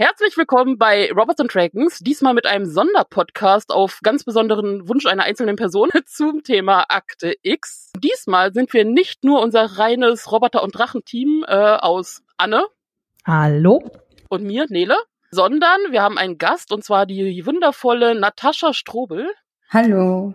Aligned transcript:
Herzlich 0.00 0.36
willkommen 0.36 0.78
bei 0.78 1.10
Robots 1.10 1.40
and 1.40 1.52
Dragons, 1.52 1.98
diesmal 1.98 2.32
mit 2.32 2.46
einem 2.46 2.66
Sonderpodcast 2.66 3.72
auf 3.72 3.98
ganz 4.04 4.22
besonderen 4.22 4.88
Wunsch 4.88 5.06
einer 5.06 5.24
einzelnen 5.24 5.56
Person 5.56 5.88
zum 6.06 6.44
Thema 6.44 6.84
Akte 6.88 7.34
X. 7.42 7.90
Diesmal 8.00 8.52
sind 8.54 8.72
wir 8.72 8.84
nicht 8.84 9.24
nur 9.24 9.42
unser 9.42 9.64
reines 9.76 10.30
Roboter- 10.30 10.62
und 10.62 10.78
Drachenteam 10.78 11.44
äh, 11.48 11.52
aus 11.52 12.22
Anne. 12.36 12.62
Hallo. 13.26 13.90
Und 14.28 14.44
mir, 14.44 14.66
Nele, 14.68 14.94
sondern 15.32 15.80
wir 15.90 16.00
haben 16.00 16.16
einen 16.16 16.38
Gast 16.38 16.72
und 16.72 16.84
zwar 16.84 17.04
die 17.04 17.44
wundervolle 17.44 18.14
Natascha 18.14 18.74
Strobel. 18.74 19.28
Hallo 19.68 20.34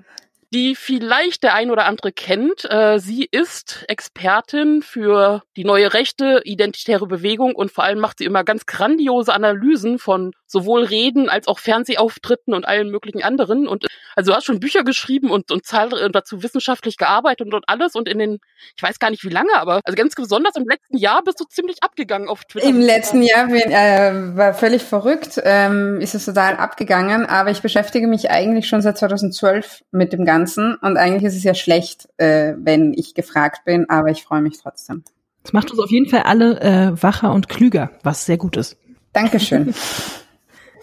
die 0.53 0.75
vielleicht 0.75 1.43
der 1.43 1.55
ein 1.55 1.71
oder 1.71 1.85
andere 1.85 2.11
kennt. 2.11 2.69
Äh, 2.69 2.99
sie 2.99 3.27
ist 3.29 3.85
Expertin 3.87 4.83
für 4.83 5.41
die 5.57 5.65
neue 5.65 5.93
rechte 5.93 6.41
identitäre 6.43 7.07
Bewegung 7.07 7.55
und 7.55 7.71
vor 7.71 7.83
allem 7.83 7.99
macht 7.99 8.19
sie 8.19 8.25
immer 8.25 8.43
ganz 8.43 8.65
grandiose 8.67 9.33
Analysen 9.33 9.97
von 9.97 10.31
sowohl 10.45 10.83
Reden 10.83 11.29
als 11.29 11.47
auch 11.47 11.57
Fernsehauftritten 11.57 12.53
und 12.53 12.67
allen 12.67 12.91
möglichen 12.91 13.23
anderen. 13.23 13.67
Und 13.67 13.87
also 14.15 14.31
du 14.31 14.37
hast 14.37 14.45
schon 14.45 14.59
Bücher 14.59 14.83
geschrieben 14.83 15.31
und, 15.31 15.51
und 15.51 15.65
zahlreich 15.65 16.11
dazu 16.11 16.43
wissenschaftlich 16.43 16.97
gearbeitet 16.97 17.47
und, 17.47 17.55
und 17.55 17.63
alles 17.67 17.95
und 17.95 18.07
in 18.07 18.19
den, 18.19 18.37
ich 18.77 18.83
weiß 18.83 18.99
gar 18.99 19.09
nicht 19.09 19.23
wie 19.23 19.29
lange, 19.29 19.55
aber 19.55 19.81
also 19.83 19.95
ganz 19.95 20.13
besonders 20.13 20.55
im 20.55 20.67
letzten 20.69 20.97
Jahr 20.97 21.23
bist 21.23 21.39
du 21.39 21.45
ziemlich 21.45 21.77
abgegangen 21.81 22.29
auf 22.29 22.45
Twitter. 22.45 22.67
Im 22.67 22.79
letzten 22.79 23.23
Jahr 23.23 23.47
bin, 23.47 23.71
äh, 23.71 24.37
war 24.37 24.53
völlig 24.53 24.83
verrückt, 24.83 25.41
ähm, 25.43 25.99
ist 25.99 26.13
es 26.13 26.25
total 26.25 26.57
abgegangen, 26.57 27.25
aber 27.25 27.49
ich 27.49 27.61
beschäftige 27.61 28.05
mich 28.05 28.29
eigentlich 28.29 28.67
schon 28.67 28.83
seit 28.83 28.99
2012 28.99 29.83
mit 29.91 30.13
dem 30.13 30.25
Ganzen 30.25 30.42
Ganzen. 30.43 30.75
Und 30.75 30.97
eigentlich 30.97 31.23
ist 31.23 31.37
es 31.37 31.43
ja 31.43 31.53
schlecht, 31.53 32.09
äh, 32.17 32.53
wenn 32.57 32.93
ich 32.93 33.13
gefragt 33.13 33.63
bin, 33.65 33.89
aber 33.89 34.09
ich 34.09 34.23
freue 34.23 34.41
mich 34.41 34.59
trotzdem. 34.61 35.03
Das 35.41 35.53
macht 35.53 35.71
uns 35.71 35.79
auf 35.79 35.89
jeden 35.89 36.09
Fall 36.09 36.23
alle 36.23 36.59
äh, 36.61 37.01
wacher 37.01 37.31
und 37.31 37.47
klüger, 37.47 37.91
was 38.03 38.25
sehr 38.25 38.37
gut 38.37 38.57
ist. 38.57 38.77
Dankeschön. 39.13 39.73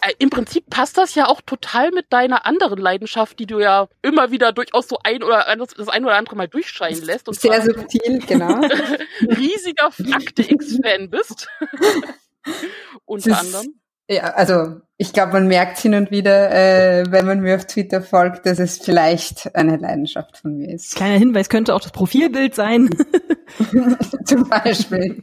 Äh, 0.03 0.15
Im 0.19 0.31
Prinzip 0.31 0.65
passt 0.71 0.97
das 0.97 1.15
ja 1.15 1.27
auch 1.27 1.43
total 1.43 1.91
mit 1.91 2.07
deiner 2.11 2.47
anderen 2.47 2.79
Leidenschaft, 2.79 3.39
die 3.39 3.45
du 3.45 3.59
ja 3.59 3.87
immer 4.01 4.31
wieder 4.31 4.51
durchaus 4.51 4.89
so 4.89 4.99
ein 5.05 5.23
oder 5.23 5.45
das 5.55 5.89
ein 5.89 6.07
oder 6.07 6.17
andere 6.17 6.37
Mal 6.37 6.49
durchscheinen 6.49 7.03
lässt. 7.03 7.29
Und 7.29 7.39
Sehr 7.39 7.61
subtil, 7.61 8.21
genau. 8.27 8.63
riesiger 9.21 9.91
Akte 10.13 10.51
X-Fan 10.51 11.11
bist. 11.11 11.49
Unter 13.05 13.41
anderem. 13.41 13.75
Ja, 14.11 14.25
also 14.35 14.81
ich 14.97 15.13
glaube, 15.13 15.35
man 15.35 15.47
merkt 15.47 15.79
hin 15.79 15.95
und 15.95 16.11
wieder, 16.11 16.51
äh, 16.51 17.05
wenn 17.11 17.27
man 17.27 17.39
mir 17.39 17.55
auf 17.55 17.67
Twitter 17.67 18.03
folgt, 18.03 18.45
dass 18.45 18.59
es 18.59 18.79
vielleicht 18.79 19.55
eine 19.55 19.77
Leidenschaft 19.77 20.39
von 20.39 20.57
mir 20.57 20.75
ist. 20.75 20.97
Kleiner 20.97 21.17
Hinweis 21.17 21.49
könnte 21.49 21.73
auch 21.73 21.81
das 21.81 21.93
Profilbild 21.93 22.57
sein. 22.57 22.91
Zum 24.25 24.49
Beispiel. 24.49 25.23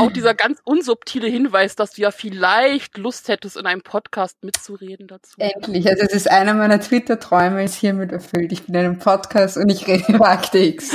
Auch 0.00 0.10
dieser 0.10 0.34
ganz 0.34 0.58
unsubtile 0.64 1.28
Hinweis, 1.28 1.76
dass 1.76 1.92
du 1.92 2.02
ja 2.02 2.10
vielleicht 2.10 2.98
Lust 2.98 3.28
hättest, 3.28 3.56
in 3.56 3.66
einem 3.66 3.82
Podcast 3.82 4.42
mitzureden 4.42 5.06
dazu. 5.06 5.36
Endlich. 5.38 5.86
Also 5.88 6.02
es 6.02 6.12
ist 6.12 6.28
einer 6.28 6.54
meiner 6.54 6.80
Twitter-Träume, 6.80 7.62
ist 7.62 7.76
hiermit 7.76 8.10
erfüllt. 8.10 8.50
Ich 8.50 8.64
bin 8.64 8.74
in 8.74 8.80
einem 8.80 8.98
Podcast 8.98 9.58
und 9.58 9.70
ich 9.70 9.86
rede 9.86 10.12
über 10.12 10.28
Akte 10.28 10.58
X. 10.58 10.90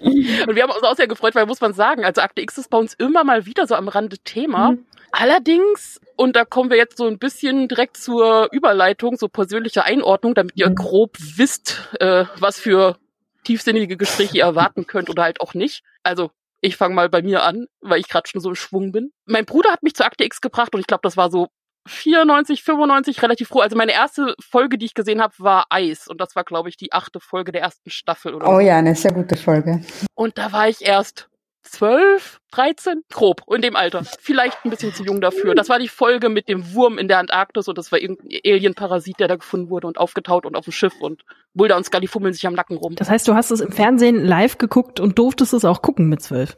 und 0.00 0.54
wir 0.54 0.62
haben 0.62 0.72
uns 0.72 0.82
auch 0.82 0.96
sehr 0.96 1.08
gefreut, 1.08 1.34
weil 1.36 1.46
muss 1.46 1.62
man 1.62 1.72
sagen, 1.72 2.04
also 2.04 2.20
Akte 2.20 2.42
X 2.42 2.58
ist 2.58 2.68
bei 2.68 2.76
uns 2.76 2.92
immer 2.92 3.24
mal 3.24 3.46
wieder 3.46 3.66
so 3.66 3.76
am 3.76 3.88
Rande 3.88 4.18
Thema. 4.18 4.72
Mhm. 4.72 4.84
Allerdings, 5.16 6.00
und 6.16 6.34
da 6.34 6.44
kommen 6.44 6.70
wir 6.70 6.76
jetzt 6.76 6.96
so 6.96 7.06
ein 7.06 7.20
bisschen 7.20 7.68
direkt 7.68 7.96
zur 7.96 8.48
Überleitung, 8.50 9.16
so 9.16 9.28
persönliche 9.28 9.84
Einordnung, 9.84 10.34
damit 10.34 10.56
ihr 10.56 10.68
grob 10.70 11.16
wisst, 11.36 11.88
äh, 12.00 12.24
was 12.40 12.58
für 12.58 12.98
tiefsinnige 13.44 13.96
Gespräche 13.96 14.38
ihr 14.38 14.42
erwarten 14.42 14.88
könnt 14.88 15.08
oder 15.08 15.22
halt 15.22 15.40
auch 15.40 15.54
nicht. 15.54 15.84
Also 16.02 16.32
ich 16.60 16.76
fange 16.76 16.96
mal 16.96 17.08
bei 17.08 17.22
mir 17.22 17.44
an, 17.44 17.68
weil 17.80 18.00
ich 18.00 18.08
gerade 18.08 18.28
schon 18.28 18.40
so 18.40 18.48
im 18.48 18.54
Schwung 18.56 18.90
bin. 18.90 19.12
Mein 19.24 19.44
Bruder 19.44 19.70
hat 19.70 19.84
mich 19.84 19.94
zur 19.94 20.04
Akte 20.04 20.24
X 20.24 20.40
gebracht 20.40 20.74
und 20.74 20.80
ich 20.80 20.88
glaube, 20.88 21.02
das 21.04 21.16
war 21.16 21.30
so 21.30 21.46
94, 21.86 22.64
95, 22.64 23.22
relativ 23.22 23.48
froh. 23.48 23.60
Also 23.60 23.76
meine 23.76 23.92
erste 23.92 24.34
Folge, 24.40 24.78
die 24.78 24.86
ich 24.86 24.94
gesehen 24.94 25.22
habe, 25.22 25.34
war 25.38 25.66
Eis. 25.70 26.08
Und 26.08 26.20
das 26.20 26.34
war, 26.34 26.42
glaube 26.42 26.70
ich, 26.70 26.76
die 26.76 26.92
achte 26.92 27.20
Folge 27.20 27.52
der 27.52 27.60
ersten 27.60 27.90
Staffel. 27.90 28.34
Oder 28.34 28.48
oh 28.48 28.54
so. 28.54 28.60
ja, 28.60 28.78
eine 28.78 28.96
sehr 28.96 29.12
gute 29.12 29.36
Folge. 29.36 29.84
Und 30.14 30.38
da 30.38 30.50
war 30.50 30.68
ich 30.68 30.82
erst 30.84 31.28
zwölf, 31.64 32.38
dreizehn, 32.50 33.02
grob, 33.10 33.42
in 33.52 33.62
dem 33.62 33.76
Alter. 33.76 34.04
Vielleicht 34.20 34.64
ein 34.64 34.70
bisschen 34.70 34.94
zu 34.94 35.04
jung 35.04 35.20
dafür. 35.20 35.54
Das 35.54 35.68
war 35.68 35.78
die 35.78 35.88
Folge 35.88 36.28
mit 36.28 36.48
dem 36.48 36.74
Wurm 36.74 36.98
in 36.98 37.08
der 37.08 37.18
Antarktis 37.18 37.68
und 37.68 37.76
das 37.76 37.90
war 37.90 37.98
irgendein 37.98 38.40
Alien-Parasit, 38.44 39.18
der 39.18 39.28
da 39.28 39.36
gefunden 39.36 39.70
wurde 39.70 39.86
und 39.86 39.98
aufgetaut 39.98 40.46
und 40.46 40.56
auf 40.56 40.64
dem 40.64 40.72
Schiff 40.72 40.94
und 41.00 41.22
Mulder 41.54 41.76
und 41.76 41.84
Scully 41.84 42.06
fummeln 42.06 42.34
sich 42.34 42.46
am 42.46 42.54
Nacken 42.54 42.76
rum. 42.76 42.94
Das 42.96 43.10
heißt, 43.10 43.26
du 43.26 43.34
hast 43.34 43.50
es 43.50 43.60
im 43.60 43.72
Fernsehen 43.72 44.24
live 44.24 44.58
geguckt 44.58 45.00
und 45.00 45.18
durftest 45.18 45.54
es 45.54 45.64
auch 45.64 45.82
gucken 45.82 46.08
mit 46.08 46.22
zwölf? 46.22 46.56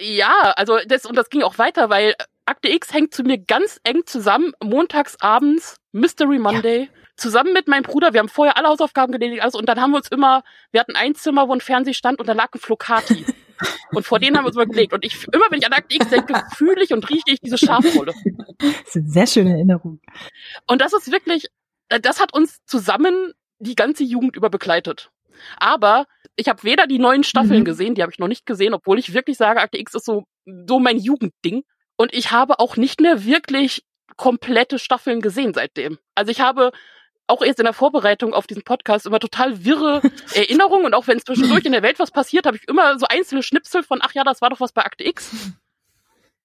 Ja, 0.00 0.52
also 0.56 0.78
das, 0.86 1.06
und 1.06 1.16
das 1.16 1.30
ging 1.30 1.42
auch 1.42 1.58
weiter, 1.58 1.90
weil 1.90 2.14
Akte 2.46 2.68
X 2.68 2.92
hängt 2.92 3.14
zu 3.14 3.22
mir 3.22 3.38
ganz 3.38 3.80
eng 3.84 4.02
zusammen, 4.06 4.52
montags 4.62 5.16
abends, 5.20 5.76
Mystery 5.92 6.38
Monday. 6.38 6.82
Ja 6.82 7.00
zusammen 7.20 7.52
mit 7.52 7.68
meinem 7.68 7.82
Bruder, 7.82 8.12
wir 8.14 8.20
haben 8.20 8.28
vorher 8.28 8.56
alle 8.56 8.68
Hausaufgaben 8.68 9.12
gelernt, 9.12 9.42
also, 9.42 9.58
und 9.58 9.68
dann 9.68 9.80
haben 9.80 9.90
wir 9.90 9.98
uns 9.98 10.08
immer, 10.08 10.42
wir 10.72 10.80
hatten 10.80 10.96
ein 10.96 11.14
Zimmer, 11.14 11.48
wo 11.48 11.52
ein 11.52 11.60
Fernseher 11.60 11.94
stand 11.94 12.18
und 12.18 12.26
da 12.26 12.32
lag 12.32 12.48
ein 12.54 12.58
Flocati. 12.58 13.26
Und 13.92 14.06
vor 14.06 14.18
denen 14.18 14.36
haben 14.36 14.44
wir 14.44 14.48
uns 14.48 14.56
mal 14.56 14.66
gelegt. 14.66 14.92
Und 14.92 15.04
ich, 15.04 15.26
immer 15.32 15.44
wenn 15.50 15.58
ich 15.58 15.66
an 15.66 15.72
Akte 15.72 15.94
X 15.94 16.08
denke, 16.08 16.42
fühle 16.54 16.82
ich 16.82 16.92
und 16.92 17.08
rieche 17.08 17.24
ich 17.26 17.40
diese 17.40 17.58
Schafrolle. 17.58 18.12
Das 18.60 18.94
ist 18.94 18.96
eine 18.96 19.08
sehr 19.08 19.26
schöne 19.26 19.50
Erinnerung. 19.52 20.00
Und 20.66 20.82
das 20.82 20.92
ist 20.92 21.10
wirklich, 21.10 21.46
äh, 21.88 21.98
das 21.98 22.20
hat 22.20 22.34
uns 22.34 22.62
zusammen 22.66 23.32
die 23.58 23.74
ganze 23.74 24.04
Jugend 24.04 24.36
über 24.36 24.50
begleitet. 24.50 25.10
Aber 25.56 26.06
ich 26.36 26.48
habe 26.48 26.62
weder 26.62 26.86
die 26.86 26.98
neuen 26.98 27.24
Staffeln 27.24 27.60
mhm. 27.60 27.64
gesehen, 27.64 27.94
die 27.94 28.02
habe 28.02 28.12
ich 28.12 28.18
noch 28.18 28.28
nicht 28.28 28.44
gesehen, 28.44 28.74
obwohl 28.74 28.98
ich 28.98 29.14
wirklich 29.14 29.38
sage, 29.38 29.60
Akte 29.60 29.78
X 29.78 29.94
ist 29.94 30.04
so, 30.04 30.24
so 30.66 30.78
mein 30.78 30.98
Jugendding. 30.98 31.62
Und 31.96 32.14
ich 32.14 32.30
habe 32.32 32.58
auch 32.58 32.76
nicht 32.76 33.00
mehr 33.00 33.24
wirklich 33.24 33.82
komplette 34.16 34.78
Staffeln 34.78 35.20
gesehen 35.20 35.54
seitdem. 35.54 35.98
Also 36.14 36.30
ich 36.30 36.40
habe 36.40 36.72
auch 37.30 37.42
erst 37.42 37.58
in 37.58 37.64
der 37.64 37.72
Vorbereitung 37.72 38.34
auf 38.34 38.46
diesen 38.46 38.62
Podcast 38.62 39.06
immer 39.06 39.20
total 39.20 39.64
wirre 39.64 40.02
Erinnerungen 40.34 40.86
und 40.86 40.94
auch 40.94 41.06
wenn 41.06 41.20
zwischendurch 41.20 41.64
in 41.64 41.72
der 41.72 41.82
Welt 41.82 41.98
was 41.98 42.10
passiert, 42.10 42.46
habe 42.46 42.56
ich 42.56 42.68
immer 42.68 42.98
so 42.98 43.06
einzelne 43.08 43.42
Schnipsel 43.42 43.82
von, 43.82 44.00
ach 44.02 44.12
ja, 44.12 44.24
das 44.24 44.42
war 44.42 44.50
doch 44.50 44.60
was 44.60 44.72
bei 44.72 44.84
Akte 44.84 45.04
X. 45.04 45.52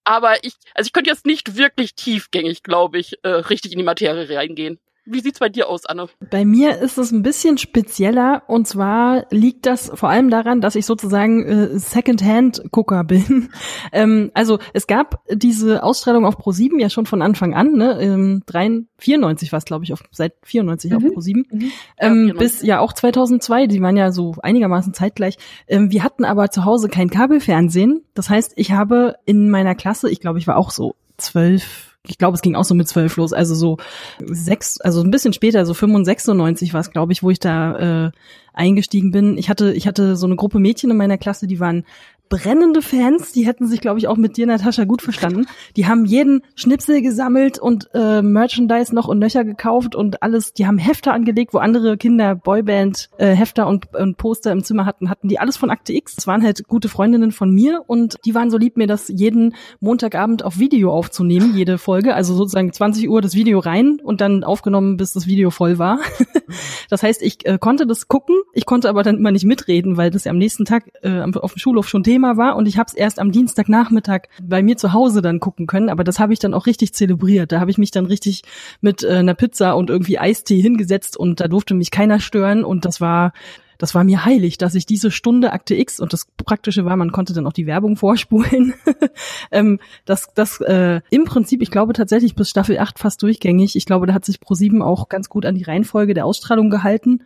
Aber 0.04 0.44
ich, 0.44 0.54
also 0.76 0.88
ich 0.88 0.94
könnte 0.94 1.10
jetzt 1.10 1.26
nicht 1.26 1.58
wirklich 1.58 1.96
tiefgängig, 1.96 2.62
glaube 2.62 3.00
ich, 3.00 3.18
äh, 3.24 3.30
richtig 3.30 3.72
in 3.72 3.80
die 3.80 3.84
Materie 3.84 4.38
reingehen. 4.38 4.80
Wie 5.06 5.20
sieht's 5.20 5.40
bei 5.40 5.50
dir 5.50 5.70
aus, 5.70 5.86
Anne? 5.86 6.08
Bei 6.32 6.46
mir 6.46 6.80
ist 6.80 6.98
es 6.98 7.12
ein 7.12 7.22
bisschen 7.22 7.58
spezieller 7.58 8.44
und 8.48 8.68
zwar 8.68 9.26
liegt 9.30 9.66
das 9.66 9.92
vor 9.94 10.10
allem 10.10 10.32
daran, 10.32 10.62
dass 10.62 10.76
ich 10.76 10.86
sozusagen 10.86 11.46
äh, 11.46 11.80
Second-Hand-Gucker 11.80 13.04
bin. 13.06 13.50
ähm, 13.92 14.32
also 14.34 14.60
es 14.74 14.88
gab 14.88 15.24
diese 15.32 15.84
Ausstrahlung 15.84 16.26
auf 16.26 16.38
Pro7 16.38 16.80
ja 16.80 16.90
schon 16.90 17.06
von 17.06 17.22
Anfang 17.22 17.54
an, 17.54 17.74
ne? 17.74 18.00
Ähm, 18.02 18.42
3, 18.48 18.86
94 18.98 19.52
war 19.52 19.58
es, 19.58 19.66
glaube 19.66 19.84
ich, 19.84 19.94
auf, 19.94 20.04
seit 20.12 20.34
94 20.44 20.92
mhm. 20.92 20.98
auf 20.98 21.04
Pro7. 21.04 21.46
Mhm. 21.52 21.72
Ähm, 22.00 22.28
ja, 22.30 22.34
bis 22.34 22.62
ja 22.64 22.80
auch 22.80 22.94
2002, 22.94 23.68
die 23.68 23.82
waren 23.82 23.98
ja 23.98 24.12
so 24.12 24.36
einigermaßen 24.42 24.94
zeitgleich. 24.94 25.38
Ähm, 25.68 25.92
wir 25.92 26.04
hatten 26.04 26.26
aber 26.26 26.50
zu 26.50 26.66
Hause 26.66 26.90
kein 26.90 27.10
Kabelfernsehen. 27.10 28.04
Das 28.16 28.30
heißt, 28.30 28.54
ich 28.56 28.72
habe 28.72 29.16
in 29.26 29.50
meiner 29.50 29.76
Klasse, 29.76 30.10
ich 30.10 30.20
glaube, 30.20 30.40
ich 30.40 30.48
war 30.48 30.58
auch 30.58 30.72
so 30.72 30.96
zwölf, 31.18 31.95
ich 32.08 32.18
glaube, 32.18 32.36
es 32.36 32.42
ging 32.42 32.56
auch 32.56 32.64
so 32.64 32.76
mit 32.76 32.88
zwölf 32.88 33.16
los, 33.18 33.34
also 33.34 33.56
so 33.56 33.78
sechs, 34.20 34.80
also 34.82 35.02
ein 35.02 35.12
bisschen 35.12 35.34
später, 35.34 35.66
so 35.66 35.74
95 35.74 36.74
war 36.74 36.82
es, 36.82 36.92
glaube 36.92 37.14
ich, 37.14 37.24
wo 37.24 37.30
ich 37.30 37.40
da 37.40 38.08
äh, 38.08 38.12
eingestiegen 38.54 39.12
bin. 39.12 39.38
Ich 39.38 39.50
hatte, 39.50 39.74
ich 39.74 39.88
hatte 39.88 40.16
so 40.16 40.26
eine 40.26 40.36
Gruppe 40.36 40.60
Mädchen 40.60 40.92
in 40.92 40.98
meiner 40.98 41.18
Klasse, 41.18 41.48
die 41.48 41.60
waren 41.60 41.86
brennende 42.30 42.82
Fans, 42.82 43.32
die 43.32 43.46
hätten 43.46 43.68
sich, 43.68 43.82
glaube 43.82 44.00
ich, 44.00 44.08
auch 44.08 44.18
mit 44.18 44.38
dir, 44.38 44.48
Natascha, 44.48 44.84
gut 44.86 45.02
verstanden. 45.02 45.46
Die 45.76 45.88
haben 45.88 46.06
jeden 46.06 46.42
Schnipsel 46.56 47.02
gesammelt 47.02 47.60
und 47.60 47.90
äh, 47.94 48.22
Merchandise 48.22 48.94
noch 48.94 49.08
und 49.08 49.20
Löcher 49.20 49.44
gekauft 49.44 49.96
und 49.96 50.24
alles, 50.24 50.54
die 50.54 50.66
haben 50.68 50.78
Hefter 50.78 51.14
angelegt, 51.14 51.54
wo 51.54 51.60
andere 51.60 51.98
Kinder 51.98 52.36
Boyband 52.36 53.10
äh, 53.18 53.28
Hefter 53.28 53.68
und, 53.68 53.94
und 53.96 54.18
Poster 54.18 54.52
im 54.52 54.64
Zimmer 54.64 54.86
hatten, 54.86 55.10
hatten 55.10 55.28
die 55.28 55.40
alles 55.40 55.58
von 55.58 55.70
Akte 55.70 55.94
X. 55.94 56.16
Das 56.16 56.28
waren 56.28 56.44
halt 56.44 56.68
gute 56.68 56.90
Freundinnen 56.90 57.32
von 57.32 57.52
mir 57.52 57.84
und 57.88 58.18
die 58.26 58.34
waren 58.34 58.50
so 58.50 58.58
lieb, 58.58 58.78
mir 58.78 58.88
das 58.88 59.08
jeden 59.08 59.56
Montagabend 59.80 60.44
auf 60.44 60.60
Video 60.60 60.92
aufzunehmen, 60.92 61.56
jede 61.56 61.78
Folge. 61.78 62.16
Also 62.16 62.34
sozusagen 62.34 62.74
20 62.74 63.10
Uhr 63.10 63.22
das 63.22 63.36
Video 63.36 63.60
rein 63.60 64.00
und 64.04 64.22
dann 64.22 64.44
aufgenommen, 64.44 64.98
bis 64.98 65.14
das 65.14 65.28
Video 65.28 65.52
voll 65.52 65.78
war. 65.78 66.00
das 66.90 67.04
heißt, 67.04 67.22
ich 67.22 67.46
äh, 67.46 67.58
konnte 67.60 67.86
das 67.86 68.08
gucken, 68.08 68.36
ich 68.54 68.66
konnte 68.66 68.90
aber 68.90 69.04
dann 69.04 69.18
immer 69.18 69.32
nicht 69.32 69.46
mitreden, 69.46 69.98
weil 69.98 70.10
das 70.10 70.24
ja 70.24 70.32
am 70.32 70.38
nächsten 70.38 70.66
Tag 70.66 70.86
äh, 71.04 71.22
auf 71.22 71.54
dem 71.54 71.60
Schulhof 71.60 71.88
schon 71.88 72.04
Thema 72.04 72.15
Thema 72.16 72.38
war 72.38 72.56
und 72.56 72.66
ich 72.66 72.78
habe 72.78 72.88
es 72.88 72.94
erst 72.94 73.20
am 73.20 73.34
Dienstagnachmittag 73.34 74.30
bei 74.42 74.64
mir 74.64 74.78
zu 74.78 74.94
Hause 74.94 75.22
dann 75.22 75.42
gucken 75.42 75.68
können, 75.68 75.90
aber 75.90 76.06
das 76.06 76.18
habe 76.18 76.32
ich 76.32 76.40
dann 76.40 76.54
auch 76.54 76.66
richtig 76.66 76.94
zelebriert. 76.94 77.52
Da 77.52 77.60
habe 77.60 77.70
ich 77.72 77.78
mich 77.78 77.92
dann 77.92 78.06
richtig 78.06 78.44
mit 78.80 79.04
äh, 79.04 79.16
einer 79.16 79.34
Pizza 79.34 79.76
und 79.76 79.90
irgendwie 79.90 80.18
Eistee 80.18 80.62
hingesetzt 80.62 81.18
und 81.18 81.42
da 81.42 81.50
durfte 81.50 81.74
mich 81.74 81.92
keiner 81.92 82.22
stören 82.22 82.64
und 82.64 82.86
das 82.86 83.02
war 83.02 83.34
das 83.78 83.96
war 83.96 84.04
mir 84.04 84.26
heilig, 84.26 84.58
dass 84.58 84.76
ich 84.76 84.86
diese 84.86 85.12
Stunde 85.12 85.52
Akte 85.54 85.76
X 85.76 86.00
und 86.00 86.14
das 86.14 86.28
Praktische 86.46 86.86
war, 86.86 86.96
man 86.96 87.12
konnte 87.12 87.34
dann 87.34 87.48
auch 87.48 87.54
die 87.54 87.68
Werbung 87.68 87.98
vorspulen. 87.98 88.74
ähm, 89.52 89.80
das, 90.06 90.28
das 90.36 90.62
äh, 90.62 91.02
im 91.10 91.26
Prinzip, 91.26 91.62
ich 91.62 91.72
glaube 91.72 91.94
tatsächlich 91.94 92.36
bis 92.36 92.50
Staffel 92.50 92.78
8 92.78 93.00
fast 93.00 93.22
durchgängig. 93.22 93.76
Ich 93.76 93.86
glaube, 93.86 94.06
da 94.06 94.14
hat 94.14 94.26
sich 94.26 94.38
Pro7 94.38 94.82
auch 94.82 95.10
ganz 95.10 95.30
gut 95.30 95.46
an 95.46 95.56
die 95.56 95.64
Reihenfolge 95.64 96.14
der 96.14 96.26
Ausstrahlung 96.26 96.70
gehalten. 96.70 97.24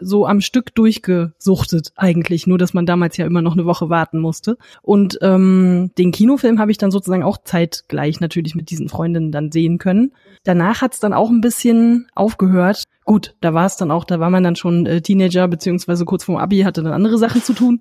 So 0.00 0.26
am 0.26 0.40
Stück 0.40 0.74
durchgesuchtet 0.74 1.92
eigentlich, 1.96 2.46
nur 2.46 2.58
dass 2.58 2.74
man 2.74 2.86
damals 2.86 3.16
ja 3.16 3.26
immer 3.26 3.42
noch 3.42 3.54
eine 3.54 3.66
Woche 3.66 3.88
warten 3.88 4.18
musste. 4.18 4.58
Und 4.82 5.18
ähm, 5.22 5.90
den 5.98 6.12
Kinofilm 6.12 6.58
habe 6.58 6.70
ich 6.70 6.78
dann 6.78 6.90
sozusagen 6.90 7.22
auch 7.22 7.38
zeitgleich 7.44 8.20
natürlich 8.20 8.54
mit 8.54 8.70
diesen 8.70 8.88
Freundinnen 8.88 9.32
dann 9.32 9.52
sehen 9.52 9.78
können. 9.78 10.12
Danach 10.44 10.82
hat 10.82 10.94
es 10.94 11.00
dann 11.00 11.12
auch 11.12 11.30
ein 11.30 11.40
bisschen 11.40 12.06
aufgehört. 12.14 12.84
Gut, 13.06 13.36
da 13.40 13.54
war 13.54 13.66
es 13.66 13.76
dann 13.76 13.92
auch, 13.92 14.02
da 14.02 14.18
war 14.18 14.30
man 14.30 14.42
dann 14.42 14.56
schon 14.56 14.84
äh, 14.84 15.00
Teenager, 15.00 15.46
beziehungsweise 15.46 16.04
kurz 16.04 16.24
vorm 16.24 16.38
Abi, 16.38 16.62
hatte 16.62 16.82
dann 16.82 16.92
andere 16.92 17.18
Sachen 17.18 17.40
zu 17.40 17.52
tun. 17.52 17.78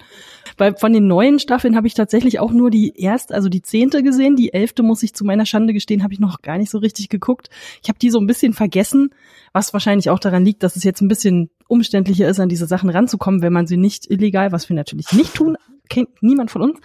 Weil 0.55 0.75
von 0.77 0.93
den 0.93 1.07
neuen 1.07 1.39
Staffeln 1.39 1.75
habe 1.75 1.87
ich 1.87 1.95
tatsächlich 1.95 2.39
auch 2.39 2.51
nur 2.51 2.69
die 2.69 2.93
erste, 2.95 3.33
also 3.33 3.49
die 3.49 3.63
zehnte 3.63 4.03
gesehen. 4.03 4.35
Die 4.35 4.53
elfte, 4.53 4.83
muss 4.83 5.01
ich 5.01 5.15
zu 5.15 5.25
meiner 5.25 5.47
Schande 5.47 5.73
gestehen, 5.73 6.03
habe 6.03 6.13
ich 6.13 6.19
noch 6.19 6.43
gar 6.43 6.59
nicht 6.59 6.69
so 6.69 6.77
richtig 6.77 7.09
geguckt. 7.09 7.49
Ich 7.81 7.89
habe 7.89 7.97
die 7.97 8.11
so 8.11 8.19
ein 8.19 8.27
bisschen 8.27 8.53
vergessen, 8.53 9.15
was 9.51 9.73
wahrscheinlich 9.73 10.11
auch 10.11 10.19
daran 10.19 10.45
liegt, 10.45 10.61
dass 10.61 10.75
es 10.75 10.83
jetzt 10.83 11.01
ein 11.01 11.07
bisschen 11.07 11.49
umständlicher 11.67 12.29
ist, 12.29 12.39
an 12.39 12.47
diese 12.47 12.67
Sachen 12.67 12.91
ranzukommen, 12.91 13.41
wenn 13.41 13.51
man 13.51 13.65
sie 13.65 13.77
nicht 13.77 14.11
illegal, 14.11 14.51
was 14.51 14.69
wir 14.69 14.75
natürlich 14.75 15.11
nicht 15.11 15.33
tun, 15.33 15.57
kennt 15.89 16.21
niemand 16.21 16.51
von 16.51 16.61
uns, 16.61 16.79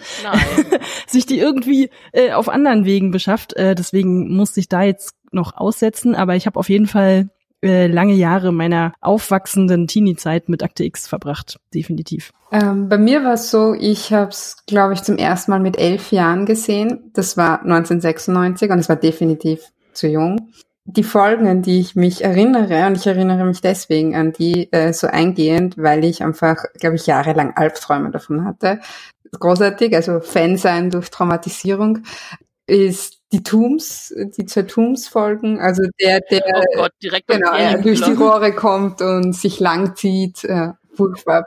sich 1.06 1.26
die 1.26 1.38
irgendwie 1.38 1.90
äh, 2.12 2.32
auf 2.32 2.48
anderen 2.48 2.86
Wegen 2.86 3.10
beschafft. 3.10 3.52
Äh, 3.52 3.74
deswegen 3.74 4.34
musste 4.34 4.60
ich 4.60 4.70
da 4.70 4.82
jetzt 4.82 5.14
noch 5.30 5.58
aussetzen, 5.58 6.14
aber 6.14 6.36
ich 6.36 6.46
habe 6.46 6.58
auf 6.58 6.70
jeden 6.70 6.86
Fall 6.86 7.28
äh, 7.62 7.86
lange 7.86 8.14
Jahre 8.14 8.52
meiner 8.52 8.92
aufwachsenden 9.00 9.86
Teenie-Zeit 9.86 10.48
mit 10.48 10.62
Akte 10.62 10.84
X 10.84 11.06
verbracht, 11.06 11.58
definitiv. 11.74 12.32
Ähm, 12.52 12.88
bei 12.88 12.98
mir 12.98 13.22
war 13.22 13.34
es 13.34 13.50
so, 13.50 13.74
ich 13.74 14.12
habe 14.12 14.30
es, 14.30 14.56
glaube 14.66 14.94
ich, 14.94 15.02
zum 15.02 15.18
ersten 15.18 15.50
Mal 15.50 15.60
mit 15.60 15.78
elf 15.78 16.10
Jahren 16.10 16.46
gesehen. 16.46 17.10
Das 17.12 17.36
war 17.36 17.60
1996 17.62 18.70
und 18.70 18.78
es 18.78 18.88
war 18.88 18.96
definitiv 18.96 19.60
zu 19.92 20.08
jung. 20.08 20.52
Die 20.86 21.04
Folgen, 21.04 21.46
an 21.46 21.62
die 21.62 21.78
ich 21.78 21.94
mich 21.94 22.24
erinnere, 22.24 22.86
und 22.86 22.96
ich 22.96 23.06
erinnere 23.06 23.44
mich 23.44 23.60
deswegen 23.60 24.16
an 24.16 24.32
die 24.32 24.72
äh, 24.72 24.92
so 24.92 25.06
eingehend, 25.06 25.76
weil 25.78 26.04
ich 26.04 26.22
einfach, 26.22 26.64
glaube 26.78 26.96
ich, 26.96 27.06
jahrelang 27.06 27.52
Albträume 27.56 28.10
davon 28.10 28.44
hatte. 28.44 28.80
Großartig, 29.38 29.94
also 29.94 30.20
Fan 30.20 30.56
sein 30.56 30.90
durch 30.90 31.10
Traumatisierung 31.10 32.00
ist 32.66 33.19
die 33.32 33.42
Tooms, 33.42 34.12
die 34.36 34.46
zwei 34.46 34.62
Tooms-Folgen, 34.62 35.60
also 35.60 35.82
der, 36.00 36.20
der 36.20 36.42
oh 36.54 36.62
Gott, 36.76 36.92
direkt 37.02 37.28
genau, 37.28 37.80
durch 37.80 38.02
die 38.02 38.12
Rohre 38.12 38.52
kommt 38.52 39.02
und 39.02 39.34
sich 39.34 39.60
langzieht. 39.60 40.44
Äh, 40.44 40.72
furchtbar, 41.00 41.46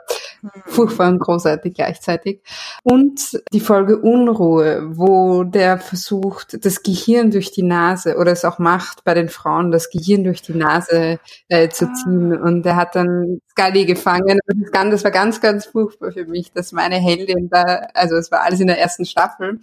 furchtbar 0.66 1.08
und 1.08 1.18
großartig 1.20 1.74
gleichzeitig. 1.74 2.40
Und 2.82 3.38
die 3.52 3.60
Folge 3.60 3.98
Unruhe, 3.98 4.82
wo 4.96 5.44
der 5.44 5.78
versucht, 5.78 6.64
das 6.64 6.82
Gehirn 6.82 7.30
durch 7.30 7.52
die 7.52 7.62
Nase 7.62 8.16
oder 8.16 8.32
es 8.32 8.44
auch 8.44 8.58
macht 8.58 9.04
bei 9.04 9.14
den 9.14 9.28
Frauen, 9.28 9.70
das 9.70 9.90
Gehirn 9.90 10.24
durch 10.24 10.42
die 10.42 10.54
Nase 10.54 11.18
äh, 11.48 11.68
zu 11.68 11.86
ah. 11.86 11.94
ziehen. 11.94 12.36
Und 12.36 12.66
er 12.66 12.76
hat 12.76 12.96
dann 12.96 13.40
Scully 13.50 13.84
gefangen. 13.84 14.40
Und 14.46 14.72
das 14.72 15.04
war 15.04 15.10
ganz, 15.10 15.40
ganz 15.40 15.66
furchtbar 15.66 16.12
für 16.12 16.24
mich, 16.24 16.52
dass 16.52 16.72
meine 16.72 16.96
Heldin 16.96 17.48
da, 17.48 17.86
also 17.94 18.16
es 18.16 18.30
war 18.30 18.42
alles 18.42 18.60
in 18.60 18.66
der 18.66 18.80
ersten 18.80 19.04
Staffel. 19.04 19.60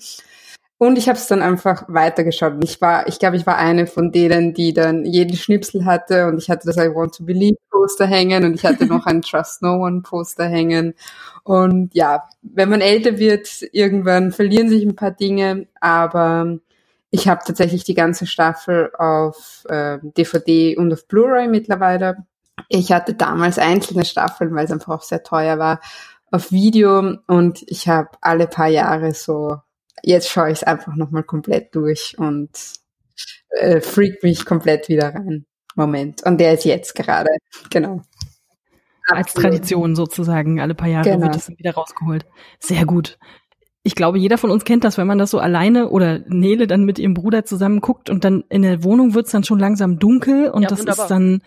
Und 0.82 0.98
ich 0.98 1.08
habe 1.08 1.20
es 1.20 1.28
dann 1.28 1.44
einfach 1.44 1.84
weitergeschaut. 1.90 2.54
Ich 2.64 2.82
war, 2.82 3.08
ich 3.08 3.20
glaube, 3.20 3.36
ich 3.36 3.46
war 3.46 3.56
eine 3.56 3.86
von 3.86 4.12
denen, 4.12 4.56
die 4.56 4.74
dann 4.74 5.06
jeden 5.06 5.38
Schnipsel 5.38 5.86
hatte 5.86 6.26
und 6.26 6.40
ich 6.40 6.50
hatte 6.50 6.66
das 6.66 6.78
I 6.78 6.90
Want 6.92 7.14
to 7.14 7.24
Believe 7.24 7.60
Poster 7.70 8.08
hängen 8.08 8.44
und 8.44 8.56
ich 8.56 8.66
hatte 8.66 8.88
noch 8.88 9.06
ein 9.06 9.22
Trust 9.22 9.62
No 9.62 9.76
One 9.76 10.02
Poster 10.02 10.46
hängen. 10.46 10.96
Und 11.44 11.94
ja, 11.94 12.24
wenn 12.42 12.70
man 12.70 12.82
älter 12.82 13.20
wird, 13.20 13.62
irgendwann 13.72 14.32
verlieren 14.32 14.70
sich 14.70 14.84
ein 14.84 14.96
paar 14.96 15.12
Dinge, 15.12 15.68
aber 15.80 16.58
ich 17.12 17.28
habe 17.28 17.42
tatsächlich 17.46 17.84
die 17.84 17.94
ganze 17.94 18.26
Staffel 18.26 18.90
auf 18.98 19.64
äh, 19.70 20.00
DVD 20.02 20.78
und 20.78 20.92
auf 20.92 21.08
Blu-ray 21.08 21.48
mittlerweile. 21.48 22.26
Ich 22.70 22.92
hatte 22.92 23.14
damals 23.14 23.60
einzelne 23.60 24.04
Staffeln, 24.04 24.56
weil 24.56 24.66
es 24.66 24.72
einfach 24.72 24.98
auch 24.98 25.04
sehr 25.04 25.22
teuer 25.22 25.60
war, 25.60 25.80
auf 26.32 26.52
Video 26.52 27.18
und 27.28 27.62
ich 27.68 27.88
habe 27.88 28.10
alle 28.20 28.48
paar 28.48 28.70
Jahre 28.70 29.14
so 29.14 29.60
jetzt 30.04 30.30
schaue 30.30 30.52
ich 30.52 30.60
es 30.60 30.64
einfach 30.64 30.96
nochmal 30.96 31.24
komplett 31.24 31.76
durch 31.76 32.16
und 32.18 32.50
äh, 33.52 33.82
freak 33.82 34.24
mich 34.24 34.46
komplett 34.46 34.90
wieder 34.90 35.14
rein. 35.14 35.46
Moment. 35.76 36.24
Und 36.24 36.40
der 36.40 36.54
ist 36.54 36.66
jetzt 36.66 36.96
gerade. 36.96 37.30
Genau. 37.70 38.02
Als 39.08 39.34
Tradition 39.34 39.96
sozusagen. 39.96 40.60
Alle 40.60 40.76
paar 40.76 40.88
Jahre 40.88 41.10
genau. 41.10 41.24
wird 41.24 41.36
es 41.36 41.50
wieder 41.50 41.74
rausgeholt. 41.74 42.26
Sehr 42.60 42.86
gut. 42.86 43.18
Ich 43.84 43.96
glaube, 43.96 44.20
jeder 44.20 44.38
von 44.38 44.52
uns 44.52 44.64
kennt 44.64 44.84
das, 44.84 44.98
wenn 44.98 45.08
man 45.08 45.18
das 45.18 45.32
so 45.32 45.40
alleine 45.40 45.90
oder 45.90 46.20
Nele 46.28 46.68
dann 46.68 46.84
mit 46.84 47.00
ihrem 47.00 47.16
Bruder 47.16 47.46
zusammen 47.46 47.82
guckt 47.82 48.10
und 48.10 48.24
dann 48.24 48.44
in 48.50 48.62
der 48.62 48.84
Wohnung 48.84 49.16
wird 49.16 49.26
es 49.26 49.32
dann 49.32 49.44
schon 49.44 49.58
langsam 49.58 49.98
dunkel 49.98 50.50
und 50.50 50.64
ja, 50.64 50.70
das 50.70 50.80
wunderbar. 50.80 51.06
ist 51.06 51.10
dann 51.10 51.42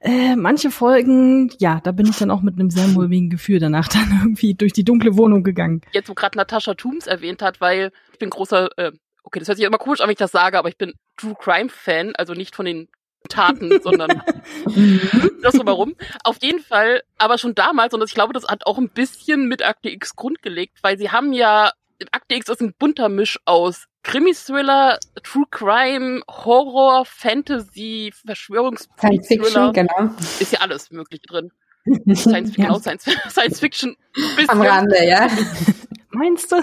äh, 0.00 0.36
manche 0.36 0.70
Folgen, 0.70 1.52
ja, 1.58 1.80
da 1.82 1.92
bin 1.92 2.06
ich 2.06 2.18
dann 2.18 2.30
auch 2.30 2.42
mit 2.42 2.54
einem 2.54 2.70
sehr 2.70 2.88
mulmigen 2.88 3.30
Gefühl 3.30 3.58
danach 3.58 3.88
dann 3.88 4.10
irgendwie 4.22 4.54
durch 4.54 4.72
die 4.72 4.84
dunkle 4.84 5.16
Wohnung 5.16 5.42
gegangen. 5.42 5.82
Jetzt, 5.92 6.08
wo 6.08 6.14
gerade 6.14 6.36
Natascha 6.36 6.74
Tooms 6.74 7.06
erwähnt 7.06 7.42
hat, 7.42 7.60
weil 7.60 7.90
ich 8.12 8.18
bin 8.18 8.30
großer, 8.30 8.70
äh, 8.76 8.92
okay, 9.22 9.38
das 9.38 9.48
hört 9.48 9.58
sich 9.58 9.66
immer 9.66 9.78
komisch 9.78 10.00
an, 10.00 10.06
wenn 10.06 10.12
ich 10.12 10.18
das 10.18 10.32
sage, 10.32 10.58
aber 10.58 10.68
ich 10.68 10.78
bin 10.78 10.94
True 11.16 11.36
Crime 11.38 11.68
Fan, 11.68 12.14
also 12.16 12.34
nicht 12.34 12.54
von 12.54 12.66
den 12.66 12.88
Taten, 13.28 13.80
sondern 13.82 14.22
das 15.42 15.54
drumherum. 15.54 15.94
Auf 16.24 16.38
jeden 16.42 16.60
Fall, 16.60 17.02
aber 17.18 17.38
schon 17.38 17.54
damals, 17.54 17.94
und 17.94 18.02
ich 18.04 18.14
glaube, 18.14 18.32
das 18.32 18.46
hat 18.46 18.66
auch 18.66 18.78
ein 18.78 18.90
bisschen 18.90 19.48
mit 19.48 19.64
Akte 19.64 19.90
X 19.90 20.16
grundgelegt, 20.16 20.78
weil 20.82 20.98
sie 20.98 21.10
haben 21.10 21.32
ja, 21.32 21.70
Akte 22.10 22.34
X 22.34 22.48
ist 22.48 22.60
ein 22.60 22.74
bunter 22.78 23.08
Misch 23.08 23.38
aus 23.44 23.86
Krimi-Thriller, 24.04 24.98
True 25.22 25.46
Crime, 25.50 26.22
Horror, 26.28 27.04
Fantasy, 27.04 28.12
Verschwörungsthriller. 28.24 29.72
genau. 29.72 30.10
Ist 30.38 30.52
ja 30.52 30.60
alles 30.60 30.90
möglich 30.90 31.22
drin. 31.22 31.50
Science, 32.14 32.56
ja. 32.56 32.66
genau, 32.66 32.78
Science, 32.78 33.04
Science 33.28 33.60
Fiction. 33.60 33.96
Am 34.48 34.60
Rande, 34.60 35.04
ja. 35.04 35.28
Meinst 36.12 36.52
du? 36.52 36.60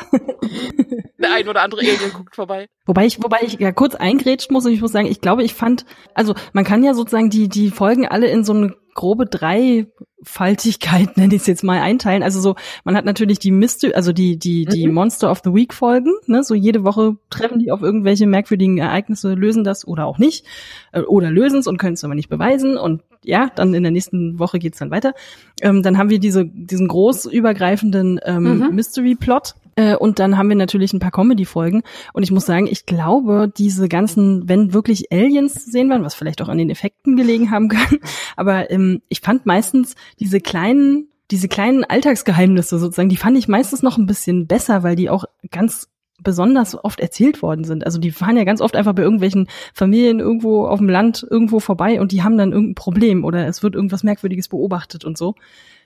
Der 1.18 1.34
ein 1.34 1.48
oder 1.50 1.62
andere 1.62 1.82
Alien 1.82 2.14
guckt 2.14 2.36
vorbei. 2.36 2.70
Wobei 2.92 3.06
ich, 3.06 3.24
wobei 3.24 3.38
ich 3.44 3.54
ja 3.54 3.72
kurz 3.72 3.96
eingrätschen 3.96 4.52
muss 4.52 4.66
und 4.66 4.74
ich 4.74 4.82
muss 4.82 4.92
sagen, 4.92 5.08
ich 5.08 5.22
glaube, 5.22 5.44
ich 5.44 5.54
fand, 5.54 5.86
also 6.14 6.36
man 6.52 6.66
kann 6.66 6.84
ja 6.84 6.94
sozusagen 6.94 7.30
die, 7.30 7.48
die 7.48 7.70
Folgen 7.70 8.06
alle 8.06 8.28
in 8.28 8.44
so 8.44 8.52
eine 8.52 8.76
grobe 8.96 9.28
Dreifaltigkeit, 9.28 11.16
nenne 11.16 11.34
ich 11.34 11.40
es 11.40 11.48
jetzt 11.48 11.64
mal, 11.64 11.80
einteilen. 11.80 12.22
Also 12.22 12.42
so, 12.42 12.56
man 12.84 12.98
hat 12.98 13.06
natürlich 13.06 13.40
die 13.40 13.52
Mystery, 13.52 13.94
also 13.94 14.12
die, 14.12 14.38
die, 14.38 14.66
die 14.66 14.88
mhm. 14.88 14.94
Monster 14.94 15.32
of 15.32 15.40
the 15.42 15.54
Week 15.54 15.74
Folgen, 15.74 16.12
ne? 16.26 16.44
So 16.44 16.54
jede 16.54 16.84
Woche 16.84 17.16
treffen 17.30 17.60
die 17.60 17.72
auf 17.72 17.82
irgendwelche 17.82 18.28
merkwürdigen 18.28 18.78
Ereignisse, 18.78 19.36
lösen 19.36 19.64
das 19.64 19.88
oder 19.88 20.06
auch 20.06 20.18
nicht. 20.18 20.46
Äh, 20.92 21.00
oder 21.04 21.32
lösen 21.32 21.60
es 21.60 21.68
und 21.68 21.78
können 21.78 21.94
es 21.94 22.04
aber 22.04 22.16
nicht 22.16 22.28
beweisen. 22.28 22.76
Und 22.76 23.04
ja, 23.24 23.50
dann 23.56 23.74
in 23.74 23.84
der 23.84 23.94
nächsten 23.94 24.38
Woche 24.38 24.60
geht's 24.60 24.80
dann 24.80 24.92
weiter. 24.92 25.14
Ähm, 25.62 25.82
dann 25.82 25.98
haben 25.98 26.10
wir 26.10 26.20
diese, 26.20 26.46
diesen 26.46 26.90
groß 26.90 27.28
übergreifenden 27.28 28.20
ähm, 28.26 28.58
mhm. 28.58 28.76
Mystery-Plot, 28.76 29.56
äh, 29.76 29.96
und 29.96 30.20
dann 30.20 30.38
haben 30.38 30.50
wir 30.50 30.56
natürlich 30.56 30.94
ein 30.94 31.00
paar 31.00 31.12
Comedy-Folgen. 31.12 31.84
Und 32.14 32.24
ich 32.24 32.32
muss 32.32 32.46
sagen, 32.46 32.68
ich 32.68 32.86
glaube, 32.86 33.52
diese 33.56 33.88
ganzen, 33.90 34.48
wenn 34.50 34.74
wirklich 34.74 35.12
Aliens 35.12 35.54
sehen 35.54 35.90
waren, 35.90 36.04
was 36.04 36.16
vielleicht 36.16 36.42
auch 36.42 36.50
an 36.50 36.58
den 36.58 36.70
Effekten 36.70 37.16
gelegen 37.16 37.52
haben 37.52 37.70
kann, 37.70 38.00
aber 38.36 38.72
ähm, 38.72 39.02
ich 39.10 39.22
fand 39.22 39.46
meistens 39.46 39.96
diese 40.20 40.40
kleinen 40.40 41.08
diese 41.30 41.48
kleinen 41.48 41.86
Alltagsgeheimnisse 41.86 42.78
sozusagen, 42.78 43.08
die 43.08 43.16
fand 43.16 43.38
ich 43.38 43.48
meistens 43.48 43.82
noch 43.82 43.98
ein 43.98 44.06
bisschen 44.06 44.48
besser, 44.48 44.84
weil 44.84 44.98
die 44.98 45.10
auch 45.10 45.24
ganz 45.50 45.88
besonders 46.24 46.76
oft 46.84 47.00
erzählt 47.00 47.42
worden 47.42 47.64
sind. 47.64 47.86
Also 47.86 48.00
die 48.00 48.12
fahren 48.12 48.38
ja 48.38 48.44
ganz 48.44 48.62
oft 48.62 48.76
einfach 48.76 48.94
bei 48.94 49.02
irgendwelchen 49.02 49.48
Familien 49.74 50.20
irgendwo 50.20 50.66
auf 50.68 50.80
dem 50.80 50.90
Land 50.90 51.26
irgendwo 51.30 51.60
vorbei 51.60 52.00
und 52.00 52.12
die 52.12 52.22
haben 52.22 52.38
dann 52.38 52.52
irgendein 52.52 52.76
Problem 52.76 53.26
oder 53.26 53.48
es 53.48 53.64
wird 53.64 53.76
irgendwas 53.76 54.04
Merkwürdiges 54.04 54.50
beobachtet 54.50 55.06
und 55.06 55.18
so 55.18 55.36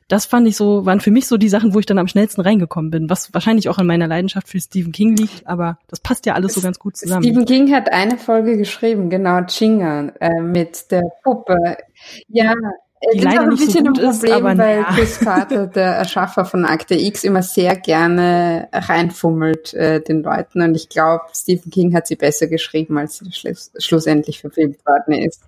das 0.07 0.25
fand 0.25 0.47
ich 0.47 0.55
so, 0.55 0.85
waren 0.85 0.99
für 0.99 1.11
mich 1.11 1.27
so 1.27 1.37
die 1.37 1.49
Sachen, 1.49 1.73
wo 1.73 1.79
ich 1.79 1.85
dann 1.85 1.97
am 1.97 2.07
schnellsten 2.07 2.41
reingekommen 2.41 2.91
bin, 2.91 3.09
was 3.09 3.33
wahrscheinlich 3.33 3.69
auch 3.69 3.77
an 3.77 3.87
meiner 3.87 4.07
Leidenschaft 4.07 4.47
für 4.47 4.59
Stephen 4.59 4.91
King 4.91 5.15
liegt, 5.15 5.47
aber 5.47 5.79
das 5.87 5.99
passt 5.99 6.25
ja 6.25 6.33
alles 6.33 6.53
so 6.53 6.61
ganz 6.61 6.77
gut 6.77 6.95
zusammen. 6.97 7.23
Stephen 7.23 7.45
King 7.45 7.73
hat 7.73 7.91
eine 7.91 8.17
Folge 8.17 8.57
geschrieben, 8.57 9.09
genau, 9.09 9.41
Chinga, 9.45 10.13
äh, 10.19 10.41
mit 10.41 10.91
der 10.91 11.03
Puppe. 11.23 11.77
Ja, 12.27 12.53
die 13.13 13.19
leider 13.19 13.41
ein 13.41 13.49
nicht 13.49 13.65
bisschen 13.65 13.85
so 13.85 13.91
gut 13.91 13.99
ein 13.99 14.11
Problem, 14.11 14.31
ist, 14.31 14.33
aber 14.33 14.57
weil 14.57 14.77
ja. 14.77 14.83
Chris 14.83 15.19
Carter, 15.19 15.67
der 15.75 15.95
Erschaffer 15.95 16.45
von 16.45 16.65
Akte 16.65 16.95
X, 16.95 17.23
immer 17.23 17.43
sehr 17.43 17.75
gerne 17.75 18.67
reinfummelt 18.71 19.73
äh, 19.73 20.01
den 20.01 20.23
Leuten 20.23 20.61
und 20.61 20.75
ich 20.75 20.89
glaube, 20.89 21.23
Stephen 21.33 21.71
King 21.71 21.95
hat 21.95 22.07
sie 22.07 22.15
besser 22.15 22.47
geschrieben, 22.47 22.97
als 22.97 23.17
sie 23.17 23.31
schluss 23.31 23.71
schlussendlich 23.77 24.41
verfilmt 24.41 24.77
worden 24.85 25.13
ist. 25.13 25.41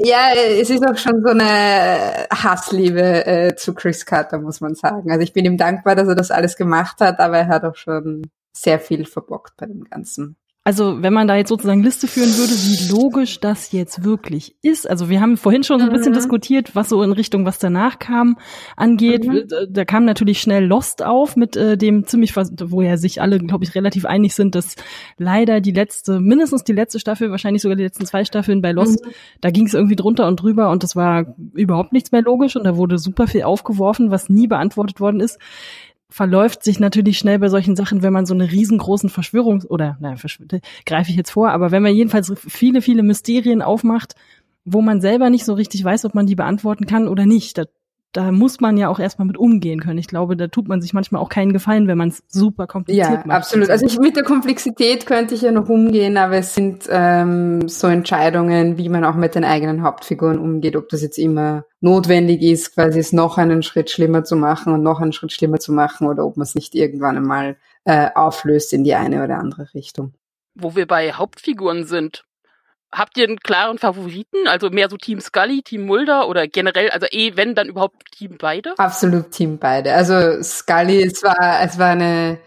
Ja, 0.00 0.32
es 0.34 0.70
ist 0.70 0.86
auch 0.86 0.96
schon 0.96 1.22
so 1.22 1.30
eine 1.30 2.26
Hassliebe 2.30 3.26
äh, 3.26 3.56
zu 3.56 3.74
Chris 3.74 4.06
Carter, 4.06 4.38
muss 4.38 4.60
man 4.60 4.74
sagen. 4.74 5.10
Also 5.10 5.22
ich 5.22 5.32
bin 5.32 5.44
ihm 5.44 5.56
dankbar, 5.56 5.96
dass 5.96 6.08
er 6.08 6.14
das 6.14 6.30
alles 6.30 6.56
gemacht 6.56 7.00
hat, 7.00 7.18
aber 7.18 7.38
er 7.38 7.48
hat 7.48 7.64
auch 7.64 7.76
schon 7.76 8.30
sehr 8.52 8.78
viel 8.78 9.06
verbockt 9.06 9.56
bei 9.56 9.66
dem 9.66 9.84
Ganzen. 9.84 10.36
Also 10.64 11.02
wenn 11.02 11.14
man 11.14 11.26
da 11.26 11.34
jetzt 11.34 11.48
sozusagen 11.48 11.82
Liste 11.82 12.06
führen 12.06 12.36
würde, 12.36 12.52
wie 12.52 12.92
logisch 12.92 13.40
das 13.40 13.72
jetzt 13.72 14.04
wirklich 14.04 14.54
ist. 14.60 14.88
Also 14.88 15.08
wir 15.08 15.20
haben 15.20 15.38
vorhin 15.38 15.62
schon 15.62 15.80
so 15.80 15.86
ein 15.86 15.92
bisschen 15.92 16.12
mhm. 16.12 16.16
diskutiert, 16.16 16.76
was 16.76 16.90
so 16.90 17.02
in 17.02 17.12
Richtung, 17.12 17.46
was 17.46 17.58
danach 17.58 17.98
kam, 17.98 18.36
angeht. 18.76 19.26
Mhm. 19.26 19.44
Da 19.70 19.86
kam 19.86 20.04
natürlich 20.04 20.40
schnell 20.40 20.66
Lost 20.66 21.02
auf 21.02 21.36
mit 21.36 21.56
äh, 21.56 21.78
dem 21.78 22.06
ziemlich, 22.06 22.36
wo 22.36 22.82
ja 22.82 22.98
sich 22.98 23.22
alle, 23.22 23.38
glaube 23.38 23.64
ich, 23.64 23.74
relativ 23.74 24.04
einig 24.04 24.34
sind, 24.34 24.54
dass 24.54 24.76
leider 25.16 25.62
die 25.62 25.72
letzte, 25.72 26.20
mindestens 26.20 26.64
die 26.64 26.74
letzte 26.74 27.00
Staffel, 27.00 27.30
wahrscheinlich 27.30 27.62
sogar 27.62 27.76
die 27.76 27.84
letzten 27.84 28.04
zwei 28.04 28.26
Staffeln 28.26 28.60
bei 28.60 28.72
Lost, 28.72 29.02
mhm. 29.02 29.10
da 29.40 29.50
ging 29.50 29.66
es 29.66 29.72
irgendwie 29.72 29.96
drunter 29.96 30.26
und 30.26 30.36
drüber 30.42 30.68
und 30.70 30.82
das 30.82 30.94
war 30.94 31.34
überhaupt 31.54 31.94
nichts 31.94 32.12
mehr 32.12 32.20
logisch 32.20 32.56
und 32.56 32.64
da 32.64 32.76
wurde 32.76 32.98
super 32.98 33.26
viel 33.26 33.44
aufgeworfen, 33.44 34.10
was 34.10 34.28
nie 34.28 34.48
beantwortet 34.48 35.00
worden 35.00 35.20
ist 35.20 35.38
verläuft 36.10 36.64
sich 36.64 36.80
natürlich 36.80 37.18
schnell 37.18 37.38
bei 37.38 37.48
solchen 37.48 37.76
Sachen, 37.76 38.02
wenn 38.02 38.12
man 38.12 38.26
so 38.26 38.34
eine 38.34 38.50
riesengroßen 38.50 39.10
Verschwörungs- 39.10 39.66
oder, 39.66 39.98
naja, 40.00 40.16
greife 40.86 41.10
ich 41.10 41.16
jetzt 41.16 41.30
vor, 41.30 41.50
aber 41.50 41.70
wenn 41.70 41.82
man 41.82 41.94
jedenfalls 41.94 42.32
viele, 42.36 42.80
viele 42.80 43.02
Mysterien 43.02 43.62
aufmacht, 43.62 44.14
wo 44.64 44.80
man 44.82 45.00
selber 45.00 45.30
nicht 45.30 45.44
so 45.44 45.54
richtig 45.54 45.84
weiß, 45.84 46.04
ob 46.04 46.14
man 46.14 46.26
die 46.26 46.34
beantworten 46.34 46.86
kann 46.86 47.08
oder 47.08 47.26
nicht. 47.26 47.58
Das 47.58 47.68
da 48.12 48.32
muss 48.32 48.60
man 48.60 48.76
ja 48.78 48.88
auch 48.88 48.98
erstmal 48.98 49.26
mit 49.26 49.36
umgehen 49.36 49.80
können. 49.80 49.98
Ich 49.98 50.08
glaube, 50.08 50.36
da 50.36 50.48
tut 50.48 50.66
man 50.66 50.80
sich 50.80 50.94
manchmal 50.94 51.20
auch 51.20 51.28
keinen 51.28 51.52
Gefallen, 51.52 51.88
wenn 51.88 51.98
man 51.98 52.08
es 52.08 52.22
super 52.26 52.66
kompliziert 52.66 53.06
ja, 53.06 53.16
macht. 53.16 53.26
Ja, 53.26 53.34
absolut. 53.34 53.68
Also 53.68 53.86
ich, 53.86 53.98
mit 53.98 54.16
der 54.16 54.22
Komplexität 54.22 55.04
könnte 55.04 55.34
ich 55.34 55.42
ja 55.42 55.52
noch 55.52 55.68
umgehen, 55.68 56.16
aber 56.16 56.36
es 56.36 56.54
sind 56.54 56.88
ähm, 56.90 57.68
so 57.68 57.86
Entscheidungen, 57.86 58.78
wie 58.78 58.88
man 58.88 59.04
auch 59.04 59.14
mit 59.14 59.34
den 59.34 59.44
eigenen 59.44 59.82
Hauptfiguren 59.82 60.38
umgeht, 60.38 60.74
ob 60.74 60.88
das 60.88 61.02
jetzt 61.02 61.18
immer 61.18 61.64
notwendig 61.80 62.42
ist, 62.42 62.74
quasi 62.74 62.98
es 62.98 63.12
noch 63.12 63.36
einen 63.36 63.62
Schritt 63.62 63.90
schlimmer 63.90 64.24
zu 64.24 64.36
machen 64.36 64.72
und 64.72 64.82
noch 64.82 65.00
einen 65.00 65.12
Schritt 65.12 65.32
schlimmer 65.32 65.58
zu 65.58 65.72
machen 65.72 66.06
oder 66.06 66.24
ob 66.24 66.36
man 66.36 66.44
es 66.44 66.54
nicht 66.54 66.74
irgendwann 66.74 67.16
einmal 67.16 67.56
äh, 67.84 68.08
auflöst 68.14 68.72
in 68.72 68.84
die 68.84 68.94
eine 68.94 69.22
oder 69.22 69.38
andere 69.38 69.68
Richtung. 69.74 70.14
Wo 70.54 70.74
wir 70.74 70.86
bei 70.86 71.12
Hauptfiguren 71.12 71.84
sind, 71.84 72.24
Habt 72.90 73.18
ihr 73.18 73.24
einen 73.24 73.38
klaren 73.38 73.78
Favoriten? 73.78 74.48
Also 74.48 74.70
mehr 74.70 74.88
so 74.88 74.96
Team 74.96 75.20
Scully, 75.20 75.62
Team 75.62 75.82
Mulder 75.82 76.28
oder 76.28 76.48
generell, 76.48 76.90
also 76.90 77.06
eh, 77.10 77.36
wenn, 77.36 77.54
dann 77.54 77.68
überhaupt 77.68 78.10
Team 78.12 78.36
beide? 78.38 78.74
Absolut 78.78 79.30
Team 79.30 79.58
beide. 79.58 79.92
Also 79.92 80.42
Scully, 80.42 81.02
es 81.02 81.22
war, 81.22 81.60
es 81.62 81.78
war 81.78 81.90
eine 81.90 82.38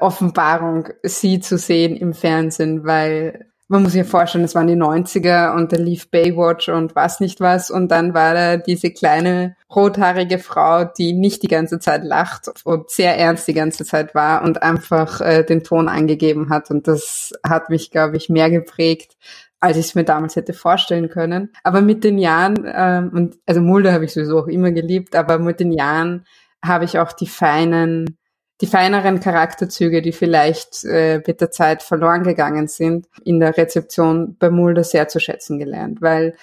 Offenbarung, 0.00 0.88
sie 1.02 1.38
zu 1.40 1.58
sehen 1.58 1.96
im 1.96 2.14
Fernsehen, 2.14 2.84
weil 2.84 3.46
man 3.68 3.82
muss 3.82 3.92
sich 3.92 3.98
ja 3.98 4.04
vorstellen, 4.04 4.44
es 4.44 4.54
waren 4.54 4.68
die 4.68 4.76
90er 4.76 5.54
und 5.54 5.72
da 5.72 5.76
lief 5.76 6.10
Baywatch 6.10 6.68
und 6.68 6.94
was 6.94 7.18
nicht 7.18 7.40
was 7.40 7.70
und 7.70 7.88
dann 7.90 8.14
war 8.14 8.32
da 8.34 8.56
diese 8.56 8.92
kleine 8.92 9.56
rothaarige 9.74 10.38
Frau, 10.38 10.84
die 10.84 11.12
nicht 11.12 11.42
die 11.42 11.48
ganze 11.48 11.80
Zeit 11.80 12.04
lacht 12.04 12.48
und 12.64 12.90
sehr 12.90 13.18
ernst 13.18 13.48
die 13.48 13.54
ganze 13.54 13.84
Zeit 13.84 14.14
war 14.14 14.42
und 14.42 14.62
einfach 14.62 15.20
äh, 15.20 15.42
den 15.42 15.64
Ton 15.64 15.88
angegeben 15.88 16.48
hat 16.48 16.70
und 16.70 16.86
das 16.86 17.32
hat 17.44 17.68
mich, 17.68 17.90
glaube 17.90 18.16
ich, 18.16 18.28
mehr 18.28 18.50
geprägt 18.50 19.16
als 19.60 19.76
ich 19.76 19.86
es 19.86 19.94
mir 19.94 20.04
damals 20.04 20.36
hätte 20.36 20.52
vorstellen 20.52 21.08
können. 21.08 21.52
Aber 21.62 21.80
mit 21.80 22.04
den 22.04 22.18
Jahren, 22.18 22.56
ähm, 22.66 23.10
und 23.12 23.38
also 23.46 23.60
Mulder 23.60 23.92
habe 23.92 24.04
ich 24.04 24.12
sowieso 24.12 24.38
auch 24.38 24.48
immer 24.48 24.70
geliebt, 24.72 25.16
aber 25.16 25.38
mit 25.38 25.60
den 25.60 25.72
Jahren 25.72 26.24
habe 26.64 26.84
ich 26.84 26.98
auch 26.98 27.12
die 27.12 27.26
feinen, 27.26 28.18
die 28.60 28.66
feineren 28.66 29.20
Charakterzüge, 29.20 30.02
die 30.02 30.12
vielleicht 30.12 30.84
äh, 30.84 31.22
mit 31.26 31.40
der 31.40 31.50
Zeit 31.50 31.82
verloren 31.82 32.22
gegangen 32.22 32.68
sind, 32.68 33.06
in 33.24 33.40
der 33.40 33.56
Rezeption 33.56 34.36
bei 34.38 34.50
Mulder 34.50 34.84
sehr 34.84 35.08
zu 35.08 35.20
schätzen 35.20 35.58
gelernt, 35.58 36.00
weil 36.00 36.36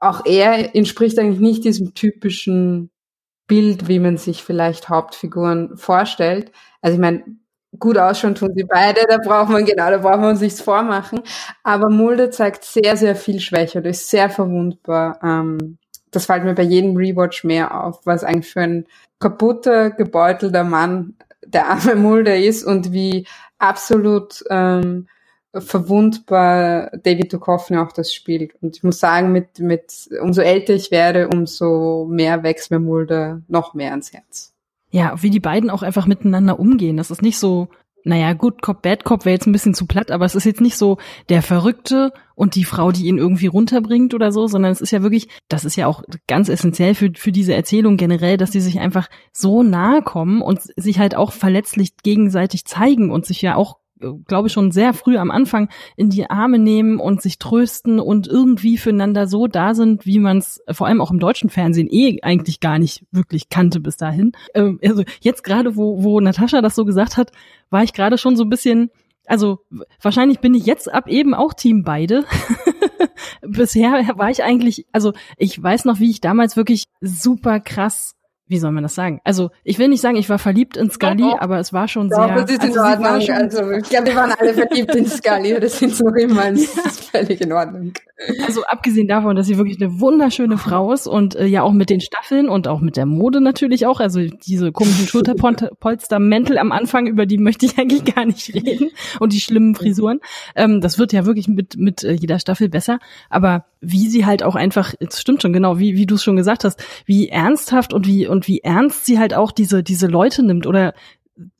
auch 0.00 0.24
er 0.24 0.74
entspricht 0.74 1.18
eigentlich 1.18 1.40
nicht 1.40 1.64
diesem 1.64 1.94
typischen 1.94 2.90
Bild, 3.46 3.88
wie 3.88 3.98
man 3.98 4.16
sich 4.16 4.42
vielleicht 4.42 4.88
Hauptfiguren 4.88 5.76
vorstellt. 5.76 6.50
Also 6.80 6.94
ich 6.94 7.00
meine, 7.00 7.24
gut 7.78 7.98
ausschauen 7.98 8.34
tun 8.34 8.52
sie 8.54 8.64
beide, 8.64 9.06
da 9.08 9.18
braucht 9.18 9.50
man, 9.50 9.64
genau, 9.64 9.90
da 9.90 9.98
braucht 9.98 10.20
man 10.20 10.30
uns 10.30 10.40
nichts 10.40 10.60
vormachen. 10.60 11.20
Aber 11.62 11.90
Mulder 11.90 12.30
zeigt 12.30 12.64
sehr, 12.64 12.96
sehr 12.96 13.16
viel 13.16 13.40
Schwäche 13.40 13.78
und 13.78 13.86
ist 13.86 14.08
sehr 14.08 14.30
verwundbar. 14.30 15.18
Ähm, 15.22 15.78
das 16.10 16.26
fällt 16.26 16.44
mir 16.44 16.54
bei 16.54 16.62
jedem 16.62 16.96
Rewatch 16.96 17.44
mehr 17.44 17.84
auf, 17.84 18.00
was 18.04 18.24
eigentlich 18.24 18.52
für 18.52 18.60
ein 18.60 18.86
kaputter, 19.18 19.90
gebeutelter 19.90 20.64
Mann 20.64 21.14
der 21.46 21.68
arme 21.68 21.96
Mulder 21.96 22.36
ist 22.36 22.64
und 22.64 22.92
wie 22.92 23.26
absolut 23.58 24.44
ähm, 24.50 25.08
verwundbar 25.54 26.90
David 27.02 27.32
Duchovny 27.32 27.78
auch 27.78 27.92
das 27.92 28.12
spielt. 28.12 28.54
Und 28.60 28.76
ich 28.76 28.82
muss 28.82 28.98
sagen, 28.98 29.32
mit, 29.32 29.58
mit 29.60 30.08
umso 30.20 30.42
älter 30.42 30.74
ich 30.74 30.90
werde, 30.90 31.28
umso 31.28 32.06
mehr 32.10 32.42
wächst 32.42 32.70
mir 32.70 32.80
Mulder 32.80 33.42
noch 33.48 33.74
mehr 33.74 33.90
ans 33.90 34.12
Herz. 34.12 34.53
Ja, 34.94 35.20
wie 35.20 35.30
die 35.30 35.40
beiden 35.40 35.70
auch 35.70 35.82
einfach 35.82 36.06
miteinander 36.06 36.60
umgehen. 36.60 36.96
Das 36.96 37.10
ist 37.10 37.20
nicht 37.20 37.36
so, 37.36 37.66
naja, 38.04 38.32
gut, 38.32 38.62
Cop, 38.62 38.80
Bad 38.80 39.02
Cop 39.02 39.24
wäre 39.24 39.34
jetzt 39.34 39.48
ein 39.48 39.52
bisschen 39.52 39.74
zu 39.74 39.86
platt, 39.86 40.12
aber 40.12 40.24
es 40.24 40.36
ist 40.36 40.44
jetzt 40.44 40.60
nicht 40.60 40.76
so 40.76 40.98
der 41.28 41.42
Verrückte 41.42 42.12
und 42.36 42.54
die 42.54 42.62
Frau, 42.62 42.92
die 42.92 43.06
ihn 43.06 43.18
irgendwie 43.18 43.48
runterbringt 43.48 44.14
oder 44.14 44.30
so, 44.30 44.46
sondern 44.46 44.70
es 44.70 44.80
ist 44.80 44.92
ja 44.92 45.02
wirklich, 45.02 45.26
das 45.48 45.64
ist 45.64 45.74
ja 45.74 45.88
auch 45.88 46.04
ganz 46.28 46.48
essentiell 46.48 46.94
für, 46.94 47.10
für 47.16 47.32
diese 47.32 47.54
Erzählung 47.54 47.96
generell, 47.96 48.36
dass 48.36 48.52
die 48.52 48.60
sich 48.60 48.78
einfach 48.78 49.08
so 49.32 49.64
nahe 49.64 50.00
kommen 50.00 50.42
und 50.42 50.60
sich 50.76 51.00
halt 51.00 51.16
auch 51.16 51.32
verletzlich 51.32 51.96
gegenseitig 52.04 52.64
zeigen 52.64 53.10
und 53.10 53.26
sich 53.26 53.42
ja 53.42 53.56
auch 53.56 53.78
glaube 54.26 54.48
ich, 54.48 54.52
schon 54.52 54.70
sehr 54.70 54.92
früh 54.92 55.16
am 55.16 55.30
Anfang 55.30 55.68
in 55.96 56.10
die 56.10 56.28
Arme 56.28 56.58
nehmen 56.58 56.98
und 56.98 57.22
sich 57.22 57.38
trösten 57.38 58.00
und 58.00 58.26
irgendwie 58.26 58.76
füreinander 58.76 59.26
so 59.26 59.46
da 59.46 59.74
sind, 59.74 60.06
wie 60.06 60.18
man 60.18 60.38
es 60.38 60.62
vor 60.70 60.86
allem 60.86 61.00
auch 61.00 61.10
im 61.10 61.20
deutschen 61.20 61.50
Fernsehen 61.50 61.88
eh 61.90 62.18
eigentlich 62.22 62.60
gar 62.60 62.78
nicht 62.78 63.04
wirklich 63.12 63.48
kannte 63.48 63.80
bis 63.80 63.96
dahin. 63.96 64.32
Ähm, 64.54 64.80
also 64.84 65.04
jetzt 65.20 65.44
gerade, 65.44 65.76
wo, 65.76 66.02
wo 66.02 66.20
Natascha 66.20 66.60
das 66.60 66.74
so 66.74 66.84
gesagt 66.84 67.16
hat, 67.16 67.30
war 67.70 67.82
ich 67.82 67.92
gerade 67.92 68.18
schon 68.18 68.36
so 68.36 68.44
ein 68.44 68.50
bisschen, 68.50 68.90
also 69.26 69.60
wahrscheinlich 70.02 70.40
bin 70.40 70.54
ich 70.54 70.66
jetzt 70.66 70.92
ab 70.92 71.08
eben 71.08 71.34
auch 71.34 71.54
Team 71.54 71.84
beide. 71.84 72.24
Bisher 73.42 73.92
war 74.16 74.30
ich 74.30 74.42
eigentlich, 74.42 74.86
also 74.92 75.12
ich 75.36 75.60
weiß 75.62 75.84
noch, 75.84 76.00
wie 76.00 76.10
ich 76.10 76.20
damals 76.20 76.56
wirklich 76.56 76.84
super 77.00 77.60
krass 77.60 78.16
wie 78.46 78.58
soll 78.58 78.72
man 78.72 78.82
das 78.82 78.94
sagen? 78.94 79.20
Also 79.24 79.50
ich 79.62 79.78
will 79.78 79.88
nicht 79.88 80.00
sagen, 80.00 80.16
ich 80.16 80.28
war 80.28 80.38
verliebt 80.38 80.76
in 80.76 80.90
Scully, 80.90 81.22
oh, 81.24 81.34
oh. 81.34 81.38
aber 81.40 81.58
es 81.58 81.72
war 81.72 81.88
schon 81.88 82.10
sehr. 82.10 82.28
Das 82.28 82.50
ist 82.50 82.62
in 82.62 82.78
also, 82.78 82.80
Ordnung. 82.80 83.30
Also 83.30 83.70
ich 83.70 83.88
glaube, 83.88 84.06
wir 84.06 84.16
waren 84.16 84.32
alle 84.32 84.54
verliebt 84.54 84.94
in 84.94 85.06
Scully. 85.06 85.58
Das 85.60 85.78
sind 85.78 85.98
noch 86.00 86.14
immer. 86.14 86.44
Das 86.54 86.86
ist 86.86 87.10
völlig 87.10 87.40
in 87.40 87.52
Ordnung. 87.52 87.92
Also 88.46 88.62
abgesehen 88.64 89.08
davon, 89.08 89.34
dass 89.34 89.48
sie 89.48 89.58
wirklich 89.58 89.80
eine 89.80 89.98
wunderschöne 89.98 90.56
Frau 90.56 90.92
ist 90.92 91.08
und 91.08 91.34
äh, 91.34 91.46
ja 91.46 91.62
auch 91.62 91.72
mit 91.72 91.90
den 91.90 92.00
Staffeln 92.00 92.48
und 92.48 92.68
auch 92.68 92.80
mit 92.80 92.96
der 92.96 93.06
Mode 93.06 93.40
natürlich 93.40 93.86
auch. 93.86 93.98
Also 93.98 94.20
diese 94.20 94.70
komischen 94.70 95.08
Schulterpolstermäntel 95.08 96.58
am 96.58 96.70
Anfang, 96.70 97.08
über 97.08 97.26
die 97.26 97.38
möchte 97.38 97.66
ich 97.66 97.76
eigentlich 97.76 98.04
gar 98.04 98.24
nicht 98.24 98.54
reden 98.54 98.90
und 99.18 99.32
die 99.32 99.40
schlimmen 99.40 99.74
Frisuren. 99.74 100.20
Ähm, 100.54 100.80
das 100.80 100.98
wird 100.98 101.12
ja 101.12 101.26
wirklich 101.26 101.48
mit 101.48 101.76
mit 101.76 102.04
äh, 102.04 102.12
jeder 102.12 102.38
Staffel 102.38 102.68
besser. 102.68 103.00
Aber 103.30 103.64
wie 103.80 104.08
sie 104.08 104.24
halt 104.24 104.44
auch 104.44 104.54
einfach, 104.54 104.94
es 105.00 105.20
stimmt 105.20 105.42
schon 105.42 105.52
genau, 105.52 105.80
wie 105.80 105.96
wie 105.96 106.06
du 106.06 106.14
es 106.14 106.22
schon 106.22 106.36
gesagt 106.36 106.62
hast, 106.62 106.82
wie 107.06 107.28
ernsthaft 107.28 107.92
und 107.92 108.06
wie 108.06 108.28
und 108.28 108.46
wie 108.46 108.60
ernst 108.60 109.06
sie 109.06 109.18
halt 109.18 109.34
auch 109.34 109.50
diese 109.50 109.82
diese 109.82 110.06
Leute 110.06 110.44
nimmt 110.44 110.68
oder 110.68 110.94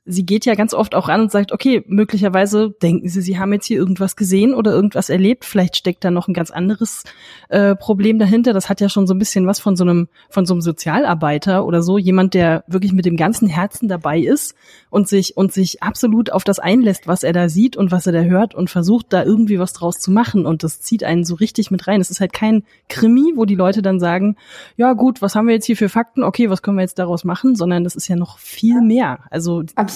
sie 0.07 0.27
geht 0.27 0.45
ja 0.45 0.55
ganz 0.55 0.75
oft 0.75 0.95
auch 0.95 1.09
ran 1.09 1.23
und 1.23 1.33
sagt, 1.33 1.51
okay, 1.51 1.83
möglicherweise 1.87 2.71
denken 2.83 3.09
sie, 3.09 3.23
sie 3.23 3.39
haben 3.39 3.53
jetzt 3.55 3.67
hier 3.67 3.79
irgendwas 3.79 4.17
gesehen 4.17 4.55
oder 4.55 4.73
irgendwas 4.73 5.09
erlebt. 5.09 5.47
Vielleicht 5.47 5.77
steckt 5.77 6.05
da 6.05 6.11
noch 6.11 6.29
ein 6.29 6.35
ganz 6.35 6.51
anderes 6.51 7.05
äh, 7.49 7.75
Problem 7.75 8.19
dahinter. 8.19 8.53
Das 8.53 8.69
hat 8.69 8.83
ja 8.83 8.91
schon 8.91 9.07
so 9.07 9.15
ein 9.15 9.19
bisschen 9.19 9.47
was 9.47 9.61
von 9.61 9.77
so 9.77 9.85
einem, 9.85 10.09
von 10.29 10.45
so 10.45 10.53
einem 10.53 10.61
Sozialarbeiter 10.61 11.65
oder 11.65 11.83
so. 11.83 11.97
Jemand, 11.97 12.35
der 12.35 12.65
wirklich 12.67 12.93
mit 12.93 13.07
dem 13.07 13.17
ganzen 13.17 13.49
Herzen 13.49 13.89
dabei 13.89 14.19
ist 14.19 14.55
und 14.91 15.09
sich, 15.09 15.39
und 15.39 15.53
sich 15.53 15.83
absolut 15.83 16.31
auf 16.31 16.45
das 16.45 16.59
einlässt, 16.59 17.07
was 17.09 17.23
er 17.23 17.33
da 17.33 17.49
sieht 17.49 17.77
und 17.77 17.91
was 17.91 18.07
er 18.07 18.13
da 18.13 18.23
hört 18.23 18.55
und 18.55 18.69
versucht, 18.69 19.07
da 19.09 19.25
irgendwie 19.25 19.59
was 19.59 19.73
draus 19.73 20.01
zu 20.01 20.11
machen. 20.11 20.45
Und 20.45 20.63
das 20.65 20.81
zieht 20.81 21.03
einen 21.03 21.25
so 21.25 21.35
richtig 21.35 21.71
mit 21.71 21.87
rein. 21.87 22.03
Es 22.03 22.11
ist 22.11 22.21
halt 22.21 22.35
kein 22.35 22.65
Krimi, 22.91 23.33
wo 23.37 23.47
die 23.47 23.55
Leute 23.55 23.81
dann 23.81 23.99
sagen, 23.99 24.37
ja 24.77 24.93
gut, 24.93 25.23
was 25.23 25.35
haben 25.35 25.47
wir 25.47 25.55
jetzt 25.55 25.67
hier 25.67 25.79
für 25.79 25.89
Fakten? 25.89 26.23
Okay, 26.23 26.51
was 26.51 26.61
können 26.61 26.77
wir 26.77 26.83
jetzt 26.83 26.99
daraus 26.99 27.25
machen? 27.25 27.57
Sondern 27.57 27.85
das 27.85 27.97
ist 27.97 28.09
ja 28.09 28.17
noch 28.17 28.39
viel 28.39 28.83
mehr. 28.83 29.21
Also 29.31 29.63
Absolut. 29.75 29.94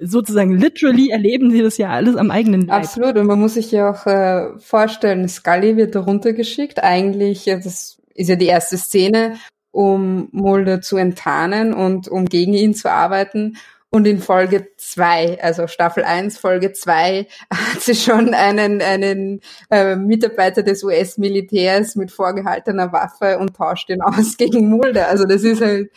Sozusagen 0.00 0.56
literally 0.56 1.10
erleben 1.10 1.50
sie 1.50 1.60
das 1.60 1.76
ja 1.76 1.90
alles 1.90 2.14
am 2.14 2.30
eigenen 2.30 2.66
Leib. 2.66 2.84
Absolut. 2.84 3.16
Und 3.16 3.26
man 3.26 3.40
muss 3.40 3.54
sich 3.54 3.72
ja 3.72 3.90
auch 3.90 4.06
äh, 4.06 4.56
vorstellen, 4.58 5.28
Scully 5.28 5.76
wird 5.76 5.96
da 5.96 6.00
runtergeschickt. 6.00 6.82
Eigentlich, 6.82 7.44
das 7.46 7.98
ist 8.14 8.28
ja 8.28 8.36
die 8.36 8.46
erste 8.46 8.78
Szene, 8.78 9.38
um 9.72 10.28
Mulder 10.30 10.80
zu 10.80 10.96
enttarnen 10.96 11.74
und 11.74 12.06
um 12.06 12.26
gegen 12.26 12.52
ihn 12.54 12.74
zu 12.74 12.90
arbeiten. 12.90 13.56
Und 13.90 14.06
in 14.06 14.20
Folge 14.20 14.68
zwei, 14.76 15.42
also 15.42 15.66
Staffel 15.66 16.04
1, 16.04 16.36
Folge 16.38 16.72
zwei, 16.72 17.26
hat 17.50 17.80
sie 17.80 17.94
schon 17.94 18.34
einen, 18.34 18.82
einen 18.82 19.40
äh, 19.70 19.96
Mitarbeiter 19.96 20.62
des 20.62 20.84
US-Militärs 20.84 21.96
mit 21.96 22.12
vorgehaltener 22.12 22.92
Waffe 22.92 23.38
und 23.38 23.56
tauscht 23.56 23.88
ihn 23.88 24.02
aus 24.02 24.36
gegen 24.38 24.68
Mulder. 24.68 25.08
Also 25.08 25.24
das 25.24 25.42
ist 25.42 25.62
halt, 25.62 25.90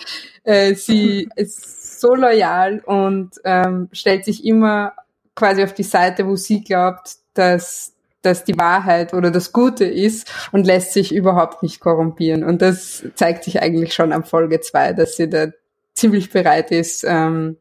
äh, 0.44 0.74
sie 0.74 1.28
ist 1.36 1.81
so 2.02 2.16
loyal 2.16 2.82
und 2.86 3.30
ähm, 3.46 3.88
stellt 3.94 4.26
sich 4.26 4.44
immer 4.44 4.94
quasi 5.36 5.64
auf 5.64 5.74
die 5.74 5.84
Seite, 5.84 6.28
wo 6.28 6.36
sie 6.36 6.64
glaubt, 6.64 7.16
dass 7.34 7.94
dass 8.24 8.44
die 8.44 8.58
Wahrheit 8.58 9.16
oder 9.16 9.32
das 9.32 9.52
Gute 9.52 9.84
ist 9.86 10.32
und 10.52 10.68
lässt 10.68 10.94
sich 10.94 11.12
überhaupt 11.12 11.64
nicht 11.64 11.80
korrumpieren. 11.80 12.44
Und 12.44 12.62
das 12.62 13.04
zeigt 13.16 13.44
sich 13.44 13.64
eigentlich 13.64 13.96
schon 13.96 14.14
am 14.14 14.24
Folge 14.24 14.60
zwei, 14.62 14.94
dass 14.94 15.16
sie 15.16 15.28
da 15.28 15.48
ziemlich 15.96 16.30
bereit 16.30 16.70
ist, 16.70 17.04
ähm, 17.04 17.58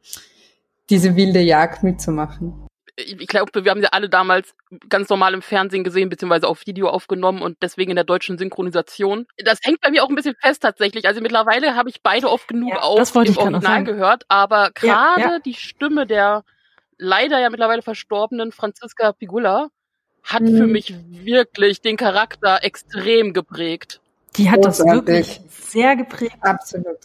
diese 0.91 1.17
wilde 1.17 1.41
Jagd 1.41 1.83
mitzumachen. 1.83 2.67
Ich 3.01 3.27
glaube, 3.27 3.65
wir 3.65 3.71
haben 3.71 3.81
sie 3.81 3.93
alle 3.93 4.09
damals 4.09 4.55
ganz 4.89 5.09
normal 5.09 5.35
im 5.35 5.43
Fernsehen 5.43 5.85
gesehen, 5.85 6.09
beziehungsweise 6.09 6.47
auf 6.47 6.67
Video 6.67 6.89
aufgenommen 6.89 7.43
und 7.43 7.59
deswegen 7.63 7.91
in 7.91 7.97
der 7.97 8.05
deutschen 8.05 8.39
Synchronisation. 8.39 9.27
Das 9.45 9.59
hängt 9.63 9.81
bei 9.81 9.91
mir 9.91 10.05
auch 10.05 10.09
ein 10.09 10.15
bisschen 10.15 10.37
fest 10.41 10.63
tatsächlich. 10.63 11.07
Also 11.07 11.21
mittlerweile 11.21 11.75
habe 11.77 11.89
ich 11.91 12.03
beide 12.03 12.31
oft 12.31 12.49
genug 12.49 12.71
Ja, 12.71 12.95
das 12.97 13.15
wollte 13.15 13.33
im 13.33 13.39
Original 13.39 13.85
gehört, 13.85 14.25
aber 14.29 14.71
Ja, 14.83 15.15
gerade 15.17 15.21
ja. 15.35 15.39
die 15.45 15.55
Stimme 15.55 16.07
der 16.07 16.45
leider 16.99 17.41
ja 17.41 17.49
mittlerweile 17.51 17.83
verstorbenen 17.83 18.53
Franziska 18.53 19.13
Pigula 19.13 19.69
hat 20.23 20.43
Mhm. 20.43 20.57
für 20.59 20.67
mich 20.67 20.95
wirklich 21.11 21.81
den 21.81 21.97
Charakter 21.97 22.63
extrem 22.63 23.33
geprägt. 23.33 24.01
Die 24.37 24.51
hat 24.51 24.65
das 24.65 24.79
Großartig. 24.79 25.07
wirklich 25.07 25.41
sehr 25.49 25.97
geprägt. 25.97 26.37
Absolut. 26.43 26.99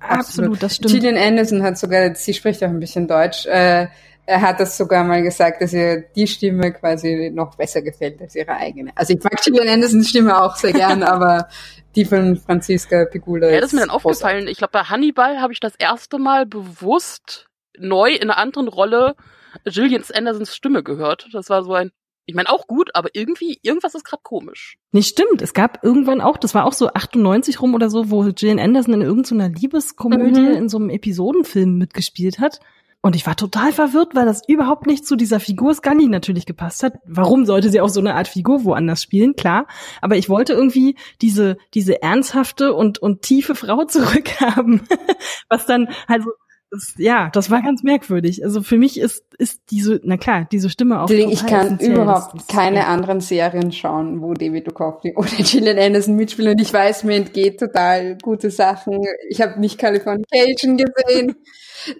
Absolut, 0.00 0.62
das 0.62 0.76
stimmt. 0.76 0.94
Gillian 0.94 1.16
Anderson 1.18 1.62
hat 1.62 1.76
sogar, 1.76 2.14
sie 2.14 2.32
spricht 2.32 2.64
auch 2.64 2.68
ein 2.68 2.80
bisschen 2.80 3.06
Deutsch, 3.06 3.44
äh, 3.46 3.88
er 4.26 4.40
hat 4.42 4.60
das 4.60 4.76
sogar 4.76 5.02
mal 5.04 5.22
gesagt, 5.22 5.60
dass 5.60 5.72
ihr 5.72 6.02
die 6.14 6.26
Stimme 6.26 6.72
quasi 6.72 7.30
noch 7.34 7.56
besser 7.56 7.82
gefällt 7.82 8.20
als 8.20 8.34
ihre 8.36 8.52
eigene. 8.56 8.92
Also 8.94 9.12
ich 9.14 9.22
mag 9.24 9.40
Gillian 9.42 9.68
Andersons 9.68 10.08
Stimme 10.08 10.40
auch 10.40 10.56
sehr 10.56 10.72
gern, 10.72 11.02
aber 11.02 11.48
die 11.96 12.04
von 12.04 12.36
Franziska 12.36 13.06
Pigula 13.06 13.48
Ja, 13.50 13.60
das 13.60 13.70
ist 13.70 13.72
mir 13.74 13.80
dann 13.80 13.90
aufgefallen. 13.90 14.46
Ich 14.46 14.58
glaube, 14.58 14.72
bei 14.72 14.82
Hannibal 14.82 15.40
habe 15.40 15.52
ich 15.52 15.60
das 15.60 15.74
erste 15.76 16.18
Mal 16.18 16.46
bewusst 16.46 17.46
neu 17.78 18.10
in 18.12 18.22
einer 18.22 18.38
anderen 18.38 18.68
Rolle 18.68 19.16
Gillian 19.64 20.04
Andersons 20.14 20.54
Stimme 20.54 20.82
gehört. 20.84 21.28
Das 21.32 21.50
war 21.50 21.64
so 21.64 21.72
ein, 21.74 21.90
ich 22.26 22.36
meine 22.36 22.50
auch 22.50 22.68
gut, 22.68 22.90
aber 22.94 23.08
irgendwie, 23.14 23.58
irgendwas 23.62 23.96
ist 23.96 24.04
gerade 24.04 24.22
komisch. 24.22 24.76
Nee, 24.92 25.02
stimmt. 25.02 25.42
Es 25.42 25.54
gab 25.54 25.82
irgendwann 25.82 26.20
auch, 26.20 26.36
das 26.36 26.54
war 26.54 26.66
auch 26.66 26.72
so 26.72 26.88
98 26.88 27.60
rum 27.60 27.74
oder 27.74 27.90
so, 27.90 28.10
wo 28.10 28.22
Gillian 28.32 28.60
Anderson 28.60 28.94
in 28.94 29.02
irgendeiner 29.02 29.48
Liebeskomödie 29.48 30.40
Mhm. 30.40 30.54
in 30.54 30.68
so 30.68 30.78
einem 30.78 30.90
Episodenfilm 30.90 31.78
mitgespielt 31.78 32.38
hat. 32.38 32.60
Und 33.02 33.16
ich 33.16 33.26
war 33.26 33.34
total 33.34 33.72
verwirrt, 33.72 34.14
weil 34.14 34.26
das 34.26 34.42
überhaupt 34.46 34.86
nicht 34.86 35.06
zu 35.06 35.16
dieser 35.16 35.40
Figur 35.40 35.72
Scully 35.74 36.08
natürlich 36.08 36.44
gepasst 36.44 36.82
hat. 36.82 36.94
Warum 37.06 37.46
sollte 37.46 37.70
sie 37.70 37.80
auch 37.80 37.88
so 37.88 38.00
eine 38.00 38.14
Art 38.14 38.28
Figur 38.28 38.64
woanders 38.64 39.02
spielen? 39.02 39.36
Klar. 39.36 39.66
Aber 40.02 40.16
ich 40.16 40.28
wollte 40.28 40.52
irgendwie 40.52 40.96
diese, 41.22 41.56
diese 41.72 42.02
ernsthafte 42.02 42.74
und, 42.74 42.98
und 42.98 43.22
tiefe 43.22 43.54
Frau 43.54 43.84
zurückhaben. 43.88 44.82
Was 45.48 45.64
dann, 45.64 45.88
also, 46.08 46.30
das, 46.70 46.94
ja, 46.98 47.30
das 47.32 47.50
war 47.50 47.62
ganz 47.62 47.82
merkwürdig. 47.82 48.44
Also 48.44 48.62
für 48.62 48.76
mich 48.78 48.98
ist, 49.00 49.24
ist 49.38 49.60
diese, 49.70 50.00
na 50.04 50.16
klar, 50.16 50.46
diese 50.50 50.70
Stimme 50.70 51.00
auch. 51.00 51.06
Deswegen, 51.06 51.30
ich 51.30 51.44
kann 51.46 51.78
überhaupt 51.78 52.34
Das 52.34 52.42
ist- 52.42 52.48
keine 52.50 52.86
anderen 52.86 53.20
Serien 53.20 53.72
schauen, 53.72 54.20
wo 54.22 54.34
David 54.34 54.68
Duchovny 54.68 55.12
oder 55.16 55.28
Gillian 55.38 55.78
Anderson 55.78 56.14
mitspielen. 56.16 56.52
Und 56.52 56.60
ich 56.60 56.72
weiß, 56.72 57.04
mir 57.04 57.16
entgeht 57.16 57.58
total 57.58 58.16
gute 58.22 58.50
Sachen. 58.50 59.00
Ich 59.28 59.40
habe 59.40 59.58
nicht 59.60 59.78
Californication 59.78 60.76
gesehen. 60.76 61.36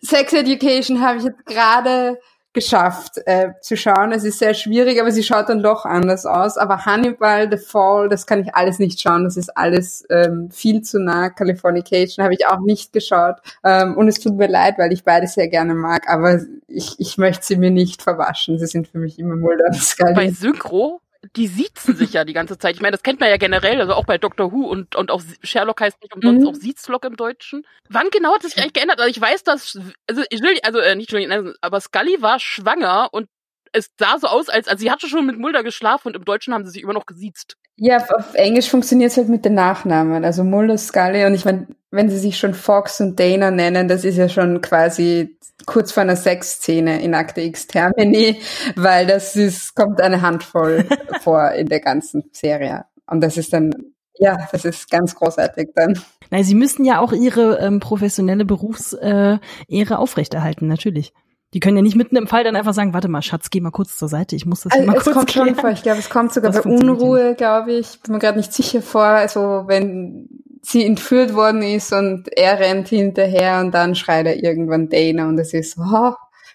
Sex 0.03 0.33
Education 0.35 1.01
habe 1.01 1.19
ich 1.19 1.25
jetzt 1.25 1.47
gerade 1.47 2.19
geschafft 2.53 3.19
äh, 3.27 3.51
zu 3.61 3.77
schauen. 3.77 4.13
Es 4.13 4.25
ist 4.25 4.41
sehr 4.41 4.55
schwierig, 4.55 5.01
aber 5.01 5.13
sie 5.13 5.23
schaut 5.23 5.49
dann 5.49 5.63
doch 5.63 5.85
anders 5.85 6.27
aus. 6.27 6.57
Aber 6.57 6.85
Hannibal, 6.85 7.49
The 7.51 7.59
Fall, 7.59 8.09
das 8.09 8.27
kann 8.27 8.41
ich 8.41 8.55
alles 8.55 8.79
nicht 8.79 9.01
schauen. 9.01 9.25
Das 9.25 9.37
ist 9.37 9.57
alles 9.57 10.05
ähm, 10.11 10.51
viel 10.51 10.83
zu 10.83 10.99
nah. 10.99 11.31
Californication 11.31 12.25
habe 12.25 12.35
ich 12.35 12.47
auch 12.49 12.61
nicht 12.61 12.93
geschaut. 12.93 13.37
Ähm, 13.63 13.97
und 13.97 14.09
es 14.09 14.19
tut 14.19 14.37
mir 14.37 14.49
leid, 14.49 14.79
weil 14.79 14.93
ich 14.93 15.05
beide 15.05 15.29
sehr 15.29 15.49
gerne 15.49 15.75
mag. 15.75 16.09
Aber 16.09 16.41
ich, 16.67 16.97
ich 16.99 17.19
möchte 17.19 17.47
sie 17.47 17.57
mir 17.57 17.71
nicht 17.71 18.03
verwaschen. 18.03 18.59
Sie 18.59 18.67
sind 18.67 18.89
für 18.89 18.99
mich 18.99 19.19
immer 19.19 19.37
Mulder 19.37 19.67
und 19.67 19.77
Bei 19.77 19.81
Scully. 19.81 20.31
Synchro, 20.31 21.01
die 21.37 21.49
siezen 21.49 21.95
sich 21.97 22.15
ja 22.15 22.25
die 22.25 22.33
ganze 22.33 22.59
Zeit. 22.59 22.75
Ich 22.75 22.81
meine, 22.81 22.93
das 22.93 23.03
kennt 23.03 23.21
man 23.21 23.29
ja 23.29 23.37
generell, 23.37 23.81
also 23.81 23.95
auch 23.95 24.07
bei 24.07 24.17
Doctor 24.19 24.53
Who 24.53 24.67
und, 24.67 24.97
und 24.97 25.11
auch 25.11 25.23
Sherlock 25.43 25.81
heißt 25.81 26.01
nicht 26.01 26.15
umsonst 26.15 26.43
Mhm. 26.43 26.49
auch 26.49 26.55
Siezlock 26.55 27.05
im 27.05 27.17
Deutschen. 27.17 27.67
Wann 27.89 28.09
genau 28.11 28.35
hat 28.35 28.45
es 28.45 28.53
sich 28.53 28.63
eigentlich 28.63 28.73
geändert? 28.73 29.01
Also 29.01 29.11
ich 29.11 29.21
weiß, 29.21 29.45
dass, 29.45 29.79
also, 30.09 30.23
Julie- 30.33 30.63
also 30.63 30.79
äh, 30.79 30.95
nicht 30.97 31.13
Julian 31.13 31.55
aber 31.61 31.81
Scully 31.81 32.23
war 32.23 32.41
schwanger 32.41 33.09
und 33.13 33.29
es 33.73 33.91
sah 33.99 34.19
so 34.19 34.27
aus, 34.27 34.49
als, 34.49 34.67
also 34.67 34.81
sie 34.81 34.91
hatte 34.91 35.09
schon 35.09 35.27
mit 35.27 35.39
Mulder 35.39 35.63
geschlafen 35.63 36.09
und 36.09 36.17
im 36.17 36.25
Deutschen 36.25 36.55
haben 36.55 36.65
sie 36.65 36.71
sich 36.71 36.83
immer 36.83 36.95
noch 36.95 37.07
gesiezt. 37.07 37.57
Ja, 37.77 37.99
auf, 37.99 38.11
auf 38.11 38.35
Englisch 38.35 38.69
funktioniert 38.69 39.11
es 39.11 39.17
halt 39.17 39.29
mit 39.29 39.45
den 39.45 39.55
Nachnamen. 39.55 40.25
Also 40.25 40.43
Mulder, 40.43 40.77
Scully 40.79 41.25
und 41.27 41.35
ich 41.35 41.45
meine, 41.45 41.69
wenn 41.91 42.09
sie 42.09 42.19
sich 42.19 42.39
schon 42.39 42.55
Fox 42.55 43.01
und 43.01 43.19
Dana 43.19 43.51
nennen, 43.51 43.89
das 43.89 44.05
ist 44.05 44.17
ja 44.17 44.29
schon 44.29 44.61
quasi 44.61 45.37
kurz 45.67 45.93
vor 45.93 46.03
einer 46.03 46.17
Sexszene 46.17 47.03
in 47.03 47.15
Akte 47.15 47.41
X 47.41 47.67
Termini, 47.67 48.41
weil 48.77 49.07
das 49.07 49.37
ist, 49.37 49.75
kommt 49.75 50.01
eine 50.01 50.23
Handvoll 50.23 50.87
vor 51.23 51.51
in 51.53 51.67
der 51.67 51.81
ganzen 51.81 52.25
Serie. 52.33 52.85
Und 53.07 53.21
das 53.21 53.37
ist 53.37 53.53
dann, 53.53 53.75
ja, 54.19 54.49
das 54.53 54.65
ist 54.65 54.91
ganz 54.91 55.15
großartig 55.15 55.71
dann. 55.75 56.01
Nein, 56.31 56.45
sie 56.45 56.55
müssen 56.55 56.85
ja 56.85 57.01
auch 57.01 57.13
ihre 57.13 57.59
ähm, 57.59 57.81
professionelle 57.81 58.45
Berufsehre 58.45 59.41
äh, 59.69 59.77
Ehre 59.77 59.99
aufrechterhalten, 59.99 60.69
natürlich. 60.69 61.13
Die 61.53 61.59
können 61.59 61.77
ja 61.77 61.83
nicht 61.83 61.97
mitten 61.97 62.15
im 62.15 62.29
Fall 62.29 62.45
dann 62.45 62.55
einfach 62.55 62.75
sagen, 62.75 62.95
warte 62.95 63.09
mal, 63.09 63.23
Schatz, 63.23 63.51
geh 63.51 63.61
mal 63.61 63.73
kurz 63.73 63.99
zur 63.99 64.09
Seite, 64.09 64.37
ich 64.37 64.47
muss 64.47 64.61
das 64.61 64.73
Also, 64.73 64.87
mal 64.87 64.97
es 64.97 65.03
kurz 65.03 65.17
kommt 65.17 65.33
schon 65.33 65.57
vor, 65.57 65.71
ich 65.71 65.83
glaube, 65.83 65.99
es 65.99 66.09
kommt 66.09 66.33
sogar 66.33 66.53
Das 66.53 66.63
bei 66.63 66.71
Unruhe, 66.71 67.35
glaube 67.35 67.73
ich, 67.73 68.01
bin 68.03 68.13
mir 68.13 68.21
gerade 68.21 68.39
nicht 68.39 68.53
sicher 68.53 68.81
vor, 68.81 69.03
also 69.03 69.65
wenn 69.67 70.29
sie 70.63 70.85
entführt 70.85 71.35
worden 71.35 71.63
ist 71.63 71.93
und 71.93 72.29
er 72.37 72.59
rennt 72.59 72.89
hinterher 72.89 73.61
und 73.61 73.73
dann 73.73 73.95
schreit 73.95 74.27
er 74.27 74.43
irgendwann 74.43 74.89
Dana 74.89 75.29
und 75.29 75.39
es 75.39 75.55
ist 75.55 75.79
oh, 75.79 76.13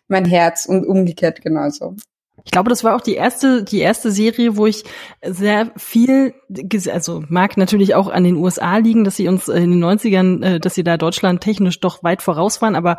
mein 0.07 0.25
Herz 0.25 0.65
und 0.65 0.85
umgekehrt 0.85 1.41
genauso. 1.41 1.95
Ich 2.43 2.51
glaube, 2.51 2.69
das 2.69 2.83
war 2.83 2.95
auch 2.95 3.01
die 3.01 3.15
erste, 3.15 3.63
die 3.63 3.79
erste 3.79 4.11
Serie, 4.11 4.55
wo 4.55 4.67
ich 4.67 4.83
sehr 5.23 5.71
viel, 5.77 6.35
also 6.91 7.23
mag 7.27 7.57
natürlich 7.57 7.95
auch 7.95 8.07
an 8.07 8.23
den 8.23 8.35
USA 8.35 8.77
liegen, 8.77 9.03
dass 9.03 9.15
sie 9.15 9.27
uns 9.27 9.47
in 9.47 9.71
den 9.71 9.83
90ern, 9.83 10.43
äh, 10.43 10.59
dass 10.59 10.75
sie 10.75 10.83
da 10.83 10.97
Deutschland 10.97 11.41
technisch 11.41 11.79
doch 11.79 12.03
weit 12.03 12.21
voraus 12.21 12.61
waren, 12.61 12.75
aber 12.75 12.97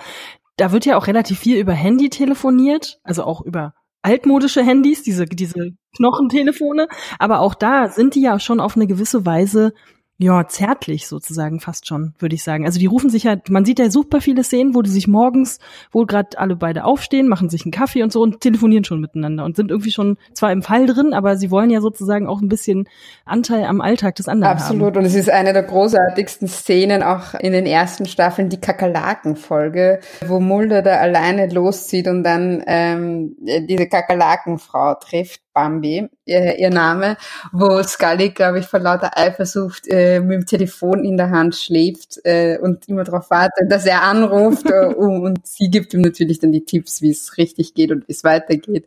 da 0.57 0.73
wird 0.73 0.85
ja 0.85 0.97
auch 0.97 1.07
relativ 1.07 1.38
viel 1.38 1.59
über 1.59 1.75
Handy 1.75 2.11
telefoniert, 2.11 2.99
also 3.05 3.23
auch 3.23 3.40
über 3.42 3.75
altmodische 4.03 4.64
Handys, 4.64 5.03
diese, 5.03 5.27
diese 5.27 5.71
Knochentelefone, 5.97 6.88
aber 7.19 7.40
auch 7.40 7.55
da 7.55 7.88
sind 7.88 8.14
die 8.14 8.23
ja 8.23 8.40
schon 8.40 8.61
auf 8.61 8.75
eine 8.75 8.87
gewisse 8.87 9.27
Weise 9.27 9.75
ja, 10.18 10.48
zärtlich 10.48 11.09
sozusagen 11.09 11.61
fast 11.61 11.87
schon, 11.87 12.14
würde 12.18 12.35
ich 12.35 12.42
sagen. 12.42 12.64
Also 12.64 12.79
die 12.79 12.87
rufen 12.87 13.11
sich 13.11 13.24
ja, 13.24 13.37
man 13.50 13.66
sieht 13.66 13.79
ja 13.79 13.90
super 13.90 14.22
viele 14.22 14.44
Szenen, 14.44 14.74
wo 14.74 14.81
die 14.81 14.90
sich 14.90 15.07
morgens 15.07 15.59
wohl 15.92 16.07
gerade 16.07 16.38
alle 16.38 16.57
beide 16.57 16.85
aufstehen, 16.85 17.29
machen 17.29 17.50
sich 17.50 17.64
einen 17.64 17.72
Kaffee 17.72 18.02
und 18.02 18.12
so 18.12 18.22
und 18.22 18.40
telefonieren 18.40 18.85
schon 18.85 19.00
miteinander 19.00 19.44
und 19.44 19.57
sind 19.57 19.70
irgendwie 19.70 19.92
schon 19.92 20.16
zwar 20.33 20.52
im 20.52 20.62
Fall 20.62 20.87
drin, 20.87 21.12
aber 21.12 21.37
sie 21.37 21.50
wollen 21.50 21.68
ja 21.68 21.83
sozusagen 21.83 22.26
auch 22.26 22.40
ein 22.40 22.48
bisschen 22.48 22.88
Anteil 23.26 23.64
am 23.64 23.83
Alltag 23.83 24.14
des 24.14 24.26
anderen 24.26 24.55
haben. 24.55 24.62
Absolut. 24.62 24.96
Und 24.96 25.05
es 25.05 25.14
ist 25.14 25.29
eine 25.29 25.52
der 25.52 25.64
großartigsten 25.64 26.48
Szenen 26.48 27.02
auch 27.02 27.35
in 27.35 27.52
den 27.52 27.66
ersten 27.66 28.07
Staffeln, 28.07 28.48
die 28.48 28.61
Kakerlaken-Folge, 28.61 30.00
wo 30.26 30.40
Mulder 30.40 30.81
da 30.81 30.96
alleine 30.96 31.46
loszieht 31.48 32.09
und 32.09 32.24
dann 32.24 32.62
ähm, 32.66 33.37
diese 33.68 33.87
Kakerlakenfrau 33.87 34.94
trifft, 34.94 35.42
Bambi, 35.57 36.07
ihr, 36.27 36.59
ihr 36.59 36.69
Name, 36.69 37.16
wo 37.51 37.83
Scully, 37.83 38.29
glaube 38.29 38.59
ich, 38.59 38.66
vor 38.66 38.79
lauter 38.79 39.16
Eifersucht 39.16 39.88
äh, 39.88 40.21
mit 40.21 40.33
dem 40.33 40.47
Telefon 40.47 41.03
in 41.03 41.16
der 41.16 41.31
Hand 41.31 41.57
schläft 41.57 42.19
äh, 42.25 42.59
und 42.59 42.87
immer 42.90 43.05
darauf 43.05 43.31
wartet, 43.31 43.73
dass 43.73 43.87
er 43.87 44.03
anruft 44.03 44.66
äh, 44.71 44.85
und 44.85 45.47
sie 45.47 45.71
gibt 45.71 45.95
ihm 45.95 46.03
natürlich 46.03 46.40
dann 46.40 46.53
die 46.53 46.66
Tipps, 46.66 47.01
wie 47.01 47.11
es 47.11 47.38
richtig 47.38 47.73
geht 47.73 47.90
und 47.90 48.07
wie 48.07 48.12
es 48.12 48.23
weitergeht. 48.23 48.85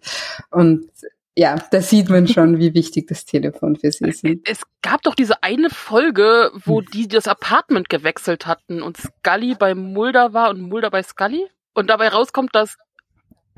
Und 0.51 0.91
ja, 1.35 1.55
da 1.71 1.81
sieht 1.81 2.07
man 2.09 2.27
schon, 2.27 2.59
wie 2.59 2.75
wichtig 2.75 3.07
das 3.07 3.25
Telefon 3.25 3.75
für 3.75 3.91
sie 3.91 4.05
ist. 4.05 4.23
Es 4.45 4.61
gab 4.83 5.01
doch 5.01 5.15
diese 5.15 5.41
eine 5.41 5.71
Folge, 5.71 6.51
wo 6.53 6.81
die 6.81 7.07
das 7.07 7.27
Apartment 7.27 7.89
gewechselt 7.89 8.45
hatten 8.45 8.83
und 8.83 8.97
Scully 8.97 9.55
bei 9.57 9.73
Mulder 9.73 10.33
war 10.33 10.51
und 10.51 10.61
Mulder 10.61 10.91
bei 10.91 11.01
Scully. 11.01 11.47
Und 11.73 11.89
dabei 11.89 12.09
rauskommt, 12.09 12.53
dass 12.53 12.77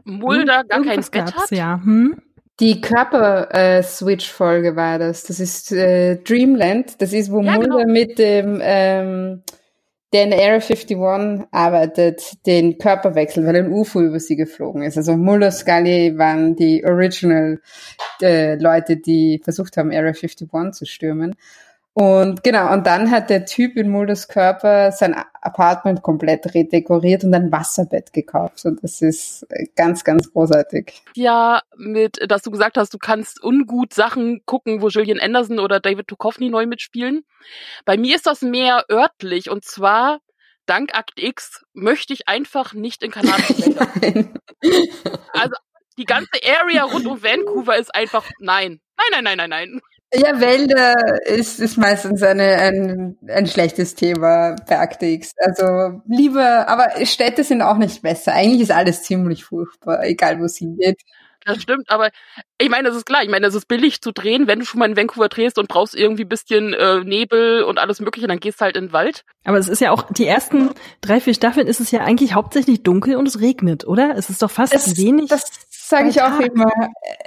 Mulder 0.06 0.64
gar 0.64 0.82
kein 0.84 1.02
gab's, 1.02 1.36
hat. 1.36 1.52
Ja. 1.52 1.82
Hm? 1.84 2.22
Die 2.62 2.80
Körper-Switch-Folge 2.80 4.76
war 4.76 5.00
das. 5.00 5.24
Das 5.24 5.40
ist 5.40 5.72
äh, 5.72 6.18
Dreamland. 6.18 7.02
Das 7.02 7.12
ist, 7.12 7.32
wo 7.32 7.42
Ja, 7.42 7.54
Mulder 7.56 7.78
genau. 7.78 7.92
mit 7.92 8.20
dem, 8.20 8.60
ähm, 8.62 9.42
der 10.14 10.26
in 10.26 10.34
Area 10.34 10.60
51 10.60 10.96
arbeitet, 11.52 12.46
den 12.46 12.78
Körper 12.78 13.16
wechselt, 13.16 13.48
weil 13.48 13.56
ein 13.56 13.72
UFO 13.72 14.02
über 14.02 14.20
sie 14.20 14.36
geflogen 14.36 14.84
ist. 14.84 14.96
Also 14.96 15.18
Mulder, 15.18 15.50
Scully 15.50 16.20
waren 16.20 16.56
die 16.56 16.86
Original 16.86 17.60
äh, 18.22 18.56
Leute, 18.56 18.98
die 18.98 19.42
versucht 19.44 19.78
haben, 19.78 19.90
Area 19.90 20.14
51 20.14 20.48
zu 20.74 20.86
stürmen. 20.86 21.36
Und 21.94 22.42
genau, 22.44 22.72
und 22.72 22.88
dann 22.88 23.12
hat 23.12 23.30
der 23.30 23.46
Typ 23.46 23.76
in 23.76 23.90
Mulders 23.90 24.30
Körper 24.30 24.94
sein 24.94 25.14
Apartment 25.42 26.02
komplett 26.02 26.54
redekoriert 26.54 27.26
und 27.26 27.34
ein 27.34 27.52
Wasserbett 27.52 28.14
gekauft. 28.14 28.64
Und 28.64 28.82
das 28.82 29.02
ist 29.02 29.46
äh, 29.50 29.66
ganz, 29.76 30.06
ganz 30.06 30.32
großartig. 30.32 31.02
Ja, 31.16 31.62
mit, 31.76 32.20
dass 32.30 32.44
du 32.44 32.52
gesagt 32.52 32.78
hast, 32.78 32.94
du 32.94 32.98
kannst 32.98 33.44
ungut 33.44 33.94
Sachen 33.94 34.46
gucken, 34.46 34.82
wo 34.82 34.88
Gillian 34.88 35.20
Anderson 35.20 35.60
oder 35.60 35.82
David 35.82 36.10
Duchovny 36.10 36.50
neu 36.50 36.66
mitspielen. 36.66 37.26
Bei 37.84 37.98
mir 37.98 38.16
ist 38.16 38.26
das 38.26 38.42
mehr 38.42 38.86
örtlich 38.90 39.50
und 39.50 39.66
zwar 39.66 40.20
dank 40.66 40.96
Akt 40.96 41.22
X 41.22 41.66
möchte 41.74 42.14
ich 42.14 42.30
einfach 42.30 42.74
nicht 42.74 43.04
in 43.04 43.12
Ländern. 43.12 44.34
Also 45.34 45.56
die 45.98 46.06
ganze 46.06 46.30
Area 46.46 46.84
rund 46.84 47.08
um 47.08 47.24
Vancouver 47.24 47.78
ist 47.78 47.94
einfach 47.96 48.30
nein. 48.40 48.80
Nein, 48.98 49.24
nein, 49.24 49.24
nein, 49.24 49.50
nein, 49.50 49.50
nein. 49.50 49.82
Ja, 50.14 50.42
Wälder 50.42 50.94
ist, 51.26 51.60
ist 51.62 51.78
meistens 51.78 52.22
eine, 52.22 52.44
ein, 52.58 53.18
ein 53.30 53.48
schlechtes 53.48 53.96
Thema 53.96 54.58
bei 54.68 54.78
Akte 54.80 55.06
X. 55.06 55.32
Also 55.38 56.02
lieber, 56.08 56.68
aber 56.68 57.06
Städte 57.06 57.44
sind 57.46 57.62
auch 57.62 57.78
nicht 57.78 58.02
besser. 58.02 58.34
Eigentlich 58.34 58.62
ist 58.62 58.72
alles 58.72 59.04
ziemlich 59.04 59.46
furchtbar, 59.46 60.04
egal 60.04 60.40
wo 60.40 60.46
es 60.46 60.58
hingeht. 60.58 61.00
Das 61.46 61.60
stimmt, 61.60 61.90
aber 61.90 62.10
ich 62.60 62.70
meine, 62.70 62.90
es 62.90 62.96
ist 62.96 63.06
klar, 63.08 63.24
ich 63.24 63.30
meine, 63.30 63.48
es 63.48 63.56
ist 63.56 63.68
billig 63.68 64.02
zu 64.02 64.12
drehen, 64.12 64.46
wenn 64.46 64.60
du 64.60 64.66
schon 64.66 64.80
mal 64.80 64.90
in 64.90 64.96
Vancouver 64.96 65.28
drehst 65.28 65.58
und 65.58 65.68
brauchst 65.70 65.96
irgendwie 65.96 66.24
bisschen 66.24 66.74
äh, 66.74 67.00
Nebel 67.04 67.64
und 67.64 67.80
alles 67.80 68.00
mögliche, 68.00 68.28
dann 68.28 68.40
gehst 68.40 68.62
du 68.62 68.66
halt 68.66 68.78
in 68.78 68.88
den 68.88 68.94
Wald. 68.94 69.24
Aber 69.44 69.58
es 69.58 69.68
ist 69.68 69.82
ja 69.82 69.90
auch, 69.92 70.04
die 70.12 70.28
ersten 70.28 70.70
drei, 71.02 71.20
vier 71.20 71.34
Staffeln 71.34 71.66
ist 71.66 71.80
es 71.80 71.90
ja 71.90 72.02
eigentlich 72.02 72.36
hauptsächlich 72.36 72.84
dunkel 72.84 73.16
und 73.16 73.28
es 73.28 73.40
regnet, 73.40 73.88
oder? 73.88 74.16
Es 74.16 74.30
ist 74.30 74.44
doch 74.44 74.52
fast 74.52 74.74
Es, 74.76 74.98
wenig. 74.98 75.30
das 75.30 75.50
sage 75.70 76.10
ich 76.10 76.22
auch 76.22 76.38
Tag. 76.38 76.46
immer. 76.46 76.72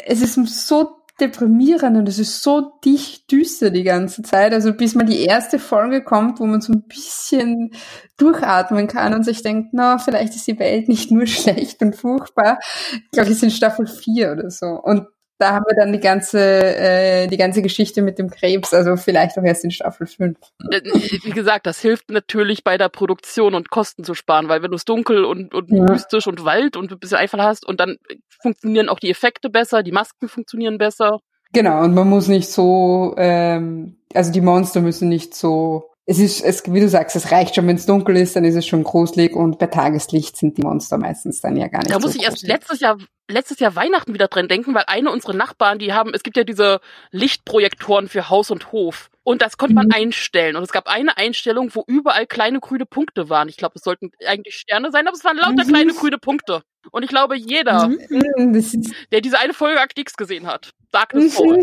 Es 0.06 0.22
ist 0.22 0.34
so 0.68 1.03
deprimierend 1.20 1.96
und 1.96 2.08
es 2.08 2.18
ist 2.18 2.42
so 2.42 2.72
dicht 2.84 3.30
düster 3.30 3.70
die 3.70 3.84
ganze 3.84 4.22
Zeit. 4.22 4.52
Also 4.52 4.72
bis 4.72 4.94
mal 4.94 5.04
die 5.04 5.22
erste 5.22 5.58
Folge 5.58 6.02
kommt, 6.02 6.40
wo 6.40 6.46
man 6.46 6.60
so 6.60 6.72
ein 6.72 6.82
bisschen 6.88 7.70
durchatmen 8.16 8.88
kann 8.88 9.14
und 9.14 9.24
sich 9.24 9.42
denkt, 9.42 9.70
na, 9.72 9.98
vielleicht 9.98 10.34
ist 10.34 10.46
die 10.46 10.58
Welt 10.58 10.88
nicht 10.88 11.10
nur 11.10 11.26
schlecht 11.28 11.82
und 11.82 11.94
furchtbar. 11.94 12.58
Ich 12.92 13.10
glaube, 13.12 13.30
ist 13.30 13.42
in 13.42 13.50
Staffel 13.50 13.86
4 13.86 14.32
oder 14.32 14.50
so. 14.50 14.66
Und 14.66 15.06
da 15.38 15.52
haben 15.52 15.64
wir 15.68 15.76
dann 15.76 15.92
die 15.92 16.00
ganze, 16.00 16.40
äh, 16.40 17.26
die 17.26 17.36
ganze 17.36 17.62
Geschichte 17.62 18.02
mit 18.02 18.18
dem 18.18 18.30
Krebs, 18.30 18.72
also 18.72 18.96
vielleicht 18.96 19.38
auch 19.38 19.42
erst 19.42 19.64
in 19.64 19.70
Staffel 19.70 20.06
5. 20.06 20.38
Äh, 20.70 20.80
Wie 21.22 21.30
gesagt, 21.30 21.66
das 21.66 21.80
hilft 21.80 22.10
natürlich 22.10 22.62
bei 22.64 22.78
der 22.78 22.88
Produktion 22.88 23.54
und 23.54 23.70
Kosten 23.70 24.04
zu 24.04 24.14
sparen, 24.14 24.48
weil 24.48 24.62
wenn 24.62 24.70
du 24.70 24.76
es 24.76 24.84
dunkel 24.84 25.24
und, 25.24 25.54
und 25.54 25.70
Ja. 25.70 25.84
mystisch 25.84 26.26
und 26.26 26.44
Wald 26.44 26.76
und 26.76 26.92
ein 26.92 26.98
bisschen 26.98 27.18
Einfall 27.18 27.42
hast 27.42 27.66
und 27.66 27.80
dann 27.80 27.96
funktionieren 28.28 28.88
auch 28.88 29.00
die 29.00 29.10
Effekte 29.10 29.50
besser, 29.50 29.82
die 29.82 29.92
Masken 29.92 30.28
funktionieren 30.28 30.78
besser. 30.78 31.20
Genau, 31.52 31.82
und 31.82 31.94
man 31.94 32.08
muss 32.08 32.28
nicht 32.28 32.50
so, 32.50 33.14
ähm, 33.16 33.96
also 34.12 34.32
die 34.32 34.40
Monster 34.40 34.80
müssen 34.80 35.08
nicht 35.08 35.34
so, 35.34 35.90
es 36.06 36.18
ist, 36.18 36.42
es, 36.42 36.62
wie 36.72 36.80
du 36.80 36.88
sagst, 36.88 37.16
es 37.16 37.30
reicht 37.32 37.54
schon, 37.54 37.66
wenn 37.66 37.76
es 37.76 37.86
dunkel 37.86 38.16
ist, 38.16 38.36
dann 38.36 38.44
ist 38.44 38.54
es 38.56 38.66
schon 38.66 38.84
gruselig 38.84 39.34
und 39.34 39.58
bei 39.58 39.66
Tageslicht 39.66 40.36
sind 40.36 40.58
die 40.58 40.62
Monster 40.62 40.98
meistens 40.98 41.40
dann 41.40 41.56
ja 41.56 41.68
gar 41.68 41.78
nicht 41.78 41.90
Da 41.90 41.94
so 41.94 42.00
muss 42.06 42.14
ich 42.14 42.22
erst 42.22 42.36
gruselig. 42.42 42.52
letztes 42.54 42.80
Jahr, 42.80 42.98
letztes 43.30 43.58
Jahr 43.58 43.74
Weihnachten 43.74 44.12
wieder 44.12 44.28
dran 44.28 44.46
denken, 44.48 44.74
weil 44.74 44.84
eine 44.86 45.10
unserer 45.10 45.32
Nachbarn, 45.34 45.78
die 45.78 45.92
haben, 45.94 46.12
es 46.12 46.22
gibt 46.22 46.36
ja 46.36 46.44
diese 46.44 46.80
Lichtprojektoren 47.10 48.08
für 48.08 48.28
Haus 48.28 48.50
und 48.50 48.70
Hof. 48.72 49.08
Und 49.22 49.40
das 49.40 49.56
konnte 49.56 49.74
man 49.74 49.86
Mhm. 49.86 49.92
einstellen. 49.94 50.56
Und 50.56 50.62
es 50.62 50.72
gab 50.72 50.86
eine 50.86 51.16
Einstellung, 51.16 51.70
wo 51.74 51.82
überall 51.86 52.26
kleine 52.26 52.60
grüne 52.60 52.84
Punkte 52.84 53.30
waren. 53.30 53.48
Ich 53.48 53.56
glaube, 53.56 53.76
es 53.76 53.82
sollten 53.82 54.10
eigentlich 54.26 54.56
Sterne 54.56 54.90
sein, 54.90 55.06
aber 55.08 55.16
es 55.16 55.24
waren 55.24 55.38
lauter 55.38 55.64
Mhm. 55.64 55.68
kleine 55.68 55.94
grüne 55.94 56.18
Punkte. 56.18 56.62
Und 56.90 57.02
ich 57.02 57.08
glaube, 57.08 57.34
jeder, 57.34 57.88
Mhm, 57.88 58.62
der 59.10 59.22
diese 59.22 59.38
eine 59.38 59.54
Folge 59.54 59.80
Akt 59.80 59.98
X 59.98 60.18
gesehen 60.18 60.46
hat, 60.46 60.72
sagt 60.92 61.14
es 61.14 61.34
vor. 61.34 61.56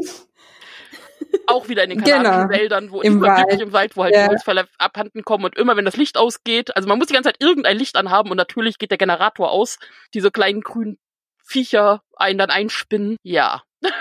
Auch 1.47 1.69
wieder 1.69 1.83
in 1.83 1.89
den 1.91 2.01
Genau. 2.03 2.17
kanadischen 2.17 2.49
Wäldern, 2.49 2.91
wo 2.91 3.01
Im 3.01 3.13
immer 3.17 3.27
wirklich 3.37 3.45
Wald. 3.59 3.61
im 3.61 3.73
Wald, 3.73 3.97
wo 3.97 4.03
halt 4.03 4.13
Ja. 4.15 4.23
die 4.23 4.29
Holzfäller 4.29 4.67
abhanden 4.77 5.23
kommen 5.23 5.45
und 5.45 5.57
immer 5.57 5.75
wenn 5.77 5.85
das 5.85 5.97
Licht 5.97 6.17
ausgeht, 6.17 6.75
also 6.75 6.87
man 6.87 6.97
muss 6.97 7.07
die 7.07 7.13
ganze 7.13 7.29
Zeit 7.29 7.41
irgendein 7.41 7.77
Licht 7.77 7.95
anhaben 7.95 8.31
und 8.31 8.37
natürlich 8.37 8.77
geht 8.77 8.91
der 8.91 8.97
Generator 8.97 9.51
aus, 9.51 9.77
diese 10.13 10.31
kleinen 10.31 10.61
grünen 10.61 10.97
Viecher 11.43 12.01
einen 12.15 12.37
dann 12.39 12.49
einspinnen. 12.49 13.17
Ja. 13.23 13.63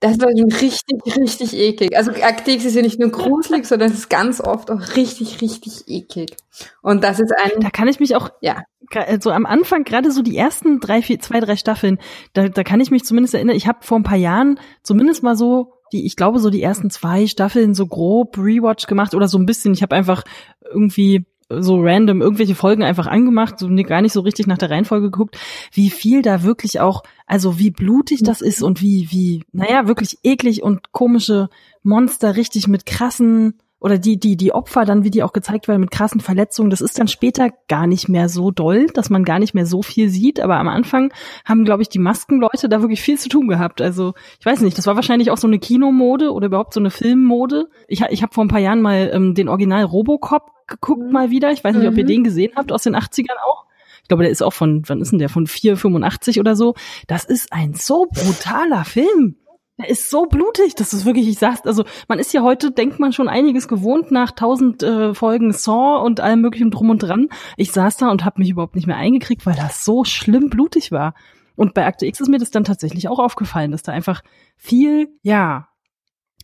Das 0.00 0.20
war 0.20 0.28
schon 0.36 0.52
richtig, 0.52 1.16
richtig 1.16 1.54
eklig. 1.54 1.96
Also 1.96 2.10
Akte 2.10 2.50
X 2.50 2.66
ist 2.66 2.74
ja 2.74 2.82
nicht 2.82 2.98
nur 3.00 3.08
gruselig, 3.10 3.64
sondern 3.64 3.90
es 3.90 3.96
ist 4.00 4.10
ganz 4.10 4.38
oft 4.38 4.70
auch 4.70 4.96
richtig, 4.96 5.40
richtig 5.40 5.84
eklig. 5.88 6.36
Und 6.82 7.02
das 7.02 7.20
ist 7.20 7.32
ein, 7.42 7.52
da 7.60 7.70
kann 7.70 7.88
ich 7.88 8.00
mich 8.00 8.14
auch, 8.14 8.28
Ja. 8.42 8.64
gra- 8.92 9.22
so 9.22 9.30
am 9.30 9.46
Anfang, 9.46 9.84
gerade 9.84 10.10
so 10.10 10.20
die 10.20 10.36
ersten 10.36 10.78
drei, 10.78 11.00
vier, 11.00 11.20
zwei, 11.20 11.40
drei 11.40 11.56
Staffeln, 11.56 11.98
da, 12.34 12.48
da 12.50 12.64
kann 12.64 12.80
ich 12.80 12.90
mich 12.90 13.04
zumindest 13.04 13.32
erinnern, 13.32 13.56
ich 13.56 13.66
habe 13.66 13.78
vor 13.80 13.98
ein 13.98 14.02
paar 14.02 14.18
Jahren 14.18 14.60
zumindest 14.82 15.22
mal 15.22 15.36
so, 15.36 15.72
die, 15.94 16.04
ich 16.04 16.16
glaube, 16.16 16.40
so 16.40 16.50
die 16.50 16.62
ersten 16.62 16.90
zwei 16.90 17.26
Staffeln 17.26 17.74
so 17.74 17.86
grob 17.86 18.36
Rewatch 18.36 18.86
gemacht 18.86 19.14
oder 19.14 19.28
so 19.28 19.38
ein 19.38 19.46
bisschen. 19.46 19.72
Ich 19.72 19.82
habe 19.82 19.96
einfach 19.96 20.24
irgendwie 20.70 21.24
so 21.48 21.80
random 21.80 22.20
irgendwelche 22.20 22.54
Folgen 22.54 22.82
einfach 22.82 23.06
angemacht, 23.06 23.58
so 23.58 23.68
gar 23.68 24.02
nicht 24.02 24.12
so 24.12 24.20
richtig 24.20 24.46
nach 24.46 24.58
der 24.58 24.70
Reihenfolge 24.70 25.10
geguckt, 25.10 25.38
wie 25.72 25.90
viel 25.90 26.22
da 26.22 26.42
wirklich 26.42 26.80
auch, 26.80 27.02
also 27.26 27.58
wie 27.58 27.70
blutig 27.70 28.22
das 28.22 28.40
ist 28.40 28.62
und 28.62 28.80
wie, 28.80 29.08
wie, 29.10 29.44
naja, 29.52 29.86
wirklich 29.86 30.18
eklig 30.24 30.62
und 30.62 30.92
komische 30.92 31.48
Monster 31.82 32.36
richtig 32.36 32.66
mit 32.66 32.86
krassen 32.86 33.58
oder 33.84 33.98
die, 33.98 34.18
die, 34.18 34.38
die 34.38 34.54
Opfer 34.54 34.86
dann, 34.86 35.04
wie 35.04 35.10
die 35.10 35.22
auch 35.22 35.34
gezeigt 35.34 35.68
werden, 35.68 35.82
mit 35.82 35.90
krassen 35.90 36.20
Verletzungen, 36.22 36.70
das 36.70 36.80
ist 36.80 36.98
dann 36.98 37.06
später 37.06 37.50
gar 37.68 37.86
nicht 37.86 38.08
mehr 38.08 38.30
so 38.30 38.50
doll, 38.50 38.86
dass 38.94 39.10
man 39.10 39.24
gar 39.24 39.38
nicht 39.38 39.52
mehr 39.52 39.66
so 39.66 39.82
viel 39.82 40.08
sieht. 40.08 40.40
Aber 40.40 40.56
am 40.56 40.68
Anfang 40.68 41.12
haben, 41.44 41.66
glaube 41.66 41.82
ich, 41.82 41.90
die 41.90 41.98
Maskenleute 41.98 42.70
da 42.70 42.80
wirklich 42.80 43.02
viel 43.02 43.18
zu 43.18 43.28
tun 43.28 43.46
gehabt. 43.46 43.82
Also, 43.82 44.14
ich 44.40 44.46
weiß 44.46 44.62
nicht, 44.62 44.78
das 44.78 44.86
war 44.86 44.96
wahrscheinlich 44.96 45.30
auch 45.30 45.36
so 45.36 45.46
eine 45.46 45.58
Kinomode 45.58 46.32
oder 46.32 46.46
überhaupt 46.46 46.72
so 46.72 46.80
eine 46.80 46.88
Filmmode. 46.90 47.68
Ich, 47.86 48.00
ich 48.08 48.22
habe 48.22 48.32
vor 48.32 48.42
ein 48.42 48.48
paar 48.48 48.58
Jahren 48.58 48.80
mal 48.80 49.10
ähm, 49.12 49.34
den 49.34 49.50
Original 49.50 49.84
Robocop 49.84 50.50
geguckt 50.66 51.12
mal 51.12 51.30
wieder. 51.30 51.52
Ich 51.52 51.62
weiß 51.62 51.76
nicht, 51.76 51.86
ob 51.86 51.98
ihr 51.98 52.04
Mhm. 52.04 52.08
den 52.08 52.24
gesehen 52.24 52.52
habt 52.56 52.72
aus 52.72 52.84
den 52.84 52.96
80ern 52.96 53.36
auch. 53.46 53.66
Ich 54.00 54.08
glaube, 54.08 54.22
der 54.22 54.32
ist 54.32 54.42
auch 54.42 54.54
von, 54.54 54.82
wann 54.86 55.02
ist 55.02 55.12
denn 55.12 55.18
der? 55.18 55.28
Von 55.28 55.46
4,85 55.46 56.40
oder 56.40 56.56
so. 56.56 56.74
Das 57.06 57.24
ist 57.24 57.52
ein 57.52 57.74
so 57.74 58.06
brutaler 58.10 58.84
Film. 58.86 59.36
Der 59.78 59.88
ist 59.88 60.08
so 60.08 60.26
blutig, 60.26 60.76
das 60.76 60.92
ist 60.92 61.04
wirklich, 61.04 61.26
ich 61.26 61.38
sag's, 61.38 61.66
also 61.66 61.84
man 62.06 62.20
ist 62.20 62.32
ja 62.32 62.42
heute, 62.42 62.70
denkt 62.70 63.00
man 63.00 63.12
schon 63.12 63.28
einiges 63.28 63.66
gewohnt 63.66 64.12
nach 64.12 64.30
tausend 64.30 64.84
äh, 64.84 65.14
Folgen 65.14 65.52
Saw 65.52 66.00
und 66.04 66.20
allem 66.20 66.42
möglichen 66.42 66.70
drum 66.70 66.90
und 66.90 67.02
dran. 67.02 67.28
Ich 67.56 67.72
saß 67.72 67.96
da 67.96 68.08
und 68.10 68.24
habe 68.24 68.40
mich 68.40 68.50
überhaupt 68.50 68.76
nicht 68.76 68.86
mehr 68.86 68.96
eingekriegt, 68.96 69.46
weil 69.46 69.56
das 69.56 69.84
so 69.84 70.04
schlimm 70.04 70.48
blutig 70.48 70.92
war. 70.92 71.14
Und 71.56 71.74
bei 71.74 71.86
Akte 71.86 72.06
X 72.06 72.20
ist 72.20 72.28
mir 72.28 72.38
das 72.38 72.50
dann 72.50 72.64
tatsächlich 72.64 73.08
auch 73.08 73.18
aufgefallen, 73.18 73.72
dass 73.72 73.82
da 73.82 73.92
einfach 73.92 74.22
viel, 74.56 75.08
ja, 75.22 75.68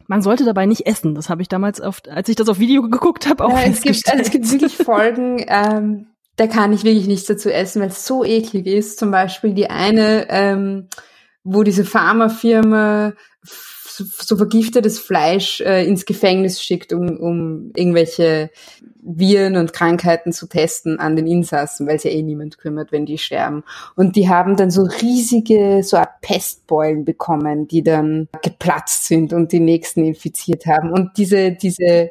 man 0.08 0.22
sollte 0.22 0.44
dabei 0.44 0.66
nicht 0.66 0.86
essen. 0.86 1.14
Das 1.14 1.30
habe 1.30 1.42
ich 1.42 1.48
damals, 1.48 1.80
oft, 1.80 2.08
als 2.08 2.28
ich 2.28 2.34
das 2.34 2.48
auf 2.48 2.58
Video 2.58 2.82
geguckt 2.82 3.28
habe, 3.28 3.44
auch 3.44 3.52
Ja, 3.52 3.62
es, 3.62 3.82
gibt, 3.82 4.08
also 4.08 4.22
es 4.22 4.30
gibt 4.30 4.50
wirklich 4.50 4.76
Folgen, 4.76 5.44
ähm, 5.46 6.08
da 6.34 6.48
kann 6.48 6.72
ich 6.72 6.82
wirklich 6.82 7.06
nichts 7.06 7.26
dazu 7.26 7.48
essen, 7.48 7.80
weil 7.80 7.90
es 7.90 8.06
so 8.06 8.24
eklig 8.24 8.66
ist. 8.66 8.98
Zum 8.98 9.12
Beispiel 9.12 9.54
die 9.54 9.70
eine, 9.70 10.26
ähm, 10.30 10.88
wo 11.44 11.62
diese 11.62 11.84
Pharmafirma 11.84 13.14
so, 14.08 14.36
vergiftetes 14.36 14.98
Fleisch 14.98 15.60
äh, 15.60 15.84
ins 15.86 16.04
Gefängnis 16.04 16.62
schickt, 16.62 16.92
um, 16.92 17.16
um 17.18 17.72
irgendwelche 17.74 18.50
Viren 19.02 19.56
und 19.56 19.72
Krankheiten 19.72 20.32
zu 20.32 20.46
testen 20.46 20.98
an 20.98 21.16
den 21.16 21.26
Insassen, 21.26 21.86
weil 21.86 21.98
sich 21.98 22.12
ja 22.12 22.18
eh 22.18 22.22
niemand 22.22 22.58
kümmert, 22.58 22.92
wenn 22.92 23.06
die 23.06 23.18
sterben. 23.18 23.64
Und 23.96 24.16
die 24.16 24.28
haben 24.28 24.56
dann 24.56 24.70
so 24.70 24.82
riesige, 24.82 25.82
so 25.82 25.96
Art 25.96 26.20
Pestbeulen 26.20 27.04
bekommen, 27.04 27.66
die 27.66 27.82
dann 27.82 28.28
geplatzt 28.42 29.06
sind 29.06 29.32
und 29.32 29.52
die 29.52 29.60
nächsten 29.60 30.04
infiziert 30.04 30.66
haben. 30.66 30.92
Und 30.92 31.16
diese, 31.16 31.52
diese 31.52 32.10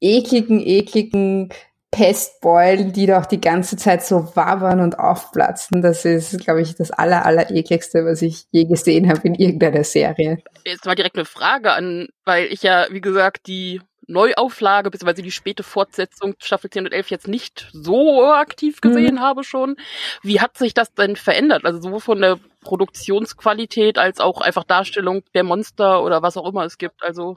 ekligen, 0.00 0.60
ekligen 0.60 1.50
Pestbeulen, 1.90 2.92
die 2.92 3.06
da 3.06 3.20
auch 3.20 3.26
die 3.26 3.40
ganze 3.40 3.76
Zeit 3.76 4.04
so 4.04 4.34
wabern 4.36 4.80
und 4.80 4.98
aufplatzen. 4.98 5.82
Das 5.82 6.04
ist, 6.04 6.38
glaube 6.38 6.62
ich, 6.62 6.76
das 6.76 6.90
aller, 6.92 7.26
aller 7.26 7.50
ekligste, 7.50 8.04
was 8.04 8.22
ich 8.22 8.44
je 8.52 8.64
gesehen 8.64 9.08
habe 9.08 9.26
in 9.26 9.34
irgendeiner 9.34 9.82
Serie. 9.82 10.38
Jetzt 10.64 10.86
mal 10.86 10.94
direkt 10.94 11.16
eine 11.16 11.24
Frage 11.24 11.72
an, 11.72 12.08
weil 12.24 12.46
ich 12.46 12.62
ja, 12.62 12.86
wie 12.90 13.00
gesagt, 13.00 13.48
die 13.48 13.80
Neuauflage, 14.10 14.90
beziehungsweise 14.90 15.22
die 15.22 15.30
späte 15.30 15.62
Fortsetzung 15.62 16.34
Staffel 16.38 16.68
10 16.68 16.86
und 16.86 16.92
11 16.92 17.10
jetzt 17.10 17.28
nicht 17.28 17.68
so 17.72 18.24
aktiv 18.24 18.80
gesehen 18.80 19.20
habe 19.20 19.44
schon. 19.44 19.76
Wie 20.22 20.40
hat 20.40 20.58
sich 20.58 20.74
das 20.74 20.92
denn 20.94 21.16
verändert? 21.16 21.64
Also 21.64 21.80
sowohl 21.80 22.00
von 22.00 22.20
der 22.20 22.38
Produktionsqualität 22.62 23.98
als 23.98 24.20
auch 24.20 24.40
einfach 24.40 24.64
Darstellung 24.64 25.22
der 25.34 25.44
Monster 25.44 26.02
oder 26.02 26.22
was 26.22 26.36
auch 26.36 26.46
immer 26.46 26.64
es 26.64 26.76
gibt. 26.76 27.02
Also 27.02 27.36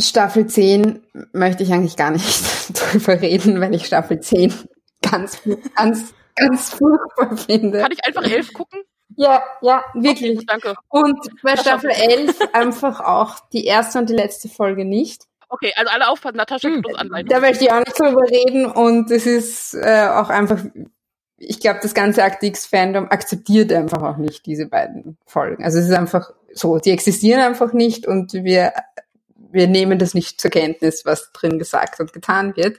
Staffel 0.00 0.46
10 0.46 1.02
möchte 1.32 1.62
ich 1.62 1.72
eigentlich 1.72 1.96
gar 1.96 2.10
nicht 2.10 2.40
drüber 2.92 3.20
reden, 3.20 3.60
weil 3.60 3.74
ich 3.74 3.86
Staffel 3.86 4.20
10 4.20 4.52
ganz, 5.02 5.38
ganz, 5.76 6.14
ganz 6.36 6.70
furchtbar 6.70 7.36
finde. 7.36 7.80
kann 7.80 7.92
ich 7.92 8.04
einfach 8.04 8.22
11 8.24 8.52
gucken? 8.52 8.80
Ja, 9.16 9.42
ja, 9.60 9.84
wirklich. 9.94 10.36
Okay, 10.38 10.46
danke. 10.46 10.74
Und 10.88 11.18
bei 11.42 11.56
Staffel 11.56 11.90
11 11.90 12.38
einfach 12.52 13.00
auch 13.00 13.40
die 13.52 13.64
erste 13.64 13.98
und 13.98 14.08
die 14.08 14.14
letzte 14.14 14.48
Folge 14.48 14.84
nicht. 14.84 15.24
Okay, 15.48 15.72
also 15.76 15.90
alle 15.90 16.08
aufpassen, 16.08 16.36
Natascha 16.36 16.68
Hm. 16.68 16.74
gibt 16.76 16.86
uns 16.86 16.98
Anleitung. 16.98 17.28
Da 17.28 17.40
möchte 17.40 17.64
ich 17.64 17.72
auch 17.72 17.80
nicht 17.80 17.98
drüber 17.98 18.22
reden 18.30 18.66
und 18.66 19.10
es 19.10 19.26
ist 19.26 19.74
äh, 19.74 20.06
auch 20.08 20.28
einfach, 20.30 20.60
ich 21.38 21.58
glaube, 21.58 21.80
das 21.82 21.92
ganze 21.92 22.22
Act 22.22 22.42
X-Fandom 22.42 23.08
akzeptiert 23.10 23.72
einfach 23.72 24.02
auch 24.02 24.16
nicht 24.16 24.46
diese 24.46 24.66
beiden 24.66 25.18
Folgen. 25.26 25.64
Also 25.64 25.78
es 25.80 25.86
ist 25.86 25.92
einfach 25.94 26.30
so, 26.52 26.78
die 26.78 26.90
existieren 26.90 27.40
einfach 27.40 27.72
nicht 27.72 28.06
und 28.06 28.32
wir, 28.32 28.72
wir 29.52 29.66
nehmen 29.66 29.98
das 29.98 30.14
nicht 30.14 30.40
zur 30.40 30.50
Kenntnis, 30.50 31.04
was 31.04 31.32
drin 31.32 31.58
gesagt 31.58 32.00
und 32.00 32.12
getan 32.12 32.56
wird. 32.56 32.78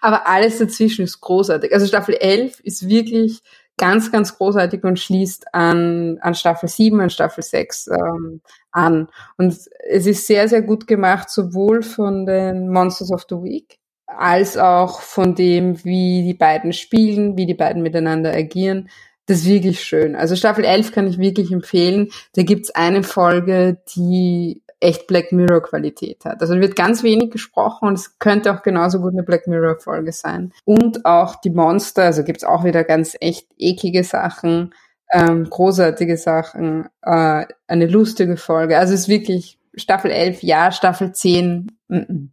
Aber 0.00 0.26
alles 0.26 0.58
dazwischen 0.58 1.04
ist 1.04 1.20
großartig. 1.20 1.72
Also 1.72 1.86
Staffel 1.86 2.14
11 2.14 2.60
ist 2.60 2.88
wirklich 2.88 3.42
ganz, 3.76 4.12
ganz 4.12 4.36
großartig 4.36 4.84
und 4.84 4.98
schließt 4.98 5.54
an, 5.54 6.18
an 6.20 6.34
Staffel 6.34 6.68
7, 6.68 7.00
an 7.00 7.10
Staffel 7.10 7.42
6 7.42 7.88
ähm, 7.88 8.42
an. 8.72 9.08
Und 9.38 9.52
es 9.88 10.06
ist 10.06 10.26
sehr, 10.26 10.48
sehr 10.48 10.62
gut 10.62 10.86
gemacht, 10.86 11.30
sowohl 11.30 11.82
von 11.82 12.26
den 12.26 12.70
Monsters 12.70 13.10
of 13.10 13.24
the 13.28 13.36
Week 13.36 13.78
als 14.06 14.56
auch 14.56 15.00
von 15.00 15.34
dem, 15.34 15.82
wie 15.84 16.22
die 16.24 16.34
beiden 16.34 16.72
spielen, 16.72 17.36
wie 17.36 17.46
die 17.46 17.54
beiden 17.54 17.82
miteinander 17.82 18.34
agieren. 18.34 18.90
Das 19.26 19.38
ist 19.38 19.46
wirklich 19.46 19.82
schön. 19.82 20.16
Also 20.16 20.36
Staffel 20.36 20.64
11 20.64 20.92
kann 20.92 21.06
ich 21.06 21.18
wirklich 21.18 21.52
empfehlen. 21.52 22.10
Da 22.34 22.42
gibt's 22.42 22.70
eine 22.70 23.02
Folge, 23.02 23.78
die 23.96 24.62
echt 24.80 25.06
Black 25.06 25.30
Mirror 25.32 25.62
Qualität 25.62 26.24
hat. 26.24 26.40
Also 26.40 26.58
wird 26.58 26.74
ganz 26.74 27.02
wenig 27.02 27.30
gesprochen 27.30 27.88
und 27.88 27.94
es 27.94 28.18
könnte 28.18 28.52
auch 28.52 28.62
genauso 28.62 29.00
gut 29.00 29.12
eine 29.12 29.22
Black 29.22 29.46
Mirror 29.46 29.78
Folge 29.78 30.12
sein. 30.12 30.52
Und 30.64 31.04
auch 31.04 31.36
die 31.36 31.50
Monster, 31.50 32.04
also 32.04 32.24
gibt's 32.24 32.44
auch 32.44 32.64
wieder 32.64 32.82
ganz 32.84 33.16
echt 33.20 33.46
eklige 33.58 34.04
Sachen, 34.04 34.74
ähm, 35.12 35.48
großartige 35.48 36.16
Sachen, 36.16 36.88
äh, 37.02 37.44
eine 37.66 37.86
lustige 37.86 38.36
Folge. 38.36 38.78
Also 38.78 38.94
es 38.94 39.00
ist 39.00 39.08
wirklich 39.08 39.58
Staffel 39.74 40.10
11 40.10 40.42
ja, 40.42 40.72
Staffel 40.72 41.12
10 41.12 41.70
mm 41.88 41.94
-mm. 41.94 42.28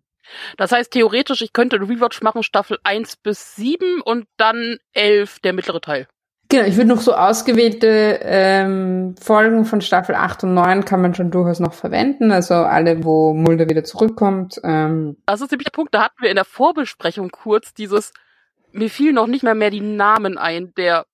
Das 0.57 0.71
heißt, 0.71 0.91
theoretisch, 0.91 1.41
ich 1.41 1.53
könnte 1.53 1.77
einen 1.77 1.89
Rewatch 1.89 2.21
machen, 2.21 2.43
Staffel 2.43 2.77
1 2.83 3.17
bis 3.17 3.55
7 3.55 4.01
und 4.01 4.25
dann 4.37 4.77
11, 4.93 5.39
der 5.39 5.53
mittlere 5.53 5.81
Teil. 5.81 6.07
Genau, 6.49 6.63
ich 6.63 6.77
würde 6.77 6.87
noch 6.89 7.01
so 7.01 7.13
ausgewählte 7.13 8.19
ähm, 8.23 9.15
Folgen 9.21 9.65
von 9.65 9.81
Staffel 9.81 10.15
8 10.15 10.45
und 10.45 10.53
9 10.53 10.85
kann 10.85 11.01
man 11.01 11.13
schon 11.13 11.29
durchaus 11.29 11.59
noch 11.59 11.73
verwenden. 11.73 12.31
Also 12.31 12.53
alle, 12.55 13.03
wo 13.03 13.33
Mulder 13.33 13.67
wieder 13.69 13.83
zurückkommt. 13.83 14.59
Ähm. 14.63 15.17
Das 15.25 15.41
ist 15.41 15.51
nämlich 15.51 15.65
der 15.65 15.71
Punkt, 15.71 15.93
da 15.93 16.03
hatten 16.03 16.21
wir 16.21 16.29
in 16.29 16.35
der 16.35 16.45
Vorbesprechung 16.45 17.31
kurz 17.31 17.73
dieses, 17.73 18.13
mir 18.71 18.89
fielen 18.89 19.15
noch 19.15 19.27
nicht 19.27 19.43
mehr 19.43 19.55
mehr 19.55 19.71
die 19.71 19.81
Namen 19.81 20.37
ein, 20.37 20.73
der 20.77 21.05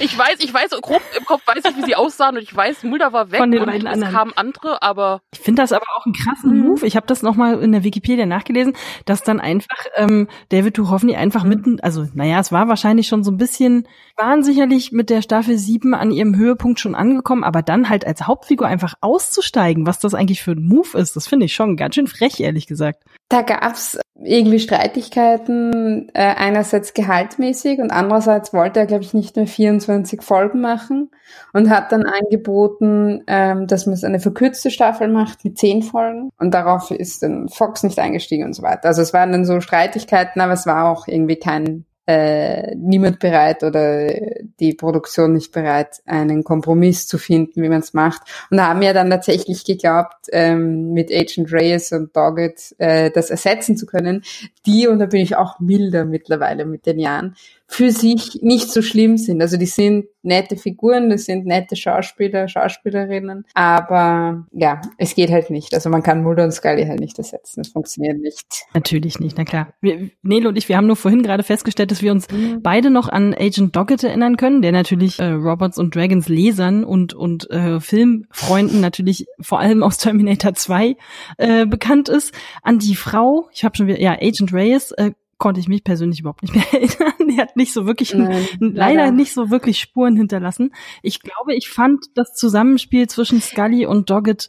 ich 0.00 0.18
weiß, 0.18 0.38
ich 0.40 0.52
weiß, 0.52 0.70
grob 0.82 1.00
im 1.16 1.24
Kopf 1.24 1.46
weiß 1.46 1.64
ich, 1.64 1.76
wie 1.76 1.84
sie 1.84 1.94
aussahen 1.94 2.34
und 2.36 2.42
ich 2.42 2.54
weiß, 2.56 2.82
Mulder 2.82 3.12
war 3.12 3.30
weg 3.30 3.38
Von 3.38 3.52
den 3.52 3.60
und 3.60 3.66
beiden 3.66 3.86
es 3.86 3.92
anderen. 3.94 4.12
kamen 4.12 4.32
andere, 4.34 4.82
aber 4.82 5.20
Ich 5.32 5.38
finde 5.38 5.62
das 5.62 5.70
aber 5.70 5.86
auch 5.96 6.04
einen 6.06 6.12
krassen 6.14 6.58
Mhm. 6.58 6.66
Move. 6.66 6.84
Ich 6.86 6.96
habe 6.96 7.06
das 7.06 7.22
nochmal 7.22 7.62
in 7.62 7.70
der 7.70 7.84
Wikipedia 7.84 8.26
nachgelesen, 8.26 8.74
dass 9.04 9.22
dann 9.22 9.38
einfach 9.38 9.76
ähm, 9.94 10.26
David 10.48 10.76
Duchovny 10.76 11.14
einfach 11.14 11.44
mitten, 11.44 11.78
also 11.82 12.04
naja, 12.14 12.40
es 12.40 12.50
war 12.50 12.66
wahrscheinlich 12.66 13.06
schon 13.06 13.22
so 13.22 13.30
ein 13.30 13.36
bisschen, 13.36 13.86
waren 14.20 14.42
sicherlich 14.42 14.92
mit 14.92 15.10
der 15.10 15.22
Staffel 15.22 15.56
7 15.56 15.94
an 15.94 16.10
ihrem 16.10 16.36
Höhepunkt 16.36 16.78
schon 16.78 16.94
angekommen, 16.94 17.44
aber 17.44 17.62
dann 17.62 17.88
halt 17.88 18.06
als 18.06 18.26
Hauptfigur 18.26 18.66
einfach 18.66 18.94
auszusteigen, 19.00 19.86
was 19.86 19.98
das 19.98 20.14
eigentlich 20.14 20.42
für 20.42 20.52
ein 20.52 20.62
Move 20.62 20.98
ist, 20.98 21.16
das 21.16 21.26
finde 21.26 21.46
ich 21.46 21.54
schon 21.54 21.76
ganz 21.76 21.94
schön 21.94 22.06
frech, 22.06 22.40
ehrlich 22.40 22.66
gesagt. 22.66 23.02
Da 23.28 23.42
gab's 23.42 23.98
irgendwie 24.22 24.60
Streitigkeiten, 24.60 26.10
äh, 26.14 26.34
einerseits 26.36 26.92
gehaltmäßig 26.92 27.78
und 27.78 27.90
andererseits 27.90 28.52
wollte 28.52 28.80
er, 28.80 28.86
glaube 28.86 29.04
ich, 29.04 29.14
nicht 29.14 29.36
mehr 29.36 29.46
24 29.46 30.20
Folgen 30.20 30.60
machen 30.60 31.10
und 31.52 31.70
hat 31.70 31.92
dann 31.92 32.04
angeboten, 32.04 33.22
ähm, 33.26 33.66
dass 33.66 33.86
man 33.86 33.94
es 33.94 34.04
eine 34.04 34.20
verkürzte 34.20 34.70
Staffel 34.70 35.08
macht 35.08 35.44
mit 35.44 35.56
10 35.56 35.82
Folgen 35.82 36.30
und 36.38 36.52
darauf 36.52 36.90
ist 36.90 37.22
dann 37.22 37.48
Fox 37.48 37.82
nicht 37.82 37.98
eingestiegen 37.98 38.44
und 38.44 38.52
so 38.52 38.62
weiter. 38.62 38.88
Also 38.88 39.00
es 39.00 39.12
waren 39.12 39.32
dann 39.32 39.46
so 39.46 39.60
Streitigkeiten, 39.60 40.40
aber 40.40 40.52
es 40.52 40.66
war 40.66 40.90
auch 40.90 41.08
irgendwie 41.08 41.36
kein 41.36 41.86
äh, 42.10 42.74
niemand 42.74 43.20
bereit 43.20 43.62
oder 43.62 44.08
die 44.58 44.74
Produktion 44.74 45.32
nicht 45.32 45.52
bereit, 45.52 46.00
einen 46.06 46.42
Kompromiss 46.42 47.06
zu 47.06 47.18
finden, 47.18 47.62
wie 47.62 47.68
man 47.68 47.80
es 47.80 47.94
macht. 47.94 48.22
Und 48.50 48.56
da 48.56 48.68
haben 48.68 48.80
wir 48.80 48.92
dann 48.92 49.10
tatsächlich 49.10 49.64
geglaubt, 49.64 50.26
ähm, 50.32 50.92
mit 50.92 51.12
Agent 51.12 51.52
Reyes 51.52 51.92
und 51.92 52.16
Doggett 52.16 52.74
äh, 52.78 53.12
das 53.12 53.30
ersetzen 53.30 53.76
zu 53.76 53.86
können, 53.86 54.22
die, 54.66 54.88
und 54.88 54.98
da 54.98 55.06
bin 55.06 55.20
ich 55.20 55.36
auch 55.36 55.60
milder 55.60 56.04
mittlerweile 56.04 56.66
mit 56.66 56.84
den 56.84 56.98
Jahren, 56.98 57.36
für 57.72 57.92
sich 57.92 58.40
nicht 58.42 58.68
so 58.68 58.82
schlimm 58.82 59.16
sind. 59.16 59.40
Also 59.40 59.56
die 59.56 59.66
sind 59.66 60.06
nette 60.22 60.56
Figuren, 60.56 61.08
das 61.08 61.24
sind 61.24 61.46
nette 61.46 61.76
Schauspieler, 61.76 62.48
Schauspielerinnen, 62.48 63.46
aber 63.54 64.44
ja, 64.52 64.82
es 64.98 65.14
geht 65.14 65.30
halt 65.30 65.50
nicht. 65.50 65.72
Also 65.72 65.88
man 65.88 66.02
kann 66.02 66.22
Mulder 66.22 66.44
und 66.44 66.52
Scully 66.52 66.84
halt 66.86 66.98
nicht 66.98 67.16
ersetzen. 67.16 67.60
Das 67.62 67.68
funktioniert 67.68 68.18
nicht. 68.18 68.64
Natürlich 68.74 69.20
nicht, 69.20 69.38
na 69.38 69.44
klar. 69.44 69.72
Wir, 69.80 70.10
Nele 70.22 70.48
und 70.48 70.58
ich, 70.58 70.68
wir 70.68 70.76
haben 70.76 70.88
nur 70.88 70.96
vorhin 70.96 71.22
gerade 71.22 71.44
festgestellt, 71.44 71.92
dass 71.92 72.02
wir 72.02 72.10
uns 72.12 72.26
Mhm. 72.30 72.60
beide 72.60 72.90
noch 72.90 73.08
an 73.08 73.34
Agent 73.34 73.74
Doggett 73.76 74.02
erinnern 74.02 74.36
können, 74.36 74.62
der 74.62 74.72
natürlich 74.72 75.18
äh, 75.20 75.30
Robots 75.30 75.78
und 75.78 75.94
Dragons 75.94 76.28
Lesern 76.28 76.82
und 76.84 77.14
und 77.14 77.48
äh, 77.50 77.78
Filmfreunden 77.80 78.80
natürlich 78.80 79.26
vor 79.40 79.60
allem 79.60 79.82
aus 79.84 79.96
Terminator 79.98 80.54
2 80.54 80.96
äh, 81.38 81.66
bekannt 81.66 82.08
ist. 82.08 82.34
An 82.62 82.80
die 82.80 82.96
Frau, 82.96 83.48
ich 83.52 83.64
habe 83.64 83.76
schon 83.76 83.86
wieder, 83.86 84.00
ja, 84.00 84.12
Agent 84.20 84.52
Reyes, 84.52 84.90
äh, 84.92 85.12
konnte 85.40 85.58
ich 85.58 85.66
mich 85.66 85.82
persönlich 85.82 86.20
überhaupt 86.20 86.42
nicht 86.42 86.54
mehr 86.54 86.72
erinnern. 86.72 87.28
Die 87.28 87.38
hat 87.40 87.56
nicht 87.56 87.72
so 87.72 87.86
wirklich, 87.86 88.14
Nein, 88.14 88.46
leider 88.60 88.94
leider. 89.00 89.10
nicht 89.12 89.32
so 89.32 89.50
wirklich 89.50 89.80
Spuren 89.80 90.14
hinterlassen. 90.16 90.72
Ich 91.02 91.20
glaube, 91.22 91.54
ich 91.54 91.68
fand 91.68 92.04
das 92.14 92.34
Zusammenspiel 92.34 93.08
zwischen 93.08 93.40
Scully 93.40 93.86
und 93.86 94.08
Doggett 94.10 94.48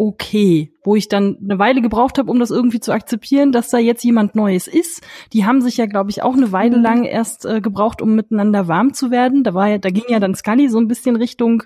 okay, 0.00 0.72
wo 0.84 0.94
ich 0.94 1.08
dann 1.08 1.38
eine 1.42 1.58
Weile 1.58 1.82
gebraucht 1.82 2.18
habe, 2.18 2.30
um 2.30 2.38
das 2.38 2.52
irgendwie 2.52 2.78
zu 2.78 2.92
akzeptieren, 2.92 3.50
dass 3.50 3.68
da 3.68 3.78
jetzt 3.78 4.04
jemand 4.04 4.36
Neues 4.36 4.68
ist. 4.68 5.02
Die 5.32 5.44
haben 5.44 5.60
sich 5.60 5.76
ja, 5.76 5.86
glaube 5.86 6.10
ich, 6.10 6.22
auch 6.22 6.34
eine 6.36 6.52
Weile 6.52 6.76
Mhm. 6.76 6.82
lang 6.84 7.04
erst 7.04 7.44
äh, 7.44 7.60
gebraucht, 7.60 8.00
um 8.00 8.14
miteinander 8.14 8.68
warm 8.68 8.94
zu 8.94 9.10
werden. 9.10 9.42
Da 9.42 9.54
war 9.54 9.66
ja, 9.68 9.78
da 9.78 9.90
ging 9.90 10.04
ja 10.08 10.20
dann 10.20 10.36
Scully 10.36 10.68
so 10.68 10.78
ein 10.78 10.86
bisschen 10.86 11.16
Richtung, 11.16 11.64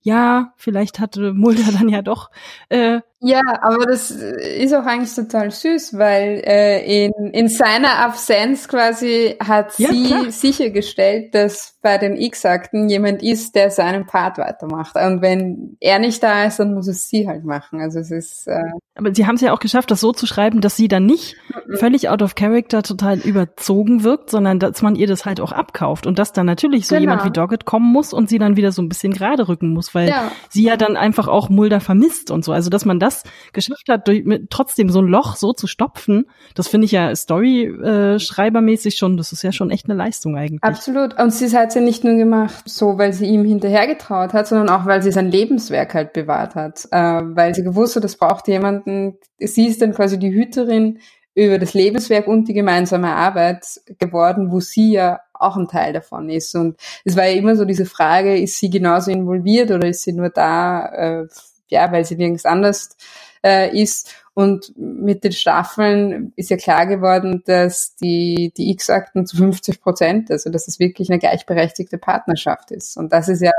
ja, 0.00 0.54
vielleicht 0.56 0.98
hatte 0.98 1.34
Mulder 1.34 1.62
dann 1.78 1.90
ja 1.90 2.00
doch 2.00 2.30
äh, 2.70 3.00
Ja, 3.26 3.40
aber 3.62 3.86
das 3.86 4.10
ist 4.10 4.74
auch 4.74 4.84
eigentlich 4.84 5.14
total 5.14 5.50
süß, 5.50 5.96
weil 5.96 6.42
äh, 6.44 7.06
in, 7.06 7.12
in 7.32 7.48
seiner 7.48 8.00
Absenz 8.00 8.68
quasi 8.68 9.36
hat 9.42 9.78
Ja, 9.78 9.88
sie 9.90 10.04
klar. 10.08 10.30
sichergestellt, 10.30 11.34
dass 11.34 11.78
bei 11.80 11.96
den 11.98 12.16
X-Akten 12.16 12.88
jemand 12.88 13.22
ist, 13.22 13.54
der 13.54 13.70
seinen 13.70 14.06
Part 14.06 14.36
weitermacht. 14.38 14.94
Und 14.96 15.22
wenn 15.22 15.76
er 15.80 15.98
nicht 15.98 16.22
da 16.22 16.44
ist, 16.44 16.58
dann 16.58 16.74
muss 16.74 16.86
es 16.88 17.08
sie 17.08 17.26
halt 17.26 17.44
machen. 17.44 17.80
Also 17.80 17.98
es 18.00 18.10
ist 18.10 18.46
äh, 18.46 18.62
Aber 18.94 19.14
sie 19.14 19.26
haben 19.26 19.34
es 19.36 19.40
ja 19.40 19.52
auch 19.54 19.58
geschafft, 19.60 19.90
das 19.90 20.00
so 20.00 20.12
zu 20.12 20.26
schreiben, 20.26 20.60
dass 20.60 20.76
sie 20.76 20.88
dann 20.88 21.06
nicht 21.06 21.36
völlig 21.78 22.08
out 22.10 22.20
of 22.22 22.34
character 22.34 22.82
total 22.82 23.18
überzogen 23.20 24.02
wirkt, 24.04 24.30
sondern 24.30 24.58
dass 24.58 24.82
man 24.82 24.96
ihr 24.96 25.06
das 25.06 25.24
halt 25.24 25.40
auch 25.40 25.52
abkauft 25.52 26.06
und 26.06 26.18
dass 26.18 26.32
dann 26.32 26.46
natürlich 26.46 26.86
so 26.86 26.94
Genau. 26.94 27.00
jemand 27.12 27.24
wie 27.24 27.30
Doggett 27.30 27.64
kommen 27.64 27.90
muss 27.92 28.12
und 28.12 28.28
sie 28.28 28.38
dann 28.38 28.56
wieder 28.56 28.70
so 28.72 28.82
ein 28.82 28.88
bisschen 28.88 29.12
gerade 29.12 29.48
rücken 29.48 29.68
muss, 29.72 29.94
weil 29.94 30.08
Ja. 30.08 30.30
sie 30.50 30.62
ja 30.62 30.76
dann 30.76 30.96
einfach 30.96 31.28
auch 31.28 31.48
Mulder 31.48 31.80
vermisst 31.80 32.30
und 32.30 32.44
so. 32.44 32.52
Also 32.52 32.70
dass 32.70 32.84
man 32.84 32.98
das 32.98 33.13
geschafft 33.52 33.88
hat, 33.88 34.08
durch, 34.08 34.24
mit, 34.24 34.50
trotzdem 34.50 34.90
so 34.90 35.00
ein 35.00 35.06
Loch 35.06 35.36
so 35.36 35.52
zu 35.52 35.66
stopfen, 35.66 36.26
das 36.54 36.68
finde 36.68 36.86
ich 36.86 36.92
ja 36.92 37.14
Story-Schreibermäßig 37.14 38.96
schon, 38.96 39.16
das 39.16 39.32
ist 39.32 39.42
ja 39.42 39.52
schon 39.52 39.70
echt 39.70 39.88
eine 39.88 39.96
Leistung 39.96 40.36
eigentlich. 40.36 40.62
Absolut. 40.62 41.18
Und 41.20 41.32
sie 41.32 41.54
hat 41.56 41.68
es 41.68 41.74
ja 41.74 41.80
nicht 41.80 42.04
nur 42.04 42.14
gemacht, 42.14 42.68
so 42.68 42.98
weil 42.98 43.12
sie 43.12 43.26
ihm 43.26 43.44
hinterhergetraut 43.44 44.32
hat, 44.32 44.48
sondern 44.48 44.68
auch 44.68 44.86
weil 44.86 45.02
sie 45.02 45.12
sein 45.12 45.30
Lebenswerk 45.30 45.94
halt 45.94 46.12
bewahrt 46.12 46.54
hat. 46.54 46.86
Äh, 46.90 47.22
weil 47.22 47.54
sie 47.54 47.62
gewusst 47.62 47.96
hat, 47.96 48.04
es 48.04 48.16
braucht 48.16 48.48
jemanden. 48.48 49.18
Sie 49.38 49.66
ist 49.66 49.82
dann 49.82 49.94
quasi 49.94 50.18
die 50.18 50.32
Hüterin 50.32 50.98
über 51.34 51.58
das 51.58 51.74
Lebenswerk 51.74 52.28
und 52.28 52.48
die 52.48 52.54
gemeinsame 52.54 53.14
Arbeit 53.14 53.66
geworden, 53.98 54.52
wo 54.52 54.60
sie 54.60 54.92
ja 54.92 55.20
auch 55.32 55.56
ein 55.56 55.68
Teil 55.68 55.92
davon 55.92 56.28
ist. 56.28 56.54
Und 56.54 56.76
es 57.04 57.16
war 57.16 57.26
ja 57.26 57.36
immer 57.36 57.56
so 57.56 57.64
diese 57.64 57.86
Frage, 57.86 58.38
ist 58.38 58.58
sie 58.58 58.70
genauso 58.70 59.10
involviert 59.10 59.70
oder 59.70 59.88
ist 59.88 60.02
sie 60.02 60.12
nur 60.12 60.30
da, 60.30 60.86
äh, 60.86 61.26
ja, 61.74 61.92
weil 61.92 62.04
sie 62.04 62.16
nirgends 62.16 62.44
anders 62.44 62.96
äh, 63.44 63.76
ist. 63.76 64.14
Und 64.36 64.72
mit 64.76 65.22
den 65.22 65.30
Staffeln 65.30 66.32
ist 66.34 66.50
ja 66.50 66.56
klar 66.56 66.86
geworden, 66.86 67.42
dass 67.46 67.94
die, 67.94 68.52
die 68.56 68.70
X-Akten 68.72 69.26
zu 69.26 69.36
50 69.36 69.80
Prozent, 69.80 70.30
also 70.30 70.50
dass 70.50 70.66
es 70.66 70.80
wirklich 70.80 71.08
eine 71.08 71.20
gleichberechtigte 71.20 71.98
Partnerschaft 71.98 72.72
ist. 72.72 72.96
Und 72.96 73.12
das 73.12 73.28
ist 73.28 73.42
ja 73.42 73.52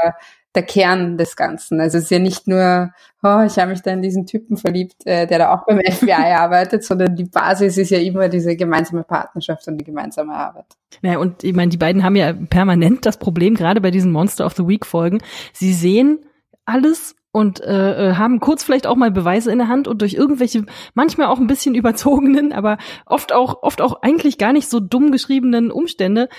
der 0.53 0.63
Kern 0.63 1.17
des 1.17 1.37
Ganzen. 1.37 1.79
Also 1.79 1.97
es 1.97 2.05
ist 2.05 2.11
ja 2.11 2.19
nicht 2.19 2.47
nur, 2.47 2.91
oh, 3.23 3.41
ich 3.45 3.57
habe 3.57 3.71
mich 3.71 3.83
da 3.83 3.91
in 3.91 4.01
diesen 4.01 4.25
Typen 4.25 4.57
verliebt, 4.57 5.05
äh, 5.05 5.27
der 5.27 5.39
da 5.39 5.53
auch 5.53 5.65
beim 5.65 5.79
FBI 5.89 6.11
arbeitet, 6.11 6.83
sondern 6.83 7.15
die 7.15 7.25
Basis 7.25 7.77
ist 7.77 7.91
ja 7.91 7.99
immer 7.99 8.27
diese 8.27 8.57
gemeinsame 8.57 9.03
Partnerschaft 9.03 9.67
und 9.69 9.77
die 9.77 9.85
gemeinsame 9.85 10.33
Arbeit. 10.33 10.65
Naja, 11.01 11.19
und 11.19 11.43
ich 11.45 11.53
meine, 11.53 11.69
die 11.69 11.77
beiden 11.77 12.03
haben 12.03 12.17
ja 12.17 12.33
permanent 12.33 13.05
das 13.05 13.17
Problem, 13.17 13.55
gerade 13.55 13.79
bei 13.79 13.91
diesen 13.91 14.11
Monster 14.11 14.45
of 14.45 14.55
the 14.55 14.67
Week 14.67 14.85
Folgen, 14.85 15.19
sie 15.53 15.73
sehen 15.73 16.19
alles 16.65 17.15
und 17.35 17.59
äh, 17.59 18.11
äh, 18.11 18.15
haben 18.15 18.39
kurz 18.39 18.63
vielleicht 18.63 18.87
auch 18.87 18.95
mal 18.95 19.11
Beweise 19.11 19.51
in 19.51 19.57
der 19.57 19.67
Hand 19.67 19.89
und 19.89 20.01
durch 20.01 20.13
irgendwelche 20.13 20.65
manchmal 20.93 21.27
auch 21.27 21.37
ein 21.37 21.47
bisschen 21.47 21.75
überzogenen, 21.81 22.53
aber 22.53 22.77
oft 23.05 23.33
auch 23.33 23.61
oft 23.61 23.81
auch 23.81 24.01
eigentlich 24.03 24.37
gar 24.37 24.53
nicht 24.53 24.69
so 24.69 24.79
dumm 24.79 25.11
geschriebenen 25.11 25.69
Umstände 25.69 26.29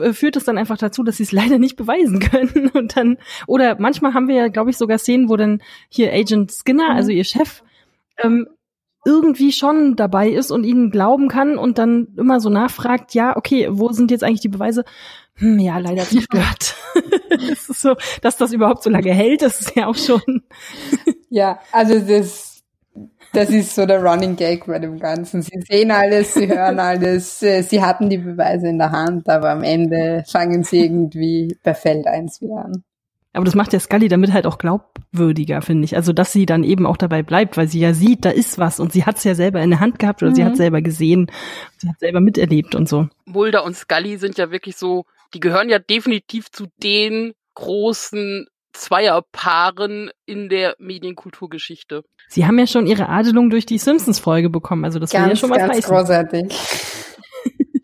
äh, 0.00 0.12
führt 0.12 0.34
es 0.34 0.42
dann 0.42 0.58
einfach 0.58 0.76
dazu, 0.76 1.04
dass 1.04 1.18
sie 1.18 1.22
es 1.22 1.30
leider 1.40 1.58
nicht 1.58 1.76
beweisen 1.76 2.18
können 2.18 2.68
und 2.74 2.96
dann 2.96 3.18
oder 3.46 3.76
manchmal 3.78 4.12
haben 4.12 4.26
wir 4.26 4.34
ja 4.34 4.48
glaube 4.48 4.70
ich 4.70 4.76
sogar 4.76 4.98
Szenen, 4.98 5.28
wo 5.28 5.36
dann 5.36 5.62
hier 5.88 6.12
Agent 6.12 6.50
Skinner, 6.50 6.90
Mhm. 6.90 6.96
also 6.96 7.12
ihr 7.12 7.24
Chef, 7.24 7.62
ähm, 8.18 8.48
irgendwie 9.04 9.52
schon 9.52 9.96
dabei 9.96 10.28
ist 10.28 10.50
und 10.50 10.64
ihnen 10.64 10.90
glauben 10.90 11.28
kann 11.28 11.56
und 11.56 11.78
dann 11.78 12.08
immer 12.16 12.40
so 12.40 12.50
nachfragt, 12.50 13.14
ja, 13.14 13.36
okay, 13.36 13.68
wo 13.70 13.90
sind 13.92 14.10
jetzt 14.10 14.24
eigentlich 14.24 14.40
die 14.40 14.48
Beweise? 14.48 14.84
Hm, 15.36 15.58
ja, 15.58 15.78
leider 15.78 16.02
zerstört. 16.08 16.74
das 17.30 17.40
ist 17.68 17.80
so, 17.80 17.96
dass 18.20 18.36
das 18.36 18.52
überhaupt 18.52 18.82
so 18.82 18.90
lange 18.90 19.12
hält, 19.12 19.42
das 19.42 19.60
ist 19.60 19.76
ja 19.76 19.86
auch 19.86 19.96
schon. 19.96 20.22
Ja, 21.32 21.60
also 21.70 22.00
das, 22.00 22.60
das 23.32 23.50
ist 23.50 23.76
so 23.76 23.86
der 23.86 24.02
Running 24.02 24.34
Gag 24.34 24.66
bei 24.66 24.80
dem 24.80 24.98
Ganzen. 24.98 25.42
Sie 25.42 25.60
sehen 25.60 25.92
alles, 25.92 26.34
sie 26.34 26.48
hören 26.48 26.80
alles, 26.80 27.40
äh, 27.44 27.62
sie 27.62 27.80
hatten 27.80 28.10
die 28.10 28.18
Beweise 28.18 28.66
in 28.66 28.78
der 28.78 28.90
Hand, 28.90 29.28
aber 29.28 29.50
am 29.50 29.62
Ende 29.62 30.24
fangen 30.26 30.64
sie 30.64 30.80
irgendwie 30.80 31.56
bei 31.62 31.72
Feld 31.72 32.08
1 32.08 32.40
wieder 32.40 32.64
an. 32.64 32.82
Aber 33.32 33.44
das 33.44 33.54
macht 33.54 33.72
ja 33.72 33.78
Scully 33.78 34.08
damit 34.08 34.32
halt 34.32 34.44
auch 34.46 34.58
glaubwürdiger, 34.58 35.62
finde 35.62 35.84
ich. 35.84 35.94
Also, 35.96 36.12
dass 36.12 36.32
sie 36.32 36.46
dann 36.46 36.64
eben 36.64 36.84
auch 36.86 36.96
dabei 36.96 37.22
bleibt, 37.22 37.56
weil 37.56 37.68
sie 37.68 37.78
ja 37.80 37.94
sieht, 37.94 38.24
da 38.24 38.30
ist 38.30 38.58
was 38.58 38.80
und 38.80 38.92
sie 38.92 39.04
hat 39.04 39.18
es 39.18 39.24
ja 39.24 39.34
selber 39.36 39.60
in 39.62 39.70
der 39.70 39.78
Hand 39.80 39.98
gehabt 40.00 40.22
oder 40.22 40.34
sie 40.34 40.42
Mhm. 40.42 40.46
hat 40.46 40.56
selber 40.56 40.82
gesehen, 40.82 41.30
sie 41.78 41.88
hat 41.88 41.98
selber 42.00 42.20
miterlebt 42.20 42.74
und 42.74 42.88
so. 42.88 43.08
Mulder 43.26 43.64
und 43.64 43.76
Scully 43.76 44.16
sind 44.18 44.36
ja 44.38 44.50
wirklich 44.50 44.76
so, 44.76 45.04
die 45.32 45.38
gehören 45.40 45.68
ja 45.68 45.78
definitiv 45.78 46.50
zu 46.50 46.66
den 46.82 47.32
großen 47.54 48.46
Zweierpaaren 48.72 50.10
in 50.26 50.48
der 50.48 50.74
Medienkulturgeschichte. 50.78 52.02
Sie 52.28 52.46
haben 52.46 52.58
ja 52.58 52.66
schon 52.66 52.86
ihre 52.86 53.08
Adelung 53.08 53.50
durch 53.50 53.66
die 53.66 53.78
Simpsons-Folge 53.78 54.50
bekommen, 54.50 54.84
also 54.84 54.98
das 54.98 55.10
ganz, 55.10 55.24
will 55.24 55.30
ja 55.30 55.36
schon 55.36 55.50
was 55.50 55.58
ganz 55.58 55.76
heißen. 55.76 55.94
großartig. 55.96 57.09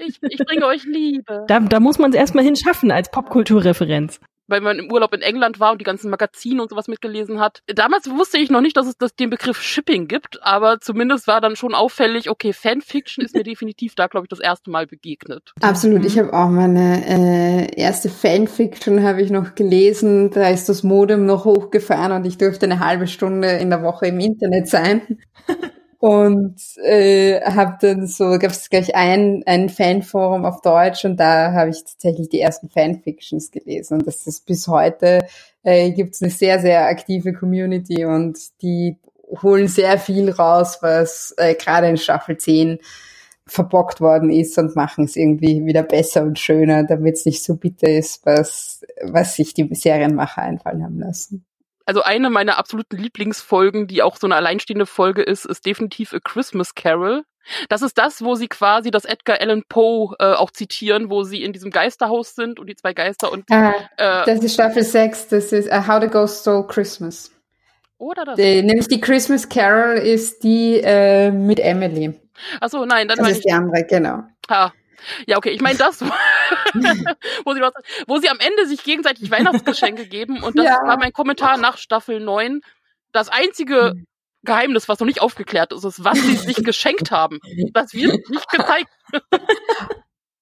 Ich, 0.06 0.18
ich 0.22 0.38
bringe 0.38 0.66
euch 0.66 0.84
Liebe. 0.84 1.44
Da, 1.48 1.60
da 1.60 1.80
muss 1.80 1.98
man 1.98 2.10
es 2.10 2.16
erstmal 2.16 2.44
hinschaffen 2.44 2.90
als 2.90 3.10
Popkulturreferenz. 3.10 4.20
weil 4.48 4.60
man 4.60 4.78
im 4.78 4.92
Urlaub 4.92 5.12
in 5.12 5.22
England 5.22 5.58
war 5.58 5.72
und 5.72 5.80
die 5.80 5.84
ganzen 5.84 6.08
Magazine 6.08 6.62
und 6.62 6.70
sowas 6.70 6.86
mitgelesen 6.86 7.40
hat. 7.40 7.62
Damals 7.66 8.08
wusste 8.08 8.38
ich 8.38 8.48
noch 8.48 8.60
nicht, 8.60 8.76
dass 8.76 8.86
es 8.86 8.96
das, 8.96 9.16
den 9.16 9.28
Begriff 9.28 9.60
Shipping 9.60 10.06
gibt, 10.06 10.40
aber 10.42 10.78
zumindest 10.80 11.26
war 11.26 11.40
dann 11.40 11.56
schon 11.56 11.74
auffällig, 11.74 12.30
okay, 12.30 12.52
Fanfiction 12.52 13.24
ist 13.24 13.34
mir 13.34 13.42
definitiv 13.44 13.96
da, 13.96 14.06
glaube 14.06 14.26
ich, 14.26 14.28
das 14.28 14.38
erste 14.38 14.70
Mal 14.70 14.86
begegnet. 14.86 15.52
Absolut, 15.60 16.04
ich 16.04 16.16
habe 16.18 16.32
auch 16.32 16.48
meine 16.48 17.04
äh, 17.04 17.74
erste 17.76 18.08
Fanfiction 18.08 19.02
habe 19.02 19.22
ich 19.22 19.30
noch 19.30 19.56
gelesen. 19.56 20.30
Da 20.30 20.48
ist 20.48 20.68
das 20.68 20.84
Modem 20.84 21.26
noch 21.26 21.44
hochgefahren 21.44 22.12
und 22.12 22.24
ich 22.24 22.38
durfte 22.38 22.66
eine 22.66 22.78
halbe 22.78 23.08
Stunde 23.08 23.48
in 23.48 23.70
der 23.70 23.82
Woche 23.82 24.06
im 24.06 24.20
Internet 24.20 24.68
sein. 24.68 25.18
Und 25.98 26.60
äh, 26.84 27.40
habe 27.40 27.78
dann 27.80 28.06
so, 28.06 28.38
gab 28.38 28.50
es 28.50 28.68
gleich 28.68 28.94
ein, 28.94 29.42
ein 29.46 29.70
Fanforum 29.70 30.44
auf 30.44 30.60
Deutsch 30.60 31.04
und 31.04 31.18
da 31.18 31.52
habe 31.52 31.70
ich 31.70 31.82
tatsächlich 31.84 32.28
die 32.28 32.40
ersten 32.40 32.68
Fanfictions 32.68 33.50
gelesen. 33.50 33.98
Und 33.98 34.06
das 34.06 34.26
ist 34.26 34.44
bis 34.44 34.68
heute, 34.68 35.26
äh, 35.62 35.90
gibt 35.92 36.14
es 36.14 36.22
eine 36.22 36.30
sehr, 36.30 36.60
sehr 36.60 36.86
aktive 36.86 37.32
Community 37.32 38.04
und 38.04 38.38
die 38.60 38.98
holen 39.42 39.68
sehr 39.68 39.98
viel 39.98 40.30
raus, 40.30 40.78
was 40.82 41.34
äh, 41.38 41.54
gerade 41.54 41.88
in 41.88 41.96
Staffel 41.96 42.36
10 42.36 42.78
verbockt 43.46 44.00
worden 44.00 44.30
ist 44.30 44.58
und 44.58 44.76
machen 44.76 45.04
es 45.04 45.16
irgendwie 45.16 45.64
wieder 45.64 45.82
besser 45.82 46.22
und 46.22 46.38
schöner, 46.38 46.84
damit 46.84 47.16
es 47.16 47.26
nicht 47.26 47.42
so 47.42 47.56
bitter 47.56 47.88
ist, 47.88 48.26
was, 48.26 48.84
was 49.02 49.36
sich 49.36 49.54
die 49.54 49.72
Serienmacher 49.72 50.42
einfallen 50.42 50.82
haben 50.84 50.98
lassen. 50.98 51.44
Also 51.86 52.02
eine 52.02 52.30
meiner 52.30 52.58
absoluten 52.58 52.96
Lieblingsfolgen, 52.96 53.86
die 53.86 54.02
auch 54.02 54.16
so 54.16 54.26
eine 54.26 54.34
alleinstehende 54.34 54.86
Folge 54.86 55.22
ist, 55.22 55.46
ist 55.46 55.64
definitiv 55.64 56.12
A 56.12 56.18
Christmas 56.18 56.74
Carol. 56.74 57.22
Das 57.68 57.80
ist 57.82 57.96
das, 57.96 58.22
wo 58.22 58.34
sie 58.34 58.48
quasi 58.48 58.90
das 58.90 59.04
Edgar 59.04 59.40
Allan 59.40 59.62
Poe 59.68 60.16
äh, 60.18 60.32
auch 60.32 60.50
zitieren, 60.50 61.10
wo 61.10 61.22
sie 61.22 61.44
in 61.44 61.52
diesem 61.52 61.70
Geisterhaus 61.70 62.34
sind 62.34 62.58
und 62.58 62.66
die 62.66 62.74
zwei 62.74 62.92
Geister 62.92 63.30
und 63.30 63.44
Ah, 63.52 63.70
äh, 63.96 64.26
das 64.26 64.40
ist 64.42 64.54
Staffel 64.54 64.82
6, 64.82 65.28
das 65.28 65.52
ist 65.52 65.70
uh, 65.70 65.86
How 65.86 66.02
the 66.02 66.08
Ghost 66.08 66.40
Stole 66.40 66.66
Christmas. 66.66 67.30
oder 67.98 68.24
das. 68.24 68.34
Die, 68.34 68.62
nämlich 68.62 68.88
die 68.88 69.00
Christmas 69.00 69.48
Carol 69.48 69.96
ist 69.96 70.42
die 70.42 70.80
äh, 70.82 71.30
mit 71.30 71.60
Emily. 71.60 72.20
Achso, 72.60 72.84
nein, 72.84 73.06
dann 73.06 73.18
Das 73.18 73.30
ist 73.30 73.36
ich. 73.38 73.44
die 73.44 73.52
andere, 73.52 73.84
genau. 73.84 74.24
Ah. 74.48 74.72
Ja, 75.26 75.36
okay, 75.36 75.50
ich 75.50 75.60
meine 75.60 75.78
das, 75.78 76.00
wo, 77.44 77.54
sie, 77.54 77.60
wo 78.06 78.18
sie 78.18 78.28
am 78.28 78.38
Ende 78.38 78.66
sich 78.66 78.82
gegenseitig 78.84 79.30
Weihnachtsgeschenke 79.30 80.06
geben 80.08 80.42
und 80.42 80.58
das 80.58 80.66
Ja. 80.66 80.80
war 80.86 80.98
mein 80.98 81.12
Kommentar 81.12 81.56
nach 81.56 81.78
Staffel 81.78 82.20
9. 82.20 82.60
Das 83.12 83.28
einzige 83.28 83.94
Geheimnis, 84.42 84.88
was 84.88 85.00
noch 85.00 85.06
nicht 85.06 85.20
aufgeklärt 85.20 85.72
ist, 85.72 85.84
ist, 85.84 86.04
was 86.04 86.18
sie 86.20 86.36
sich 86.36 86.56
geschenkt 86.64 87.10
haben. 87.10 87.40
Das 87.72 87.92
wird 87.94 88.28
nicht 88.30 88.48
gezeigt. 88.48 88.90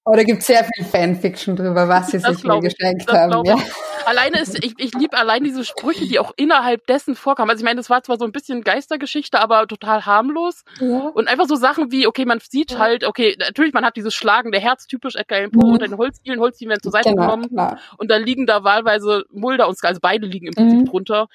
Oh, 0.06 0.14
da 0.14 0.22
gibt 0.22 0.40
es 0.40 0.46
sehr 0.46 0.64
viel 0.64 0.84
Fanfiction 0.84 1.56
drüber, 1.56 1.88
was 1.88 2.08
sie 2.10 2.18
Das 2.18 2.36
sich 2.36 2.44
ich, 2.44 2.60
geschenkt 2.60 3.10
haben. 3.10 3.42
Ja. 3.46 3.56
Alleine 4.04 4.38
ist, 4.40 4.62
ich, 4.62 4.74
ich 4.76 4.92
liebe 4.92 5.16
allein 5.16 5.44
diese 5.44 5.64
Sprüche, 5.64 6.06
die 6.06 6.18
auch 6.18 6.32
innerhalb 6.36 6.86
dessen 6.86 7.14
vorkamen. 7.16 7.48
Also 7.50 7.62
ich 7.62 7.64
meine, 7.64 7.78
das 7.78 7.88
war 7.88 8.02
zwar 8.02 8.18
so 8.18 8.26
ein 8.26 8.32
bisschen 8.32 8.62
Geistergeschichte, 8.62 9.40
aber 9.40 9.66
total 9.66 10.04
harmlos. 10.04 10.62
Ja. 10.78 11.08
Und 11.14 11.26
einfach 11.26 11.46
so 11.46 11.54
Sachen 11.54 11.90
wie, 11.90 12.06
okay, 12.06 12.26
man 12.26 12.38
sieht 12.40 12.78
halt, 12.78 13.04
okay, 13.04 13.34
natürlich, 13.38 13.72
man 13.72 13.82
hat 13.86 13.96
dieses 13.96 14.12
schlagende 14.12 14.58
Herz, 14.58 14.86
typisch 14.86 15.14
Edgar 15.16 15.38
Allan 15.38 15.50
Poe 15.52 15.64
Mhm. 15.68 15.72
unter 15.72 15.88
den 15.88 15.96
Holzdielen, 15.96 16.38
Holzdielen 16.38 16.68
werden 16.70 16.82
zur 16.82 16.92
Seite 16.92 17.08
Genau, 17.08 17.22
genommen. 17.22 17.48
genau. 17.48 17.74
Und 17.96 18.10
da 18.10 18.16
liegen 18.18 18.44
da 18.44 18.62
wahlweise 18.62 19.24
Mulder 19.30 19.68
und 19.68 19.78
Sky, 19.78 19.86
also 19.86 20.00
beide 20.02 20.26
liegen 20.26 20.48
im 20.48 20.54
Prinzip 20.54 20.80
Mhm. 20.80 20.84
drunter. 20.84 21.28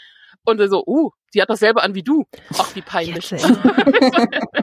Und 0.45 0.61
so, 0.69 0.83
uh, 0.85 1.09
sie 1.31 1.41
hat 1.41 1.49
dasselbe 1.49 1.81
an 1.81 1.95
wie 1.95 2.03
du. 2.03 2.25
Ach, 2.55 2.75
wie 2.75 2.81
peinlich. 2.83 3.33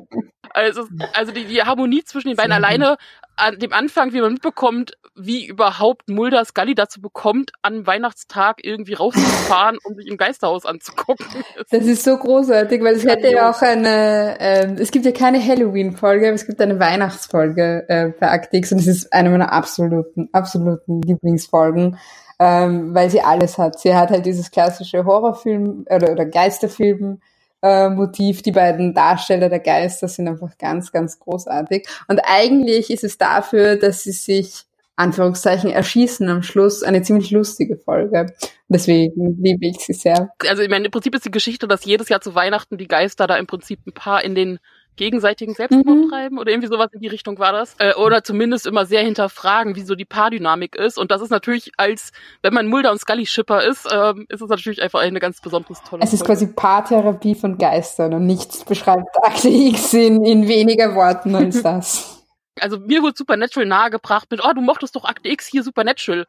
Also, 0.50 0.86
also 1.12 1.32
die, 1.32 1.44
die 1.44 1.62
Harmonie 1.62 2.02
zwischen 2.04 2.28
den 2.28 2.36
beiden 2.38 2.52
alleine 2.52 2.96
an 3.36 3.58
dem 3.58 3.72
Anfang, 3.72 4.12
wie 4.12 4.20
man 4.20 4.32
mitbekommt, 4.32 4.92
wie 5.14 5.46
überhaupt 5.46 6.08
Mulder 6.08 6.44
Scully 6.44 6.74
dazu 6.74 7.00
bekommt, 7.00 7.52
an 7.62 7.86
Weihnachtstag 7.86 8.58
irgendwie 8.62 8.94
rauszufahren, 8.94 9.78
um 9.84 9.94
sich 9.94 10.06
im 10.06 10.16
Geisterhaus 10.16 10.66
anzugucken. 10.66 11.26
Das 11.70 11.84
ist 11.84 12.04
so 12.04 12.16
großartig, 12.16 12.82
weil 12.82 12.96
es 12.96 13.04
hätte 13.04 13.30
ja 13.30 13.50
auch 13.50 13.60
eine, 13.62 14.36
ähm, 14.40 14.76
es 14.78 14.90
gibt 14.90 15.04
ja 15.04 15.12
keine 15.12 15.42
Halloween-Folge, 15.42 16.26
aber 16.26 16.34
es 16.34 16.46
gibt 16.46 16.60
eine 16.60 16.78
Weihnachtsfolge 16.78 17.84
äh, 17.88 18.08
bei 18.18 18.40
X 18.52 18.72
und 18.72 18.78
es 18.78 18.86
ist 18.86 19.12
eine 19.12 19.30
meiner 19.30 19.52
absoluten, 19.52 20.28
absoluten 20.32 21.02
Lieblingsfolgen, 21.02 21.98
ähm, 22.38 22.94
weil 22.94 23.10
sie 23.10 23.20
alles 23.20 23.58
hat. 23.58 23.78
Sie 23.78 23.94
hat 23.94 24.10
halt 24.10 24.26
dieses 24.26 24.50
klassische 24.50 25.04
Horrorfilm 25.04 25.86
oder, 25.88 26.12
oder 26.12 26.26
Geisterfilm. 26.26 27.20
Äh, 27.66 27.90
Motiv, 27.90 28.42
die 28.42 28.52
beiden 28.52 28.94
Darsteller 28.94 29.48
der 29.48 29.58
Geister 29.58 30.06
sind 30.06 30.28
einfach 30.28 30.56
ganz, 30.56 30.92
ganz 30.92 31.18
großartig. 31.18 31.88
Und 32.06 32.20
eigentlich 32.24 32.90
ist 32.90 33.02
es 33.02 33.18
dafür, 33.18 33.76
dass 33.76 34.04
sie 34.04 34.12
sich 34.12 34.66
Anführungszeichen 34.94 35.70
erschießen 35.70 36.28
am 36.28 36.42
Schluss 36.42 36.84
eine 36.84 37.02
ziemlich 37.02 37.32
lustige 37.32 37.76
Folge. 37.76 38.32
Deswegen 38.68 39.36
liebe 39.42 39.66
ich 39.66 39.78
sie 39.80 39.94
sehr. 39.94 40.30
Also 40.48 40.62
ich 40.62 40.70
meine, 40.70 40.86
im 40.86 40.90
Prinzip 40.92 41.14
ist 41.14 41.24
die 41.24 41.30
Geschichte, 41.30 41.66
dass 41.66 41.84
jedes 41.84 42.08
Jahr 42.08 42.20
zu 42.20 42.34
Weihnachten 42.36 42.78
die 42.78 42.88
Geister 42.88 43.26
da 43.26 43.36
im 43.36 43.46
Prinzip 43.48 43.80
ein 43.86 43.92
paar 43.92 44.22
in 44.22 44.34
den 44.36 44.58
gegenseitigen 44.96 45.54
Selbstmord 45.54 45.86
Mhm. 45.86 46.08
treiben 46.10 46.38
oder 46.38 46.50
irgendwie 46.50 46.68
sowas 46.68 46.88
in 46.92 47.00
die 47.00 47.08
Richtung 47.08 47.38
war 47.38 47.52
das. 47.52 47.74
Äh, 47.78 47.94
oder 47.94 48.24
zumindest 48.24 48.66
immer 48.66 48.86
sehr 48.86 49.02
hinterfragen, 49.02 49.76
wie 49.76 49.82
so 49.82 49.94
die 49.94 50.04
Paardynamik 50.04 50.74
ist. 50.76 50.98
Und 50.98 51.10
das 51.10 51.20
ist 51.22 51.30
natürlich 51.30 51.72
als, 51.76 52.12
wenn 52.42 52.54
man 52.54 52.66
Mulder 52.66 52.90
und 52.92 52.98
Scully 53.00 53.26
Shipper 53.26 53.62
ist, 53.64 53.86
ähm, 53.92 54.26
ist 54.28 54.40
es 54.42 54.48
natürlich 54.48 54.82
einfach 54.82 55.00
eine 55.00 55.20
ganz 55.20 55.40
besonders 55.40 55.82
tolle 55.82 56.02
Es 56.02 56.12
ist 56.12 56.20
Folge. 56.26 56.32
quasi 56.32 56.52
Paartherapie 56.54 57.34
von 57.34 57.58
Geistern 57.58 58.14
und 58.14 58.26
nichts 58.26 58.64
beschreibt 58.64 59.06
Akte 59.22 59.48
X 59.48 59.92
in, 59.94 60.24
in 60.24 60.48
weniger 60.48 60.94
Worten 60.94 61.34
als 61.34 61.62
das. 61.62 62.24
also 62.60 62.78
mir 62.78 63.02
wurde 63.02 63.16
Supernatural 63.16 63.66
nahegebracht 63.68 64.30
mit, 64.30 64.42
oh, 64.44 64.52
du 64.54 64.60
mochtest 64.62 64.96
doch 64.96 65.04
Akte 65.04 65.28
X 65.28 65.46
hier 65.46 65.62
Supernatural. 65.62 66.26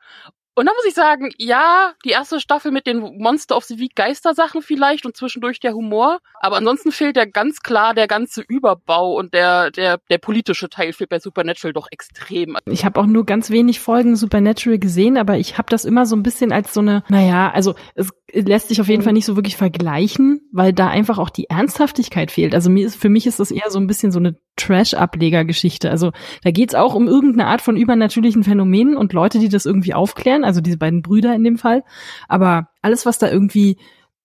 Und 0.57 0.65
da 0.65 0.71
muss 0.73 0.85
ich 0.85 0.95
sagen, 0.95 1.29
ja, 1.37 1.93
die 2.03 2.09
erste 2.09 2.39
Staffel 2.39 2.71
mit 2.71 2.87
den 2.87 2.97
Monster 3.19 3.55
of 3.55 3.65
the 3.65 3.77
Week 3.77 3.95
Geistersachen 3.95 4.63
vielleicht 4.63 5.05
und 5.05 5.15
zwischendurch 5.15 5.59
der 5.59 5.73
Humor. 5.73 6.17
Aber 6.39 6.57
ansonsten 6.57 6.91
fehlt 6.91 7.15
ja 7.15 7.25
ganz 7.25 7.59
klar 7.59 7.93
der 7.93 8.07
ganze 8.07 8.41
Überbau 8.41 9.13
und 9.13 9.35
der, 9.35 9.69
der, 9.69 9.99
der 10.09 10.17
politische 10.17 10.67
Teil 10.67 10.93
fehlt 10.93 11.11
bei 11.11 11.19
Supernatural 11.19 11.73
doch 11.73 11.87
extrem. 11.91 12.57
Ich 12.65 12.85
habe 12.85 12.99
auch 12.99 13.05
nur 13.05 13.23
ganz 13.23 13.51
wenig 13.51 13.79
Folgen 13.79 14.15
Supernatural 14.15 14.79
gesehen, 14.79 15.17
aber 15.17 15.37
ich 15.37 15.59
habe 15.59 15.69
das 15.69 15.85
immer 15.85 16.07
so 16.07 16.15
ein 16.15 16.23
bisschen 16.23 16.51
als 16.51 16.73
so 16.73 16.79
eine, 16.79 17.03
naja, 17.07 17.51
also 17.51 17.75
es 17.93 18.09
lässt 18.33 18.69
sich 18.69 18.81
auf 18.81 18.87
jeden. 18.87 19.03
Fall 19.03 19.13
nicht 19.13 19.25
so 19.25 19.35
wirklich 19.35 19.57
vergleichen, 19.57 20.41
weil 20.51 20.73
da 20.73 20.87
einfach 20.87 21.19
auch 21.19 21.29
die 21.29 21.51
Ernsthaftigkeit 21.51 22.31
fehlt. 22.31 22.55
Also 22.55 22.71
mir 22.71 22.87
ist, 22.87 22.95
für 22.95 23.09
mich 23.09 23.27
ist 23.27 23.39
das 23.39 23.51
eher 23.51 23.69
so 23.69 23.79
ein 23.79 23.85
bisschen 23.85 24.11
so 24.11 24.17
eine 24.17 24.37
Trash-Ableger-Geschichte. 24.57 25.89
Also 25.89 26.11
da 26.43 26.51
geht's 26.51 26.75
auch 26.75 26.93
um 26.95 27.07
irgendeine 27.07 27.47
Art 27.47 27.61
von 27.61 27.77
übernatürlichen 27.77 28.43
Phänomenen 28.43 28.97
und 28.97 29.13
Leute, 29.13 29.39
die 29.39 29.49
das 29.49 29.65
irgendwie 29.65 29.93
aufklären, 29.93 30.43
also 30.43 30.59
diese 30.59 30.77
beiden 30.77 31.01
Brüder 31.01 31.33
in 31.33 31.43
dem 31.43 31.57
Fall. 31.57 31.83
Aber 32.27 32.69
alles, 32.81 33.05
was 33.05 33.17
da 33.17 33.29
irgendwie 33.29 33.77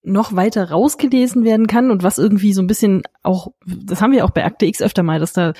noch 0.02 0.34
weiter 0.34 0.70
rausgelesen 0.70 1.44
werden 1.44 1.68
kann 1.68 1.90
und 1.92 2.02
was 2.02 2.18
irgendwie 2.18 2.52
so 2.52 2.60
ein 2.60 2.66
bisschen 2.66 3.02
auch, 3.22 3.52
das 3.64 4.02
haben 4.02 4.12
wir 4.12 4.24
auch 4.24 4.30
bei 4.30 4.44
Akte 4.44 4.66
X 4.66 4.82
öfter 4.82 5.04
mal, 5.04 5.20
dass 5.20 5.32
da, 5.32 5.52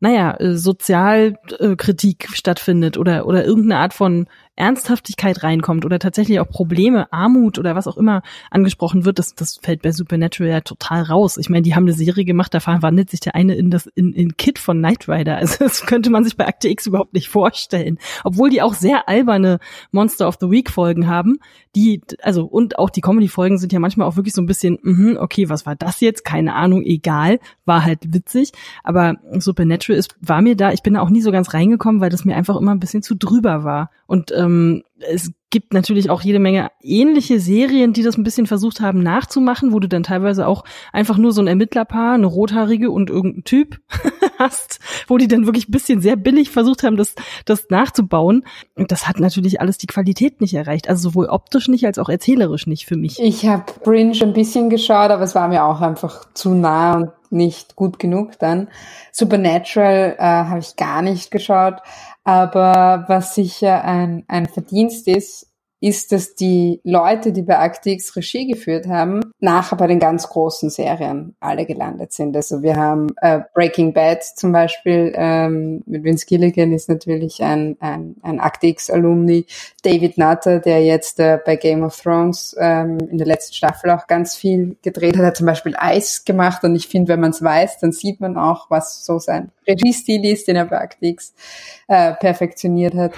naja, 0.00 0.34
äh, 0.38 0.56
Sozialkritik 0.56 2.28
stattfindet 2.32 2.96
oder, 2.96 3.26
oder 3.26 3.44
irgendeine 3.44 3.80
Art 3.80 3.94
von 3.94 4.26
Ernsthaftigkeit 4.60 5.42
reinkommt 5.42 5.86
oder 5.86 5.98
tatsächlich 5.98 6.38
auch 6.38 6.48
Probleme, 6.48 7.10
Armut 7.12 7.58
oder 7.58 7.74
was 7.74 7.88
auch 7.88 7.96
immer 7.96 8.22
angesprochen 8.50 9.06
wird, 9.06 9.18
das, 9.18 9.34
das 9.34 9.58
fällt 9.62 9.80
bei 9.80 9.90
Supernatural 9.90 10.52
ja 10.52 10.60
total 10.60 11.02
raus. 11.02 11.38
Ich 11.38 11.48
meine, 11.48 11.62
die 11.62 11.74
haben 11.74 11.84
eine 11.84 11.94
Serie 11.94 12.26
gemacht, 12.26 12.52
da 12.52 12.60
verwandelt 12.60 13.10
sich 13.10 13.20
der 13.20 13.34
eine 13.34 13.54
in 13.54 13.70
das 13.70 13.86
in, 13.86 14.12
in 14.12 14.36
Kid 14.36 14.58
von 14.58 14.78
Knight 14.78 15.08
Rider. 15.08 15.38
Also 15.38 15.56
das 15.64 15.86
könnte 15.86 16.10
man 16.10 16.24
sich 16.24 16.36
bei 16.36 16.46
Akte 16.46 16.68
X 16.68 16.86
überhaupt 16.86 17.14
nicht 17.14 17.28
vorstellen. 17.28 17.98
Obwohl 18.22 18.50
die 18.50 18.60
auch 18.60 18.74
sehr 18.74 19.08
alberne 19.08 19.60
Monster 19.92 20.28
of 20.28 20.36
the 20.40 20.50
Week 20.50 20.70
Folgen 20.70 21.08
haben, 21.08 21.38
die, 21.74 22.02
also 22.22 22.44
und 22.44 22.78
auch 22.78 22.90
die 22.90 23.00
Comedy-Folgen 23.00 23.56
sind 23.56 23.72
ja 23.72 23.80
manchmal 23.80 24.06
auch 24.06 24.16
wirklich 24.16 24.34
so 24.34 24.42
ein 24.42 24.46
bisschen, 24.46 24.78
mhm, 24.82 25.16
okay, 25.18 25.48
was 25.48 25.64
war 25.64 25.76
das 25.76 26.00
jetzt? 26.00 26.24
Keine 26.24 26.54
Ahnung, 26.54 26.82
egal, 26.82 27.38
war 27.64 27.84
halt 27.84 28.12
witzig. 28.12 28.52
Aber 28.84 29.14
Supernatural 29.38 29.89
ist, 29.94 30.14
war 30.20 30.42
mir 30.42 30.56
da, 30.56 30.72
ich 30.72 30.82
bin 30.82 30.94
da 30.94 31.00
auch 31.00 31.10
nie 31.10 31.20
so 31.20 31.32
ganz 31.32 31.54
reingekommen, 31.54 32.00
weil 32.00 32.10
das 32.10 32.24
mir 32.24 32.36
einfach 32.36 32.56
immer 32.56 32.72
ein 32.72 32.80
bisschen 32.80 33.02
zu 33.02 33.14
drüber 33.14 33.64
war. 33.64 33.90
Und 34.06 34.32
ähm, 34.36 34.82
es 35.00 35.32
gibt 35.50 35.74
natürlich 35.74 36.10
auch 36.10 36.22
jede 36.22 36.38
Menge 36.38 36.70
ähnliche 36.80 37.40
Serien, 37.40 37.92
die 37.92 38.02
das 38.02 38.16
ein 38.16 38.22
bisschen 38.22 38.46
versucht 38.46 38.80
haben 38.80 39.02
nachzumachen, 39.02 39.72
wo 39.72 39.80
du 39.80 39.88
dann 39.88 40.02
teilweise 40.02 40.46
auch 40.46 40.64
einfach 40.92 41.18
nur 41.18 41.32
so 41.32 41.40
ein 41.40 41.48
Ermittlerpaar, 41.48 42.14
eine 42.14 42.26
rothaarige 42.26 42.90
und 42.90 43.10
irgendein 43.10 43.44
Typ 43.44 43.80
hast, 44.38 44.78
wo 45.08 45.18
die 45.18 45.28
dann 45.28 45.46
wirklich 45.46 45.68
ein 45.68 45.72
bisschen 45.72 46.00
sehr 46.00 46.16
billig 46.16 46.50
versucht 46.50 46.82
haben, 46.82 46.96
das, 46.96 47.14
das 47.44 47.66
nachzubauen. 47.68 48.44
Und 48.76 48.92
das 48.92 49.08
hat 49.08 49.18
natürlich 49.18 49.60
alles 49.60 49.78
die 49.78 49.88
Qualität 49.88 50.40
nicht 50.40 50.54
erreicht. 50.54 50.88
Also 50.88 51.10
sowohl 51.10 51.26
optisch 51.26 51.68
nicht 51.68 51.84
als 51.84 51.98
auch 51.98 52.08
erzählerisch 52.08 52.66
nicht 52.66 52.86
für 52.86 52.96
mich. 52.96 53.18
Ich 53.20 53.46
habe 53.46 53.64
Bringe 53.82 54.16
ein 54.22 54.32
bisschen 54.32 54.70
geschaut, 54.70 55.10
aber 55.10 55.22
es 55.22 55.34
war 55.34 55.48
mir 55.48 55.64
auch 55.64 55.80
einfach 55.80 56.32
zu 56.34 56.54
nah 56.54 56.94
und 56.96 57.10
nicht 57.30 57.76
gut 57.76 57.98
genug 57.98 58.38
dann. 58.38 58.68
Supernatural 59.12 60.16
äh, 60.18 60.22
habe 60.22 60.58
ich 60.58 60.76
gar 60.76 61.02
nicht 61.02 61.30
geschaut, 61.30 61.76
aber 62.24 63.04
was 63.08 63.34
sicher 63.34 63.84
ein, 63.84 64.24
ein 64.28 64.46
Verdienst 64.46 65.08
ist, 65.08 65.49
ist, 65.80 66.12
dass 66.12 66.34
die 66.34 66.80
Leute, 66.84 67.32
die 67.32 67.42
bei 67.42 67.58
Akte 67.58 67.90
X 67.90 68.14
Regie 68.14 68.46
geführt 68.46 68.86
haben, 68.86 69.32
nachher 69.40 69.76
bei 69.76 69.86
den 69.86 69.98
ganz 69.98 70.28
großen 70.28 70.68
Serien 70.68 71.34
alle 71.40 71.64
gelandet 71.64 72.12
sind. 72.12 72.36
Also 72.36 72.62
wir 72.62 72.76
haben 72.76 73.08
äh, 73.22 73.40
Breaking 73.54 73.94
Bad 73.94 74.22
zum 74.22 74.52
Beispiel 74.52 75.12
ähm, 75.16 75.82
mit 75.86 76.04
Vince 76.04 76.26
Gilligan 76.26 76.72
ist 76.72 76.90
natürlich 76.90 77.42
ein, 77.42 77.78
ein, 77.80 78.16
ein 78.22 78.40
Akte 78.40 78.66
X 78.66 78.90
Alumni. 78.90 79.46
David 79.82 80.18
Nutter, 80.18 80.58
der 80.60 80.84
jetzt 80.84 81.18
äh, 81.18 81.38
bei 81.44 81.56
Game 81.56 81.82
of 81.82 81.98
Thrones 81.98 82.54
ähm, 82.58 82.98
in 83.10 83.16
der 83.16 83.26
letzten 83.26 83.54
Staffel 83.54 83.90
auch 83.90 84.06
ganz 84.06 84.36
viel 84.36 84.76
gedreht 84.82 85.16
hat, 85.16 85.24
hat 85.24 85.36
zum 85.38 85.46
Beispiel 85.46 85.74
Eis 85.78 86.26
gemacht 86.26 86.62
und 86.62 86.76
ich 86.76 86.88
finde, 86.88 87.08
wenn 87.08 87.20
man 87.20 87.30
es 87.30 87.42
weiß, 87.42 87.78
dann 87.78 87.92
sieht 87.92 88.20
man 88.20 88.36
auch, 88.36 88.68
was 88.68 89.06
so 89.06 89.18
sein 89.18 89.50
Regiestil 89.66 90.26
ist, 90.26 90.46
den 90.46 90.56
er 90.56 90.66
bei 90.66 90.78
Akte 90.78 91.06
X 91.06 91.34
äh, 91.88 92.12
perfektioniert 92.14 92.94
hat. 92.94 93.12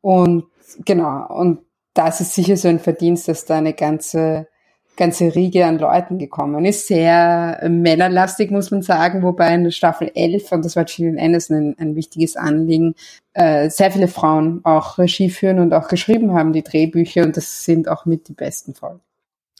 Und 0.00 0.44
genau, 0.84 1.26
und 1.28 1.58
das 1.94 2.20
ist 2.20 2.34
sicher 2.34 2.56
so 2.56 2.68
ein 2.68 2.80
Verdienst, 2.80 3.28
dass 3.28 3.44
da 3.46 3.58
eine 3.58 3.72
ganze 3.72 4.48
ganze 4.96 5.34
Riege 5.34 5.66
an 5.66 5.78
Leuten 5.78 6.18
gekommen 6.18 6.64
ist. 6.64 6.86
Sehr 6.86 7.60
männerlastig, 7.68 8.50
muss 8.50 8.70
man 8.70 8.82
sagen, 8.82 9.22
wobei 9.22 9.54
in 9.54 9.64
der 9.64 9.70
Staffel 9.70 10.10
11, 10.14 10.52
und 10.52 10.64
das 10.64 10.76
war 10.76 10.84
Gillian 10.84 11.18
Anderson 11.18 11.56
ein, 11.56 11.76
ein 11.78 11.96
wichtiges 11.96 12.36
Anliegen, 12.36 12.94
äh, 13.32 13.70
sehr 13.70 13.90
viele 13.90 14.08
Frauen 14.08 14.60
auch 14.64 14.98
Regie 14.98 15.30
führen 15.30 15.58
und 15.58 15.72
auch 15.74 15.88
geschrieben 15.88 16.34
haben, 16.34 16.52
die 16.52 16.62
Drehbücher, 16.62 17.22
und 17.24 17.36
das 17.36 17.64
sind 17.64 17.88
auch 17.88 18.06
mit 18.06 18.28
die 18.28 18.34
besten 18.34 18.74
Folgen. 18.74 19.00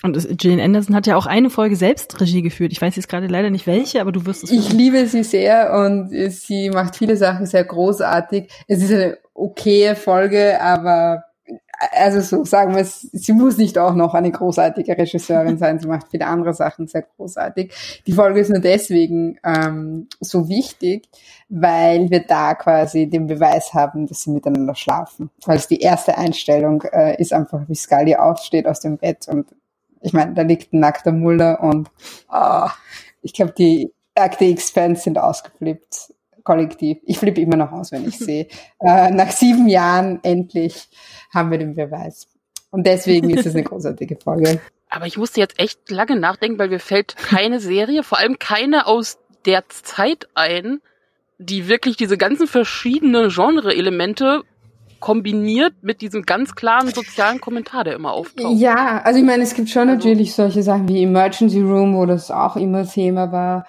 Und 0.02 0.38
Gillian 0.38 0.60
Anderson 0.60 0.94
hat 0.94 1.06
ja 1.06 1.16
auch 1.16 1.26
eine 1.26 1.48
Folge 1.48 1.76
selbst 1.76 2.20
Regie 2.20 2.42
geführt. 2.42 2.72
Ich 2.72 2.82
weiß 2.82 2.94
jetzt 2.94 3.08
gerade 3.08 3.26
leider 3.26 3.48
nicht 3.48 3.66
welche, 3.66 4.02
aber 4.02 4.12
du 4.12 4.26
wirst 4.26 4.44
es. 4.44 4.50
Ich 4.50 4.70
liebe 4.70 5.06
sie 5.06 5.24
sehr 5.24 5.72
und 5.72 6.10
sie 6.30 6.68
macht 6.68 6.96
viele 6.96 7.16
Sachen 7.16 7.46
sehr 7.46 7.64
großartig. 7.64 8.50
Es 8.68 8.82
ist 8.82 8.92
eine 8.92 9.16
okaye 9.32 9.96
Folge, 9.96 10.60
aber 10.60 11.24
also 11.92 12.20
so 12.20 12.44
sagen 12.44 12.74
wir 12.74 12.82
es, 12.82 13.02
sie 13.12 13.32
muss 13.32 13.56
nicht 13.56 13.78
auch 13.78 13.94
noch 13.94 14.14
eine 14.14 14.30
großartige 14.30 14.96
Regisseurin 14.96 15.58
sein, 15.58 15.78
sie 15.78 15.86
macht 15.86 16.08
viele 16.10 16.26
andere 16.26 16.54
Sachen 16.54 16.86
sehr 16.86 17.02
großartig. 17.02 17.72
Die 18.06 18.12
Folge 18.12 18.40
ist 18.40 18.50
nur 18.50 18.60
deswegen 18.60 19.38
ähm, 19.44 20.08
so 20.20 20.48
wichtig, 20.48 21.08
weil 21.48 22.10
wir 22.10 22.20
da 22.26 22.54
quasi 22.54 23.08
den 23.08 23.26
Beweis 23.26 23.74
haben, 23.74 24.06
dass 24.06 24.22
sie 24.22 24.30
miteinander 24.30 24.74
schlafen. 24.74 25.30
Es 25.46 25.68
die 25.68 25.80
erste 25.80 26.16
Einstellung 26.18 26.82
äh, 26.82 27.20
ist 27.20 27.32
einfach, 27.32 27.62
wie 27.68 27.74
Scully 27.74 28.16
aufsteht 28.16 28.66
aus 28.66 28.80
dem 28.80 28.98
Bett 28.98 29.28
und 29.28 29.46
ich 30.00 30.12
meine, 30.12 30.34
da 30.34 30.42
liegt 30.42 30.72
ein 30.72 30.80
nackter 30.80 31.12
Mulder 31.12 31.62
und 31.62 31.90
oh, 32.30 32.68
ich 33.22 33.32
glaube, 33.32 33.52
die 33.56 33.90
Akte 34.14 34.44
X-Fans 34.44 35.02
sind 35.02 35.18
ausgeflippt 35.18 36.13
kollektiv. 36.44 36.98
Ich 37.04 37.18
flippe 37.18 37.40
immer 37.40 37.56
noch 37.56 37.72
aus, 37.72 37.90
wenn 37.92 38.06
ich 38.06 38.18
sehe. 38.18 38.46
Äh, 38.80 39.10
nach 39.10 39.30
sieben 39.30 39.68
Jahren 39.68 40.20
endlich 40.22 40.88
haben 41.32 41.50
wir 41.50 41.58
den 41.58 41.74
Beweis. 41.74 42.28
Und 42.70 42.86
deswegen 42.86 43.30
ist 43.30 43.46
es 43.46 43.54
eine 43.54 43.64
großartige 43.64 44.16
Folge. 44.16 44.60
Aber 44.90 45.06
ich 45.06 45.16
musste 45.16 45.40
jetzt 45.40 45.58
echt 45.58 45.90
lange 45.90 46.16
nachdenken, 46.16 46.58
weil 46.58 46.68
mir 46.68 46.78
fällt 46.78 47.16
keine 47.16 47.58
Serie, 47.58 48.04
vor 48.04 48.18
allem 48.18 48.38
keine 48.38 48.86
aus 48.86 49.18
der 49.44 49.68
Zeit 49.68 50.28
ein, 50.34 50.80
die 51.38 51.68
wirklich 51.68 51.96
diese 51.96 52.16
ganzen 52.16 52.46
verschiedenen 52.46 53.30
Genre-Elemente 53.30 54.42
kombiniert 55.00 55.74
mit 55.82 56.00
diesem 56.00 56.22
ganz 56.22 56.54
klaren 56.54 56.88
sozialen 56.88 57.40
Kommentar, 57.40 57.84
der 57.84 57.94
immer 57.94 58.12
auftaucht. 58.12 58.54
Ja, 58.56 59.02
also 59.02 59.18
ich 59.18 59.24
meine, 59.26 59.42
es 59.42 59.54
gibt 59.54 59.68
schon 59.68 59.88
also, 59.88 59.94
natürlich 59.94 60.34
solche 60.34 60.62
Sachen 60.62 60.88
wie 60.88 61.02
Emergency 61.02 61.60
Room, 61.60 61.94
wo 61.94 62.06
das 62.06 62.30
auch 62.30 62.56
immer 62.56 62.88
Thema 62.88 63.30
war. 63.30 63.66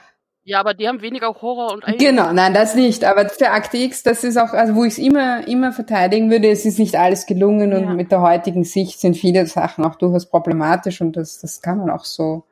Ja, 0.48 0.60
aber 0.60 0.76
die 0.76 0.88
haben 0.88 1.02
weniger 1.02 1.34
Horror 1.42 1.74
und 1.74 1.84
Eigen 1.84 1.98
Genau, 1.98 2.32
nein, 2.32 2.54
das 2.54 2.76
nicht. 2.76 3.04
Aber 3.04 3.28
für 3.30 3.50
Akte 3.50 3.78
X, 3.78 4.04
das 4.04 4.24
ist 4.24 4.38
auch, 4.38 4.54
also 4.54 4.76
wo 4.76 4.84
ich 4.84 4.94
es 4.94 5.00
immer, 5.00 5.48
immer 5.48 5.74
verteidigen 5.74 6.30
würde, 6.30 6.50
es 6.50 6.68
ist 6.68 6.78
nicht 6.78 6.96
alles 6.96 7.26
gelungen 7.26 7.72
ja. 7.72 7.78
und 7.80 7.96
mit 7.96 8.12
der 8.12 8.22
heutigen 8.22 8.64
Sicht 8.64 9.00
sind 9.00 9.18
viele 9.18 9.48
Sachen 9.48 9.84
auch 9.84 9.96
durchaus 9.96 10.30
problematisch 10.30 11.02
und 11.02 11.18
das, 11.18 11.40
das 11.40 11.64
kann 11.64 11.80
man 11.80 11.90
auch 11.90 12.06
so, 12.06 12.44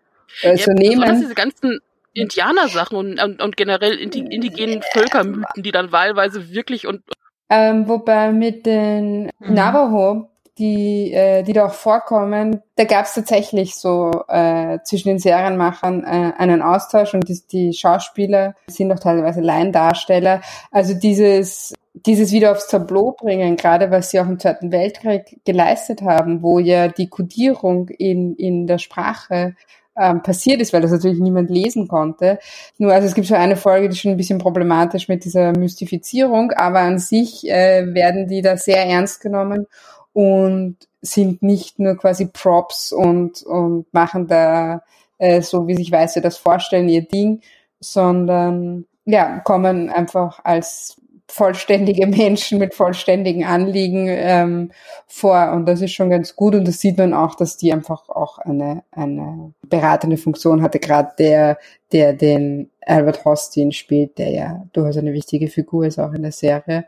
äh, 0.42 0.56
ja, 0.56 0.58
so 0.58 0.72
nehmen. 0.72 1.22
diese 1.22 1.36
ganzen 1.36 1.82
Indianer-Sachen 2.14 2.98
und, 2.98 3.24
und, 3.24 3.40
und 3.40 3.58
generell 3.58 3.96
indigenen 3.96 4.82
Völkermythen, 4.92 5.62
die 5.62 5.72
dann 5.72 5.92
wahlweise 5.92 6.50
wirklich 6.52 6.88
und 6.88 7.04
ähm, 7.50 7.88
wobei 7.88 8.32
mit 8.32 8.66
den 8.66 9.26
mhm. 9.26 9.54
Navajo 9.54 10.30
die, 10.58 11.12
äh, 11.14 11.44
die 11.44 11.54
da 11.54 11.66
auch 11.66 11.74
vorkommen, 11.74 12.62
da 12.76 12.84
gab 12.84 13.06
es 13.06 13.14
tatsächlich 13.14 13.76
so 13.76 14.12
äh, 14.28 14.80
zwischen 14.84 15.10
den 15.10 15.20
Serienmachern 15.20 16.04
äh, 16.04 16.34
einen 16.38 16.62
Austausch 16.62 17.14
und 17.14 17.28
die, 17.28 17.42
die 17.52 17.74
Schauspieler 17.74 18.56
sind 18.68 18.92
auch 18.92 19.00
teilweise 19.00 19.42
Laiendarsteller. 19.42 20.42
Also 20.72 20.94
dieses 20.94 21.74
dieses 21.96 22.32
wieder 22.32 22.52
aufs 22.52 22.68
Tableau 22.68 23.12
bringen, 23.12 23.56
gerade 23.56 23.92
was 23.92 24.10
sie 24.10 24.20
auch 24.20 24.28
im 24.28 24.40
Zweiten 24.40 24.72
Weltkrieg 24.72 25.40
geleistet 25.46 26.02
haben, 26.02 26.42
wo 26.42 26.58
ja 26.58 26.88
die 26.88 27.08
Kodierung 27.08 27.88
in, 27.90 28.36
in 28.36 28.66
der 28.66 28.80
Sprache 28.80 29.56
ähm, 29.96 30.24
passiert 30.24 30.60
ist, 30.60 30.74
weil 30.74 30.82
das 30.82 30.92
natürlich 30.92 31.20
niemand 31.20 31.52
lesen 31.52 31.88
konnte. 31.88 32.40
Nur, 32.80 32.94
also 32.94 33.08
es 33.08 33.14
gibt 33.14 33.28
schon 33.28 33.38
eine 33.38 33.56
Folge, 33.56 33.88
die 33.88 33.94
ist 33.94 34.02
schon 34.02 34.12
ein 34.12 34.18
bisschen 34.18 34.40
problematisch 34.40 35.08
mit 35.08 35.24
dieser 35.24 35.56
Mystifizierung, 35.56 36.52
aber 36.52 36.80
an 36.80 36.98
sich 36.98 37.48
äh, 37.48 37.94
werden 37.94 38.28
die 38.28 38.42
da 38.42 38.58
sehr 38.58 38.86
ernst 38.88 39.22
genommen 39.22 39.68
und 40.14 40.78
sind 41.02 41.42
nicht 41.44 41.80
nur 41.80 41.98
quasi 41.98 42.28
Props 42.28 42.92
und, 42.92 43.44
und 43.44 43.92
machen 43.94 44.28
da, 44.28 44.84
äh, 45.18 45.42
so 45.42 45.68
wie 45.68 45.76
sich 45.76 45.92
Weiße 45.92 46.22
das 46.22 46.38
vorstellen, 46.38 46.88
ihr 46.88 47.02
Ding, 47.02 47.42
sondern 47.80 48.86
ja, 49.06 49.40
kommen 49.40 49.90
einfach 49.90 50.40
als 50.44 50.96
vollständige 51.28 52.06
Menschen 52.08 52.60
mit 52.60 52.74
vollständigen 52.74 53.44
Anliegen 53.44 54.08
ähm, 54.08 54.72
vor. 55.08 55.52
Und 55.52 55.66
das 55.66 55.82
ist 55.82 55.94
schon 55.94 56.10
ganz 56.10 56.36
gut. 56.36 56.56
Und 56.56 56.68
das 56.68 56.80
sieht 56.80 56.98
man 56.98 57.14
auch, 57.14 57.36
dass 57.36 57.58
die 57.58 57.74
einfach 57.74 58.08
auch 58.10 58.38
eine, 58.38 58.84
eine 58.92 59.54
beratende 59.68 60.18
Funktion 60.18 60.62
hatte, 60.62 60.80
gerade 60.80 61.12
der, 61.18 61.58
der 61.92 62.14
den 62.14 62.70
Albert 62.86 63.26
Hostin 63.26 63.72
spielt, 63.72 64.18
der 64.18 64.30
ja 64.30 64.66
durchaus 64.74 64.98
eine 64.98 65.14
wichtige 65.14 65.48
Figur 65.48 65.86
ist, 65.86 66.00
auch 66.00 66.14
in 66.14 66.22
der 66.22 66.32
Serie. 66.32 66.86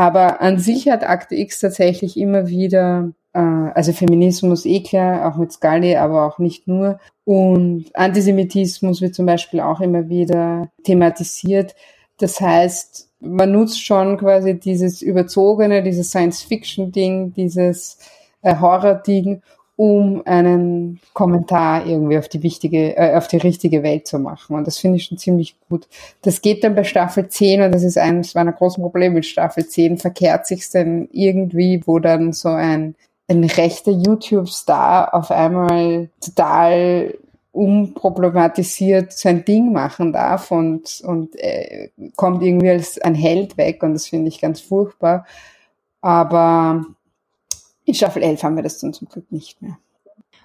Aber 0.00 0.40
an 0.40 0.58
sich 0.58 0.88
hat 0.88 1.04
Akte 1.06 1.34
X 1.34 1.60
tatsächlich 1.60 2.16
immer 2.16 2.48
wieder, 2.48 3.12
äh, 3.34 3.38
also 3.38 3.92
Feminismus 3.92 4.64
eh 4.64 4.82
klar, 4.82 5.28
auch 5.28 5.36
mit 5.36 5.52
Scully, 5.52 5.96
aber 5.96 6.26
auch 6.26 6.38
nicht 6.38 6.66
nur. 6.66 6.98
Und 7.26 7.84
Antisemitismus 7.92 9.02
wird 9.02 9.14
zum 9.14 9.26
Beispiel 9.26 9.60
auch 9.60 9.82
immer 9.82 10.08
wieder 10.08 10.70
thematisiert. 10.84 11.74
Das 12.16 12.40
heißt, 12.40 13.10
man 13.20 13.52
nutzt 13.52 13.84
schon 13.84 14.16
quasi 14.16 14.58
dieses 14.58 15.02
überzogene, 15.02 15.82
dieses 15.82 16.08
Science-Fiction-Ding, 16.08 17.34
dieses 17.34 17.98
äh, 18.40 18.56
Horror-Ding, 18.56 19.42
um 19.80 20.20
einen 20.26 21.00
Kommentar 21.14 21.86
irgendwie 21.86 22.18
auf 22.18 22.28
die 22.28 22.42
wichtige, 22.42 22.98
äh, 22.98 23.16
auf 23.16 23.28
die 23.28 23.38
richtige 23.38 23.82
Welt 23.82 24.06
zu 24.06 24.18
machen. 24.18 24.54
Und 24.54 24.66
das 24.66 24.76
finde 24.76 24.98
ich 24.98 25.06
schon 25.06 25.16
ziemlich 25.16 25.56
gut. 25.70 25.88
Das 26.20 26.42
geht 26.42 26.62
dann 26.62 26.74
bei 26.74 26.84
Staffel 26.84 27.28
10 27.28 27.62
und 27.62 27.72
das 27.72 27.82
ist 27.82 27.96
eines 27.96 28.34
meiner 28.34 28.52
großen 28.52 28.82
Probleme 28.82 29.14
mit 29.14 29.24
Staffel 29.24 29.66
10, 29.66 29.96
verkehrt 29.96 30.46
sich 30.46 30.68
dann 30.70 31.08
irgendwie, 31.12 31.80
wo 31.86 31.98
dann 31.98 32.34
so 32.34 32.50
ein, 32.50 32.94
ein 33.26 33.42
rechter 33.42 33.92
YouTube-Star 33.92 35.14
auf 35.14 35.30
einmal 35.30 36.10
total 36.22 37.14
unproblematisiert 37.52 39.14
sein 39.14 39.46
Ding 39.46 39.72
machen 39.72 40.12
darf 40.12 40.50
und, 40.50 41.00
und 41.06 41.36
äh, 41.36 41.88
kommt 42.16 42.42
irgendwie 42.42 42.68
als 42.68 43.00
ein 43.00 43.14
Held 43.14 43.56
weg 43.56 43.82
und 43.82 43.94
das 43.94 44.08
finde 44.08 44.28
ich 44.28 44.42
ganz 44.42 44.60
furchtbar. 44.60 45.24
Aber 46.02 46.84
in 47.90 47.94
Staffel 47.94 48.22
11 48.22 48.42
haben 48.44 48.56
wir 48.56 48.62
das 48.62 48.78
dann 48.78 48.92
zum 48.92 49.08
Glück 49.08 49.30
nicht 49.32 49.60
mehr. 49.60 49.76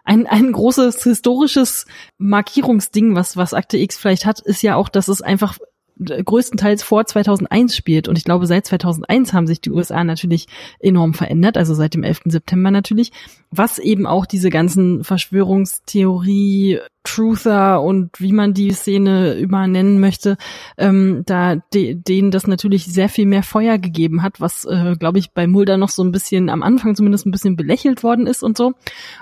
Ein, 0.03 0.27
ein 0.27 0.51
großes 0.51 1.03
historisches 1.03 1.85
Markierungsding, 2.17 3.15
was, 3.15 3.37
was 3.37 3.53
Akte 3.53 3.77
X 3.77 3.97
vielleicht 3.97 4.25
hat, 4.25 4.39
ist 4.39 4.61
ja 4.61 4.75
auch, 4.75 4.89
dass 4.89 5.07
es 5.07 5.21
einfach 5.21 5.57
größtenteils 5.99 6.83
vor 6.83 7.05
2001 7.05 7.75
spielt. 7.75 8.07
Und 8.07 8.17
ich 8.17 8.23
glaube, 8.23 8.47
seit 8.47 8.65
2001 8.65 9.33
haben 9.33 9.47
sich 9.47 9.61
die 9.61 9.71
USA 9.71 10.03
natürlich 10.03 10.47
enorm 10.79 11.13
verändert, 11.13 11.57
also 11.57 11.73
seit 11.73 11.93
dem 11.93 12.03
11. 12.03 12.21
September 12.25 12.71
natürlich, 12.71 13.11
was 13.51 13.79
eben 13.79 14.05
auch 14.05 14.25
diese 14.25 14.49
ganzen 14.49 15.03
Verschwörungstheorie, 15.03 16.79
Truther 17.05 17.81
und 17.83 18.19
wie 18.19 18.31
man 18.31 18.53
die 18.53 18.71
Szene 18.71 19.33
immer 19.33 19.67
nennen 19.67 19.99
möchte, 19.99 20.37
ähm, 20.77 21.21
da 21.25 21.55
de, 21.55 21.93
denen 21.93 22.31
das 22.31 22.47
natürlich 22.47 22.85
sehr 22.85 23.09
viel 23.09 23.27
mehr 23.27 23.43
Feuer 23.43 23.77
gegeben 23.77 24.23
hat, 24.23 24.41
was, 24.41 24.65
äh, 24.65 24.95
glaube 24.99 25.19
ich, 25.19 25.31
bei 25.31 25.45
Mulder 25.45 25.77
noch 25.77 25.89
so 25.89 26.03
ein 26.03 26.11
bisschen 26.11 26.49
am 26.49 26.63
Anfang 26.63 26.95
zumindest 26.95 27.27
ein 27.27 27.31
bisschen 27.31 27.55
belächelt 27.55 28.01
worden 28.01 28.25
ist 28.25 28.43
und 28.43 28.57
so. 28.57 28.73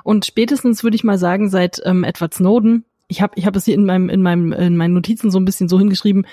Und 0.03 0.25
spätestens 0.25 0.83
würde 0.83 0.95
ich 0.95 1.03
mal 1.03 1.17
sagen, 1.17 1.49
seit 1.49 1.81
ähm, 1.83 2.05
Edward 2.05 2.33
Snowden 2.33 2.85
ich 3.13 3.21
habe 3.21 3.33
ich 3.35 3.45
hab 3.45 3.55
es 3.55 3.65
hier 3.65 3.75
in 3.75 3.85
meinem 3.85 4.09
in 4.09 4.23
meinem 4.23 4.51
in 4.51 4.75
meinen 4.75 4.95
Notizen 4.95 5.29
so 5.29 5.39
ein 5.39 5.45
bisschen 5.45 5.69
so 5.69 5.77
hingeschrieben. 5.77 6.25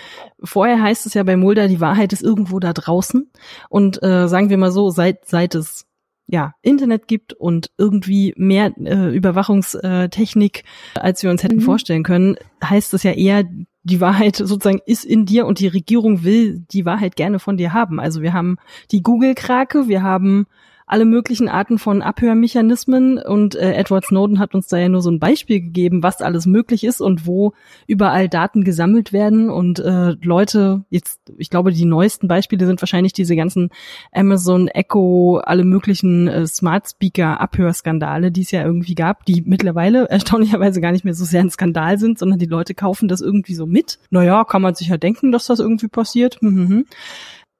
Vorher 0.42 0.80
heißt 0.80 1.04
es 1.04 1.12
ja 1.12 1.22
bei 1.22 1.36
Mulder, 1.36 1.68
die 1.68 1.80
Wahrheit 1.80 2.14
ist 2.14 2.22
irgendwo 2.22 2.58
da 2.58 2.72
draußen 2.72 3.30
und 3.68 4.02
äh, 4.02 4.28
sagen 4.28 4.48
wir 4.48 4.56
mal 4.56 4.72
so, 4.72 4.88
seit 4.88 5.26
seit 5.26 5.54
es 5.54 5.86
ja 6.26 6.54
Internet 6.62 7.06
gibt 7.06 7.34
und 7.34 7.70
irgendwie 7.76 8.32
mehr 8.36 8.72
äh, 8.78 9.14
Überwachungstechnik, 9.14 10.64
als 10.94 11.22
wir 11.22 11.30
uns 11.30 11.42
hätten 11.42 11.56
mhm. 11.56 11.62
vorstellen 11.62 12.02
können, 12.02 12.36
heißt 12.64 12.94
es 12.94 13.02
ja 13.02 13.12
eher 13.12 13.44
die 13.82 14.00
Wahrheit 14.00 14.36
sozusagen 14.36 14.80
ist 14.86 15.04
in 15.04 15.26
dir 15.26 15.44
und 15.44 15.58
die 15.58 15.68
Regierung 15.68 16.24
will 16.24 16.64
die 16.70 16.86
Wahrheit 16.86 17.16
gerne 17.16 17.40
von 17.40 17.58
dir 17.58 17.74
haben. 17.74 18.00
Also 18.00 18.22
wir 18.22 18.32
haben 18.32 18.56
die 18.90 19.02
Google-Krake, 19.02 19.88
wir 19.88 20.02
haben 20.02 20.46
alle 20.90 21.04
möglichen 21.04 21.48
Arten 21.48 21.78
von 21.78 22.02
Abhörmechanismen 22.02 23.18
und 23.18 23.54
äh, 23.54 23.74
Edward 23.74 24.04
Snowden 24.04 24.40
hat 24.40 24.56
uns 24.56 24.66
da 24.66 24.76
ja 24.76 24.88
nur 24.88 25.02
so 25.02 25.10
ein 25.10 25.20
Beispiel 25.20 25.60
gegeben, 25.60 26.02
was 26.02 26.20
alles 26.20 26.46
möglich 26.46 26.82
ist 26.82 27.00
und 27.00 27.26
wo 27.26 27.52
überall 27.86 28.28
Daten 28.28 28.64
gesammelt 28.64 29.12
werden 29.12 29.50
und 29.50 29.78
äh, 29.78 30.16
Leute, 30.20 30.84
jetzt, 30.90 31.20
ich 31.38 31.48
glaube, 31.48 31.70
die 31.70 31.84
neuesten 31.84 32.26
Beispiele 32.26 32.66
sind 32.66 32.82
wahrscheinlich 32.82 33.12
diese 33.12 33.36
ganzen 33.36 33.70
Amazon 34.12 34.66
Echo, 34.66 35.38
alle 35.38 35.62
möglichen 35.62 36.26
äh, 36.26 36.46
Smart 36.48 36.88
Speaker 36.88 37.40
Abhörskandale, 37.40 38.32
die 38.32 38.42
es 38.42 38.50
ja 38.50 38.64
irgendwie 38.64 38.96
gab, 38.96 39.24
die 39.26 39.42
mittlerweile 39.46 40.06
erstaunlicherweise 40.10 40.80
gar 40.80 40.90
nicht 40.90 41.04
mehr 41.04 41.14
so 41.14 41.24
sehr 41.24 41.40
ein 41.40 41.50
Skandal 41.50 41.98
sind, 41.98 42.18
sondern 42.18 42.40
die 42.40 42.46
Leute 42.46 42.74
kaufen 42.74 43.06
das 43.06 43.20
irgendwie 43.20 43.54
so 43.54 43.64
mit. 43.64 44.00
Naja, 44.10 44.42
kann 44.42 44.60
man 44.60 44.74
sich 44.74 44.88
ja 44.88 44.96
denken, 44.96 45.30
dass 45.30 45.46
das 45.46 45.60
irgendwie 45.60 45.88
passiert. 45.88 46.42
Mhm. 46.42 46.86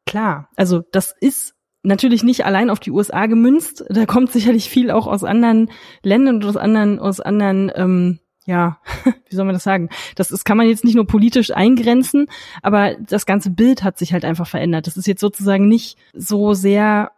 Klar, 0.05 0.49
also 0.57 0.83
das 0.91 1.15
ist 1.21 1.55
natürlich 1.83 2.23
nicht 2.23 2.45
allein 2.45 2.71
auf 2.71 2.81
die 2.81 2.91
USA 2.91 3.27
gemünzt. 3.27 3.85
Da 3.89 4.07
kommt 4.07 4.33
sicherlich 4.33 4.69
viel 4.69 4.91
auch 4.91 5.07
aus 5.07 5.25
anderen 5.25 5.71
Ländern 6.03 6.37
und 6.37 6.45
aus 6.45 6.57
anderen, 6.57 6.99
aus 6.99 7.21
anderen, 7.21 7.73
ähm, 7.75 8.19
ja, 8.47 8.79
wie 9.29 9.35
soll 9.35 9.45
man 9.45 9.55
das 9.55 9.65
sagen? 9.65 9.89
Das 10.17 10.31
ist, 10.31 10.45
kann 10.45 10.57
man 10.57 10.69
jetzt 10.69 10.85
nicht 10.85 10.95
nur 10.95 11.07
politisch 11.07 11.51
eingrenzen, 11.51 12.27
aber 12.63 12.97
das 12.97 13.27
ganze 13.27 13.51
Bild 13.51 13.83
hat 13.83 13.99
sich 13.99 14.13
halt 14.13 14.25
einfach 14.25 14.47
verändert. 14.47 14.87
Das 14.87 14.97
ist 14.97 15.07
jetzt 15.07 15.21
sozusagen 15.21 15.69
nicht 15.69 15.97
so 16.13 16.55
sehr 16.55 17.13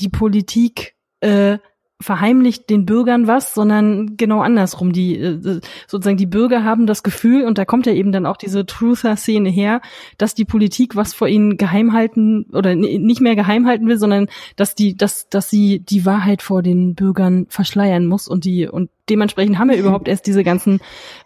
die 0.00 0.08
Politik 0.08 0.94
äh, 1.20 1.58
verheimlicht 2.00 2.70
den 2.70 2.86
Bürgern 2.86 3.26
was, 3.26 3.54
sondern 3.54 4.16
genau 4.16 4.40
andersrum. 4.40 4.92
Die 4.92 5.18
äh, 5.18 5.60
sozusagen 5.88 6.16
die 6.16 6.26
Bürger 6.26 6.62
haben 6.62 6.86
das 6.86 7.02
Gefühl, 7.02 7.44
und 7.44 7.58
da 7.58 7.64
kommt 7.64 7.86
ja 7.86 7.92
eben 7.92 8.12
dann 8.12 8.24
auch 8.24 8.36
diese 8.36 8.66
Truther-Szene 8.66 9.48
her, 9.48 9.80
dass 10.16 10.34
die 10.34 10.44
Politik 10.44 10.94
was 10.94 11.12
vor 11.12 11.26
ihnen 11.26 11.56
geheim 11.56 11.92
halten 11.92 12.46
oder 12.52 12.76
nicht 12.76 13.20
mehr 13.20 13.34
geheim 13.34 13.66
halten 13.66 13.88
will, 13.88 13.98
sondern 13.98 14.28
dass 14.54 14.76
die, 14.76 14.96
dass, 14.96 15.28
dass 15.28 15.50
sie 15.50 15.80
die 15.80 16.06
Wahrheit 16.06 16.40
vor 16.40 16.62
den 16.62 16.94
Bürgern 16.94 17.46
verschleiern 17.48 18.06
muss 18.06 18.28
und 18.28 18.44
die 18.44 18.68
und 18.68 18.90
dementsprechend 19.10 19.58
haben 19.58 19.70
wir 19.70 19.76
überhaupt 19.78 20.06
erst 20.06 20.26
diese 20.28 20.44
ganzen 20.44 20.80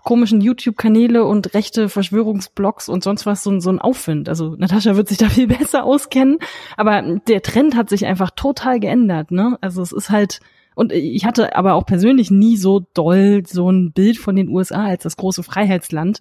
komischen 0.04 0.40
YouTube-Kanäle 0.40 1.24
und 1.24 1.52
rechte 1.52 1.90
Verschwörungsblogs 1.90 2.88
und 2.88 3.04
sonst 3.04 3.26
was 3.26 3.42
so, 3.42 3.60
so 3.60 3.68
ein 3.68 3.78
Aufwind. 3.78 4.30
Also 4.30 4.56
Natascha 4.56 4.96
wird 4.96 5.08
sich 5.08 5.18
da 5.18 5.28
viel 5.28 5.46
besser 5.48 5.84
auskennen, 5.84 6.38
aber 6.78 7.02
der 7.28 7.42
Trend 7.42 7.76
hat 7.76 7.90
sich 7.90 8.06
einfach 8.06 8.30
total 8.30 8.80
geändert. 8.80 9.30
Ne? 9.30 9.58
Also 9.60 9.82
es 9.82 9.92
ist 9.92 10.08
halt 10.08 10.40
und 10.74 10.92
ich 10.92 11.24
hatte 11.24 11.56
aber 11.56 11.74
auch 11.74 11.86
persönlich 11.86 12.30
nie 12.30 12.56
so 12.56 12.86
doll 12.94 13.42
so 13.46 13.70
ein 13.70 13.92
Bild 13.92 14.18
von 14.18 14.36
den 14.36 14.48
USA 14.48 14.86
als 14.86 15.02
das 15.02 15.16
große 15.16 15.42
Freiheitsland. 15.42 16.20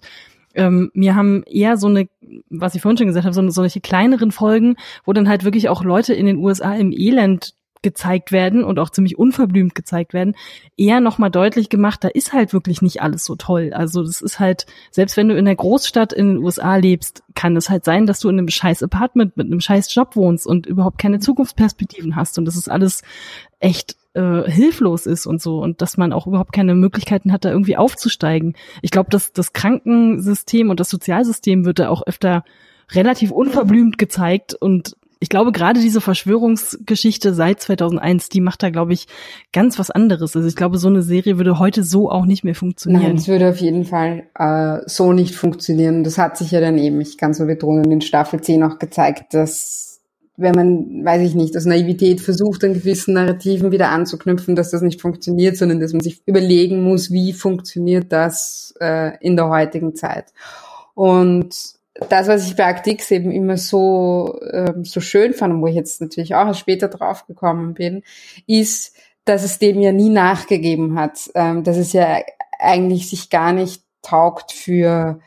Ähm, 0.54 0.90
mir 0.94 1.14
haben 1.14 1.44
eher 1.44 1.76
so 1.76 1.86
eine, 1.86 2.08
was 2.50 2.74
ich 2.74 2.82
vorhin 2.82 2.98
schon 2.98 3.06
gesagt 3.06 3.24
habe, 3.24 3.34
so 3.34 3.48
solche 3.48 3.80
kleineren 3.80 4.32
Folgen, 4.32 4.76
wo 5.04 5.12
dann 5.12 5.28
halt 5.28 5.44
wirklich 5.44 5.68
auch 5.68 5.82
Leute 5.82 6.12
in 6.14 6.26
den 6.26 6.36
USA 6.36 6.74
im 6.74 6.92
Elend 6.92 7.54
gezeigt 7.82 8.32
werden 8.32 8.64
und 8.64 8.78
auch 8.78 8.90
ziemlich 8.90 9.18
unverblümt 9.18 9.74
gezeigt 9.74 10.14
werden, 10.14 10.36
eher 10.76 11.00
nochmal 11.00 11.30
deutlich 11.30 11.68
gemacht, 11.68 12.04
da 12.04 12.08
ist 12.08 12.32
halt 12.32 12.52
wirklich 12.52 12.80
nicht 12.80 13.02
alles 13.02 13.24
so 13.24 13.34
toll. 13.34 13.72
Also 13.74 14.04
das 14.04 14.22
ist 14.22 14.38
halt, 14.38 14.66
selbst 14.90 15.16
wenn 15.16 15.28
du 15.28 15.36
in 15.36 15.44
der 15.44 15.56
Großstadt 15.56 16.12
in 16.12 16.28
den 16.28 16.38
USA 16.38 16.76
lebst, 16.76 17.24
kann 17.34 17.56
es 17.56 17.68
halt 17.68 17.84
sein, 17.84 18.06
dass 18.06 18.20
du 18.20 18.28
in 18.28 18.38
einem 18.38 18.48
scheiß 18.48 18.82
Apartment 18.82 19.36
mit 19.36 19.46
einem 19.46 19.60
scheiß 19.60 19.92
Job 19.94 20.16
wohnst 20.16 20.46
und 20.46 20.66
überhaupt 20.66 20.98
keine 20.98 21.18
Zukunftsperspektiven 21.18 22.16
hast. 22.16 22.38
Und 22.38 22.44
das 22.44 22.56
ist 22.56 22.70
alles 22.70 23.02
echt 23.58 23.96
äh, 24.14 24.50
hilflos 24.50 25.06
ist 25.06 25.26
und 25.26 25.40
so 25.40 25.60
und 25.60 25.82
dass 25.82 25.96
man 25.96 26.12
auch 26.12 26.26
überhaupt 26.26 26.52
keine 26.52 26.74
Möglichkeiten 26.74 27.32
hat, 27.32 27.44
da 27.44 27.50
irgendwie 27.50 27.76
aufzusteigen. 27.76 28.54
Ich 28.82 28.90
glaube, 28.90 29.10
dass 29.10 29.32
das 29.32 29.52
Krankensystem 29.52 30.70
und 30.70 30.80
das 30.80 30.90
Sozialsystem 30.90 31.64
wird 31.64 31.78
da 31.78 31.88
auch 31.88 32.06
öfter 32.06 32.44
relativ 32.90 33.30
unverblümt 33.30 33.98
gezeigt 33.98 34.54
und 34.54 34.96
ich 35.22 35.28
glaube, 35.28 35.52
gerade 35.52 35.78
diese 35.78 36.00
Verschwörungsgeschichte 36.00 37.32
seit 37.32 37.60
2001, 37.60 38.28
die 38.28 38.40
macht 38.40 38.60
da, 38.64 38.70
glaube 38.70 38.92
ich, 38.92 39.06
ganz 39.52 39.78
was 39.78 39.92
anderes. 39.92 40.34
Also 40.34 40.48
ich 40.48 40.56
glaube, 40.56 40.78
so 40.78 40.88
eine 40.88 41.02
Serie 41.02 41.38
würde 41.38 41.60
heute 41.60 41.84
so 41.84 42.10
auch 42.10 42.26
nicht 42.26 42.42
mehr 42.42 42.56
funktionieren. 42.56 43.04
Nein, 43.04 43.16
es 43.18 43.28
würde 43.28 43.48
auf 43.48 43.58
jeden 43.58 43.84
Fall 43.84 44.24
äh, 44.36 44.78
so 44.86 45.12
nicht 45.12 45.36
funktionieren. 45.36 46.02
Das 46.02 46.18
hat 46.18 46.36
sich 46.36 46.50
ja 46.50 46.60
dann 46.60 46.76
eben, 46.76 47.00
ich 47.00 47.18
kann 47.18 47.34
so 47.34 47.46
betonen, 47.46 47.88
in 47.92 48.00
Staffel 48.00 48.40
10 48.40 48.64
auch 48.64 48.80
gezeigt, 48.80 49.32
dass 49.32 49.91
wenn 50.36 50.54
man, 50.54 51.04
weiß 51.04 51.22
ich 51.22 51.34
nicht, 51.34 51.56
aus 51.56 51.66
Naivität 51.66 52.20
versucht, 52.20 52.64
an 52.64 52.74
gewissen 52.74 53.14
Narrativen 53.14 53.70
wieder 53.70 53.90
anzuknüpfen, 53.90 54.56
dass 54.56 54.70
das 54.70 54.80
nicht 54.82 55.00
funktioniert, 55.00 55.56
sondern 55.56 55.80
dass 55.80 55.92
man 55.92 56.00
sich 56.00 56.22
überlegen 56.26 56.82
muss, 56.82 57.10
wie 57.10 57.32
funktioniert 57.32 58.10
das 58.10 58.74
äh, 58.80 59.16
in 59.20 59.36
der 59.36 59.48
heutigen 59.48 59.94
Zeit. 59.94 60.32
Und 60.94 61.54
das, 62.08 62.28
was 62.28 62.46
ich 62.46 62.56
bei 62.56 62.64
Actix 62.64 63.10
eben 63.10 63.30
immer 63.30 63.58
so, 63.58 64.40
ähm, 64.50 64.84
so 64.84 65.00
schön 65.00 65.34
fand, 65.34 65.60
wo 65.60 65.66
ich 65.66 65.74
jetzt 65.74 66.00
natürlich 66.00 66.34
auch 66.34 66.54
später 66.54 66.88
draufgekommen 66.88 67.74
bin, 67.74 68.02
ist, 68.46 68.96
dass 69.24 69.44
es 69.44 69.58
dem 69.58 69.80
ja 69.80 69.92
nie 69.92 70.08
nachgegeben 70.08 70.98
hat, 70.98 71.30
ähm, 71.34 71.62
dass 71.62 71.76
es 71.76 71.92
ja 71.92 72.18
eigentlich 72.58 73.10
sich 73.10 73.28
gar 73.30 73.52
nicht 73.52 73.82
taugt 74.00 74.52
für 74.52 75.20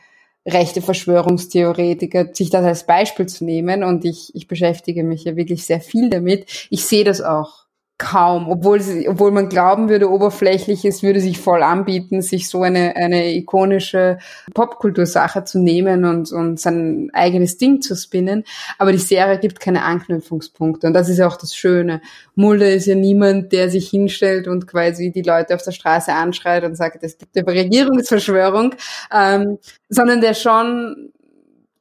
rechte 0.46 0.80
Verschwörungstheoretiker, 0.80 2.32
sich 2.32 2.50
das 2.50 2.64
als 2.64 2.86
Beispiel 2.86 3.26
zu 3.26 3.44
nehmen. 3.44 3.82
Und 3.82 4.04
ich, 4.04 4.34
ich 4.34 4.46
beschäftige 4.46 5.02
mich 5.02 5.24
ja 5.24 5.36
wirklich 5.36 5.66
sehr 5.66 5.80
viel 5.80 6.08
damit. 6.08 6.68
Ich 6.70 6.84
sehe 6.86 7.04
das 7.04 7.20
auch 7.20 7.65
kaum, 7.98 8.50
obwohl, 8.50 8.80
sie, 8.80 9.08
obwohl 9.08 9.30
man 9.30 9.48
glauben 9.48 9.88
würde, 9.88 10.10
oberflächlich 10.10 10.84
es 10.84 11.02
würde 11.02 11.20
sich 11.20 11.38
voll 11.38 11.62
anbieten, 11.62 12.20
sich 12.20 12.48
so 12.48 12.62
eine, 12.62 12.94
eine 12.94 13.34
ikonische 13.34 14.18
Popkultursache 14.52 15.44
zu 15.44 15.58
nehmen 15.58 16.04
und, 16.04 16.30
und 16.30 16.60
sein 16.60 17.08
eigenes 17.14 17.56
Ding 17.56 17.80
zu 17.80 17.96
spinnen. 17.96 18.44
Aber 18.76 18.92
die 18.92 18.98
Serie 18.98 19.38
gibt 19.38 19.60
keine 19.60 19.82
Anknüpfungspunkte 19.82 20.86
und 20.86 20.92
das 20.92 21.08
ist 21.08 21.18
ja 21.18 21.26
auch 21.26 21.38
das 21.38 21.54
Schöne. 21.54 22.02
Mulder 22.34 22.68
ist 22.70 22.86
ja 22.86 22.94
niemand, 22.94 23.52
der 23.52 23.70
sich 23.70 23.88
hinstellt 23.88 24.46
und 24.46 24.66
quasi 24.66 25.10
die 25.10 25.22
Leute 25.22 25.54
auf 25.54 25.62
der 25.62 25.72
Straße 25.72 26.12
anschreit 26.12 26.64
und 26.64 26.76
sagt, 26.76 27.02
es 27.02 27.16
gibt 27.16 27.34
eine 27.34 27.46
Regierungsverschwörung, 27.46 28.74
ähm, 29.10 29.58
sondern 29.88 30.20
der 30.20 30.34
schon 30.34 31.12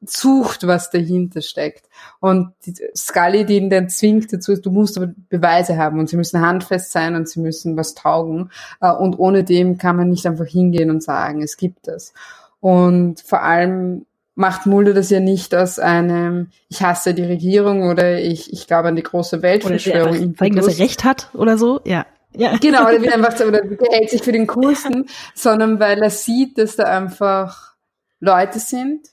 sucht, 0.10 0.68
was 0.68 0.90
dahinter 0.90 1.42
steckt. 1.42 1.88
Und 2.20 2.54
Scully, 2.96 3.46
die 3.46 3.58
ihn 3.58 3.70
dann 3.70 3.90
zwingt 3.90 4.32
dazu, 4.32 4.56
du 4.56 4.72
musst 4.72 4.98
aber 4.98 5.14
Beweise 5.30 5.78
haben 5.78 6.00
und 6.00 6.10
sie 6.10 6.18
müssen 6.18 6.42
handfest 6.42 6.92
sein 6.92 7.16
und 7.16 7.30
sie 7.30 7.40
müssen 7.40 7.78
was 7.78 7.96
taugen. 7.96 8.52
Äh, 8.82 8.92
und 8.92 9.18
ohne 9.20 9.44
dem 9.44 9.78
kann 9.78 9.96
man 9.96 10.10
nicht 10.10 10.26
einfach 10.26 10.46
hingehen 10.46 10.90
und 10.90 11.04
sagen, 11.04 11.42
es 11.42 11.58
gibt 11.58 11.88
es. 11.88 12.14
Und 12.60 13.22
vor 13.22 13.44
allem 13.44 14.06
macht 14.36 14.66
Mulder 14.66 14.94
das 14.94 15.10
ja 15.10 15.20
nicht 15.20 15.56
aus 15.56 15.80
einem, 15.80 16.50
ich 16.68 16.84
hasse 16.84 17.14
die 17.14 17.24
Regierung 17.24 17.90
oder 17.90 18.20
ich, 18.20 18.52
ich 18.52 18.68
glaube 18.68 18.90
an 18.90 18.96
die 18.96 19.04
große 19.04 19.42
Weltverschwörung. 19.42 20.18
Oder 20.18 20.50
der, 20.50 20.50
dass 20.50 20.80
er 20.80 20.84
recht 20.84 21.04
hat 21.04 21.30
oder 21.34 21.58
so, 21.58 21.80
ja. 21.86 22.06
Ja. 22.38 22.58
Genau, 22.62 22.84
oder 22.84 23.02
will 23.02 23.10
einfach 23.14 23.40
oder 23.40 23.62
der 23.62 23.78
hält 23.92 24.10
sich 24.10 24.22
für 24.22 24.34
den 24.34 24.46
Coolsten, 24.48 25.08
sondern 25.34 25.80
weil 25.80 26.02
er 26.02 26.10
sieht, 26.10 26.58
dass 26.58 26.76
da 26.76 26.84
einfach 26.84 27.76
Leute 28.20 28.60
sind, 28.60 29.08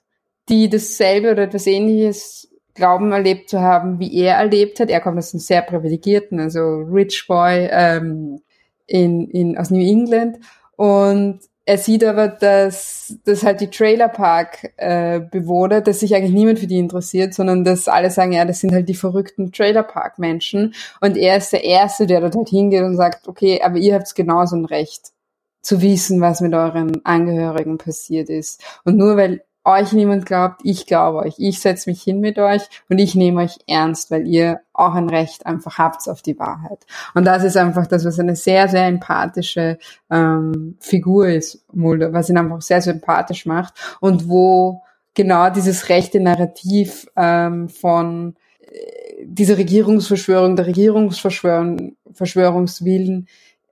die 0.48 0.68
dasselbe 0.68 1.32
oder 1.32 1.44
etwas 1.44 1.66
ähnliches 1.66 2.48
glauben 2.74 3.12
erlebt 3.12 3.50
zu 3.50 3.60
haben, 3.60 3.98
wie 3.98 4.16
er 4.16 4.36
erlebt 4.36 4.80
hat. 4.80 4.90
Er 4.90 5.00
kommt 5.00 5.18
aus 5.18 5.34
einem 5.34 5.40
sehr 5.40 5.62
privilegierten, 5.62 6.40
also 6.40 6.60
Rich 6.60 7.26
Boy 7.28 7.68
ähm, 7.70 8.40
in, 8.86 9.28
in, 9.28 9.58
aus 9.58 9.70
New 9.70 9.86
England. 9.86 10.38
Und 10.76 11.40
er 11.64 11.78
sieht 11.78 12.02
aber, 12.02 12.26
dass, 12.28 13.16
dass 13.24 13.44
halt 13.44 13.60
die 13.60 13.70
Trailerpark-Bewohner, 13.70 15.76
äh, 15.76 15.82
dass 15.82 16.00
sich 16.00 16.14
eigentlich 16.14 16.34
niemand 16.34 16.58
für 16.58 16.66
die 16.66 16.78
interessiert, 16.78 17.34
sondern 17.34 17.62
dass 17.62 17.86
alle 17.86 18.10
sagen, 18.10 18.32
ja, 18.32 18.44
das 18.44 18.60
sind 18.60 18.72
halt 18.72 18.88
die 18.88 18.94
verrückten 18.94 19.52
Trailerpark-Menschen. 19.52 20.74
Und 21.00 21.16
er 21.16 21.36
ist 21.36 21.52
der 21.52 21.62
Erste, 21.62 22.06
der 22.06 22.20
dort 22.20 22.34
halt 22.34 22.48
hingeht 22.48 22.82
und 22.82 22.96
sagt, 22.96 23.28
okay, 23.28 23.60
aber 23.62 23.76
ihr 23.76 23.94
habt 23.94 24.12
genauso 24.14 24.56
ein 24.56 24.64
Recht 24.64 25.12
zu 25.60 25.80
wissen, 25.80 26.20
was 26.20 26.40
mit 26.40 26.54
euren 26.54 27.04
Angehörigen 27.04 27.78
passiert 27.78 28.28
ist. 28.28 28.60
Und 28.84 28.96
nur 28.96 29.16
weil 29.16 29.44
euch 29.64 29.92
niemand 29.92 30.26
glaubt, 30.26 30.60
ich 30.64 30.86
glaube 30.86 31.18
euch. 31.18 31.34
Ich 31.38 31.60
setze 31.60 31.88
mich 31.88 32.02
hin 32.02 32.20
mit 32.20 32.38
euch 32.38 32.62
und 32.88 32.98
ich 32.98 33.14
nehme 33.14 33.42
euch 33.42 33.58
ernst, 33.66 34.10
weil 34.10 34.26
ihr 34.26 34.60
auch 34.72 34.94
ein 34.94 35.08
Recht 35.08 35.46
einfach 35.46 35.78
habt 35.78 36.08
auf 36.08 36.22
die 36.22 36.38
Wahrheit. 36.38 36.84
Und 37.14 37.24
das 37.24 37.44
ist 37.44 37.56
einfach 37.56 37.86
das, 37.86 38.04
was 38.04 38.18
eine 38.18 38.36
sehr, 38.36 38.68
sehr 38.68 38.86
empathische 38.86 39.78
ähm, 40.10 40.76
Figur 40.80 41.28
ist, 41.28 41.64
Mulder, 41.72 42.12
was 42.12 42.28
ihn 42.28 42.38
einfach 42.38 42.62
sehr 42.62 42.82
sympathisch 42.82 43.46
macht 43.46 43.74
und 44.00 44.28
wo 44.28 44.82
genau 45.14 45.50
dieses 45.50 45.88
rechte 45.88 46.20
Narrativ 46.20 47.06
ähm, 47.16 47.68
von 47.68 48.34
äh, 48.60 49.24
dieser 49.24 49.58
Regierungsverschwörung, 49.58 50.56
der 50.56 50.66
Regierungsverschwörung, 50.66 51.96
Verschwörungswillen 52.12 53.28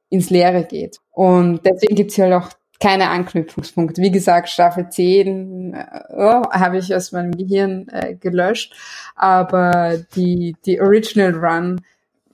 ins 0.09 0.30
Leere 0.30 0.64
geht. 0.64 1.01
Und 1.12 1.61
deswegen 1.64 1.95
gibt's 1.95 2.14
hier 2.14 2.24
halt 2.24 2.34
auch 2.34 2.51
keine 2.81 3.11
Anknüpfungspunkte. 3.11 4.01
Wie 4.01 4.11
gesagt, 4.11 4.49
Staffel 4.49 4.89
10 4.89 5.74
äh, 5.74 5.85
oh, 6.16 6.51
habe 6.51 6.78
ich 6.78 6.95
aus 6.95 7.12
meinem 7.12 7.33
Gehirn 7.33 7.87
äh, 7.89 8.14
gelöscht, 8.14 8.74
aber 9.14 9.99
die, 10.16 10.57
die 10.64 10.81
Original 10.81 11.35
Run 11.35 11.83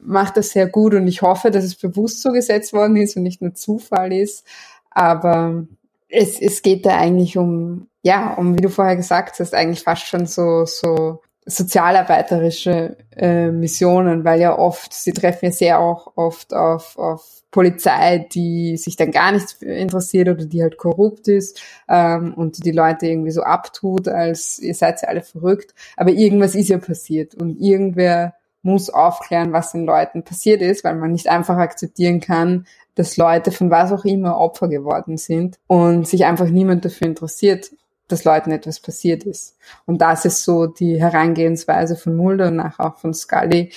macht 0.00 0.36
das 0.36 0.50
sehr 0.50 0.68
gut 0.68 0.94
und 0.94 1.08
ich 1.08 1.22
hoffe, 1.22 1.50
dass 1.50 1.64
es 1.64 1.74
bewusst 1.74 2.22
so 2.22 2.30
gesetzt 2.30 2.72
worden 2.72 2.96
ist 2.96 3.16
und 3.16 3.24
nicht 3.24 3.42
nur 3.42 3.54
Zufall 3.54 4.12
ist. 4.12 4.46
Aber 4.90 5.66
es, 6.08 6.40
es 6.40 6.62
geht 6.62 6.86
da 6.86 6.96
eigentlich 6.96 7.36
um, 7.36 7.88
ja, 8.02 8.34
um, 8.34 8.56
wie 8.56 8.62
du 8.62 8.70
vorher 8.70 8.96
gesagt 8.96 9.40
hast, 9.40 9.52
eigentlich 9.52 9.82
fast 9.82 10.06
schon 10.06 10.26
so, 10.26 10.64
so 10.64 11.22
sozialarbeiterische 11.46 12.96
äh, 13.16 13.50
Missionen, 13.50 14.24
weil 14.24 14.40
ja 14.40 14.58
oft, 14.58 14.92
sie 14.92 15.12
treffen 15.12 15.46
ja 15.46 15.52
sehr 15.52 15.80
auch 15.80 16.12
oft 16.16 16.52
auf, 16.52 16.98
auf 16.98 17.44
Polizei, 17.52 18.26
die 18.32 18.76
sich 18.76 18.96
dann 18.96 19.12
gar 19.12 19.32
nicht 19.32 19.62
interessiert 19.62 20.28
oder 20.28 20.44
die 20.44 20.60
halt 20.60 20.76
korrupt 20.76 21.28
ist 21.28 21.62
ähm, 21.88 22.34
und 22.34 22.64
die 22.64 22.72
Leute 22.72 23.06
irgendwie 23.06 23.30
so 23.30 23.42
abtut, 23.42 24.08
als 24.08 24.58
ihr 24.58 24.74
seid 24.74 25.00
ja 25.02 25.08
alle 25.08 25.22
verrückt. 25.22 25.72
Aber 25.96 26.10
irgendwas 26.10 26.56
ist 26.56 26.68
ja 26.68 26.78
passiert 26.78 27.34
und 27.34 27.60
irgendwer 27.60 28.34
muss 28.62 28.90
aufklären, 28.90 29.52
was 29.52 29.72
den 29.72 29.86
Leuten 29.86 30.24
passiert 30.24 30.60
ist, 30.60 30.82
weil 30.82 30.96
man 30.96 31.12
nicht 31.12 31.28
einfach 31.28 31.56
akzeptieren 31.56 32.20
kann, 32.20 32.66
dass 32.96 33.16
Leute 33.16 33.52
von 33.52 33.70
was 33.70 33.92
auch 33.92 34.04
immer 34.04 34.38
Opfer 34.38 34.68
geworden 34.68 35.16
sind 35.16 35.58
und 35.68 36.08
sich 36.08 36.24
einfach 36.24 36.48
niemand 36.48 36.84
dafür 36.84 37.06
interessiert, 37.06 37.70
dass 38.08 38.24
Leuten 38.24 38.50
etwas 38.52 38.80
passiert 38.80 39.24
ist. 39.24 39.56
Und 39.84 40.00
das 40.00 40.24
ist 40.24 40.44
so 40.44 40.66
die 40.66 41.00
Herangehensweise 41.00 41.96
von 41.96 42.16
Mulder 42.16 42.48
und 42.48 42.56
nachher 42.56 42.86
auch 42.86 42.98
von 42.98 43.14
Scully, 43.14 43.72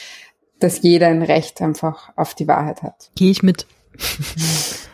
dass 0.60 0.82
jeder 0.82 1.08
ein 1.08 1.24
Recht 1.24 1.62
einfach 1.62 2.12
auf 2.16 2.36
die 2.36 2.48
Wahrheit 2.48 2.84
hat. 2.84 3.12
Gehe 3.16 3.32
ich 3.32 3.44
mit. 3.44 3.66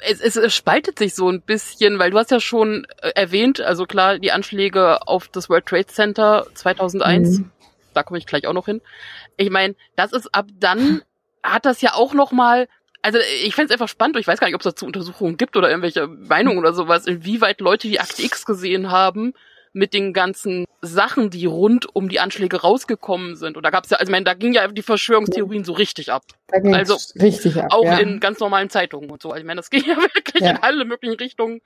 es, 0.00 0.36
es, 0.36 0.54
spaltet 0.54 0.98
sich 0.98 1.14
so 1.14 1.28
ein 1.28 1.42
bisschen, 1.42 1.98
weil 1.98 2.10
du 2.10 2.18
hast 2.18 2.30
ja 2.30 2.40
schon 2.40 2.86
äh, 3.02 3.10
erwähnt, 3.14 3.60
also 3.60 3.84
klar, 3.84 4.18
die 4.18 4.32
Anschläge 4.32 5.06
auf 5.06 5.28
das 5.28 5.48
World 5.48 5.66
Trade 5.66 5.86
Center 5.86 6.46
2001, 6.54 7.38
mhm. 7.38 7.50
da 7.94 8.02
komme 8.02 8.18
ich 8.18 8.26
gleich 8.26 8.46
auch 8.46 8.52
noch 8.52 8.66
hin. 8.66 8.80
Ich 9.36 9.50
meine, 9.50 9.74
das 9.96 10.12
ist 10.12 10.34
ab 10.34 10.46
dann 10.58 11.02
hat 11.42 11.64
das 11.64 11.80
ja 11.80 11.94
auch 11.94 12.14
noch 12.14 12.32
mal 12.32 12.68
also 13.02 13.18
ich 13.44 13.54
fände 13.54 13.66
es 13.66 13.72
einfach 13.72 13.88
spannend, 13.88 14.16
ich 14.16 14.26
weiß 14.26 14.38
gar 14.38 14.46
nicht, 14.46 14.54
ob 14.54 14.60
es 14.60 14.66
dazu 14.66 14.86
Untersuchungen 14.86 15.36
gibt 15.36 15.56
oder 15.56 15.68
irgendwelche 15.68 16.06
Meinungen 16.06 16.58
oder 16.58 16.72
sowas, 16.72 17.06
inwieweit 17.06 17.60
Leute 17.60 17.88
die 17.88 18.00
Akte 18.00 18.22
X 18.22 18.46
gesehen 18.46 18.90
haben 18.90 19.34
mit 19.72 19.94
den 19.94 20.12
ganzen 20.12 20.66
Sachen, 20.82 21.30
die 21.30 21.46
rund 21.46 21.94
um 21.94 22.08
die 22.08 22.20
Anschläge 22.20 22.60
rausgekommen 22.60 23.36
sind. 23.36 23.56
Und 23.56 23.64
da 23.64 23.70
gab's 23.70 23.90
ja, 23.90 23.96
also 23.96 24.10
ich 24.10 24.12
meine, 24.12 24.24
da 24.24 24.34
ging 24.34 24.52
ja 24.52 24.68
die 24.68 24.82
Verschwörungstheorien 24.82 25.64
so 25.64 25.72
richtig 25.72 26.12
ab. 26.12 26.24
also 26.50 26.96
richtig 27.20 27.56
ab, 27.56 27.68
auch 27.70 27.84
ja. 27.84 27.98
in 27.98 28.20
ganz 28.20 28.38
normalen 28.40 28.68
Zeitungen 28.68 29.10
und 29.10 29.22
so. 29.22 29.30
Also 29.30 29.40
ich 29.40 29.46
meine, 29.46 29.58
das 29.58 29.70
ging 29.70 29.84
ja 29.84 29.96
wirklich 30.14 30.42
ja. 30.42 30.50
in 30.50 30.56
alle 30.58 30.84
möglichen 30.84 31.16
Richtungen. 31.16 31.60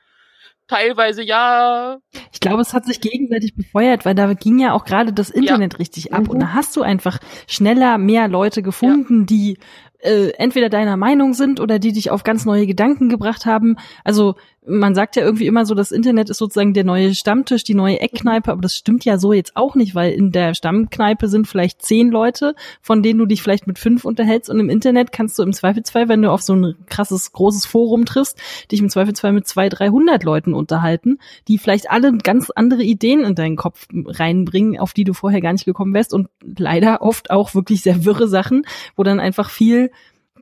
Teilweise 0.68 1.22
ja. 1.22 1.99
Ich 2.32 2.41
glaube, 2.41 2.61
es 2.61 2.74
hat 2.74 2.84
sich 2.87 3.01
gegenseitig 3.01 3.55
befeuert, 3.55 4.05
weil 4.05 4.16
da 4.16 4.32
ging 4.34 4.59
ja 4.59 4.72
auch 4.72 4.84
gerade 4.84 5.12
das 5.12 5.30
Internet 5.30 5.74
ja. 5.74 5.78
richtig 5.78 6.12
ab. 6.12 6.24
Mhm. 6.24 6.30
Und 6.30 6.41
da 6.41 6.55
hast 6.55 6.74
du 6.76 6.82
einfach 6.82 7.18
schneller 7.47 7.99
mehr 7.99 8.26
Leute 8.26 8.62
gefunden, 8.62 9.26
die 9.26 9.59
äh, 10.07 10.30
entweder 10.38 10.68
deiner 10.68 10.96
Meinung 10.96 11.34
sind 11.34 11.61
oder 11.61 11.78
die 11.78 11.92
dich 11.92 12.11
auf 12.11 12.24
ganz 12.24 12.44
neue 12.44 12.66
Gedanken 12.66 13.09
gebracht 13.09 13.46
haben. 13.46 13.76
Also 14.04 14.36
man 14.66 14.94
sagt 14.94 15.16
ja 15.16 15.22
irgendwie 15.22 15.46
immer 15.46 15.64
so, 15.64 15.74
das 15.74 15.92
Internet 15.92 16.28
ist 16.28 16.38
sozusagen 16.38 16.74
der 16.74 16.84
neue 16.84 17.14
Stammtisch, 17.14 17.62
die 17.62 17.74
neue 17.74 18.00
Eckkneipe, 18.00 18.50
aber 18.50 18.60
das 18.60 18.74
stimmt 18.74 19.04
ja 19.04 19.18
so 19.18 19.32
jetzt 19.32 19.56
auch 19.56 19.74
nicht, 19.76 19.94
weil 19.94 20.12
in 20.12 20.32
der 20.32 20.54
Stammkneipe 20.54 21.28
sind 21.28 21.46
vielleicht 21.46 21.82
zehn 21.82 22.10
Leute, 22.10 22.54
von 22.82 23.02
denen 23.02 23.18
du 23.18 23.26
dich 23.26 23.42
vielleicht 23.42 23.66
mit 23.66 23.78
fünf 23.78 24.04
unterhältst 24.04 24.50
und 24.50 24.58
im 24.58 24.68
Internet 24.68 25.12
kannst 25.12 25.38
du 25.38 25.44
im 25.44 25.52
Zweifelsfall, 25.52 26.08
wenn 26.08 26.22
du 26.22 26.30
auf 26.30 26.42
so 26.42 26.54
ein 26.54 26.74
krasses, 26.86 27.32
großes 27.32 27.64
Forum 27.64 28.04
triffst, 28.04 28.38
dich 28.72 28.80
im 28.80 28.90
Zweifelsfall 28.90 29.32
mit 29.32 29.46
zwei, 29.46 29.68
dreihundert 29.68 30.24
Leuten 30.24 30.52
unterhalten, 30.52 31.18
die 31.46 31.58
vielleicht 31.58 31.90
alle 31.90 32.16
ganz 32.18 32.50
andere 32.50 32.82
Ideen 32.82 33.20
in 33.20 33.34
deinen 33.34 33.56
Kopf 33.56 33.86
reinbringen, 33.92 34.78
auf 34.78 34.92
die 34.92 35.04
du 35.04 35.14
vorher 35.14 35.40
gar 35.40 35.52
nicht 35.52 35.64
gekommen 35.64 35.94
wärst 35.94 36.12
und 36.12 36.28
leider 36.44 37.02
oft 37.02 37.30
auch 37.30 37.54
wirklich 37.54 37.82
sehr 37.82 38.04
wirre 38.04 38.26
Sachen, 38.26 38.64
wo 38.96 39.04
dann 39.04 39.20
einfach 39.20 39.50
viel 39.50 39.90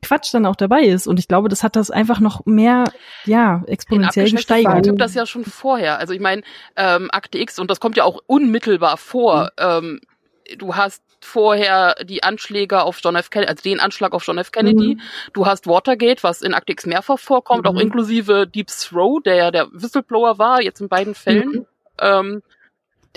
Quatsch 0.01 0.33
dann 0.33 0.45
auch 0.45 0.55
dabei 0.55 0.83
ist. 0.83 1.07
Und 1.07 1.19
ich 1.19 1.27
glaube, 1.27 1.49
das 1.49 1.63
hat 1.63 1.75
das 1.75 1.91
einfach 1.91 2.19
noch 2.19 2.45
mehr, 2.45 2.85
ja, 3.25 3.63
exponentiell 3.67 4.31
gesteigert. 4.31 4.85
Ich 4.85 4.89
habe 4.89 4.97
das 4.97 5.13
ja 5.13 5.25
schon 5.25 5.45
vorher. 5.45 5.99
Also 5.99 6.13
ich 6.13 6.19
meine, 6.19 6.41
ähm, 6.75 7.09
Akte 7.11 7.37
X, 7.37 7.59
und 7.59 7.69
das 7.69 7.79
kommt 7.79 7.97
ja 7.97 8.03
auch 8.03 8.19
unmittelbar 8.27 8.97
vor, 8.97 9.51
mhm. 9.59 9.65
ähm, 9.65 10.01
du 10.57 10.75
hast 10.75 11.03
vorher 11.21 11.95
die 12.03 12.23
Anschläge 12.23 12.83
auf 12.83 12.99
John 13.03 13.15
F. 13.15 13.29
Kennedy, 13.29 13.49
also 13.49 13.63
den 13.63 13.79
Anschlag 13.79 14.13
auf 14.13 14.25
John 14.25 14.37
F. 14.37 14.51
Kennedy. 14.51 14.95
Mhm. 14.95 15.01
Du 15.33 15.45
hast 15.45 15.67
Watergate, 15.67 16.23
was 16.23 16.41
in 16.41 16.53
Akte 16.53 16.73
X 16.73 16.85
mehrfach 16.85 17.19
vorkommt, 17.19 17.63
mhm. 17.63 17.69
auch 17.69 17.79
inklusive 17.79 18.47
Deep 18.47 18.67
Throw, 18.67 19.21
der 19.23 19.35
ja 19.35 19.51
der 19.51 19.67
Whistleblower 19.71 20.37
war, 20.37 20.61
jetzt 20.61 20.81
in 20.81 20.87
beiden 20.87 21.15
Fällen. 21.15 21.49
Mhm. 21.49 21.65
Ähm, 21.99 22.43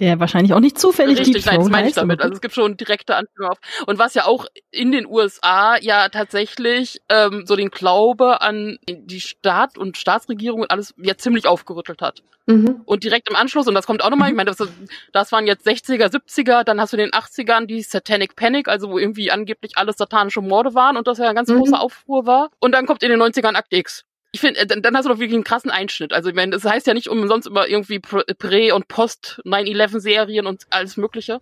der 0.01 0.20
wahrscheinlich 0.20 0.53
auch 0.53 0.61
nicht 0.61 0.78
zufällig 0.78 1.18
Richtig, 1.18 1.44
Deep 1.44 1.46
nein, 1.46 1.61
das 1.61 1.68
meine 1.68 1.88
ich 1.88 1.94
damit. 1.94 2.20
Also 2.20 2.34
es 2.34 2.40
gibt 2.40 2.55
schon 2.55 2.76
direkte 2.76 3.16
Anspielungen 3.16 3.53
auf. 3.53 3.59
Und 3.86 3.99
was 3.99 4.14
ja 4.14 4.26
auch 4.26 4.46
in 4.70 4.92
den 4.92 5.07
USA 5.07 5.76
ja 5.80 6.09
tatsächlich 6.09 7.01
ähm, 7.09 7.44
so 7.46 7.57
den 7.57 7.70
Glaube 7.70 8.40
an 8.40 8.78
die 8.88 9.20
Staat 9.20 9.76
und 9.78 9.96
Staatsregierung 9.96 10.62
und 10.62 10.70
alles 10.70 10.94
ja 10.99 11.16
ziemlich 11.16 11.46
aufgerüttelt 11.46 12.03
hat. 12.03 12.22
Mhm. 12.46 12.80
Und 12.86 13.05
direkt 13.05 13.28
im 13.28 13.36
Anschluss, 13.36 13.66
und 13.66 13.74
das 13.74 13.86
kommt 13.86 14.03
auch 14.03 14.09
nochmal, 14.09 14.30
ich 14.30 14.36
meine, 14.36 14.51
das, 14.51 14.66
das 15.12 15.32
waren 15.32 15.46
jetzt 15.46 15.66
60er, 15.66 16.07
70er, 16.07 16.64
dann 16.64 16.80
hast 16.80 16.94
du 16.94 16.96
in 16.96 17.03
den 17.05 17.11
80ern 17.11 17.66
die 17.66 17.82
Satanic 17.82 18.36
Panic, 18.36 18.68
also 18.68 18.90
wo 18.90 18.99
irgendwie 18.99 19.30
angeblich 19.30 19.72
alles 19.76 19.96
satanische 19.99 20.40
Morde 20.40 20.74
waren 20.74 20.96
und 20.96 21.07
das 21.07 21.18
ja 21.18 21.28
ein 21.28 21.34
ganz 21.34 21.51
mhm. 21.51 21.59
großer 21.59 21.80
Aufruhr 21.80 22.24
war. 22.24 22.51
Und 22.59 22.72
dann 22.72 22.86
kommt 22.86 23.03
in 23.03 23.11
den 23.11 23.20
90ern 23.20 23.55
Akt 23.55 23.74
X 23.74 24.05
ich 24.33 24.41
finde, 24.41 24.66
dann, 24.66 24.83
dann 24.83 24.97
hast 24.97 25.07
du 25.07 25.09
doch 25.09 25.18
wirklich 25.18 25.35
einen 25.35 25.45
krassen 25.45 25.70
Einschnitt. 25.70 26.12
Also 26.12 26.29
ich 26.29 26.35
meine, 26.35 26.53
das 26.53 26.64
heißt 26.64 26.87
ja 26.87 26.95
nicht 26.95 27.09
umsonst 27.09 27.47
immer 27.47 27.66
irgendwie 27.66 27.99
Prä- 27.99 28.72
und 28.72 28.89
Post-9-11-Serien 28.89 30.47
und 30.47 30.64
alles 30.70 30.97
Mögliche. 30.97 31.41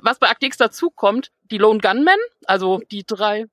Was 0.00 0.18
bei 0.18 0.28
Act 0.28 0.60
dazu 0.60 0.90
kommt, 0.90 1.30
die 1.50 1.58
Lone 1.58 1.78
Gunmen, 1.78 2.18
also 2.46 2.80
die 2.90 3.04
drei 3.06 3.46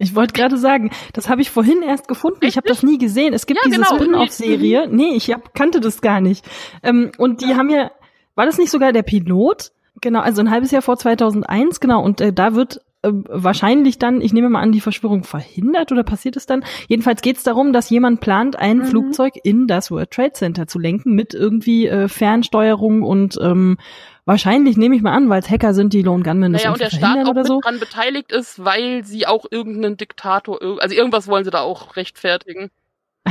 ich 0.00 0.14
wollte 0.14 0.32
gerade 0.32 0.56
sagen, 0.56 0.92
das 1.12 1.28
habe 1.28 1.42
ich 1.42 1.50
vorhin 1.50 1.82
erst 1.82 2.06
gefunden. 2.06 2.38
Echt? 2.42 2.50
Ich 2.50 2.56
habe 2.56 2.68
das 2.68 2.84
nie 2.84 2.98
gesehen. 2.98 3.34
Es 3.34 3.46
gibt 3.46 3.58
ja, 3.58 3.68
diese 3.68 3.82
genau. 3.82 3.96
Spin-off-Serie. 3.96 4.86
Mhm. 4.86 4.94
Nee, 4.94 5.14
ich 5.16 5.32
hab, 5.32 5.54
kannte 5.54 5.80
das 5.80 6.00
gar 6.00 6.20
nicht. 6.20 6.44
Ähm, 6.84 7.10
und 7.18 7.42
die 7.42 7.50
ja. 7.50 7.56
haben 7.56 7.68
ja, 7.68 7.90
war 8.36 8.46
das 8.46 8.58
nicht 8.58 8.70
sogar 8.70 8.92
der 8.92 9.02
Pilot? 9.02 9.72
Genau, 10.00 10.20
also 10.20 10.40
ein 10.40 10.52
halbes 10.52 10.70
Jahr 10.70 10.82
vor 10.82 10.96
2001, 10.96 11.80
genau. 11.80 12.00
Und 12.00 12.20
äh, 12.20 12.32
da 12.32 12.54
wird 12.54 12.80
äh, 13.02 13.10
wahrscheinlich 13.12 13.98
dann, 13.98 14.20
ich 14.20 14.32
nehme 14.32 14.48
mal 14.48 14.60
an, 14.60 14.72
die 14.72 14.80
Verschwörung 14.80 15.22
verhindert 15.22 15.92
oder 15.92 16.02
passiert 16.02 16.36
es 16.36 16.46
dann? 16.46 16.64
Jedenfalls 16.88 17.22
geht 17.22 17.36
es 17.36 17.42
darum, 17.44 17.72
dass 17.72 17.90
jemand 17.90 18.20
plant, 18.20 18.58
ein 18.58 18.78
mhm. 18.78 18.84
Flugzeug 18.86 19.34
in 19.44 19.66
das 19.66 19.90
World 19.90 20.10
Trade 20.10 20.32
Center 20.32 20.66
zu 20.66 20.78
lenken 20.78 21.14
mit 21.14 21.32
irgendwie 21.34 21.86
äh, 21.86 22.08
Fernsteuerung 22.08 23.02
und 23.02 23.38
ähm, 23.40 23.78
wahrscheinlich 24.24 24.76
nehme 24.76 24.96
ich 24.96 25.02
mal 25.02 25.12
an, 25.12 25.28
weil 25.28 25.40
es 25.40 25.48
Hacker 25.48 25.74
sind, 25.74 25.92
die 25.92 26.02
Lone 26.02 26.22
Gunmen 26.22 26.52
naja, 26.52 26.72
und 26.72 26.80
der 26.80 26.90
Staat 26.90 27.24
auch 27.24 27.30
oder 27.30 27.44
so. 27.44 27.60
dran 27.60 27.78
beteiligt 27.78 28.32
ist, 28.32 28.64
weil 28.64 29.04
sie 29.04 29.26
auch 29.26 29.46
irgendeinen 29.50 29.96
Diktator, 29.96 30.60
also 30.80 30.94
irgendwas 30.94 31.28
wollen 31.28 31.44
sie 31.44 31.50
da 31.50 31.60
auch 31.60 31.96
rechtfertigen. 31.96 32.70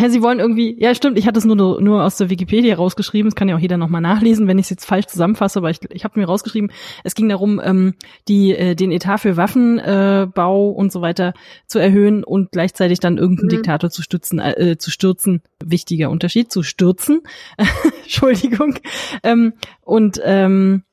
Sie 0.10 0.22
wollen 0.22 0.39
irgendwie, 0.39 0.76
ja 0.80 0.93
stimmt, 0.95 1.18
ich 1.18 1.28
hatte 1.28 1.39
es 1.39 1.45
nur, 1.45 1.82
nur 1.82 2.04
aus 2.04 2.18
der 2.18 2.30
Wikipedia 2.30 2.76
rausgeschrieben, 2.76 3.30
das 3.30 3.36
kann 3.36 3.50
ja 3.50 3.56
auch 3.56 3.60
jeder 3.60 3.78
nochmal 3.78 4.02
nachlesen, 4.02 4.48
wenn 4.48 4.60
ich 4.60 4.66
es 4.66 4.70
jetzt 4.70 4.86
falsch 4.86 5.08
zusammenfasse, 5.08 5.60
aber 5.60 5.70
ich, 5.70 5.80
ich 5.89 6.04
habe 6.04 6.20
mir 6.20 6.26
rausgeschrieben, 6.26 6.72
es 7.04 7.16
ging 7.16 7.30
darum, 7.30 7.62
ähm, 7.64 7.93
die, 8.28 8.56
äh, 8.56 8.76
den 8.76 8.91
Etat 8.91 9.20
für 9.20 9.38
Waffenbau 9.38 10.72
äh, 10.72 10.74
und 10.74 10.91
so 10.91 11.02
weiter 11.02 11.34
zu 11.66 11.80
erhöhen 11.80 12.24
und 12.24 12.52
gleichzeitig 12.52 13.00
dann 13.00 13.18
irgendeinen 13.18 13.48
mhm. 13.48 13.50
Diktator 13.50 13.89
zu 13.89 14.02
stützen, 14.02 14.39
äh, 14.39 14.78
zu 14.78 14.91
stürzen. 14.91 15.41
Wichtiger 15.64 16.10
Unterschied, 16.10 16.52
zu 16.52 16.64
stürzen. 16.64 17.22
Entschuldigung. 18.04 18.76
Ähm, 19.24 19.54
und 19.82 20.20
ähm, 20.24 20.84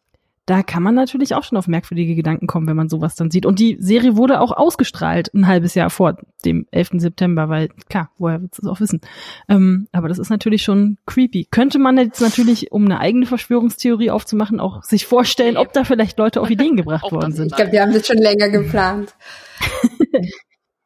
da 0.47 0.63
kann 0.63 0.83
man 0.83 0.95
natürlich 0.95 1.35
auch 1.35 1.43
schon 1.43 1.57
auf 1.57 1.69
merkwürdige 1.69 2.15
Gedanken 2.15 2.47
kommen, 2.47 2.67
wenn 2.67 2.77
man 2.77 2.91
sowas 2.91 3.15
dann 3.15 3.31
sieht. 3.31 3.47
Und 3.47 3.59
die 3.59 3.77
Serie 3.81 4.17
wurde 4.17 4.41
auch 4.41 4.53
ausgestrahlt 4.53 5.33
ein 5.33 5.47
halbes 5.47 5.75
Jahr 5.75 5.89
vor 5.89 6.19
dem 6.45 6.67
11. 6.71 6.91
September, 6.97 7.49
weil 7.49 7.69
klar, 7.89 8.11
woher 8.19 8.43
wird 8.43 8.59
es 8.59 8.67
auch 8.67 8.81
wissen? 8.81 9.01
Ähm, 9.49 9.89
aber 9.93 10.09
das 10.09 10.19
ist 10.19 10.29
natürlich 10.29 10.63
schon 10.63 10.99
creepy. 11.07 11.47
Könnte 11.51 11.79
man 11.79 11.97
jetzt 11.97 12.21
natürlich, 12.21 12.73
um 12.73 12.85
eine 12.85 13.01
eigene 13.01 13.25
Verschwörungstheorie 13.25 14.11
aufzumachen, 14.11 14.61
auch 14.61 14.83
sich 14.83 15.07
vorstellen, 15.07 15.57
ob 15.57 15.73
da 15.73 15.85
vielleicht 15.85 16.19
Leute 16.19 16.43
auf 16.43 16.51
Ideen 16.51 16.77
gebracht 16.77 17.11
worden 17.11 17.33
sind. 17.33 17.53
Ich 17.53 17.57
glaube, 17.57 17.73
wir 17.73 17.81
haben 17.81 17.93
das 17.93 18.07
schon 18.07 18.19
länger 18.19 18.51
geplant. 18.51 19.15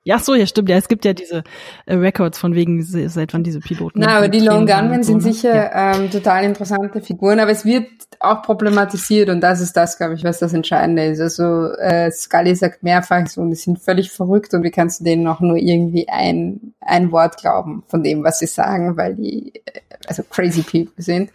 Ja, 0.08 0.18
so, 0.18 0.34
ja, 0.34 0.46
stimmt. 0.46 0.70
Ja, 0.70 0.78
es 0.78 0.88
gibt 0.88 1.04
ja 1.04 1.12
diese 1.12 1.44
äh, 1.84 1.94
Records 1.94 2.38
von 2.38 2.54
wegen, 2.54 2.82
seit 2.82 3.34
wann 3.34 3.44
diese 3.44 3.60
Piloten. 3.60 4.00
Na, 4.00 4.16
aber 4.16 4.28
die 4.28 4.40
Lone 4.40 4.64
Gunmen 4.64 5.02
sind 5.02 5.22
ne? 5.22 5.34
sicher 5.34 5.54
ja. 5.54 5.96
ähm, 5.96 6.10
total 6.10 6.44
interessante 6.44 7.02
Figuren, 7.02 7.40
aber 7.40 7.50
es 7.50 7.66
wird 7.66 7.90
auch 8.18 8.40
problematisiert 8.40 9.28
und 9.28 9.42
das 9.42 9.60
ist 9.60 9.76
das, 9.76 9.98
glaube 9.98 10.14
ich, 10.14 10.24
was 10.24 10.38
das 10.38 10.54
Entscheidende 10.54 11.04
ist. 11.04 11.20
Also 11.20 11.72
äh, 11.74 12.10
Scully 12.10 12.54
sagt 12.54 12.82
mehrfach 12.82 13.26
so, 13.26 13.44
die 13.44 13.54
sind 13.54 13.80
völlig 13.80 14.10
verrückt 14.10 14.54
und 14.54 14.62
wie 14.62 14.70
kannst 14.70 15.00
du 15.00 15.04
denen 15.04 15.26
auch 15.26 15.40
nur 15.40 15.58
irgendwie 15.58 16.08
ein, 16.08 16.72
ein 16.80 17.12
Wort 17.12 17.36
glauben 17.36 17.82
von 17.88 18.02
dem, 18.02 18.24
was 18.24 18.38
sie 18.38 18.46
sagen, 18.46 18.96
weil 18.96 19.14
die 19.14 19.52
äh, 19.66 19.80
also 20.06 20.22
crazy 20.22 20.62
people 20.62 21.02
sind. 21.02 21.30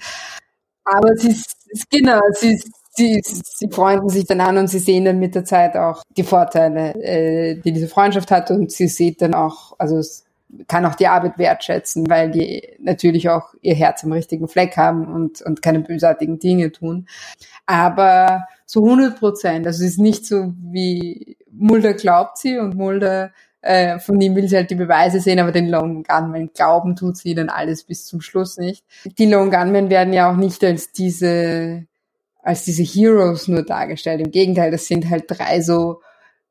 Aber 0.84 1.16
sie 1.16 1.30
ist, 1.30 1.92
genau, 1.92 2.22
sie 2.40 2.56
ist 2.56 2.72
sie, 2.96 3.22
sie 3.24 3.70
freunden 3.70 4.10
sich 4.10 4.26
dann 4.26 4.42
an 4.42 4.58
und 4.58 4.68
sie 4.68 4.80
sehen 4.80 5.06
dann 5.06 5.20
mit 5.20 5.36
der 5.36 5.46
Zeit 5.46 5.76
auch 5.76 6.04
die 6.16 6.24
Vorteile, 6.24 6.94
äh, 6.96 7.56
die 7.56 7.72
diese 7.72 7.88
Freundschaft 7.88 8.32
hat 8.32 8.52
und 8.52 8.72
sie 8.72 8.88
sieht 8.88 9.22
dann 9.22 9.34
auch, 9.34 9.74
also 9.78 9.98
es 9.98 10.26
kann 10.68 10.86
auch 10.86 10.96
die 10.96 11.08
Arbeit 11.08 11.38
wertschätzen, 11.38 12.10
weil 12.10 12.30
die 12.30 12.62
natürlich 12.80 13.30
auch 13.30 13.54
ihr 13.62 13.76
Herz 13.76 14.04
am 14.04 14.12
richtigen 14.12 14.48
Fleck 14.48 14.78
haben 14.78 15.08
und, 15.08 15.42
und 15.42 15.62
keine 15.62 15.80
bösartigen 15.80 16.38
Dinge 16.38 16.72
tun. 16.72 17.08
Aber 17.66 18.46
zu 18.66 18.84
100 18.84 19.20
Prozent, 19.20 19.66
also 19.66 19.84
es 19.84 19.92
ist 19.92 20.00
nicht 20.00 20.26
so 20.26 20.54
wie 20.58 21.38
Mulder 21.52 21.94
glaubt 21.94 22.38
sie 22.38 22.58
und 22.60 22.76
Mulder 22.76 23.32
äh, 23.62 23.98
von 24.00 24.20
ihm 24.20 24.36
will 24.36 24.48
sie 24.48 24.58
halt 24.58 24.70
die 24.70 24.76
Beweise 24.76 25.22
sehen, 25.22 25.40
aber 25.40 25.54
den 25.54 25.70
Lone 25.70 26.04
Gunmen 26.04 26.52
glauben 26.54 26.98
tut 26.98 27.18
sie 27.18 27.34
dann 27.34 27.50
alles 27.50 27.84
bis 27.86 28.06
zum 28.06 28.20
Schluss 28.20 28.58
nicht. 28.58 28.84
Die 29.18 29.26
Lone 29.26 29.52
Gunmen 29.52 29.90
werden 29.90 30.12
ja 30.12 30.30
auch 30.30 30.36
nicht 30.36 30.64
als 30.66 30.92
diese 30.92 31.86
als 32.44 32.66
diese 32.66 32.84
Heroes 32.84 33.48
nur 33.48 33.64
dargestellt. 33.64 34.22
Im 34.22 34.32
Gegenteil, 34.32 34.70
das 34.70 34.88
sind 34.88 35.10
halt 35.10 35.26
drei 35.28 35.62
so 35.62 36.02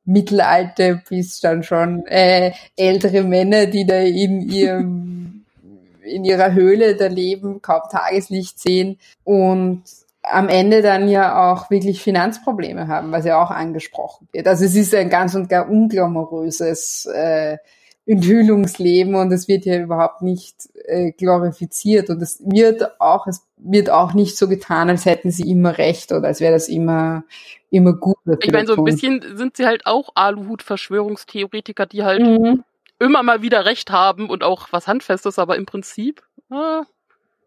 mittelalte 0.04 1.00
bis 1.08 1.38
dann 1.40 1.62
schon 1.62 2.04
äh, 2.06 2.52
ältere 2.76 3.22
Männer, 3.22 3.66
die 3.66 3.86
da 3.86 3.98
in 3.98 4.40
ihrem 4.40 5.44
in 6.04 6.24
ihrer 6.24 6.52
Höhle 6.52 6.96
da 6.96 7.06
leben, 7.06 7.62
kaum 7.62 7.82
Tageslicht 7.88 8.58
sehen 8.58 8.98
und 9.22 9.84
am 10.22 10.48
Ende 10.48 10.82
dann 10.82 11.08
ja 11.08 11.52
auch 11.52 11.70
wirklich 11.70 12.02
Finanzprobleme 12.02 12.88
haben, 12.88 13.12
was 13.12 13.24
ja 13.24 13.42
auch 13.42 13.50
angesprochen 13.50 14.28
wird. 14.32 14.46
Also 14.46 14.64
es 14.64 14.74
ist 14.74 14.94
ein 14.94 15.10
ganz 15.10 15.34
und 15.34 15.48
gar 15.48 15.68
unglamouröses 15.68 17.06
äh, 17.06 17.58
Enthüllungsleben 18.04 19.14
und 19.14 19.32
es 19.32 19.46
wird 19.46 19.64
ja 19.64 19.78
überhaupt 19.78 20.22
nicht 20.22 20.68
äh, 20.86 21.12
glorifiziert 21.12 22.10
und 22.10 22.20
es 22.20 22.42
wird 22.44 23.00
auch 23.00 23.28
es 23.28 23.46
wird 23.56 23.90
auch 23.90 24.12
nicht 24.12 24.36
so 24.36 24.48
getan, 24.48 24.90
als 24.90 25.04
hätten 25.04 25.30
sie 25.30 25.48
immer 25.48 25.78
recht 25.78 26.10
oder 26.10 26.26
als 26.26 26.40
wäre 26.40 26.52
das 26.52 26.68
immer 26.68 27.22
immer 27.70 27.92
gut. 27.92 28.16
Ich 28.40 28.50
meine, 28.50 28.66
so 28.66 28.74
ein 28.74 28.84
bisschen 28.84 29.36
sind 29.36 29.56
sie 29.56 29.66
halt 29.66 29.86
auch 29.86 30.10
Aluhut-Verschwörungstheoretiker, 30.16 31.86
die 31.86 32.02
halt 32.02 32.22
mhm. 32.22 32.64
immer 32.98 33.22
mal 33.22 33.40
wieder 33.40 33.64
recht 33.64 33.90
haben 33.90 34.28
und 34.28 34.42
auch 34.42 34.68
was 34.72 34.88
Handfestes, 34.88 35.38
aber 35.38 35.56
im 35.56 35.66
Prinzip 35.66 36.22
äh, 36.50 36.82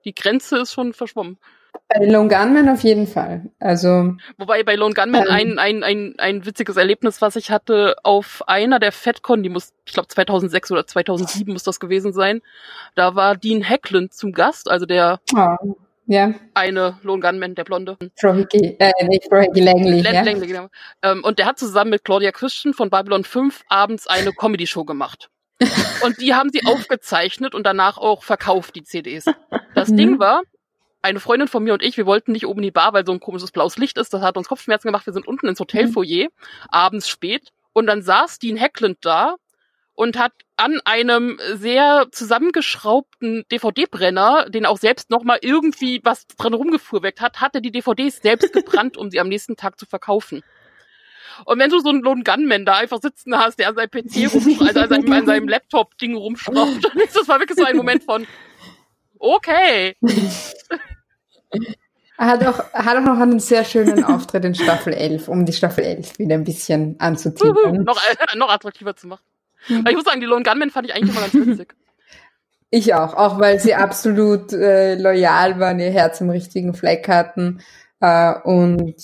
die 0.06 0.16
Grenze 0.16 0.58
ist 0.60 0.74
schon 0.74 0.94
verschwommen. 0.94 1.38
Bei 1.88 2.06
Lone 2.06 2.30
Gunman 2.30 2.70
auf 2.70 2.84
jeden 2.84 3.08
Fall. 3.08 3.50
Also 3.60 4.16
wobei 4.38 4.64
bei 4.64 4.76
Lone 4.76 4.94
Gunman 4.94 5.26
ähm, 5.28 5.30
ein, 5.30 5.60
ein, 5.60 5.84
ein, 5.84 6.16
ein 6.18 6.46
witziges 6.46 6.78
Erlebnis, 6.78 7.22
was 7.22 7.36
ich 7.36 7.52
hatte 7.52 7.96
auf 8.04 8.44
einer 8.48 8.80
der 8.80 8.92
FedCon, 8.92 9.44
die 9.44 9.50
muss, 9.50 9.74
ich 9.86 9.94
glaube 9.94 10.08
2006 10.08 10.72
oder 10.72 10.88
2007 10.88 11.52
muss 11.52 11.64
das 11.64 11.80
gewesen 11.80 12.14
sein. 12.14 12.42
Da 12.96 13.16
war 13.16 13.36
Dean 13.36 13.68
Hackland 13.68 14.14
zum 14.14 14.32
Gast, 14.32 14.70
also 14.70 14.86
der 14.86 15.20
oh, 15.36 15.76
ja. 16.08 16.34
eine 16.54 16.98
Lone 17.04 17.22
Gunman, 17.22 17.56
der 17.56 17.66
Blonde. 17.66 17.98
Frohicke, 18.16 18.80
äh, 18.80 19.06
nicht 19.08 19.26
Frohicke 19.26 19.62
Langley, 19.62 20.02
Lang, 20.02 20.14
ja? 20.14 20.22
Langley 20.22 20.48
genau. 20.48 20.68
Ähm, 21.02 21.24
und 21.24 21.40
der 21.40 21.46
hat 21.46 21.60
zusammen 21.60 21.92
mit 21.92 22.04
Claudia 22.04 22.32
Christian 22.32 22.74
von 22.74 22.90
Babylon 22.90 23.24
5 23.24 23.64
abends 23.68 24.08
eine 24.08 24.32
Comedy-Show 24.32 24.86
gemacht. 24.86 25.30
Und 26.04 26.20
die 26.20 26.34
haben 26.34 26.50
sie 26.52 26.66
aufgezeichnet 26.66 27.56
und 27.56 27.66
danach 27.66 27.98
auch 27.98 28.24
verkauft, 28.24 28.76
die 28.76 28.84
CDs. 28.84 29.26
Das 29.74 29.90
mhm. 29.90 29.98
Ding 29.98 30.20
war, 30.20 30.42
eine 31.02 31.20
Freundin 31.20 31.48
von 31.48 31.64
mir 31.64 31.74
und 31.74 31.84
ich, 31.84 31.98
wir 31.98 32.06
wollten 32.06 32.32
nicht 32.32 32.48
oben 32.48 32.60
in 32.60 32.64
die 32.64 32.72
Bar, 32.72 32.94
weil 32.94 33.06
so 33.06 33.12
ein 33.12 33.20
komisches 33.20 33.52
blaues 33.52 33.78
Licht 33.78 33.98
ist. 33.98 34.14
Das 34.14 34.22
hat 34.22 34.38
uns 34.38 34.48
Kopfschmerzen 34.48 34.88
gemacht. 34.88 35.06
Wir 35.06 35.14
sind 35.14 35.28
unten 35.28 35.48
ins 35.48 35.60
Hotelfoyer, 35.60 36.26
mhm. 36.26 36.70
abends 36.70 37.08
spät. 37.08 37.50
Und 37.74 37.88
dann 37.88 38.02
saß 38.02 38.40
Dean 38.40 38.60
Hackland 38.60 38.98
da 39.02 39.36
und 39.94 40.18
hat 40.18 40.34
an 40.58 40.80
einem 40.84 41.40
sehr 41.54 42.08
zusammengeschraubten 42.12 43.44
DVD-Brenner, 43.52 44.50
den 44.50 44.66
auch 44.66 44.78
selbst 44.78 45.10
nochmal 45.10 45.40
irgendwie 45.42 46.02
was 46.04 46.28
dran 46.28 46.54
rumgefuhrwerkt 46.54 47.22
hat, 47.22 47.42
hatte 47.42 47.62
die 47.62 47.72
DVDs 47.72 48.22
selbst 48.22 48.54
gebrannt, 48.54 48.98
um 48.98 49.10
sie 49.10 49.20
am 49.20 49.30
nächsten 49.30 49.56
Tag 49.56 49.80
zu 49.80 49.86
verkaufen. 49.86 50.44
Und 51.44 51.60
wenn 51.60 51.70
du 51.70 51.80
so 51.80 51.90
einen 51.90 52.02
Lone 52.02 52.24
Gunman 52.24 52.66
da 52.66 52.78
einfach 52.78 53.02
sitzen 53.02 53.38
hast, 53.38 53.60
der 53.60 53.70
an 53.70 53.76
seinem 53.76 53.90
PC 53.90 54.34
rumschraubt, 54.34 54.62
also 54.78 54.80
an 54.80 54.90
seinem, 54.90 55.12
an 55.12 55.26
seinem 55.26 55.48
Laptop-Ding 55.48 56.16
rumschraubt, 56.16 56.84
dann 56.84 56.98
ist 56.98 57.16
das 57.16 57.28
war 57.28 57.40
wirklich 57.40 57.58
so 57.58 57.66
ein 57.66 57.76
Moment 57.76 58.04
von, 58.04 58.26
okay. 59.20 59.96
Er 62.18 62.28
hat 62.28 62.46
auch, 62.46 62.60
hat 62.74 62.98
auch 62.98 63.02
noch 63.02 63.20
einen 63.20 63.40
sehr 63.40 63.66
schönen 63.66 64.04
Auftritt 64.04 64.46
in 64.46 64.56
Staffel 64.56 64.94
11, 64.94 65.28
um 65.28 65.46
die 65.46 65.54
Staffel 65.54 65.84
11 65.84 66.18
wieder 66.20 66.36
ein 66.36 66.46
bisschen 66.46 66.96
anzuziehen. 67.00 67.84
noch, 67.84 67.98
äh, 67.98 68.38
noch 68.38 68.50
attraktiver 68.50 68.96
zu 68.96 69.08
machen. 69.08 69.24
Mhm. 69.68 69.86
Ich 69.90 69.96
muss 69.96 70.06
sagen, 70.06 70.22
die 70.22 70.28
Lone 70.28 70.44
Gunman 70.44 70.70
fand 70.70 70.88
ich 70.88 70.96
eigentlich 70.96 71.16
immer 71.16 71.28
ganz 71.28 71.34
witzig. 71.34 71.76
Ich 72.72 72.94
auch, 72.94 73.14
auch 73.14 73.40
weil 73.40 73.60
sie 73.60 73.76
absolut 73.76 74.52
äh, 74.52 74.96
loyal 74.96 75.60
waren, 75.60 75.80
ihr 75.80 75.92
Herz 75.92 76.20
im 76.20 76.30
richtigen 76.30 76.74
Fleck 76.74 77.08
hatten 77.08 77.62
äh, 78.02 78.34
und 78.44 78.96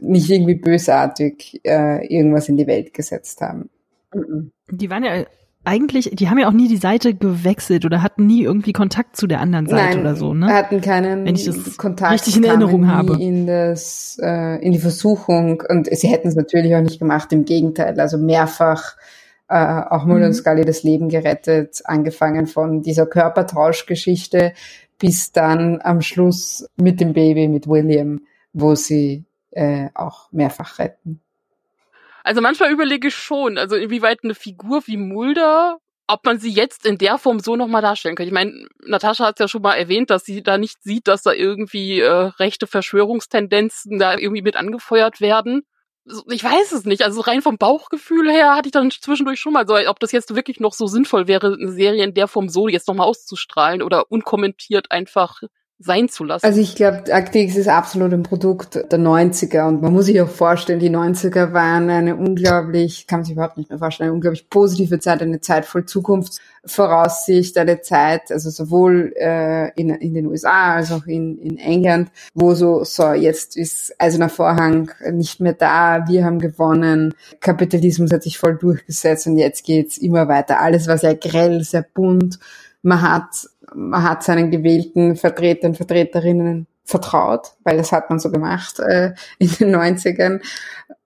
nicht 0.00 0.30
irgendwie 0.30 0.54
bösartig 0.54 1.60
äh, 1.64 2.06
irgendwas 2.06 2.48
in 2.48 2.56
die 2.56 2.66
Welt 2.66 2.94
gesetzt 2.94 3.40
haben. 3.40 3.70
Die 4.70 4.90
waren 4.90 5.04
ja 5.04 5.24
eigentlich, 5.64 6.10
die 6.12 6.30
haben 6.30 6.38
ja 6.38 6.48
auch 6.48 6.52
nie 6.52 6.68
die 6.68 6.76
Seite 6.76 7.14
gewechselt 7.14 7.84
oder 7.84 8.00
hatten 8.00 8.26
nie 8.26 8.42
irgendwie 8.42 8.72
Kontakt 8.72 9.16
zu 9.16 9.26
der 9.26 9.40
anderen 9.40 9.66
Seite 9.66 9.96
Nein, 9.96 10.00
oder 10.00 10.14
so, 10.14 10.32
ne? 10.32 10.46
hatten 10.46 10.80
keinen 10.80 11.24
Wenn 11.24 11.34
ich 11.34 11.44
das 11.44 11.76
Kontakt 11.76 12.12
richtig 12.12 12.36
in 12.36 12.44
Erinnerung 12.44 12.86
habe. 12.86 13.20
In 13.20 13.46
das, 13.46 14.18
äh, 14.22 14.64
in 14.64 14.72
die 14.72 14.78
Versuchung 14.78 15.62
und 15.68 15.88
sie 15.90 16.08
hätten 16.08 16.28
es 16.28 16.36
natürlich 16.36 16.74
auch 16.76 16.82
nicht 16.82 17.00
gemacht, 17.00 17.32
im 17.32 17.44
Gegenteil, 17.44 17.98
also 17.98 18.16
mehrfach 18.16 18.96
äh, 19.48 19.56
auch 19.56 20.04
Mulder 20.04 20.26
mhm. 20.26 20.30
und 20.30 20.34
Scully 20.34 20.64
das 20.64 20.84
Leben 20.84 21.08
gerettet, 21.08 21.82
angefangen 21.84 22.46
von 22.46 22.82
dieser 22.82 23.06
Körpertauschgeschichte 23.06 24.52
bis 24.98 25.32
dann 25.32 25.80
am 25.82 26.00
Schluss 26.00 26.66
mit 26.76 27.00
dem 27.00 27.12
Baby, 27.12 27.48
mit 27.48 27.66
William, 27.68 28.20
wo 28.52 28.74
sie 28.74 29.24
äh, 29.56 29.88
auch 29.94 30.30
mehrfach 30.32 30.78
retten. 30.78 31.20
Also 32.22 32.40
manchmal 32.40 32.70
überlege 32.70 33.08
ich 33.08 33.14
schon, 33.14 33.56
also 33.56 33.76
inwieweit 33.76 34.20
eine 34.22 34.34
Figur 34.34 34.86
wie 34.86 34.96
Mulder, 34.96 35.78
ob 36.08 36.24
man 36.24 36.38
sie 36.38 36.50
jetzt 36.50 36.84
in 36.84 36.98
der 36.98 37.18
Form 37.18 37.40
so 37.40 37.56
nochmal 37.56 37.82
darstellen 37.82 38.16
kann. 38.16 38.26
Ich 38.26 38.32
meine, 38.32 38.66
Natascha 38.84 39.24
hat 39.24 39.36
es 39.36 39.44
ja 39.44 39.48
schon 39.48 39.62
mal 39.62 39.74
erwähnt, 39.74 40.10
dass 40.10 40.24
sie 40.24 40.42
da 40.42 40.58
nicht 40.58 40.82
sieht, 40.82 41.08
dass 41.08 41.22
da 41.22 41.32
irgendwie 41.32 42.00
äh, 42.00 42.10
rechte 42.10 42.66
Verschwörungstendenzen 42.66 43.98
da 43.98 44.16
irgendwie 44.16 44.42
mit 44.42 44.56
angefeuert 44.56 45.20
werden. 45.20 45.62
Ich 46.30 46.44
weiß 46.44 46.72
es 46.72 46.84
nicht. 46.84 47.02
Also 47.02 47.20
rein 47.22 47.42
vom 47.42 47.58
Bauchgefühl 47.58 48.30
her 48.30 48.54
hatte 48.54 48.68
ich 48.68 48.72
dann 48.72 48.90
zwischendurch 48.90 49.40
schon 49.40 49.52
mal 49.52 49.66
so, 49.66 49.76
ob 49.88 49.98
das 50.00 50.12
jetzt 50.12 50.34
wirklich 50.34 50.60
noch 50.60 50.74
so 50.74 50.86
sinnvoll 50.86 51.26
wäre, 51.26 51.54
eine 51.54 51.72
Serie 51.72 52.04
in 52.04 52.14
der 52.14 52.28
Form 52.28 52.48
so 52.48 52.68
jetzt 52.68 52.86
nochmal 52.86 53.08
auszustrahlen 53.08 53.82
oder 53.82 54.10
unkommentiert 54.10 54.92
einfach 54.92 55.42
sein 55.78 56.08
zu 56.08 56.24
lassen. 56.24 56.46
Also 56.46 56.58
ich 56.58 56.74
glaube, 56.74 57.12
Akte 57.12 57.38
X 57.38 57.56
ist 57.56 57.68
absolut 57.68 58.12
ein 58.14 58.22
Produkt 58.22 58.76
der 58.76 58.98
90er 58.98 59.68
und 59.68 59.82
man 59.82 59.92
muss 59.92 60.06
sich 60.06 60.18
auch 60.22 60.28
vorstellen, 60.28 60.80
die 60.80 60.88
90er 60.88 61.52
waren 61.52 61.90
eine 61.90 62.16
unglaublich, 62.16 63.06
kann 63.06 63.20
man 63.20 63.24
sich 63.24 63.34
überhaupt 63.34 63.58
nicht 63.58 63.68
mehr 63.68 63.78
vorstellen, 63.78 64.08
eine 64.08 64.14
unglaublich 64.14 64.48
positive 64.48 64.98
Zeit, 65.00 65.20
eine 65.20 65.40
Zeit 65.40 65.66
voll 65.66 65.84
Zukunftsvoraussicht, 65.84 67.58
eine 67.58 67.82
Zeit, 67.82 68.32
also 68.32 68.48
sowohl 68.48 69.12
äh, 69.16 69.70
in, 69.78 69.90
in 69.90 70.14
den 70.14 70.26
USA 70.26 70.76
als 70.76 70.92
auch 70.92 71.06
in, 71.06 71.38
in 71.38 71.58
England, 71.58 72.10
wo 72.32 72.54
so, 72.54 72.82
so, 72.84 73.12
jetzt 73.12 73.54
ist 73.58 73.94
Eiserner 74.00 74.30
Vorhang 74.30 74.90
nicht 75.12 75.40
mehr 75.40 75.52
da, 75.52 76.08
wir 76.08 76.24
haben 76.24 76.38
gewonnen, 76.38 77.12
Kapitalismus 77.40 78.12
hat 78.12 78.22
sich 78.22 78.38
voll 78.38 78.56
durchgesetzt 78.56 79.26
und 79.26 79.36
jetzt 79.36 79.62
geht's 79.64 79.98
immer 79.98 80.26
weiter. 80.26 80.58
Alles 80.58 80.88
war 80.88 80.96
sehr 80.96 81.16
grell, 81.16 81.62
sehr 81.64 81.82
bunt, 81.82 82.38
man 82.86 83.02
hat 83.02 83.48
man 83.74 84.02
hat 84.02 84.22
seinen 84.22 84.50
gewählten 84.50 85.16
Vertretern, 85.16 85.74
Vertreterinnen 85.74 86.66
vertraut, 86.84 87.54
weil 87.64 87.76
das 87.76 87.90
hat 87.90 88.08
man 88.10 88.20
so 88.20 88.30
gemacht 88.30 88.78
äh, 88.78 89.12
in 89.38 89.48
den 89.48 89.74
90ern. 89.74 90.40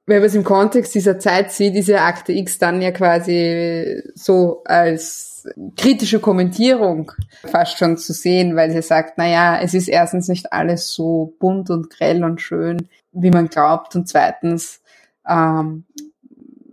Wenn 0.07 0.19
man 0.19 0.27
es 0.27 0.35
im 0.35 0.45
Kontext 0.45 0.95
dieser 0.95 1.19
Zeit 1.19 1.53
sieht, 1.53 1.75
ist 1.75 1.89
ja 1.89 2.05
Akte 2.05 2.33
X 2.33 2.59
dann 2.59 2.83
ja 2.83 2.91
quasi 2.91 4.03
so 4.15 4.63
als 4.65 5.49
kritische 5.77 6.21
Kommentierung 6.21 7.13
fast 7.51 7.79
schon 7.79 7.97
zu 7.97 8.13
sehen, 8.13 8.57
weil 8.57 8.71
sie 8.71 8.83
sagt, 8.83 9.15
na 9.17 9.27
ja, 9.27 9.59
es 9.61 9.73
ist 9.73 9.89
erstens 9.89 10.29
nicht 10.29 10.53
alles 10.53 10.93
so 10.93 11.35
bunt 11.39 11.71
und 11.71 11.89
grell 11.89 12.25
und 12.25 12.43
schön, 12.43 12.89
wie 13.13 13.31
man 13.31 13.49
glaubt, 13.49 13.97
und 13.97 14.07
zweitens 14.07 14.83
ähm, 15.27 15.85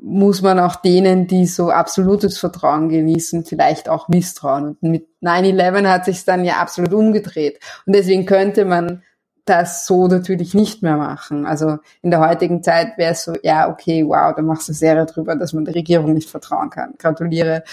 muss 0.08 0.42
man 0.42 0.60
auch 0.60 0.78
denen, 0.78 1.28
die 1.28 1.46
so 1.46 1.70
absolutes 1.70 2.38
Vertrauen 2.38 2.88
genießen, 2.88 3.44
vielleicht 3.44 3.90
auch 3.90 4.08
misstrauen. 4.08 4.78
Und 4.82 4.84
mit 4.84 5.08
9-11 5.22 5.88
hat 5.88 6.06
sich 6.06 6.24
dann 6.24 6.46
ja 6.46 6.56
absolut 6.56 6.94
umgedreht. 6.94 7.60
Und 7.86 7.94
deswegen 7.94 8.26
könnte 8.26 8.64
man 8.64 9.04
das 9.44 9.86
so 9.86 10.08
natürlich 10.08 10.54
nicht 10.54 10.82
mehr 10.82 10.98
machen. 10.98 11.46
Also 11.46 11.78
in 12.02 12.12
der 12.12 12.20
heutigen 12.20 12.64
Zeit 12.64 12.98
wäre 12.98 13.14
es 13.14 13.24
so, 13.24 13.34
ja, 13.44 13.70
okay, 13.70 14.06
wow, 14.06 14.34
da 14.36 14.42
machst 14.42 14.70
du 14.70 14.74
Serie 14.74 15.06
drüber, 15.06 15.36
dass 15.36 15.54
man 15.54 15.66
der 15.66 15.76
Regierung 15.76 16.14
nicht 16.14 16.30
vertrauen 16.30 16.70
kann. 16.70 16.96
Gratuliere. 16.98 17.64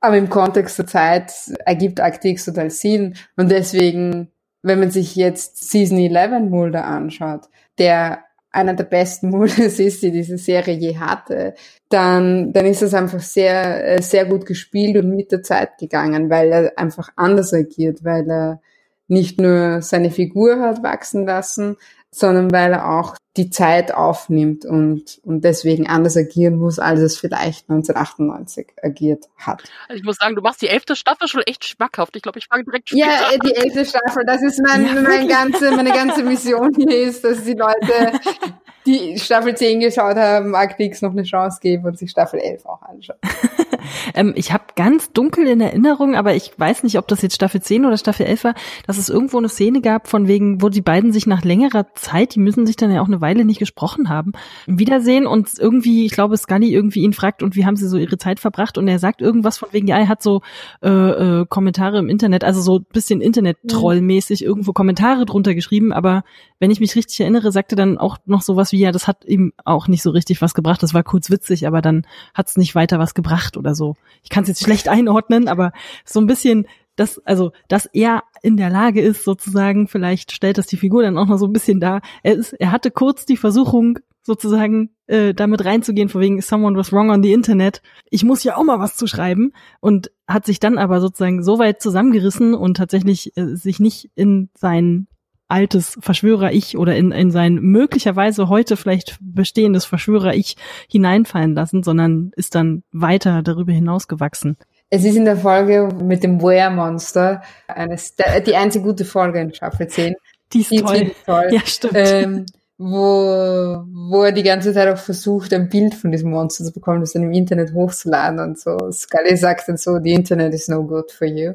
Aber 0.00 0.16
im 0.16 0.28
Kontext 0.28 0.78
der 0.78 0.86
Zeit 0.86 1.32
ergibt 1.64 2.00
Arctic 2.00 2.44
total 2.44 2.70
Sinn. 2.70 3.14
Und 3.36 3.50
deswegen, 3.50 4.30
wenn 4.62 4.78
man 4.80 4.90
sich 4.90 5.16
jetzt 5.16 5.70
Season 5.70 5.98
11 5.98 6.50
Mulder 6.50 6.84
anschaut, 6.84 7.48
der 7.78 8.24
einer 8.58 8.74
der 8.74 8.84
besten 8.84 9.30
Modus 9.30 9.78
ist, 9.78 10.02
die 10.02 10.10
diese 10.10 10.38
Serie 10.38 10.74
je 10.74 10.98
hatte, 10.98 11.54
dann, 11.88 12.52
dann 12.52 12.66
ist 12.66 12.82
es 12.82 12.94
einfach 12.94 13.20
sehr, 13.20 13.96
äh, 13.96 14.02
sehr 14.02 14.26
gut 14.26 14.46
gespielt 14.46 14.96
und 15.02 15.14
mit 15.14 15.32
der 15.32 15.42
Zeit 15.42 15.78
gegangen, 15.78 16.28
weil 16.30 16.52
er 16.52 16.72
einfach 16.78 17.10
anders 17.16 17.54
agiert, 17.54 18.04
weil 18.04 18.30
er 18.30 18.60
nicht 19.06 19.40
nur 19.40 19.80
seine 19.80 20.10
Figur 20.10 20.60
hat 20.60 20.82
wachsen 20.82 21.24
lassen, 21.26 21.76
sondern 22.10 22.50
weil 22.52 22.72
er 22.72 22.98
auch 22.98 23.16
die 23.38 23.50
Zeit 23.50 23.94
aufnimmt 23.94 24.66
und, 24.66 25.20
und 25.22 25.44
deswegen 25.44 25.88
anders 25.88 26.16
agieren 26.16 26.56
muss, 26.56 26.78
als 26.78 27.00
es 27.00 27.16
vielleicht 27.16 27.70
1998 27.70 28.66
agiert 28.82 29.26
hat. 29.36 29.62
Also 29.88 30.00
ich 30.00 30.04
muss 30.04 30.16
sagen, 30.16 30.34
du 30.34 30.42
machst 30.42 30.60
die 30.60 30.68
elfte 30.68 30.96
Staffel 30.96 31.28
schon 31.28 31.42
echt 31.42 31.64
schmackhaft. 31.64 32.16
Ich 32.16 32.22
glaube, 32.22 32.38
ich 32.38 32.46
fange 32.46 32.64
direkt 32.64 32.90
Ja, 32.90 33.06
an. 33.06 33.38
die 33.44 33.54
elfte 33.54 33.86
Staffel, 33.86 34.24
das 34.26 34.42
ist 34.42 34.60
mein, 34.60 34.84
ja. 34.84 35.00
mein 35.00 35.28
ganze, 35.28 35.70
meine 35.70 35.92
ganze 35.92 36.24
Mission 36.24 36.74
hier 36.76 37.02
ist, 37.02 37.22
dass 37.24 37.44
die 37.44 37.54
Leute, 37.54 38.18
die 38.86 39.18
Staffel 39.18 39.54
10 39.54 39.80
geschaut 39.80 40.16
haben, 40.16 40.54
Akte 40.54 40.82
X 40.82 41.02
noch 41.02 41.12
eine 41.12 41.22
Chance 41.22 41.60
geben 41.62 41.84
und 41.84 41.98
sich 41.98 42.10
Staffel 42.10 42.40
11 42.40 42.66
auch 42.66 42.82
anschauen. 42.82 43.18
ähm, 44.14 44.32
ich 44.36 44.52
habe 44.52 44.64
ganz 44.74 45.12
dunkel 45.12 45.46
in 45.46 45.60
Erinnerung, 45.60 46.16
aber 46.16 46.34
ich 46.34 46.58
weiß 46.58 46.82
nicht, 46.82 46.98
ob 46.98 47.06
das 47.08 47.22
jetzt 47.22 47.34
Staffel 47.34 47.62
10 47.62 47.84
oder 47.84 47.96
Staffel 47.96 48.26
11 48.26 48.44
war, 48.44 48.54
dass 48.86 48.98
es 48.98 49.08
irgendwo 49.08 49.38
eine 49.38 49.48
Szene 49.48 49.80
gab, 49.80 50.08
von 50.08 50.26
wegen, 50.26 50.62
wo 50.62 50.68
die 50.68 50.80
beiden 50.80 51.12
sich 51.12 51.26
nach 51.26 51.44
längerer 51.44 51.94
Zeit, 51.94 52.34
die 52.34 52.40
müssen 52.40 52.66
sich 52.66 52.76
dann 52.76 52.90
ja 52.90 53.00
auch 53.00 53.06
eine 53.06 53.20
Weile 53.20 53.27
nicht 53.34 53.58
gesprochen 53.58 54.08
haben, 54.08 54.32
wiedersehen 54.66 55.26
und 55.26 55.50
irgendwie, 55.58 56.06
ich 56.06 56.12
glaube, 56.12 56.36
Scully 56.36 56.72
irgendwie 56.72 57.00
ihn 57.00 57.12
fragt, 57.12 57.42
und 57.42 57.56
wie 57.56 57.64
haben 57.64 57.76
sie 57.76 57.88
so 57.88 57.96
ihre 57.96 58.18
Zeit 58.18 58.40
verbracht? 58.40 58.78
Und 58.78 58.88
er 58.88 58.98
sagt 58.98 59.20
irgendwas 59.20 59.58
von 59.58 59.68
wegen, 59.72 59.86
ja, 59.86 59.98
er 59.98 60.08
hat 60.08 60.22
so 60.22 60.42
äh, 60.82 60.88
äh, 60.88 61.46
Kommentare 61.48 61.98
im 61.98 62.08
Internet, 62.08 62.44
also 62.44 62.60
so 62.60 62.78
ein 62.78 62.86
bisschen 62.92 63.20
Internet-Troll-mäßig 63.20 64.44
irgendwo 64.44 64.72
Kommentare 64.72 65.24
drunter 65.24 65.54
geschrieben, 65.54 65.92
aber 65.92 66.24
wenn 66.58 66.70
ich 66.70 66.80
mich 66.80 66.96
richtig 66.96 67.20
erinnere, 67.20 67.52
sagte 67.52 67.76
dann 67.76 67.98
auch 67.98 68.18
noch 68.26 68.42
sowas 68.42 68.72
wie, 68.72 68.78
ja, 68.78 68.92
das 68.92 69.06
hat 69.06 69.24
ihm 69.24 69.52
auch 69.64 69.88
nicht 69.88 70.02
so 70.02 70.10
richtig 70.10 70.42
was 70.42 70.54
gebracht, 70.54 70.82
das 70.82 70.94
war 70.94 71.02
kurz 71.02 71.30
witzig, 71.30 71.66
aber 71.66 71.82
dann 71.82 72.06
hat 72.34 72.48
es 72.48 72.56
nicht 72.56 72.74
weiter 72.74 72.98
was 72.98 73.14
gebracht 73.14 73.56
oder 73.56 73.74
so. 73.74 73.96
Ich 74.22 74.30
kann 74.30 74.42
es 74.42 74.48
jetzt 74.48 74.62
schlecht 74.62 74.88
einordnen, 74.88 75.48
aber 75.48 75.72
so 76.04 76.20
ein 76.20 76.26
bisschen 76.26 76.66
dass, 76.98 77.18
also, 77.24 77.52
dass 77.68 77.86
er 77.86 78.24
in 78.42 78.56
der 78.56 78.70
Lage 78.70 79.00
ist, 79.00 79.24
sozusagen, 79.24 79.88
vielleicht 79.88 80.32
stellt 80.32 80.58
das 80.58 80.66
die 80.66 80.76
Figur 80.76 81.02
dann 81.02 81.16
auch 81.16 81.26
noch 81.26 81.38
so 81.38 81.46
ein 81.46 81.52
bisschen 81.52 81.80
dar. 81.80 82.02
Er 82.22 82.34
ist, 82.34 82.52
er 82.54 82.72
hatte 82.72 82.90
kurz 82.90 83.24
die 83.24 83.36
Versuchung, 83.36 83.98
sozusagen, 84.22 84.90
äh, 85.06 85.32
damit 85.32 85.64
reinzugehen, 85.64 86.08
vor 86.08 86.20
wegen 86.20 86.40
someone 86.42 86.76
was 86.76 86.92
wrong 86.92 87.10
on 87.10 87.22
the 87.22 87.32
Internet. 87.32 87.82
Ich 88.10 88.24
muss 88.24 88.44
ja 88.44 88.56
auch 88.56 88.64
mal 88.64 88.78
was 88.78 88.96
zu 88.96 89.06
schreiben 89.06 89.52
und 89.80 90.10
hat 90.26 90.44
sich 90.44 90.60
dann 90.60 90.76
aber 90.76 91.00
sozusagen 91.00 91.42
so 91.42 91.58
weit 91.58 91.80
zusammengerissen 91.80 92.54
und 92.54 92.76
tatsächlich 92.76 93.36
äh, 93.36 93.54
sich 93.54 93.80
nicht 93.80 94.10
in 94.14 94.50
sein 94.54 95.06
altes 95.48 95.98
Verschwörer-Ich 96.00 96.76
oder 96.76 96.94
in, 96.94 97.10
in 97.10 97.30
sein 97.30 97.54
möglicherweise 97.54 98.50
heute 98.50 98.76
vielleicht 98.76 99.16
bestehendes 99.20 99.86
Verschwörer-Ich 99.86 100.56
hineinfallen 100.90 101.54
lassen, 101.54 101.82
sondern 101.82 102.32
ist 102.36 102.54
dann 102.54 102.82
weiter 102.92 103.42
darüber 103.42 103.72
hinausgewachsen. 103.72 104.58
Es 104.90 105.04
ist 105.04 105.16
in 105.16 105.24
der 105.24 105.36
Folge 105.36 105.88
mit 106.02 106.22
dem 106.22 106.40
Were-Monster 106.40 107.42
eines, 107.66 108.14
die 108.46 108.56
einzige 108.56 108.84
gute 108.84 109.04
Folge 109.04 109.40
in 109.40 109.52
Staffel 109.52 109.86
10. 109.86 110.14
Die 110.52 110.60
ist 110.60 110.70
die 110.70 110.80
toll. 110.80 111.12
toll. 111.26 111.48
Ja, 111.50 111.60
stimmt. 111.64 111.92
Ähm, 111.94 112.46
wo, 112.78 113.84
wo 114.08 114.22
er 114.22 114.32
die 114.32 114.44
ganze 114.44 114.72
Zeit 114.72 114.88
auch 114.88 114.98
versucht, 114.98 115.52
ein 115.52 115.68
Bild 115.68 115.94
von 115.94 116.12
diesem 116.12 116.30
Monster 116.30 116.64
zu 116.64 116.72
bekommen, 116.72 117.00
das 117.00 117.12
dann 117.12 117.24
im 117.24 117.32
Internet 117.32 117.74
hochzuladen 117.74 118.38
und 118.38 118.58
so. 118.58 118.78
Scully 118.92 119.36
sagt 119.36 119.68
dann 119.68 119.76
so, 119.76 119.98
the 120.02 120.12
Internet 120.12 120.54
is 120.54 120.68
no 120.68 120.84
good 120.84 121.10
for 121.10 121.26
you. 121.26 121.54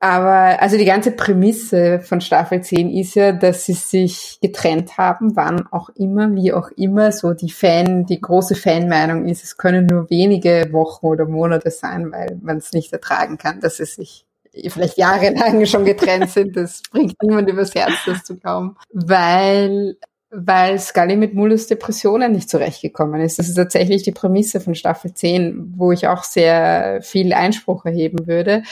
Aber 0.00 0.62
also 0.62 0.78
die 0.78 0.84
ganze 0.84 1.10
Prämisse 1.10 1.98
von 1.98 2.20
Staffel 2.20 2.62
10 2.62 2.90
ist 2.90 3.16
ja, 3.16 3.32
dass 3.32 3.66
sie 3.66 3.72
sich 3.72 4.38
getrennt 4.40 4.96
haben, 4.96 5.34
wann 5.34 5.66
auch 5.72 5.88
immer, 5.90 6.34
wie 6.36 6.52
auch 6.52 6.70
immer. 6.76 7.10
So 7.10 7.34
die 7.34 7.50
Fan, 7.50 8.06
die 8.06 8.20
große 8.20 8.54
Fanmeinung 8.54 9.26
ist, 9.26 9.42
es 9.42 9.56
können 9.56 9.86
nur 9.86 10.08
wenige 10.08 10.68
Wochen 10.72 11.06
oder 11.06 11.26
Monate 11.26 11.72
sein, 11.72 12.12
weil 12.12 12.38
man 12.40 12.58
es 12.58 12.72
nicht 12.72 12.92
ertragen 12.92 13.38
kann, 13.38 13.60
dass 13.60 13.78
sie 13.78 13.86
sich 13.86 14.24
vielleicht 14.68 14.98
jahrelang 14.98 15.66
schon 15.66 15.84
getrennt 15.84 16.30
sind. 16.30 16.56
Das 16.56 16.82
bringt 16.92 17.20
niemand 17.20 17.48
übers 17.48 17.74
Herz, 17.74 17.94
das 18.06 18.22
zu 18.22 18.36
glauben. 18.36 18.76
Weil 18.92 19.96
weil 20.30 20.78
Scully 20.78 21.16
mit 21.16 21.34
Mullers 21.34 21.66
Depressionen 21.66 22.32
nicht 22.32 22.50
zurechtgekommen 22.50 23.20
ist. 23.20 23.38
Das 23.38 23.48
ist 23.48 23.54
tatsächlich 23.54 24.02
die 24.02 24.12
Prämisse 24.12 24.60
von 24.60 24.74
Staffel 24.74 25.14
10, 25.14 25.74
wo 25.76 25.92
ich 25.92 26.06
auch 26.06 26.22
sehr 26.22 27.00
viel 27.02 27.32
Einspruch 27.32 27.84
erheben 27.86 28.26
würde. 28.26 28.62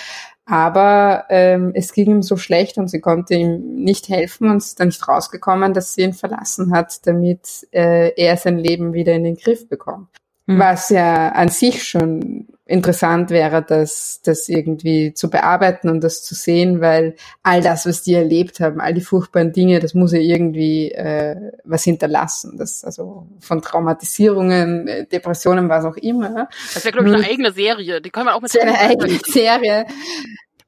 Aber 0.44 1.24
ähm, 1.28 1.72
es 1.74 1.92
ging 1.92 2.07
ihm 2.07 2.22
so 2.22 2.36
schlecht 2.36 2.78
und 2.78 2.88
sie 2.88 3.00
konnte 3.00 3.34
ihm 3.34 3.82
nicht 3.82 4.09
helfen 4.09 4.48
und 4.48 4.59
ist 4.59 4.78
dann 4.78 4.88
nicht 4.88 5.07
rausgekommen, 5.09 5.74
dass 5.74 5.94
sie 5.94 6.02
ihn 6.02 6.12
verlassen 6.12 6.72
hat, 6.72 7.04
damit 7.07 7.66
äh, 7.72 8.12
er 8.16 8.36
sein 8.36 8.59
Leben 8.59 8.92
wieder 8.92 9.12
in 9.14 9.24
den 9.24 9.36
Griff 9.36 9.68
bekommt. 9.68 10.09
Mhm. 10.46 10.59
Was 10.61 10.90
ja 10.90 11.30
an 11.30 11.48
sich 11.48 11.82
schon 11.82 12.46
interessant 12.67 13.31
wäre, 13.31 13.62
das, 13.62 14.21
das 14.25 14.49
irgendwie 14.49 15.14
zu 15.14 15.31
bearbeiten 15.31 15.89
und 15.89 16.03
das 16.03 16.25
zu 16.25 16.35
sehen, 16.35 16.81
weil 16.81 17.14
all 17.45 17.61
das, 17.62 17.87
was 17.87 18.03
die 18.03 18.14
erlebt 18.14 18.59
haben, 18.59 18.81
all 18.81 18.93
die 18.93 19.01
furchtbaren 19.01 19.53
Dinge, 19.53 19.79
das 19.79 19.95
muss 19.95 20.12
ja 20.12 20.19
irgendwie 20.19 20.91
äh, 20.91 21.37
was 21.64 21.85
hinterlassen. 21.85 22.57
Das 22.59 22.85
also 22.85 23.29
von 23.39 23.62
Traumatisierungen, 23.62 24.89
äh, 24.89 25.07
Depressionen, 25.07 25.69
was 25.69 25.85
auch 25.85 25.97
immer. 25.97 26.49
Das 26.75 26.85
wäre 26.85 26.93
glaube 26.93 27.09
ich 27.09 27.14
eine 27.14 27.25
eigene 27.25 27.53
Serie. 27.53 28.01
Die 28.01 28.11
können 28.11 28.27
wir 28.27 28.35
auch 28.35 28.43
mit 28.43 28.61
eine 28.61 28.79
eigene 28.79 29.19
Serie. 29.25 29.87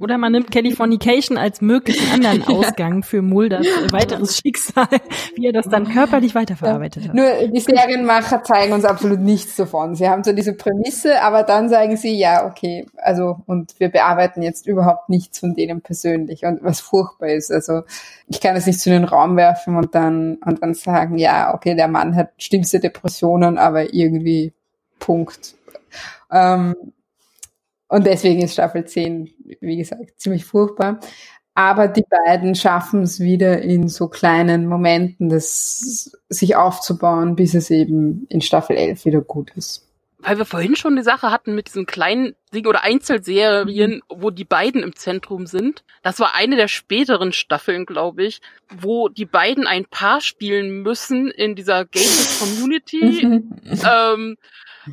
Oder 0.01 0.17
man 0.17 0.31
nimmt 0.31 0.53
Californication 0.53 1.37
als 1.37 1.61
möglichen 1.61 2.13
anderen 2.13 2.45
Ausgang 2.45 3.03
für 3.03 3.21
Mulders 3.21 3.67
weiteres 3.91 4.37
Schicksal, 4.37 4.87
wie 5.35 5.47
er 5.47 5.53
das 5.53 5.69
dann 5.69 5.89
körperlich 5.89 6.37
weiterverarbeitet 6.37 7.05
ja. 7.05 7.09
hat. 7.09 7.17
Nur 7.17 7.49
die 7.49 7.61
Serienmacher 7.61 8.45
zeigen 8.45 8.73
uns 8.73 8.85
absolut 8.85 9.19
nichts 9.19 9.57
davon. 9.57 9.97
Sie 9.97 10.09
haben 10.09 10.23
so 10.23 10.33
diese 10.33 10.53
Prämisse, 10.53 11.21
aber 11.23 11.43
dann 11.43 11.69
sagen 11.69 11.97
sie, 11.97 12.17
ja, 12.17 12.47
okay, 12.47 12.87
also 12.97 13.39
und 13.47 13.75
wir 13.81 13.89
bearbeiten 13.89 14.43
jetzt 14.43 14.69
überhaupt 14.69 15.09
nichts 15.09 15.41
von 15.41 15.55
denen 15.55 15.81
persönlich 15.81 16.45
und 16.45 16.63
was 16.63 16.79
furchtbar 16.79 17.31
ist. 17.31 17.51
Also 17.51 17.83
ich 18.29 18.41
kann 18.41 18.55
es 18.55 18.67
nicht 18.67 18.81
zu 18.81 18.91
den 18.91 19.05
Raum 19.05 19.37
werfen 19.37 19.77
und 19.77 19.97
dann 19.97 20.37
und 20.45 20.63
dann 20.63 20.75
sagen, 20.75 21.19
ja, 21.19 21.53
okay, 21.55 21.75
der 21.75 21.89
Mann 21.89 22.15
hat 22.15 22.31
schlimmste 22.39 22.79
Depressionen, 22.79 23.59
aber 23.59 23.93
irgendwie 23.93 24.53
Punkt. 25.01 25.57
Ähm, 26.31 26.75
und 27.89 28.07
deswegen 28.07 28.43
ist 28.43 28.53
Staffel 28.53 28.84
10, 28.84 29.30
wie 29.61 29.76
gesagt, 29.76 30.20
ziemlich 30.20 30.45
furchtbar. 30.45 31.01
Aber 31.55 31.89
die 31.89 32.05
beiden 32.09 32.55
schaffen 32.55 33.03
es 33.03 33.18
wieder 33.18 33.61
in 33.62 33.89
so 33.89 34.07
kleinen 34.07 34.66
Momenten, 34.66 35.28
das 35.28 36.12
sich 36.28 36.55
aufzubauen, 36.55 37.34
bis 37.34 37.55
es 37.55 37.70
eben 37.70 38.26
in 38.28 38.41
Staffel 38.41 38.76
11 38.76 39.07
wieder 39.07 39.20
gut 39.22 39.51
ist. 39.57 39.89
Weil 40.20 40.39
wir 40.39 40.45
vorhin 40.45 40.76
schon 40.76 40.97
die 40.97 41.03
Sache 41.03 41.30
hatten 41.30 41.55
mit 41.55 41.68
diesen 41.68 41.86
kleinen 41.86 42.34
Ding 42.55 42.66
oder 42.66 42.82
Einzelserien, 42.82 44.03
wo 44.09 44.30
die 44.30 44.45
beiden 44.45 44.82
im 44.82 44.95
Zentrum 44.95 45.47
sind. 45.47 45.84
Das 46.03 46.20
war 46.20 46.34
eine 46.34 46.57
der 46.57 46.68
späteren 46.68 47.32
Staffeln, 47.32 47.86
glaube 47.86 48.24
ich, 48.24 48.41
wo 48.80 49.09
die 49.09 49.26
beiden 49.26 49.66
ein 49.66 49.84
Paar 49.84 50.20
spielen 50.20 50.82
müssen 50.82 51.28
in 51.28 51.55
dieser 51.55 51.84
Gated 51.84 52.39
Community, 52.41 53.43
ähm, 53.84 54.36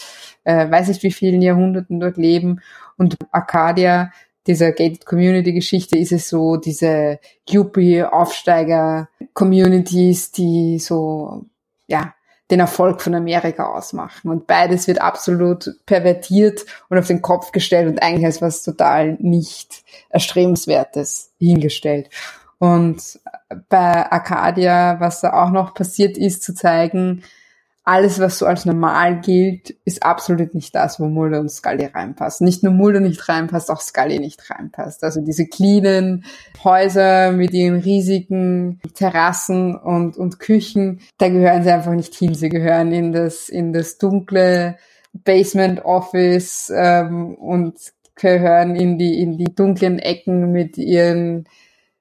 äh, 0.43 0.69
weiß 0.69 0.88
nicht 0.89 1.03
wie 1.03 1.11
vielen 1.11 1.41
Jahrhunderten 1.41 1.99
dort 1.99 2.17
leben. 2.17 2.61
Und 2.97 3.17
Arcadia, 3.32 4.11
dieser 4.48 4.72
Gated 4.72 5.06
Community 5.06 5.54
Geschichte, 5.54 5.98
ist 5.98 6.12
es 6.12 6.30
so 6.30 6.58
diese 6.58 7.20
Yuppie 7.48 8.04
Aufsteiger 8.04 9.10
Communities, 9.34 10.32
die 10.32 10.80
so 10.80 11.46
ja 11.88 12.14
den 12.52 12.60
Erfolg 12.60 13.02
von 13.02 13.16
Amerika 13.16 13.66
ausmachen. 13.66 14.30
Und 14.30 14.46
beides 14.46 14.88
wird 14.88 15.02
absolut 15.02 15.74
pervertiert 15.86 16.66
und 16.89 16.98
auf 16.98 17.08
den 17.08 17.22
Kopf 17.22 17.52
gestellt 17.52 17.88
und 17.88 18.02
eigentlich 18.02 18.26
als 18.26 18.42
was 18.42 18.64
total 18.64 19.18
nicht 19.20 19.84
erstrebenswertes 20.10 21.32
hingestellt. 21.39 22.10
Und 22.60 23.20
bei 23.70 24.12
Arcadia, 24.12 25.00
was 25.00 25.22
da 25.22 25.34
auch 25.34 25.50
noch 25.50 25.74
passiert 25.74 26.18
ist, 26.18 26.44
zu 26.44 26.54
zeigen, 26.54 27.24
alles, 27.84 28.20
was 28.20 28.38
so 28.38 28.46
als 28.46 28.66
normal 28.66 29.22
gilt, 29.22 29.72
ist 29.86 30.04
absolut 30.04 30.54
nicht 30.54 30.76
das, 30.76 31.00
wo 31.00 31.08
Mulder 31.08 31.40
und 31.40 31.50
Scully 31.50 31.86
reinpassen. 31.86 32.46
Nicht 32.46 32.62
nur 32.62 32.74
Mulder 32.74 33.00
nicht 33.00 33.28
reinpasst, 33.28 33.72
auch 33.72 33.82
Scully 33.82 34.20
nicht 34.20 34.50
reinpasst. 34.52 35.04
Also 35.04 35.22
diese 35.22 35.48
cleanen 35.48 36.24
Häuser 36.64 37.32
mit 37.32 37.54
ihren 37.54 37.80
riesigen 37.80 38.80
Terrassen 38.94 39.76
und, 39.76 40.16
und 40.16 40.40
Küchen, 40.40 41.02
da 41.18 41.30
gehören 41.30 41.64
sie 41.64 41.72
einfach 41.72 41.94
nicht 41.94 42.14
hin. 42.14 42.36
Sie 42.36 42.50
gehören 42.50 42.92
in 42.92 43.14
das, 43.14 43.50
in 43.50 43.74
das 43.74 43.98
dunkle 43.98 44.78
Basement 45.14 45.84
Office 45.84 46.72
ähm, 46.76 47.34
und 47.34 47.80
gehören 48.14 48.76
in 48.76 49.00
die, 49.00 49.20
in 49.20 49.38
die 49.38 49.56
dunklen 49.56 49.98
Ecken 49.98 50.52
mit 50.52 50.78
ihren, 50.78 51.46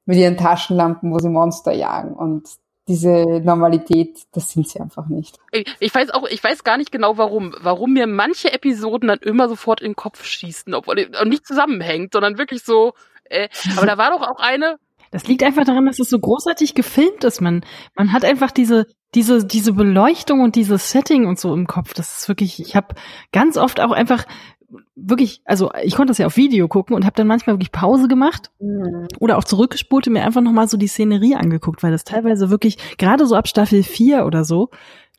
mit 0.04 0.18
ihren 0.18 0.36
Taschenlampen, 0.36 1.10
wo 1.10 1.18
sie 1.18 1.30
Monster 1.30 1.72
jagen. 1.72 2.12
Und 2.12 2.48
diese 2.90 3.40
Normalität, 3.44 4.18
das 4.32 4.50
sind 4.50 4.68
sie 4.68 4.80
einfach 4.80 5.06
nicht. 5.06 5.38
Ich 5.78 5.94
weiß 5.94 6.10
auch, 6.10 6.26
ich 6.28 6.42
weiß 6.42 6.64
gar 6.64 6.76
nicht 6.76 6.90
genau 6.90 7.16
warum, 7.16 7.54
warum 7.60 7.92
mir 7.92 8.08
manche 8.08 8.52
Episoden 8.52 9.08
dann 9.08 9.20
immer 9.20 9.48
sofort 9.48 9.80
in 9.80 9.92
den 9.92 9.96
Kopf 9.96 10.24
schießen, 10.24 10.74
obwohl 10.74 11.08
nicht 11.24 11.46
zusammenhängt, 11.46 12.12
sondern 12.12 12.36
wirklich 12.36 12.64
so, 12.64 12.94
äh, 13.24 13.48
aber 13.76 13.86
da 13.86 13.96
war 13.96 14.10
doch 14.10 14.22
auch 14.22 14.40
eine. 14.40 14.78
Das 15.12 15.28
liegt 15.28 15.44
einfach 15.44 15.64
daran, 15.64 15.86
dass 15.86 16.00
es 16.00 16.10
so 16.10 16.18
großartig 16.18 16.74
gefilmt 16.74 17.22
ist. 17.22 17.40
Man, 17.40 17.64
man 17.94 18.12
hat 18.12 18.24
einfach 18.24 18.50
diese, 18.50 18.86
diese, 19.14 19.44
diese 19.44 19.72
Beleuchtung 19.72 20.40
und 20.40 20.56
dieses 20.56 20.90
Setting 20.90 21.26
und 21.26 21.38
so 21.38 21.54
im 21.54 21.68
Kopf. 21.68 21.94
Das 21.94 22.18
ist 22.18 22.28
wirklich, 22.28 22.60
ich 22.60 22.74
habe 22.74 22.96
ganz 23.32 23.56
oft 23.56 23.80
auch 23.80 23.92
einfach 23.92 24.24
wirklich, 24.94 25.42
also 25.44 25.70
ich 25.82 25.94
konnte 25.94 26.10
das 26.10 26.18
ja 26.18 26.26
auf 26.26 26.36
Video 26.36 26.68
gucken 26.68 26.94
und 26.94 27.04
habe 27.04 27.16
dann 27.16 27.26
manchmal 27.26 27.56
wirklich 27.56 27.72
Pause 27.72 28.08
gemacht 28.08 28.50
mhm. 28.60 29.08
oder 29.18 29.38
auch 29.38 29.44
zurückgespult 29.44 30.06
und 30.06 30.14
mir 30.14 30.24
einfach 30.24 30.40
nochmal 30.40 30.68
so 30.68 30.76
die 30.76 30.88
Szenerie 30.88 31.34
angeguckt, 31.34 31.82
weil 31.82 31.92
das 31.92 32.04
teilweise 32.04 32.50
wirklich, 32.50 32.96
gerade 32.98 33.26
so 33.26 33.34
ab 33.34 33.48
Staffel 33.48 33.82
4 33.82 34.26
oder 34.26 34.44
so, 34.44 34.70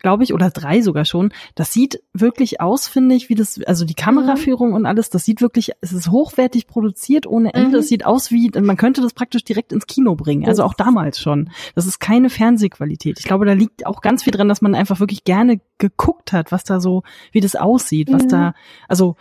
glaube 0.01 0.23
ich, 0.23 0.33
oder 0.33 0.49
drei 0.49 0.81
sogar 0.81 1.05
schon, 1.05 1.31
das 1.55 1.71
sieht 1.71 2.01
wirklich 2.13 2.59
aus, 2.59 2.87
finde 2.87 3.15
ich, 3.15 3.29
wie 3.29 3.35
das, 3.35 3.61
also 3.65 3.85
die 3.85 3.93
Kameraführung 3.93 4.69
mhm. 4.69 4.75
und 4.75 4.85
alles, 4.85 5.09
das 5.09 5.25
sieht 5.25 5.41
wirklich, 5.41 5.71
es 5.81 5.93
ist 5.93 6.09
hochwertig 6.09 6.67
produziert 6.67 7.27
ohne 7.27 7.53
Ende. 7.53 7.69
Mhm. 7.69 7.75
Es 7.75 7.87
sieht 7.87 8.05
aus 8.05 8.31
wie, 8.31 8.51
man 8.59 8.77
könnte 8.77 9.01
das 9.01 9.13
praktisch 9.13 9.43
direkt 9.43 9.71
ins 9.71 9.87
Kino 9.87 10.15
bringen. 10.15 10.47
Also 10.47 10.63
auch 10.63 10.73
damals 10.73 11.19
schon. 11.19 11.51
Das 11.75 11.85
ist 11.85 11.99
keine 11.99 12.29
Fernsehqualität. 12.29 13.19
Ich 13.19 13.25
glaube, 13.25 13.45
da 13.45 13.53
liegt 13.53 13.85
auch 13.85 14.01
ganz 14.01 14.23
viel 14.23 14.31
dran, 14.31 14.49
dass 14.49 14.61
man 14.61 14.75
einfach 14.75 14.99
wirklich 14.99 15.23
gerne 15.23 15.61
geguckt 15.77 16.33
hat, 16.33 16.51
was 16.51 16.63
da 16.63 16.79
so, 16.79 17.03
wie 17.31 17.39
das 17.39 17.55
aussieht, 17.55 18.11
was 18.11 18.23
mhm. 18.23 18.29
da, 18.29 18.53
also 18.87 19.15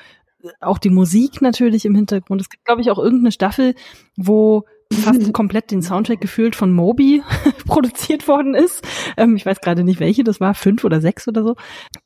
auch 0.60 0.78
die 0.78 0.90
Musik 0.90 1.42
natürlich 1.42 1.84
im 1.84 1.94
Hintergrund. 1.94 2.40
Es 2.40 2.48
gibt, 2.48 2.64
glaube 2.64 2.80
ich, 2.80 2.90
auch 2.90 2.98
irgendeine 2.98 3.32
Staffel, 3.32 3.74
wo 4.16 4.64
fast 4.92 5.32
komplett 5.32 5.70
den 5.70 5.82
Soundtrack 5.82 6.20
gefühlt 6.20 6.56
von 6.56 6.72
Moby 6.72 7.22
produziert 7.66 8.28
worden 8.28 8.54
ist. 8.54 8.82
Ähm, 9.16 9.36
ich 9.36 9.46
weiß 9.46 9.60
gerade 9.60 9.84
nicht 9.84 10.00
welche, 10.00 10.24
das 10.24 10.40
war 10.40 10.54
fünf 10.54 10.84
oder 10.84 11.00
sechs 11.00 11.28
oder 11.28 11.42
so. 11.42 11.56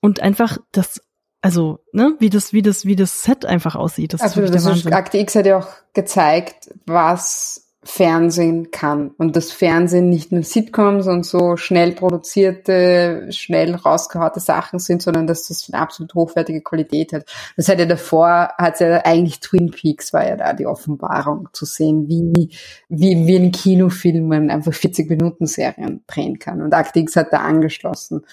Und 0.01 0.21
einfach 0.21 0.59
das, 0.73 1.01
also, 1.41 1.81
ne, 1.93 2.15
wie 2.21 2.31
das, 2.31 2.53
wie 2.53 2.63
das, 2.63 2.85
wie 2.87 2.97
das 2.97 3.23
Set 3.23 3.45
einfach 3.45 3.75
aussieht. 3.77 4.13
Das 4.13 4.21
also, 4.21 4.43
ist 4.43 4.55
das 4.55 4.67
ist, 4.67 4.93
Akte 4.93 5.19
X 5.19 5.35
hat 5.35 5.47
ja 5.47 5.59
auch 5.59 5.69
gezeigt, 5.93 6.71
was 6.87 7.74
Fernsehen 7.85 8.71
kann. 8.71 9.11
Und 9.19 9.37
das 9.37 9.53
Fernsehen 9.53 10.09
nicht 10.09 10.33
nur 10.33 10.43
Sitcoms 10.43 11.07
und 11.07 11.25
so 11.25 11.57
schnell 11.57 11.93
produzierte, 11.93 13.27
schnell 13.31 13.75
rausgehaute 13.75 14.41
Sachen 14.41 14.79
sind, 14.79 15.03
sondern 15.03 15.27
dass 15.27 15.49
das 15.49 15.71
eine 15.71 15.83
absolut 15.83 16.15
hochwertige 16.15 16.63
Qualität 16.63 17.13
hat. 17.13 17.27
Das 17.57 17.69
hat 17.69 17.79
ja 17.79 17.87
davor, 17.87 18.51
hat 18.59 18.81
ja 18.81 19.05
eigentlich 19.05 19.41
Twin 19.41 19.71
Peaks 19.71 20.13
war 20.13 20.27
ja 20.27 20.37
da 20.37 20.53
die 20.53 20.67
Offenbarung 20.67 21.49
zu 21.53 21.65
sehen, 21.65 22.09
wie, 22.09 22.51
wie, 22.89 23.27
wie 23.27 23.37
ein 23.37 23.53
Kinofilm 23.53 24.29
man 24.29 24.51
einfach 24.51 24.73
40 24.73 25.11
Minuten 25.11 25.47
Serien 25.47 26.03
drehen 26.07 26.39
kann. 26.39 26.63
Und 26.63 26.73
Act 26.73 26.97
hat 27.17 27.33
da 27.33 27.39
angeschlossen. 27.39 28.25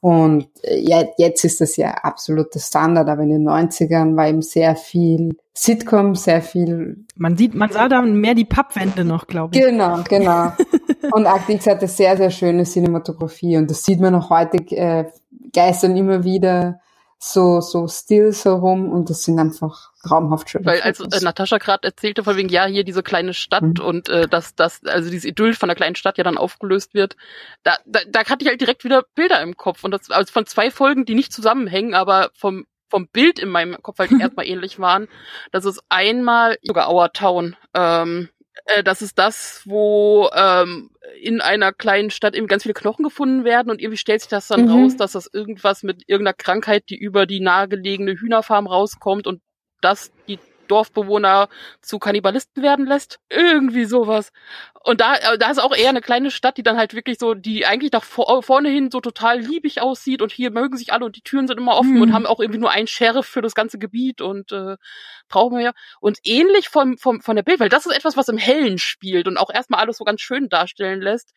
Und 0.00 0.48
äh, 0.62 0.84
jetzt 1.16 1.44
ist 1.44 1.60
das 1.60 1.76
ja 1.76 1.90
absoluter 1.90 2.60
Standard, 2.60 3.08
aber 3.08 3.22
in 3.22 3.30
den 3.30 3.48
90ern 3.48 4.16
war 4.16 4.28
eben 4.28 4.42
sehr 4.42 4.76
viel 4.76 5.36
Sitcom, 5.54 6.14
sehr 6.14 6.40
viel. 6.40 7.04
Man 7.16 7.36
sieht, 7.36 7.54
man 7.54 7.70
sah 7.70 7.88
da 7.88 8.00
mehr 8.02 8.34
die 8.34 8.44
Pappwände 8.44 9.04
noch, 9.04 9.26
glaube 9.26 9.56
ich. 9.56 9.62
Genau, 9.62 9.98
genau. 10.08 10.52
und 11.12 11.26
Act 11.26 11.48
X 11.48 11.66
hatte 11.66 11.88
sehr, 11.88 12.16
sehr 12.16 12.30
schöne 12.30 12.64
Cinematografie 12.64 13.56
und 13.56 13.68
das 13.70 13.82
sieht 13.82 14.00
man 14.00 14.14
auch 14.14 14.30
heute, 14.30 14.58
äh, 14.76 15.06
geistern 15.52 15.96
immer 15.96 16.22
wieder 16.22 16.80
so, 17.20 17.60
so 17.60 17.88
Stills 17.88 18.44
herum 18.44 18.90
und 18.90 19.10
das 19.10 19.24
sind 19.24 19.38
einfach 19.40 19.90
traumhaft 20.06 20.50
schön. 20.50 20.64
Weil 20.64 20.80
als 20.82 21.00
äh, 21.00 21.20
Natascha 21.20 21.58
gerade 21.58 21.88
erzählte, 21.88 22.22
von 22.22 22.36
wegen, 22.36 22.48
ja, 22.48 22.66
hier 22.66 22.84
diese 22.84 23.02
kleine 23.02 23.34
Stadt 23.34 23.62
mhm. 23.62 23.80
und 23.80 24.08
äh, 24.08 24.28
dass 24.28 24.54
das, 24.54 24.84
also 24.84 25.10
dieses 25.10 25.24
Idyll 25.24 25.54
von 25.54 25.68
der 25.68 25.76
kleinen 25.76 25.96
Stadt 25.96 26.16
ja 26.16 26.24
dann 26.24 26.38
aufgelöst 26.38 26.94
wird, 26.94 27.16
da, 27.64 27.76
da, 27.86 28.00
da 28.08 28.20
hatte 28.20 28.44
ich 28.44 28.48
halt 28.48 28.60
direkt 28.60 28.84
wieder 28.84 29.04
Bilder 29.14 29.42
im 29.42 29.56
Kopf 29.56 29.82
und 29.82 29.90
das 29.90 30.10
also 30.10 30.32
von 30.32 30.46
zwei 30.46 30.70
Folgen, 30.70 31.04
die 31.04 31.14
nicht 31.14 31.32
zusammenhängen, 31.32 31.94
aber 31.94 32.30
vom 32.34 32.66
vom 32.90 33.06
Bild 33.06 33.38
in 33.38 33.50
meinem 33.50 33.82
Kopf 33.82 33.98
halt 33.98 34.10
erstmal 34.20 34.46
ähnlich 34.46 34.78
waren. 34.78 35.08
Das 35.52 35.64
ist 35.64 35.82
einmal 35.88 36.56
sogar 36.62 36.90
Our 36.90 37.12
Town, 37.12 37.56
ähm, 37.74 38.30
äh, 38.66 38.82
das 38.82 39.02
ist 39.02 39.18
das, 39.18 39.62
wo 39.64 40.30
ähm, 40.34 40.90
in 41.20 41.40
einer 41.40 41.72
kleinen 41.72 42.10
Stadt 42.10 42.34
eben 42.34 42.46
ganz 42.46 42.62
viele 42.62 42.74
Knochen 42.74 43.04
gefunden 43.04 43.44
werden 43.44 43.70
und 43.70 43.80
irgendwie 43.80 43.98
stellt 43.98 44.20
sich 44.20 44.30
das 44.30 44.48
dann 44.48 44.66
mhm. 44.66 44.70
raus, 44.70 44.96
dass 44.96 45.12
das 45.12 45.28
irgendwas 45.32 45.82
mit 45.82 46.02
irgendeiner 46.06 46.34
Krankheit, 46.34 46.84
die 46.90 46.96
über 46.96 47.26
die 47.26 47.40
nahegelegene 47.40 48.12
Hühnerfarm 48.12 48.66
rauskommt 48.66 49.26
und 49.26 49.40
dass 49.80 50.12
die 50.26 50.38
Dorfbewohner 50.68 51.48
zu 51.82 51.98
Kannibalisten 51.98 52.62
werden 52.62 52.86
lässt. 52.86 53.18
Irgendwie 53.28 53.84
sowas. 53.84 54.30
Und 54.84 55.00
da, 55.00 55.16
äh, 55.16 55.38
da 55.38 55.50
ist 55.50 55.58
auch 55.58 55.74
eher 55.74 55.90
eine 55.90 56.00
kleine 56.00 56.30
Stadt, 56.30 56.56
die 56.56 56.62
dann 56.62 56.76
halt 56.76 56.94
wirklich 56.94 57.18
so, 57.18 57.34
die 57.34 57.66
eigentlich 57.66 57.92
nach 57.92 58.04
vor, 58.04 58.42
vorne 58.42 58.68
hin 58.68 58.90
so 58.90 59.00
total 59.00 59.40
liebig 59.40 59.82
aussieht 59.82 60.22
und 60.22 60.32
hier 60.32 60.50
mögen 60.50 60.76
sich 60.76 60.92
alle 60.92 61.04
und 61.04 61.16
die 61.16 61.22
Türen 61.22 61.46
sind 61.46 61.58
immer 61.58 61.76
offen 61.76 61.96
mhm. 61.96 62.02
und 62.02 62.12
haben 62.12 62.26
auch 62.26 62.40
irgendwie 62.40 62.60
nur 62.60 62.70
einen 62.70 62.86
Sheriff 62.86 63.26
für 63.26 63.42
das 63.42 63.54
ganze 63.54 63.78
Gebiet 63.78 64.20
und 64.20 64.52
äh, 64.52 64.76
brauchen 65.28 65.56
wir 65.56 65.64
ja. 65.64 65.72
Und 66.00 66.18
ähnlich 66.24 66.68
vom, 66.68 66.96
vom, 66.96 67.20
von 67.20 67.36
der 67.36 67.42
Bild, 67.42 67.60
weil 67.60 67.68
das 67.68 67.86
ist 67.86 67.94
etwas, 67.94 68.16
was 68.16 68.28
im 68.28 68.38
Hellen 68.38 68.78
spielt 68.78 69.28
und 69.28 69.36
auch 69.36 69.50
erstmal 69.50 69.80
alles 69.80 69.98
so 69.98 70.04
ganz 70.04 70.20
schön 70.20 70.48
darstellen 70.48 71.00
lässt, 71.00 71.32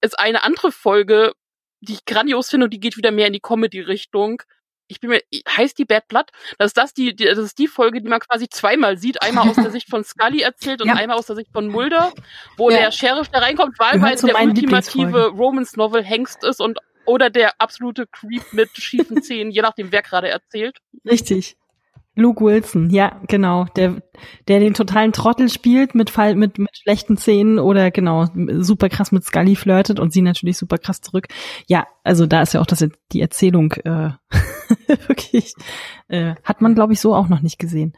ist 0.00 0.18
eine 0.18 0.42
andere 0.44 0.72
Folge, 0.72 1.32
die 1.80 1.94
ich 1.94 2.04
grandios 2.04 2.50
finde 2.50 2.64
und 2.64 2.72
die 2.72 2.80
geht 2.80 2.96
wieder 2.96 3.10
mehr 3.10 3.26
in 3.26 3.32
die 3.32 3.40
Comedy-Richtung 3.40 4.42
ich 4.88 5.00
bin 5.00 5.10
mir, 5.10 5.20
heißt 5.48 5.78
die 5.78 5.84
Bad 5.84 6.08
Blood? 6.08 6.30
Das 6.58 6.68
ist 6.68 6.76
das 6.76 6.94
die, 6.94 7.14
die, 7.14 7.24
das 7.24 7.38
ist 7.38 7.58
die 7.58 7.68
Folge, 7.68 8.00
die 8.00 8.08
man 8.08 8.20
quasi 8.20 8.48
zweimal 8.48 8.98
sieht. 8.98 9.22
Einmal 9.22 9.48
aus 9.48 9.56
der 9.56 9.70
Sicht 9.70 9.88
von 9.88 10.04
Scully 10.04 10.42
erzählt 10.42 10.82
und 10.82 10.88
ja. 10.88 10.94
einmal 10.94 11.16
aus 11.16 11.26
der 11.26 11.36
Sicht 11.36 11.50
von 11.52 11.68
Mulder, 11.68 12.12
wo 12.56 12.70
ja. 12.70 12.78
der 12.78 12.92
Sheriff 12.92 13.28
da 13.28 13.38
reinkommt, 13.38 13.78
wahlweise 13.78 14.26
der 14.26 14.40
ultimative 14.40 15.28
Romans 15.28 15.76
Novel 15.76 16.02
Hengst 16.02 16.44
ist 16.44 16.60
und 16.60 16.78
oder 17.06 17.30
der 17.30 17.60
absolute 17.60 18.06
Creep 18.06 18.52
mit 18.52 18.70
schiefen 18.74 19.22
Zähnen, 19.22 19.50
je 19.50 19.62
nachdem 19.62 19.92
wer 19.92 20.02
gerade 20.02 20.28
erzählt. 20.28 20.78
Richtig. 21.04 21.56
Luke 22.16 22.44
Wilson, 22.44 22.90
ja, 22.90 23.20
genau, 23.26 23.64
der, 23.76 23.96
der 24.46 24.60
den 24.60 24.74
totalen 24.74 25.12
Trottel 25.12 25.48
spielt 25.48 25.94
mit 25.94 26.10
Fall, 26.10 26.36
mit, 26.36 26.58
mit 26.58 26.70
schlechten 26.76 27.16
Szenen 27.16 27.58
oder 27.58 27.90
genau, 27.90 28.26
super 28.60 28.88
krass 28.88 29.10
mit 29.10 29.24
Scully 29.24 29.56
flirtet 29.56 29.98
und 29.98 30.12
sie 30.12 30.22
natürlich 30.22 30.56
super 30.56 30.78
krass 30.78 31.00
zurück. 31.00 31.26
Ja, 31.66 31.86
also 32.04 32.26
da 32.26 32.42
ist 32.42 32.54
ja 32.54 32.60
auch 32.60 32.66
das, 32.66 32.86
die 33.12 33.20
Erzählung, 33.20 33.72
äh, 33.84 34.10
wirklich, 35.08 35.54
äh, 36.08 36.34
hat 36.44 36.60
man 36.60 36.74
glaube 36.74 36.92
ich 36.92 37.00
so 37.00 37.14
auch 37.14 37.28
noch 37.28 37.40
nicht 37.40 37.58
gesehen. 37.58 37.94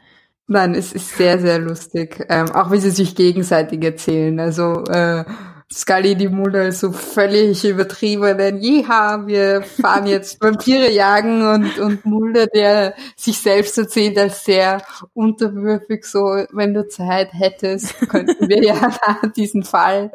Nein, 0.47 0.75
es 0.75 0.93
ist 0.93 1.15
sehr, 1.17 1.39
sehr 1.39 1.59
lustig, 1.59 2.25
ähm, 2.29 2.49
auch 2.51 2.71
wie 2.71 2.79
sie 2.79 2.91
sich 2.91 3.15
gegenseitig 3.15 3.83
erzählen, 3.83 4.39
also, 4.39 4.83
äh, 4.85 5.25
Scully 5.71 6.15
die 6.15 6.29
Mulder 6.29 6.71
so 6.71 6.91
völlig 6.91 7.65
übertriebenen, 7.65 8.61
jeha, 8.61 9.27
wir 9.27 9.61
fahren 9.61 10.07
jetzt 10.07 10.41
Vampire 10.41 10.89
jagen 10.89 11.45
und, 11.45 11.77
und 11.79 12.05
Mulder, 12.05 12.47
der 12.47 12.95
sich 13.17 13.37
selbst 13.39 13.77
erzählt 13.77 14.17
als 14.17 14.45
sehr 14.45 14.81
unterwürfig, 15.13 16.05
so, 16.05 16.21
wenn 16.53 16.73
du 16.73 16.87
Zeit 16.87 17.33
hättest, 17.33 17.99
könnten 18.07 18.47
wir 18.47 18.63
ja 18.63 18.91
diesen 19.35 19.63
Fall 19.63 20.11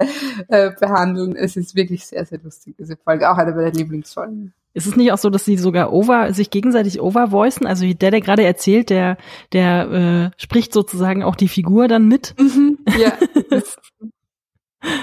äh, 0.48 0.70
behandeln. 0.80 1.36
Es 1.36 1.56
ist 1.56 1.74
wirklich 1.74 2.06
sehr, 2.06 2.24
sehr 2.24 2.40
lustig, 2.42 2.74
diese 2.78 2.96
Folge, 2.96 3.30
auch 3.30 3.36
eine 3.36 3.52
meiner 3.52 3.72
Lieblingsfolgen. 3.72 4.54
Ist 4.74 4.86
es 4.86 4.96
nicht 4.96 5.12
auch 5.12 5.18
so, 5.18 5.28
dass 5.28 5.44
sie 5.44 5.58
sogar 5.58 5.92
over, 5.92 6.32
sich 6.32 6.48
gegenseitig 6.48 6.98
overvoicen? 6.98 7.66
Also 7.66 7.84
der, 7.92 8.10
der 8.10 8.20
gerade 8.22 8.42
erzählt, 8.42 8.88
der, 8.88 9.18
der 9.52 10.32
äh, 10.32 10.42
spricht 10.42 10.72
sozusagen 10.72 11.22
auch 11.22 11.36
die 11.36 11.48
Figur 11.48 11.88
dann 11.88 12.08
mit. 12.08 12.34
Mhm, 12.38 12.78
ja, 12.98 13.12
Das 13.50 13.76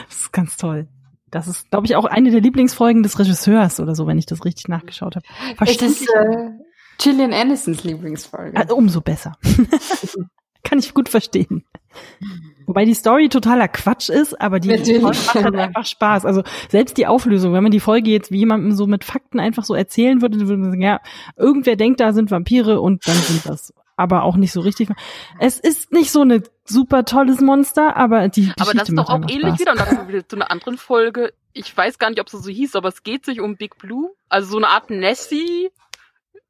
ist 0.10 0.32
ganz 0.32 0.58
toll. 0.58 0.88
Das 1.32 1.48
ist, 1.48 1.70
glaube 1.70 1.86
ich, 1.86 1.96
auch 1.96 2.06
eine 2.06 2.32
der 2.32 2.42
Lieblingsfolgen 2.42 3.04
des 3.04 3.20
Regisseurs 3.20 3.80
oder 3.80 3.94
so, 3.94 4.08
wenn 4.08 4.18
ich 4.18 4.26
das 4.26 4.46
richtig 4.46 4.68
nachgeschaut 4.68 5.16
habe. 5.16 5.26
Es 5.62 5.82
ist 5.82 6.10
äh, 6.10 6.50
Gillian 6.98 7.34
Andersons 7.34 7.84
Lieblingsfolge. 7.84 8.58
Also, 8.58 8.76
umso 8.76 9.02
besser. 9.02 9.34
Kann 10.64 10.80
ich 10.80 10.94
gut 10.94 11.08
verstehen. 11.08 11.64
Wobei 12.66 12.86
die 12.86 12.94
Story 12.94 13.30
totaler 13.30 13.68
Quatsch 13.68 14.10
ist, 14.10 14.40
aber 14.40 14.60
die 14.60 14.70
Folge 14.70 15.00
macht 15.00 15.34
halt 15.34 15.56
einfach 15.56 15.86
Spaß. 15.86 16.26
Also 16.26 16.44
selbst 16.70 16.98
die 16.98 17.08
Auflösung, 17.08 17.54
wenn 17.54 17.64
man 17.64 17.72
die 17.72 17.80
Folge 17.80 18.12
jetzt 18.12 18.30
wie 18.30 18.38
jemandem 18.38 18.74
so 18.74 18.86
mit 18.86 19.04
Fakten 19.04 19.40
einfach 19.40 19.64
so 19.64 19.74
erzählen 19.74 20.22
würde, 20.22 20.40
würde 20.40 20.58
man 20.58 20.70
sagen, 20.72 20.82
ja, 20.84 21.00
irgendwer 21.36 21.78
denkt, 21.78 22.00
da 22.00 22.14
sind 22.14 22.30
Vampire 22.30 22.80
und 22.80 23.08
dann 23.08 23.16
sind 23.16 23.46
das 23.48 23.74
aber 24.00 24.24
auch 24.24 24.36
nicht 24.38 24.52
so 24.52 24.62
richtig. 24.62 24.90
Es 25.40 25.60
ist 25.60 25.92
nicht 25.92 26.12
so 26.12 26.22
eine 26.22 26.42
super 26.66 27.06
tolles 27.06 27.42
Monster, 27.42 27.96
aber 27.98 28.30
die 28.30 28.42
Geschichte 28.42 28.62
Aber 28.62 28.74
das 28.74 28.90
ist 28.90 28.98
doch 28.98 29.10
auch 29.10 29.22
ähnlich 29.22 29.42
Spaß. 29.42 29.60
wieder. 29.60 29.72
Und 29.74 29.80
da 29.80 29.86
kommen 29.86 30.08
wir 30.08 30.14
wieder 30.16 30.28
zu 30.28 30.36
einer 30.38 30.50
anderen 30.52 30.78
Folge. 30.78 31.34
Ich 31.54 31.76
weiß 31.76 32.00
gar 32.00 32.10
nicht, 32.10 32.20
ob 32.20 32.28
es 32.28 32.34
so 32.34 32.50
hieß, 32.50 32.76
aber 32.76 32.90
es 32.90 33.04
geht 33.04 33.26
sich 33.26 33.42
um 33.42 33.58
Big 33.58 33.78
Blue. 33.78 34.12
Also 34.30 34.52
so 34.52 34.58
eine 34.58 34.70
Art 34.70 34.90
Nessie. 34.90 35.70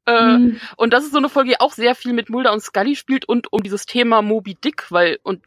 Äh, 0.06 0.38
Mhm. 0.38 0.60
Und 0.76 0.92
das 0.92 1.04
ist 1.04 1.12
so 1.12 1.18
eine 1.18 1.28
Folge, 1.28 1.50
die 1.50 1.60
auch 1.60 1.72
sehr 1.72 1.94
viel 1.94 2.12
mit 2.12 2.30
Mulder 2.30 2.52
und 2.52 2.62
Scully 2.62 2.96
spielt 2.96 3.26
und 3.28 3.52
um 3.52 3.62
dieses 3.62 3.84
Thema 3.84 4.22
Moby 4.22 4.54
Dick, 4.54 4.90
weil, 4.90 5.18
und 5.22 5.42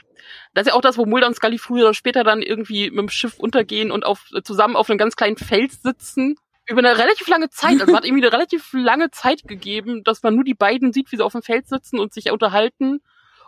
das 0.54 0.64
ist 0.64 0.72
ja 0.72 0.78
auch 0.78 0.82
das, 0.82 0.98
wo 0.98 1.06
Mulder 1.06 1.28
und 1.28 1.36
Scully 1.36 1.58
früher 1.58 1.86
oder 1.86 1.94
später 1.94 2.24
dann 2.24 2.42
irgendwie 2.42 2.90
mit 2.92 3.00
dem 3.00 3.10
Schiff 3.10 3.40
untergehen 3.40 3.92
und 3.92 4.06
auf, 4.06 4.30
zusammen 4.44 4.76
auf 4.76 4.90
einem 4.90 5.00
ganz 5.00 5.16
kleinen 5.16 5.38
Fels 5.38 5.82
sitzen. 5.82 6.36
Über 6.68 6.80
eine 6.80 6.98
relativ 6.98 7.28
lange 7.28 7.50
Zeit, 7.50 7.74
also 7.82 7.88
man 7.88 7.96
hat 7.98 8.06
irgendwie 8.06 8.24
eine 8.24 8.34
relativ 8.34 8.72
lange 8.74 9.12
Zeit 9.12 9.44
gegeben, 9.48 10.04
dass 10.04 10.24
man 10.24 10.36
nur 10.36 10.44
die 10.44 10.54
beiden 10.54 10.94
sieht, 10.94 11.12
wie 11.12 11.18
sie 11.18 11.24
auf 11.24 11.34
dem 11.34 11.42
Feld 11.42 11.68
sitzen 11.68 12.00
und 12.00 12.14
sich 12.14 12.32
unterhalten. 12.32 13.02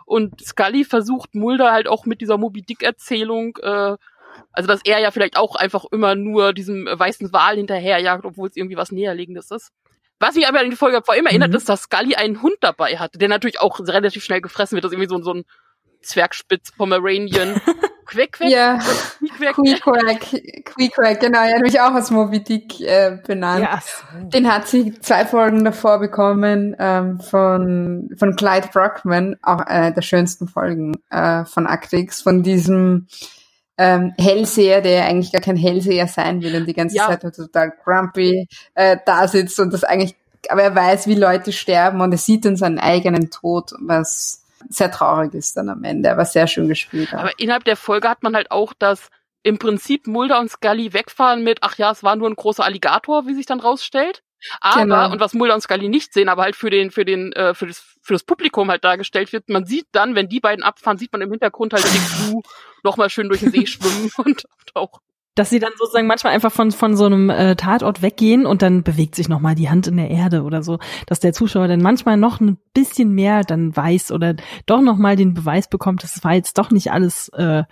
Und 0.04 0.40
Scully 0.44 0.84
versucht 0.84 1.34
Mulder 1.34 1.72
halt 1.72 1.88
auch 1.88 2.04
mit 2.06 2.20
dieser 2.20 2.38
Moby 2.38 2.62
Dick 2.62 2.82
Erzählung, 2.82 3.56
äh, 3.62 3.96
also 4.52 4.66
dass 4.68 4.80
er 4.84 4.98
ja 5.00 5.10
vielleicht 5.10 5.36
auch 5.36 5.56
einfach 5.56 5.84
immer 5.90 6.14
nur 6.14 6.52
diesem 6.52 6.86
weißen 6.86 7.32
Wal 7.32 7.56
hinterherjagt, 7.56 8.24
obwohl 8.24 8.48
es 8.48 8.56
irgendwie 8.56 8.76
was 8.76 8.92
näherlegendes 8.92 9.50
ist. 9.50 9.70
Was 10.18 10.34
mich 10.34 10.46
aber 10.46 10.60
an 10.60 10.70
die 10.70 10.76
Folge 10.76 11.02
vor 11.04 11.14
allem 11.14 11.26
erinnert, 11.26 11.50
Mhm. 11.50 11.56
ist, 11.56 11.68
dass 11.68 11.82
Scully 11.82 12.14
einen 12.14 12.40
Hund 12.42 12.56
dabei 12.60 12.98
hatte, 12.98 13.18
der 13.18 13.28
natürlich 13.28 13.60
auch 13.60 13.80
relativ 13.80 14.22
schnell 14.24 14.40
gefressen 14.40 14.76
wird. 14.76 14.84
Das 14.84 14.92
ist 14.92 14.94
irgendwie 14.98 15.08
so, 15.10 15.22
so 15.22 15.32
ein 15.34 15.44
Zwergspitz 16.02 16.72
Pomeranian. 16.72 17.60
Quack, 18.06 18.32
quack, 18.32 18.48
Ja, 18.50 18.78
quack. 19.36 19.54
Queequeg, 19.54 20.64
Queequeg, 20.64 21.20
genau, 21.20 21.40
er 21.40 21.56
hat 21.56 21.62
mich 21.62 21.80
auch 21.80 21.92
als 21.94 22.10
Moby 22.10 22.42
Dick 22.42 22.80
äh, 22.80 23.18
benannt. 23.26 23.62
Ja, 23.62 23.80
Den 24.28 24.52
hat 24.52 24.66
sie 24.66 24.98
zwei 25.00 25.24
Folgen 25.24 25.64
davor 25.64 25.98
bekommen 25.98 26.74
ähm, 26.78 27.20
von, 27.20 28.10
von 28.18 28.36
Clyde 28.36 28.68
Brockman, 28.72 29.36
auch 29.42 29.60
eine 29.60 29.92
der 29.94 30.02
schönsten 30.02 30.48
Folgen 30.48 30.94
äh, 31.10 31.44
von 31.44 31.66
Actix, 31.66 32.22
von 32.22 32.42
diesem 32.42 33.06
ähm, 33.78 34.14
Hellseher, 34.18 34.80
der 34.80 35.04
eigentlich 35.06 35.32
gar 35.32 35.42
kein 35.42 35.56
Hellseher 35.56 36.06
sein 36.08 36.42
will 36.42 36.56
und 36.56 36.66
die 36.66 36.74
ganze 36.74 36.96
Ja. 36.96 37.06
Zeit 37.08 37.20
total 37.20 37.72
grumpy 37.84 38.48
äh, 38.74 38.96
da 39.04 39.28
sitzt 39.28 39.60
und 39.60 39.72
das 39.72 39.84
eigentlich, 39.84 40.14
aber 40.48 40.62
er 40.62 40.74
weiß, 40.74 41.06
wie 41.06 41.14
Leute 41.14 41.52
sterben 41.52 42.00
und 42.00 42.12
er 42.12 42.18
sieht 42.18 42.44
dann 42.44 42.56
seinen 42.56 42.78
eigenen 42.78 43.30
Tod, 43.30 43.72
was 43.80 44.42
sehr 44.68 44.90
traurig 44.90 45.34
ist 45.34 45.56
dann 45.56 45.68
am 45.68 45.84
Ende, 45.84 46.10
aber 46.10 46.24
sehr 46.24 46.46
schön 46.46 46.68
gespielt. 46.68 47.14
auch. 47.14 47.18
Aber 47.20 47.38
innerhalb 47.38 47.64
der 47.64 47.76
Folge 47.76 48.08
hat 48.08 48.22
man 48.22 48.34
halt 48.34 48.50
auch, 48.50 48.72
dass 48.72 49.10
im 49.46 49.58
Prinzip 49.58 50.08
Mulder 50.08 50.40
und 50.40 50.50
Scully 50.50 50.92
wegfahren 50.92 51.44
mit, 51.44 51.58
ach 51.60 51.78
ja, 51.78 51.92
es 51.92 52.02
war 52.02 52.16
nur 52.16 52.28
ein 52.28 52.34
großer 52.34 52.64
Alligator, 52.64 53.26
wie 53.26 53.34
sich 53.34 53.46
dann 53.46 53.60
rausstellt. 53.60 54.22
Aber, 54.60 54.82
Genau. 54.82 55.12
und 55.12 55.20
was 55.20 55.34
Mulder 55.34 55.54
und 55.54 55.60
Scully 55.60 55.88
nicht 55.88 56.12
sehen, 56.12 56.28
aber 56.28 56.42
halt 56.42 56.56
für 56.56 56.68
den, 56.68 56.90
für 56.90 57.04
den, 57.04 57.32
äh, 57.32 57.54
für 57.54 57.66
das, 57.66 57.78
für 58.02 58.12
das 58.12 58.24
Publikum 58.24 58.70
halt 58.70 58.84
dargestellt 58.84 59.32
wird, 59.32 59.48
man 59.48 59.64
sieht 59.64 59.86
dann, 59.92 60.14
wenn 60.14 60.28
die 60.28 60.40
beiden 60.40 60.64
abfahren, 60.64 60.98
sieht 60.98 61.12
man 61.12 61.22
im 61.22 61.30
Hintergrund 61.30 61.72
halt 61.72 61.84
den 61.84 62.30
Blue 62.30 62.42
nochmal 62.82 63.08
schön 63.08 63.28
durch 63.28 63.40
den 63.40 63.52
See 63.52 63.66
schwimmen 63.66 64.10
und 64.18 64.44
auch. 64.74 65.00
Dass 65.36 65.50
sie 65.50 65.60
dann 65.60 65.70
sozusagen 65.78 66.08
manchmal 66.08 66.32
einfach 66.32 66.50
von 66.50 66.72
von 66.72 66.96
so 66.96 67.04
einem 67.04 67.30
äh, 67.30 67.54
Tatort 67.54 68.02
weggehen 68.02 68.46
und 68.46 68.62
dann 68.62 68.82
bewegt 68.82 69.14
sich 69.14 69.28
noch 69.28 69.40
mal 69.40 69.54
die 69.54 69.70
Hand 69.70 69.86
in 69.86 69.96
der 69.96 70.10
Erde 70.10 70.42
oder 70.42 70.62
so, 70.62 70.78
dass 71.06 71.20
der 71.20 71.32
Zuschauer 71.32 71.68
dann 71.68 71.80
manchmal 71.80 72.16
noch 72.16 72.40
ein 72.40 72.58
bisschen 72.74 73.12
mehr 73.12 73.44
dann 73.44 73.76
weiß 73.76 74.10
oder 74.10 74.34
doch 74.66 74.80
noch 74.80 74.96
mal 74.96 75.14
den 75.14 75.34
Beweis 75.34 75.68
bekommt, 75.68 76.02
das 76.02 76.24
war 76.24 76.34
jetzt 76.34 76.58
doch 76.58 76.70
nicht 76.70 76.90
alles 76.90 77.28
äh, 77.34 77.62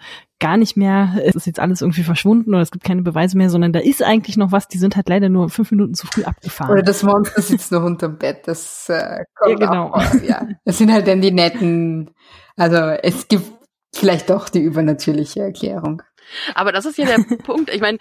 gar 0.41 0.57
nicht 0.59 0.77
mehr, 0.77 1.15
es 1.25 1.35
ist 1.35 1.47
jetzt 1.47 1.59
alles 1.59 1.81
irgendwie 1.81 2.03
verschwunden 2.03 2.51
oder 2.51 2.61
es 2.61 2.71
gibt 2.71 2.85
keine 2.85 3.01
Beweise 3.01 3.39
mehr, 3.39 3.49
sondern 3.49 3.73
da 3.73 3.81
ist 3.81 4.03
eigentlich 4.03 4.37
noch 4.37 4.53
was, 4.53 4.69
die 4.69 4.79
sind 4.79 4.95
halt 4.95 5.09
leider 5.09 5.31
nur 5.31 5.49
fünf 5.49 5.71
Minuten 5.71 5.95
zu 5.95 6.07
früh 6.07 6.25
abgefahren. 6.25 6.71
Oder 6.71 6.83
das 6.83 7.03
Monster 7.03 7.41
sitzt 7.41 7.73
noch 7.73 7.83
unterm 7.83 8.19
Bett. 8.19 8.43
Das 8.47 8.89
äh, 8.91 9.25
kommt 9.35 9.61
Ja, 9.61 9.67
genau. 9.67 9.93
auch. 9.93 10.15
Ja. 10.23 10.47
Das 10.67 10.77
sind 10.77 10.93
halt 10.93 11.09
dann 11.09 11.23
die 11.23 11.31
netten. 11.31 12.11
Also 12.57 12.77
es 12.77 13.29
gibt 13.29 13.45
vielleicht 13.95 14.29
doch 14.29 14.51
die 14.51 14.61
übernatürliche 14.61 15.41
Erklärung. 15.41 16.03
Aber 16.55 16.73
das 16.73 16.87
ist 16.87 16.99
ja 16.99 17.07
der 17.07 17.19
Punkt. 17.45 17.73
Ich 17.73 17.81
meine, 17.81 17.99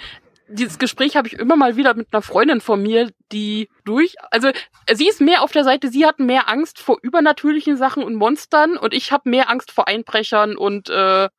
dieses 0.47 0.77
Gespräch 0.77 1.15
habe 1.15 1.27
ich 1.27 1.33
immer 1.33 1.55
mal 1.55 1.77
wieder 1.77 1.93
mit 1.93 2.07
einer 2.11 2.21
Freundin 2.21 2.61
von 2.61 2.81
mir, 2.81 3.11
die 3.31 3.69
durch, 3.85 4.15
also 4.29 4.49
sie 4.91 5.07
ist 5.07 5.21
mehr 5.21 5.41
auf 5.41 5.51
der 5.51 5.63
Seite, 5.63 5.89
sie 5.89 6.05
hat 6.05 6.19
mehr 6.19 6.49
Angst 6.49 6.79
vor 6.79 6.97
übernatürlichen 7.01 7.77
Sachen 7.77 8.03
und 8.03 8.15
Monstern 8.15 8.77
und 8.77 8.93
ich 8.93 9.11
habe 9.11 9.29
mehr 9.29 9.49
Angst 9.49 9.71
vor 9.71 9.87
Einbrechern 9.87 10.55
und 10.57 10.89
äh, 10.89 11.29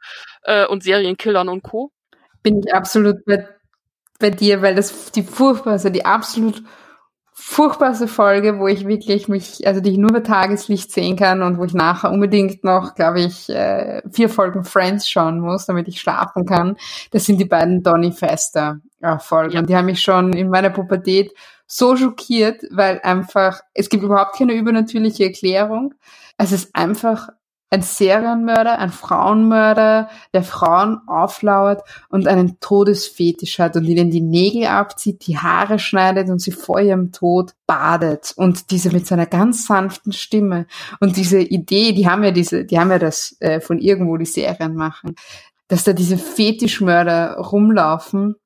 äh, 0.43 0.67
und 0.67 0.83
Serienkillern 0.83 1.49
und 1.49 1.63
Co. 1.63 1.93
Bin 2.43 2.61
ich 2.65 2.75
absolut 2.75 3.25
bei, 3.25 3.49
bei 4.19 4.31
dir, 4.31 4.63
weil 4.63 4.75
das 4.75 5.13
die 5.13 5.23
furchtbarste, 5.23 5.91
die 5.91 6.05
absolut 6.05 6.63
furchtbarste 7.37 8.07
Folge, 8.07 8.61
wo 8.61 8.69
ich 8.69 8.87
wirklich 8.87 9.27
mich, 9.27 9.67
also 9.67 9.81
die 9.81 9.91
ich 9.91 9.99
nur 9.99 10.13
bei 10.13 10.21
Tageslicht 10.21 10.93
sehen 10.93 11.17
kann 11.17 11.43
und 11.43 11.59
wo 11.59 11.65
ich 11.65 11.75
nachher 11.75 12.13
unbedingt 12.13 12.63
noch, 12.63 12.95
glaube 12.95 13.23
ich, 13.23 13.51
äh, 13.51 14.03
vier 14.13 14.29
Folgen 14.29 14.63
Friends 14.63 15.11
schauen 15.11 15.41
muss, 15.41 15.67
damit 15.67 15.89
ich 15.89 16.01
schlafen 16.01 16.47
kann. 16.47 16.77
Das 17.11 17.25
sind 17.25 17.39
die 17.39 17.45
beiden 17.45 17.83
Donny 17.83 18.13
Fester 18.13 18.79
äh, 19.03 19.19
Folgen. 19.19 19.55
Ja. 19.55 19.61
Und 19.61 19.69
die 19.69 19.77
haben 19.77 19.87
mich 19.87 20.01
schon 20.01 20.33
in 20.33 20.49
meiner 20.49 20.71
Pubertät 20.71 21.33
so 21.67 21.97
schockiert, 21.97 22.63
weil 22.71 23.01
einfach, 23.03 23.63
es 23.75 23.89
gibt 23.89 24.05
überhaupt 24.05 24.37
keine 24.37 24.55
übernatürliche 24.55 25.25
Erklärung. 25.25 25.95
Es 26.39 26.53
ist 26.53 26.75
einfach 26.75 27.31
ein 27.71 27.83
Serienmörder, 27.83 28.79
ein 28.79 28.93
Frauenmörder, 28.93 30.09
der 30.33 30.43
Frauen 30.45 31.01
auflauert 31.09 31.83
und 32.09 32.29
einen 32.29 32.61
Todesfetisch 32.61 33.59
hat 33.59 33.75
und 33.77 33.85
ihnen 33.85 34.11
die 34.11 34.21
Nägel 34.21 34.67
abzieht, 34.67 35.27
die 35.27 35.39
Haare 35.39 35.79
schneidet 35.79 36.29
und 36.31 36.41
sie 36.41 36.53
vor 36.53 36.81
ihrem 36.81 37.11
Tod 37.11 37.55
badet 37.67 38.33
und 38.37 38.71
diese 38.71 38.91
mit 38.91 39.07
seiner 39.07 39.27
ganz 39.27 39.67
sanften 39.67 40.13
Stimme 40.13 40.67
und 41.01 41.17
diese 41.17 41.41
Idee, 41.41 41.93
die 41.93 42.09
haben 42.09 42.23
ja 42.23 42.31
diese, 42.31 42.65
die 42.65 42.79
haben 42.79 42.91
ja 42.91 42.99
das 42.99 43.37
äh, 43.41 43.61
von 43.61 43.79
irgendwo 43.79 44.17
die 44.17 44.25
Serien 44.25 44.77
machen, 44.77 45.17
dass 45.67 45.85
da 45.85 45.93
diese 45.93 46.19
Fetischmörder 46.19 47.39
rumlaufen 47.39 48.37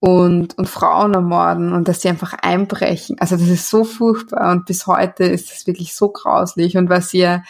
und, 0.00 0.56
und 0.56 0.68
Frauen 0.68 1.14
ermorden 1.14 1.72
und 1.72 1.88
dass 1.88 2.02
sie 2.02 2.08
einfach 2.08 2.34
einbrechen. 2.34 3.16
Also 3.18 3.36
das 3.36 3.48
ist 3.48 3.68
so 3.68 3.84
furchtbar 3.84 4.52
und 4.52 4.64
bis 4.64 4.86
heute 4.86 5.24
ist 5.24 5.50
das 5.50 5.66
wirklich 5.66 5.94
so 5.94 6.10
grauslich 6.10 6.76
und 6.76 6.88
was 6.88 7.12
ja 7.12 7.42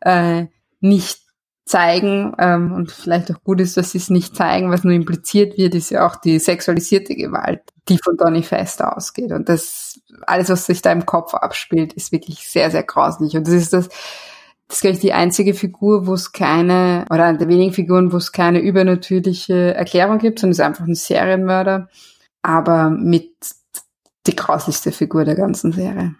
äh, 0.00 0.46
nicht 0.80 1.20
zeigen 1.64 2.32
ähm, 2.38 2.72
und 2.72 2.92
vielleicht 2.92 3.30
auch 3.32 3.42
gut 3.42 3.60
ist, 3.60 3.76
dass 3.76 3.90
sie 3.90 3.98
es 3.98 4.08
nicht 4.08 4.36
zeigen, 4.36 4.70
was 4.70 4.84
nur 4.84 4.92
impliziert 4.92 5.58
wird, 5.58 5.74
ist 5.74 5.90
ja 5.90 6.06
auch 6.06 6.16
die 6.16 6.38
sexualisierte 6.38 7.16
Gewalt, 7.16 7.60
die 7.88 7.98
von 7.98 8.16
Donny 8.16 8.44
Fest 8.44 8.82
ausgeht. 8.82 9.32
Und 9.32 9.48
das 9.48 10.00
alles, 10.26 10.48
was 10.48 10.66
sich 10.66 10.80
da 10.80 10.92
im 10.92 11.06
Kopf 11.06 11.34
abspielt, 11.34 11.92
ist 11.94 12.12
wirklich 12.12 12.48
sehr, 12.48 12.70
sehr 12.70 12.84
grauslich. 12.84 13.36
Und 13.36 13.48
das 13.48 13.54
ist 13.54 13.72
das 13.72 13.88
das 14.68 14.78
ist, 14.78 14.80
glaube 14.80 14.94
ich, 14.94 15.00
die 15.00 15.12
einzige 15.12 15.54
Figur, 15.54 16.06
wo 16.06 16.14
es 16.14 16.32
keine, 16.32 17.04
oder 17.10 17.24
eine 17.24 17.38
der 17.38 17.48
wenigen 17.48 17.72
Figuren, 17.72 18.12
wo 18.12 18.16
es 18.16 18.32
keine 18.32 18.58
übernatürliche 18.58 19.74
Erklärung 19.74 20.18
gibt, 20.18 20.40
sondern 20.40 20.52
es 20.52 20.58
ist 20.58 20.64
einfach 20.64 20.84
ein 20.84 20.94
Serienmörder, 20.94 21.88
aber 22.42 22.90
mit 22.90 23.30
die 24.26 24.34
grauslichste 24.34 24.90
Figur 24.90 25.24
der 25.24 25.36
ganzen 25.36 25.72
Serie. 25.72 26.16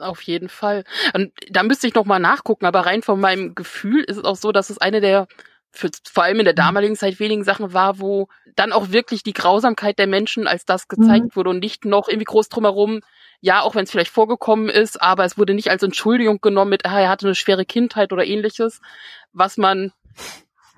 Auf 0.00 0.22
jeden 0.22 0.48
Fall. 0.48 0.84
Und 1.14 1.32
da 1.50 1.62
müsste 1.62 1.86
ich 1.86 1.94
noch 1.94 2.04
mal 2.04 2.18
nachgucken, 2.18 2.66
aber 2.66 2.80
rein 2.80 3.02
von 3.02 3.20
meinem 3.20 3.54
Gefühl 3.54 4.02
ist 4.04 4.16
es 4.16 4.24
auch 4.24 4.36
so, 4.36 4.52
dass 4.52 4.70
es 4.70 4.78
eine 4.78 5.00
der 5.00 5.26
für, 5.72 5.88
vor 6.10 6.24
allem 6.24 6.40
in 6.40 6.44
der 6.44 6.54
damaligen 6.54 6.96
Zeit 6.96 7.20
wenigen 7.20 7.44
Sachen 7.44 7.72
war, 7.72 8.00
wo 8.00 8.28
dann 8.56 8.72
auch 8.72 8.90
wirklich 8.90 9.22
die 9.22 9.32
Grausamkeit 9.32 9.98
der 9.98 10.08
Menschen 10.08 10.46
als 10.48 10.64
das 10.64 10.88
gezeigt 10.88 11.26
Mhm. 11.26 11.36
wurde 11.36 11.50
und 11.50 11.60
nicht 11.60 11.84
noch 11.84 12.08
irgendwie 12.08 12.24
groß 12.24 12.48
drumherum, 12.48 13.00
ja, 13.40 13.62
auch 13.62 13.74
wenn 13.74 13.84
es 13.84 13.90
vielleicht 13.90 14.10
vorgekommen 14.10 14.68
ist, 14.68 15.00
aber 15.00 15.24
es 15.24 15.38
wurde 15.38 15.54
nicht 15.54 15.70
als 15.70 15.82
Entschuldigung 15.82 16.40
genommen 16.40 16.70
mit, 16.70 16.84
ah, 16.86 17.00
er 17.00 17.08
hatte 17.08 17.26
eine 17.26 17.34
schwere 17.36 17.64
Kindheit 17.64 18.12
oder 18.12 18.26
ähnliches, 18.26 18.80
was 19.32 19.56
man 19.56 19.92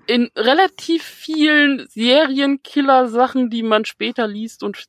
in 0.07 0.31
relativ 0.37 1.03
vielen 1.03 1.87
Serienkiller-Sachen, 1.89 3.51
die 3.51 3.63
man 3.63 3.85
später 3.85 4.27
liest 4.27 4.63
und 4.63 4.85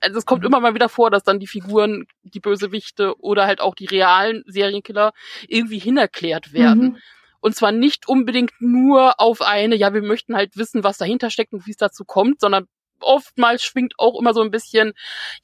also 0.00 0.18
es 0.18 0.26
kommt 0.26 0.44
immer 0.44 0.60
mal 0.60 0.74
wieder 0.74 0.88
vor, 0.88 1.10
dass 1.10 1.22
dann 1.24 1.38
die 1.38 1.46
Figuren, 1.46 2.06
die 2.22 2.40
Bösewichte 2.40 3.18
oder 3.20 3.46
halt 3.46 3.60
auch 3.60 3.74
die 3.74 3.86
realen 3.86 4.42
Serienkiller 4.46 5.12
irgendwie 5.46 5.78
hinerklärt 5.78 6.52
werden. 6.52 6.82
Mhm. 6.82 6.96
Und 7.40 7.54
zwar 7.54 7.70
nicht 7.70 8.08
unbedingt 8.08 8.52
nur 8.60 9.20
auf 9.20 9.42
eine, 9.42 9.76
ja, 9.76 9.94
wir 9.94 10.02
möchten 10.02 10.34
halt 10.34 10.56
wissen, 10.56 10.82
was 10.84 10.98
dahinter 10.98 11.30
steckt 11.30 11.52
und 11.52 11.66
wie 11.66 11.70
es 11.70 11.76
dazu 11.76 12.04
kommt, 12.04 12.40
sondern 12.40 12.66
oftmals 13.00 13.62
schwingt 13.62 13.94
auch 13.98 14.18
immer 14.18 14.34
so 14.34 14.42
ein 14.42 14.50
bisschen, 14.50 14.92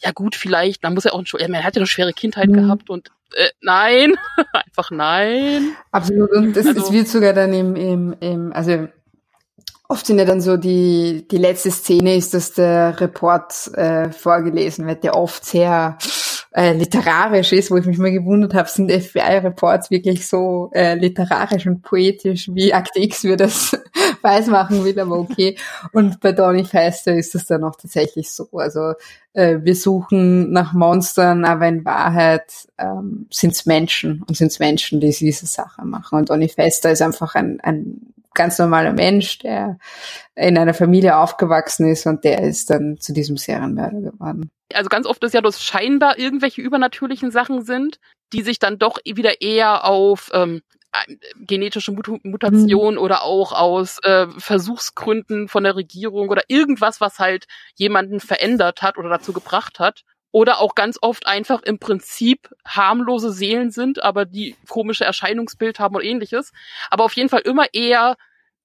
ja 0.00 0.10
gut, 0.10 0.34
vielleicht, 0.34 0.82
man 0.82 0.94
muss 0.94 1.04
ja 1.04 1.12
auch, 1.12 1.20
ein, 1.20 1.26
ja, 1.38 1.46
man 1.48 1.62
hat 1.62 1.76
ja 1.76 1.80
eine 1.80 1.86
schwere 1.86 2.12
Kindheit 2.12 2.48
Mhm. 2.48 2.54
gehabt 2.54 2.90
und 2.90 3.10
äh, 3.34 3.48
nein, 3.60 4.14
einfach 4.52 4.90
nein. 4.90 5.76
Absolut. 5.92 6.32
Und 6.32 6.56
es, 6.56 6.66
Also- 6.66 6.80
es 6.80 6.92
wird 6.92 7.06
sogar 7.08 7.32
dann 7.32 7.52
im, 7.52 7.76
im, 7.76 8.12
im, 8.20 8.52
also 8.52 8.88
oft 9.88 10.06
sind 10.06 10.18
ja 10.18 10.24
dann 10.24 10.40
so 10.40 10.56
die, 10.56 11.26
die 11.30 11.36
letzte 11.36 11.70
Szene 11.70 12.16
ist, 12.16 12.34
dass 12.34 12.52
der 12.52 13.00
Report 13.00 13.52
äh, 13.74 14.10
vorgelesen 14.10 14.86
wird, 14.86 15.04
der 15.04 15.16
oft 15.16 15.44
sehr 15.44 15.98
äh, 16.54 16.72
literarisch 16.72 17.52
ist, 17.52 17.70
wo 17.70 17.76
ich 17.76 17.84
mich 17.84 17.98
mal 17.98 18.12
gewundert 18.12 18.54
habe, 18.54 18.68
sind 18.68 18.90
FBI-Reports 18.90 19.90
wirklich 19.90 20.26
so 20.26 20.70
äh, 20.72 20.94
literarisch 20.94 21.66
und 21.66 21.82
poetisch, 21.82 22.48
wie 22.54 22.72
Akte 22.72 23.00
X 23.00 23.24
wir 23.24 23.36
das 23.36 23.76
weiß 24.22 24.46
machen 24.46 24.84
will, 24.84 24.98
aber 24.98 25.18
okay. 25.18 25.58
Und 25.92 26.20
bei 26.20 26.32
Donny 26.32 26.64
Fester 26.64 27.14
ist 27.14 27.34
es 27.34 27.46
dann 27.46 27.64
auch 27.64 27.74
tatsächlich 27.74 28.30
so. 28.30 28.48
Also 28.52 28.94
äh, 29.32 29.58
wir 29.62 29.74
suchen 29.74 30.52
nach 30.52 30.72
Monstern, 30.72 31.44
aber 31.44 31.66
in 31.66 31.84
Wahrheit 31.84 32.68
ähm, 32.78 33.26
sind 33.30 33.52
es 33.52 33.66
Menschen 33.66 34.22
und 34.28 34.36
sind 34.36 34.52
es 34.52 34.60
Menschen, 34.60 35.00
die 35.00 35.10
diese 35.10 35.46
Sache 35.46 35.84
machen. 35.84 36.20
Und 36.20 36.30
Donny 36.30 36.48
Fester 36.48 36.92
ist 36.92 37.02
einfach 37.02 37.34
ein, 37.34 37.58
ein 37.62 38.14
ganz 38.34 38.58
normaler 38.58 38.92
Mensch, 38.92 39.38
der 39.38 39.78
in 40.34 40.58
einer 40.58 40.74
Familie 40.74 41.16
aufgewachsen 41.16 41.88
ist 41.88 42.06
und 42.06 42.24
der 42.24 42.42
ist 42.42 42.70
dann 42.70 42.98
zu 42.98 43.12
diesem 43.12 43.36
Serienmörder 43.36 44.00
geworden. 44.00 44.50
Also 44.72 44.88
ganz 44.88 45.06
oft 45.06 45.22
ist 45.24 45.34
ja, 45.34 45.40
dass 45.40 45.62
scheinbar 45.62 46.18
irgendwelche 46.18 46.60
übernatürlichen 46.60 47.30
Sachen 47.30 47.64
sind, 47.64 47.98
die 48.32 48.42
sich 48.42 48.58
dann 48.58 48.78
doch 48.78 48.98
wieder 49.04 49.40
eher 49.40 49.84
auf 49.84 50.30
ähm, 50.32 50.62
genetische 51.36 51.92
Mut 51.92 52.08
Mutation 52.24 52.94
mhm. 52.94 53.00
oder 53.00 53.22
auch 53.22 53.52
aus 53.52 53.98
äh, 54.02 54.26
Versuchsgründen 54.38 55.48
von 55.48 55.64
der 55.64 55.76
Regierung 55.76 56.28
oder 56.28 56.42
irgendwas, 56.48 57.00
was 57.00 57.18
halt 57.18 57.46
jemanden 57.76 58.20
verändert 58.20 58.82
hat 58.82 58.96
oder 58.96 59.08
dazu 59.08 59.32
gebracht 59.32 59.78
hat. 59.78 60.04
Oder 60.34 60.58
auch 60.60 60.74
ganz 60.74 60.98
oft 61.00 61.28
einfach 61.28 61.62
im 61.62 61.78
Prinzip 61.78 62.52
harmlose 62.66 63.32
Seelen 63.32 63.70
sind, 63.70 64.02
aber 64.02 64.24
die 64.24 64.56
komische 64.68 65.04
Erscheinungsbild 65.04 65.78
haben 65.78 65.94
und 65.94 66.02
ähnliches. 66.02 66.50
Aber 66.90 67.04
auf 67.04 67.12
jeden 67.12 67.28
Fall 67.28 67.42
immer 67.42 67.66
eher 67.72 68.16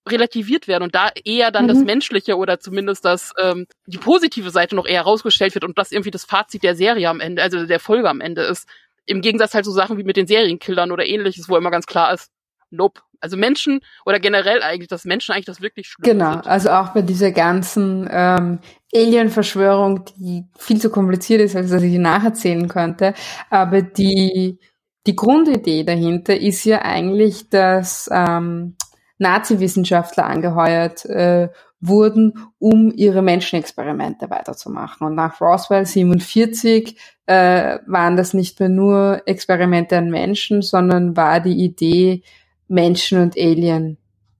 relativiert 0.07 0.67
werden 0.67 0.81
und 0.81 0.95
da 0.95 1.11
eher 1.23 1.51
dann 1.51 1.65
mhm. 1.65 1.67
das 1.67 1.77
Menschliche 1.77 2.37
oder 2.37 2.59
zumindest 2.59 3.05
das 3.05 3.33
ähm, 3.37 3.67
die 3.85 3.99
positive 3.99 4.49
Seite 4.49 4.75
noch 4.75 4.87
eher 4.87 5.03
rausgestellt 5.03 5.53
wird 5.53 5.63
und 5.63 5.77
das 5.77 5.91
irgendwie 5.91 6.09
das 6.09 6.25
Fazit 6.25 6.63
der 6.63 6.73
Serie 6.73 7.07
am 7.07 7.19
Ende, 7.19 7.43
also 7.43 7.63
der 7.63 7.79
Folge 7.79 8.09
am 8.09 8.19
Ende 8.19 8.41
ist. 8.41 8.67
Im 9.05 9.21
Gegensatz 9.21 9.53
halt 9.53 9.65
so 9.65 9.71
Sachen 9.71 9.99
wie 9.99 10.03
mit 10.03 10.17
den 10.17 10.25
Serienkillern 10.25 10.91
oder 10.91 11.05
ähnliches, 11.05 11.49
wo 11.49 11.55
immer 11.55 11.69
ganz 11.69 11.85
klar 11.85 12.11
ist, 12.11 12.31
nope. 12.71 13.01
Also 13.21 13.37
Menschen 13.37 13.81
oder 14.05 14.19
generell 14.19 14.61
eigentlich, 14.61 14.87
dass 14.87 15.05
Menschen 15.05 15.33
eigentlich 15.33 15.45
das 15.45 15.61
wirklich 15.61 15.87
schlimm 15.87 16.03
Genau, 16.03 16.33
sind. 16.33 16.47
also 16.47 16.69
auch 16.71 16.89
bei 16.89 17.01
dieser 17.01 17.31
ganzen 17.31 18.07
ähm, 18.11 18.59
Alien-Verschwörung, 18.93 20.05
die 20.17 20.45
viel 20.57 20.79
zu 20.79 20.89
kompliziert 20.89 21.41
ist, 21.41 21.55
als 21.55 21.69
dass 21.69 21.83
ich 21.83 21.91
die 21.91 21.97
nacherzählen 21.99 22.67
könnte. 22.67 23.13
Aber 23.49 23.81
die, 23.81 24.59
die 25.05 25.15
Grundidee 25.15 25.83
dahinter 25.83 26.39
ist 26.39 26.63
ja 26.65 26.81
eigentlich, 26.81 27.49
dass 27.49 28.09
ähm, 28.11 28.75
Nazi-Wissenschaftler 29.19 30.25
angeheuert 30.25 31.05
äh, 31.05 31.49
wurden, 31.81 32.33
um 32.57 32.91
ihre 32.95 33.21
Menschenexperimente 33.21 34.29
weiterzumachen. 34.29 35.07
Und 35.07 35.15
nach 35.15 35.39
Roswell 35.39 35.85
47 35.85 36.97
äh, 37.25 37.77
waren 37.85 38.17
das 38.17 38.33
nicht 38.33 38.59
mehr 38.59 38.69
nur 38.69 39.21
Experimente 39.25 39.97
an 39.97 40.09
Menschen, 40.09 40.61
sondern 40.61 41.15
war 41.15 41.39
die 41.39 41.63
Idee, 41.63 42.23
Menschen 42.69 43.21
und 43.21 43.37
Alien 43.37 43.97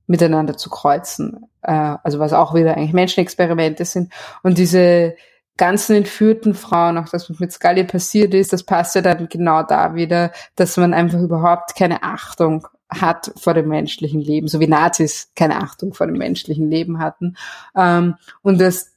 miteinander 0.07 0.57
zu 0.57 0.69
kreuzen. 0.69 1.45
Äh, 1.61 1.95
also 2.03 2.19
was 2.19 2.34
auch 2.34 2.53
wieder 2.53 2.77
eigentlich 2.77 2.93
Menschenexperimente 2.93 3.85
sind. 3.85 4.11
Und 4.43 4.57
diese 4.57 5.15
ganzen 5.57 5.97
entführten 5.97 6.53
Frauen, 6.53 6.97
auch 6.97 7.10
das, 7.10 7.30
was 7.30 7.39
mit 7.39 7.51
Scully 7.51 7.84
passiert 7.84 8.34
ist, 8.34 8.53
das 8.53 8.64
passt 8.64 8.95
ja 8.95 9.01
dann 9.01 9.27
genau 9.27 9.61
da 9.64 9.93
wieder, 9.93 10.31
dass 10.56 10.77
man 10.77 10.93
einfach 10.93 11.19
überhaupt 11.19 11.76
keine 11.76 12.01
Achtung 12.01 12.65
hat 12.89 13.31
vor 13.38 13.53
dem 13.53 13.68
menschlichen 13.68 14.22
Leben, 14.22 14.47
so 14.47 14.60
wie 14.60 14.68
Nazis 14.68 15.31
keine 15.35 15.57
Achtung 15.57 15.93
vor 15.93 16.07
dem 16.07 16.18
menschlichen 16.18 16.72
Leben 16.72 16.99
hatten. 16.99 17.35
Ähm, 17.76 18.15
und 18.41 18.60
dass 18.60 18.93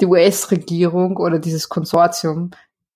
die 0.00 0.06
US-Regierung 0.06 1.16
oder 1.16 1.38
dieses 1.38 1.68
Konsortium 1.68 2.50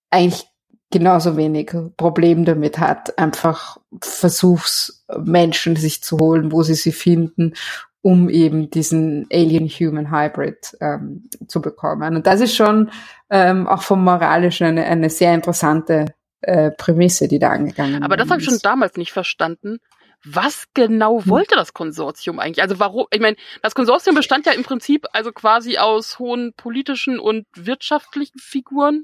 eigentlich 0.09 0.47
genauso 0.91 1.37
wenig 1.37 1.71
Problem 1.97 2.45
damit 2.45 2.79
hat, 2.79 3.17
einfach 3.17 3.77
Versuchsmenschen 4.01 5.75
sich 5.75 6.01
zu 6.01 6.17
holen, 6.19 6.51
wo 6.51 6.63
sie 6.63 6.75
sie 6.75 6.91
finden, 6.91 7.53
um 8.01 8.29
eben 8.29 8.69
diesen 8.69 9.27
Alien-Human-Hybrid 9.31 10.77
ähm, 10.79 11.29
zu 11.47 11.61
bekommen. 11.61 12.15
Und 12.15 12.27
das 12.27 12.39
ist 12.39 12.55
schon 12.55 12.89
ähm, 13.29 13.67
auch 13.67 13.81
vom 13.81 14.03
Moralischen 14.03 14.67
eine, 14.67 14.85
eine 14.85 15.09
sehr 15.09 15.33
interessante 15.33 16.05
äh, 16.41 16.71
Prämisse, 16.71 17.27
die 17.27 17.39
da 17.39 17.49
angegangen 17.49 17.95
ist. 17.95 18.03
Aber 18.03 18.15
das 18.15 18.29
habe 18.29 18.39
ich 18.39 18.45
schon 18.45 18.59
damals 18.63 18.95
nicht 18.95 19.11
verstanden 19.11 19.79
was 20.25 20.65
genau 20.73 21.21
hm. 21.21 21.29
wollte 21.29 21.55
das 21.55 21.73
Konsortium 21.73 22.39
eigentlich? 22.39 22.61
Also 22.61 22.79
warum, 22.79 23.05
ich 23.11 23.21
meine, 23.21 23.37
das 23.61 23.75
Konsortium 23.75 24.15
bestand 24.15 24.45
ja 24.45 24.51
im 24.53 24.63
Prinzip 24.63 25.05
also 25.13 25.31
quasi 25.31 25.77
aus 25.77 26.19
hohen 26.19 26.53
politischen 26.53 27.19
und 27.19 27.45
wirtschaftlichen 27.55 28.39
Figuren. 28.39 29.03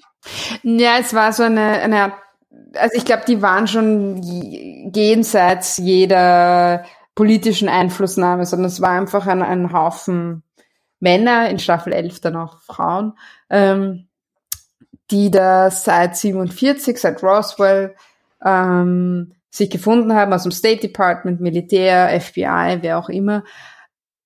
Ja, 0.63 0.97
es 0.99 1.13
war 1.13 1.33
so 1.33 1.43
eine, 1.43 1.81
eine 1.81 2.13
also 2.75 2.95
ich 2.95 3.05
glaube, 3.05 3.23
die 3.27 3.41
waren 3.41 3.67
schon 3.67 4.21
jenseits 4.93 5.77
jeder 5.77 6.85
politischen 7.15 7.69
Einflussnahme, 7.69 8.45
sondern 8.45 8.67
es 8.67 8.81
war 8.81 8.91
einfach 8.91 9.27
ein, 9.27 9.41
ein 9.41 9.71
Haufen 9.73 10.43
Männer, 10.99 11.49
in 11.49 11.59
Staffel 11.59 11.93
11 11.93 12.21
dann 12.21 12.35
auch 12.37 12.61
Frauen, 12.61 13.17
ähm, 13.49 14.07
die 15.11 15.29
da 15.29 15.69
seit 15.69 16.15
47, 16.15 16.97
seit 16.97 17.21
Roswell, 17.21 17.95
ähm, 18.43 19.33
sich 19.53 19.69
gefunden 19.69 20.13
haben 20.13 20.33
aus 20.33 20.43
dem 20.43 20.51
State 20.51 20.81
Department, 20.81 21.39
Militär, 21.39 22.19
FBI, 22.19 22.79
wer 22.81 22.97
auch 22.97 23.07
immer, 23.07 23.43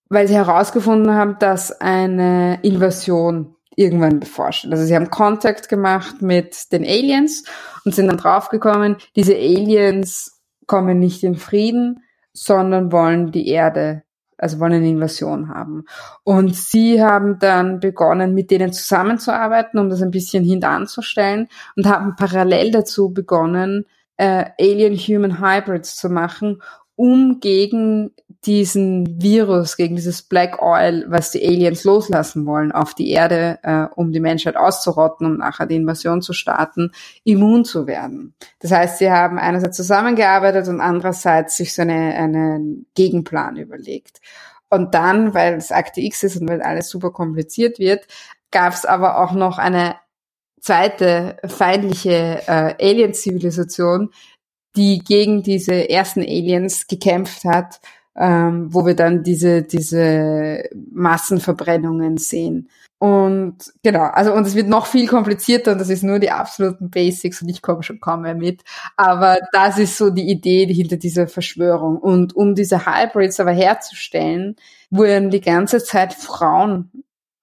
weil 0.08 0.26
sie 0.28 0.36
herausgefunden 0.36 1.14
haben, 1.14 1.38
dass 1.40 1.82
eine 1.82 2.60
Invasion 2.64 3.56
irgendwann 3.76 4.22
bevorsteht. 4.22 4.72
Also 4.72 4.86
sie 4.86 4.96
haben 4.96 5.10
Kontakt 5.10 5.68
gemacht 5.68 6.22
mit 6.22 6.72
den 6.72 6.86
Aliens 6.86 7.44
und 7.84 7.94
sind 7.94 8.08
dann 8.08 8.18
draufgekommen, 8.18 8.96
diese 9.18 9.36
Aliens 9.36 10.42
kommen 10.66 10.98
nicht 10.98 11.24
in 11.24 11.36
Frieden, 11.36 12.04
sondern 12.32 12.94
wollen 12.94 13.32
die 13.32 13.50
Erde, 13.50 14.04
also 14.38 14.60
wollen 14.60 14.74
eine 14.74 14.90
Invasion 14.90 15.50
haben. 15.50 15.84
Und 16.24 16.56
sie 16.56 17.04
haben 17.04 17.38
dann 17.40 17.82
begonnen, 17.82 18.34
mit 18.34 18.50
denen 18.50 18.72
zusammenzuarbeiten, 18.72 19.78
um 19.78 19.90
das 19.90 20.02
ein 20.02 20.12
bisschen 20.12 20.46
hintanzustellen 20.46 21.50
und 21.76 21.86
haben 21.86 22.16
parallel 22.16 22.72
dazu 22.72 23.12
begonnen, 23.14 23.86
äh, 24.18 24.46
Alien-Human 24.60 25.40
Hybrids 25.40 25.96
zu 25.96 26.10
machen, 26.10 26.62
um 26.96 27.40
gegen 27.40 28.12
diesen 28.46 29.22
Virus, 29.22 29.78
gegen 29.78 29.96
dieses 29.96 30.22
Black 30.24 30.62
Oil, 30.62 31.06
was 31.08 31.32
die 31.32 31.46
Aliens 31.46 31.84
loslassen 31.84 32.46
wollen 32.46 32.72
auf 32.72 32.94
die 32.94 33.12
Erde, 33.12 33.60
äh, 33.64 33.86
um 33.96 34.12
die 34.12 34.20
Menschheit 34.20 34.56
auszurotten, 34.56 35.28
um 35.28 35.38
nachher 35.38 35.68
die 35.68 35.76
Invasion 35.76 36.22
zu 36.22 36.34
starten, 36.34 36.92
immun 37.24 37.66
zu 37.66 37.88
werden. 37.88 38.34
Das 38.60 38.72
heißt, 38.72 38.98
sie 39.00 39.12
haben 39.12 39.38
einerseits 39.38 39.78
zusammengearbeitet 39.78 40.68
und 40.70 40.82
andererseits 40.82 41.58
sich 41.58 41.76
so 41.76 41.82
eine, 41.84 42.16
einen 42.16 42.88
Gegenplan 42.96 43.58
überlegt. 43.58 44.20
Und 44.70 44.94
dann, 44.94 45.34
weil 45.34 45.56
es 45.56 45.72
Akte 45.72 46.02
X 46.02 46.24
ist 46.24 46.42
und 46.42 46.50
weil 46.50 46.62
alles 46.62 46.90
super 46.90 47.12
kompliziert 47.12 47.80
wird, 47.80 48.08
gab 48.52 48.74
es 48.74 48.86
aber 48.86 49.20
auch 49.20 49.34
noch 49.34 49.58
eine 49.58 49.96
zweite 50.60 51.38
feindliche 51.46 52.42
äh, 52.48 52.76
Alien-Zivilisation, 52.80 54.12
die 54.76 55.00
gegen 55.00 55.44
diese 55.44 55.90
ersten 55.90 56.22
Aliens 56.22 56.88
gekämpft 56.88 57.44
hat, 57.46 57.80
ähm, 58.16 58.74
wo 58.74 58.86
wir 58.86 58.96
dann 58.96 59.24
diese, 59.24 59.64
diese 59.64 60.64
Massenverbrennungen 60.92 62.18
sehen. 62.18 62.70
Und 63.00 63.58
genau, 63.84 64.06
also 64.06 64.34
und 64.34 64.48
es 64.48 64.56
wird 64.56 64.68
noch 64.68 64.88
viel 64.88 65.08
komplizierter 65.08 65.74
und 65.74 65.78
das 65.80 65.90
ist 65.90 66.04
nur 66.04 66.18
die 66.18 66.32
absoluten 66.32 66.90
Basics 66.90 67.44
und 67.44 67.50
ich 67.50 67.62
komme 67.62 67.84
schon 67.84 68.00
kaum 68.00 68.24
mehr 68.24 68.34
mit. 68.34 68.64
Aber 68.96 69.38
das 69.52 69.78
ist 69.78 69.98
so 69.98 70.10
die 70.10 70.28
Idee 70.28 70.66
hinter 70.74 70.98
dieser 70.98 71.28
Verschwörung. 71.28 71.98
Und 71.98 72.36
um 72.36 72.56
diese 72.56 72.88
Hybrids 72.88 73.40
aber 73.40 73.52
herzustellen, 73.52 74.56
wurden 74.90 75.30
die 75.30 75.42
ganze 75.42 75.84
Zeit 75.84 76.14
Frauen 76.14 76.92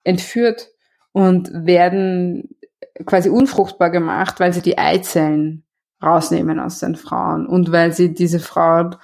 entführt 0.03 0.71
und 1.13 1.51
werden 1.53 2.49
quasi 3.07 3.29
unfruchtbar 3.29 3.91
gemacht, 3.91 4.41
weil 4.41 4.53
sie 4.53 4.63
die 4.63 4.79
Eizellen 4.79 5.65
rausnehmen 6.03 6.61
aus 6.61 6.81
den 6.81 6.97
Frauen 6.97 7.47
und 7.47 7.73
weil 7.73 7.93
sie 7.93 8.15
diese 8.15 8.41
Frauen 8.41 8.97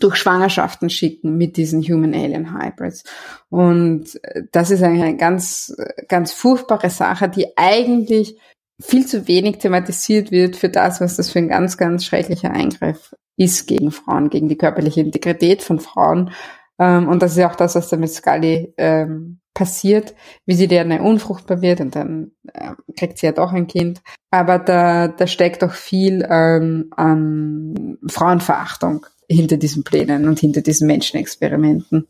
durch 0.00 0.16
Schwangerschaften 0.16 0.90
schicken 0.90 1.36
mit 1.36 1.56
diesen 1.56 1.82
Human 1.82 2.14
Alien 2.14 2.52
Hybrids. 2.52 3.04
Und 3.48 4.20
das 4.52 4.70
ist 4.70 4.82
eigentlich 4.82 5.04
eine 5.04 5.16
ganz, 5.16 5.74
ganz 6.08 6.32
furchtbare 6.32 6.90
Sache, 6.90 7.28
die 7.28 7.56
eigentlich 7.56 8.38
viel 8.80 9.06
zu 9.06 9.26
wenig 9.26 9.58
thematisiert 9.58 10.30
wird 10.30 10.56
für 10.56 10.68
das, 10.68 11.00
was 11.00 11.16
das 11.16 11.30
für 11.30 11.38
ein 11.38 11.48
ganz, 11.48 11.76
ganz 11.76 12.04
schrecklicher 12.04 12.50
Eingriff 12.50 13.14
ist 13.36 13.66
gegen 13.66 13.90
Frauen, 13.90 14.30
gegen 14.30 14.48
die 14.48 14.58
körperliche 14.58 15.00
Integrität 15.00 15.62
von 15.62 15.80
Frauen. 15.80 16.32
Ähm, 16.78 17.08
und 17.08 17.22
das 17.22 17.32
ist 17.32 17.38
ja 17.38 17.50
auch 17.50 17.56
das, 17.56 17.74
was 17.74 17.88
da 17.88 17.96
mit 17.96 18.10
Scully 18.10 18.74
ähm, 18.76 19.40
passiert, 19.58 20.14
wie 20.46 20.54
sie 20.54 20.68
dann 20.68 21.00
unfruchtbar 21.00 21.60
wird 21.60 21.80
und 21.80 21.96
dann 21.96 22.30
äh, 22.52 22.74
kriegt 22.96 23.18
sie 23.18 23.26
ja 23.26 23.32
doch 23.32 23.52
ein 23.52 23.66
Kind. 23.66 24.00
Aber 24.30 24.60
da, 24.60 25.08
da 25.08 25.26
steckt 25.26 25.64
auch 25.64 25.72
viel 25.72 26.24
ähm, 26.30 26.92
an 26.96 27.98
Frauenverachtung 28.06 29.04
hinter 29.28 29.56
diesen 29.56 29.82
Plänen 29.82 30.28
und 30.28 30.38
hinter 30.38 30.60
diesen 30.60 30.86
Menschenexperimenten. 30.86 32.06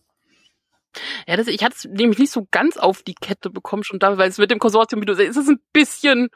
Ja, 1.26 1.38
das, 1.38 1.46
ich 1.46 1.64
hatte 1.64 1.74
es 1.78 1.84
nämlich 1.86 2.18
nicht 2.18 2.32
so 2.32 2.46
ganz 2.50 2.76
auf 2.76 3.02
die 3.02 3.14
Kette 3.14 3.48
bekommen 3.48 3.82
schon 3.82 3.98
da, 3.98 4.18
weil 4.18 4.28
es 4.28 4.36
mit 4.36 4.50
dem 4.50 4.58
Konsortium, 4.58 5.00
wie 5.00 5.06
du 5.06 5.14
sagst, 5.14 5.30
ist 5.30 5.36
es 5.38 5.48
ein 5.48 5.60
bisschen, 5.72 6.28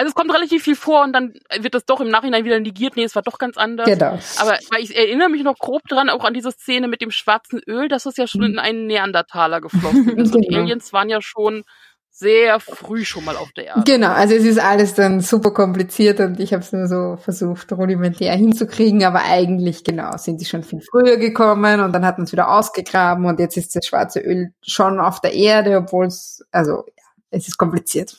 Also 0.00 0.08
es 0.08 0.14
kommt 0.14 0.32
relativ 0.32 0.62
viel 0.62 0.76
vor 0.76 1.04
und 1.04 1.12
dann 1.12 1.34
wird 1.60 1.74
das 1.74 1.84
doch 1.84 2.00
im 2.00 2.08
Nachhinein 2.08 2.46
wieder 2.46 2.58
negiert. 2.58 2.96
Nee, 2.96 3.04
es 3.04 3.14
war 3.14 3.20
doch 3.20 3.36
ganz 3.36 3.58
anders. 3.58 3.86
Genau. 3.86 4.18
Aber 4.38 4.52
weil 4.70 4.82
ich 4.82 4.96
erinnere 4.96 5.28
mich 5.28 5.42
noch 5.42 5.58
grob 5.58 5.86
dran, 5.88 6.08
auch 6.08 6.24
an 6.24 6.32
diese 6.32 6.52
Szene 6.52 6.88
mit 6.88 7.02
dem 7.02 7.10
schwarzen 7.10 7.60
Öl, 7.66 7.88
das 7.88 8.06
ist 8.06 8.16
ja 8.16 8.26
schon 8.26 8.42
in 8.44 8.58
einen 8.58 8.86
Neandertaler 8.86 9.60
geflossen. 9.60 10.14
Also 10.18 10.38
die 10.38 10.46
Genau. 10.46 10.62
Aliens 10.62 10.94
waren 10.94 11.10
ja 11.10 11.20
schon 11.20 11.64
sehr 12.08 12.60
früh 12.60 13.04
schon 13.04 13.26
mal 13.26 13.36
auf 13.36 13.52
der 13.52 13.66
Erde. 13.66 13.82
Genau, 13.84 14.08
also 14.08 14.34
es 14.34 14.44
ist 14.44 14.58
alles 14.58 14.94
dann 14.94 15.20
super 15.20 15.50
kompliziert 15.50 16.18
und 16.20 16.40
ich 16.40 16.54
habe 16.54 16.62
es 16.62 16.72
nur 16.72 16.86
so 16.88 17.18
versucht, 17.22 17.70
rudimentär 17.70 18.34
hinzukriegen, 18.34 19.04
aber 19.04 19.24
eigentlich 19.24 19.84
genau 19.84 20.16
sind 20.16 20.40
die 20.40 20.46
schon 20.46 20.62
viel 20.62 20.80
früher 20.80 21.18
gekommen 21.18 21.80
und 21.80 21.92
dann 21.92 22.06
hat 22.06 22.16
man 22.16 22.24
es 22.24 22.32
wieder 22.32 22.50
ausgegraben 22.50 23.26
und 23.26 23.38
jetzt 23.38 23.58
ist 23.58 23.76
das 23.76 23.84
schwarze 23.84 24.20
Öl 24.20 24.54
schon 24.62 24.98
auf 24.98 25.20
der 25.20 25.34
Erde, 25.34 25.76
obwohl 25.76 26.06
es, 26.06 26.42
also 26.50 26.84
ja, 26.86 27.04
es 27.30 27.48
ist 27.48 27.58
kompliziert. 27.58 28.16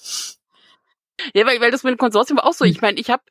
Ja, 1.34 1.45
weil, 1.45 1.61
weil 1.61 1.72
das 1.72 1.84
mit 1.84 1.91
dem 1.91 1.98
Konsortium 1.98 2.38
war 2.38 2.45
auch 2.45 2.53
so. 2.53 2.65
Hm. 2.65 2.72
Ich 2.72 2.81
meine, 2.81 2.99
ich 2.99 3.10
habe 3.10 3.23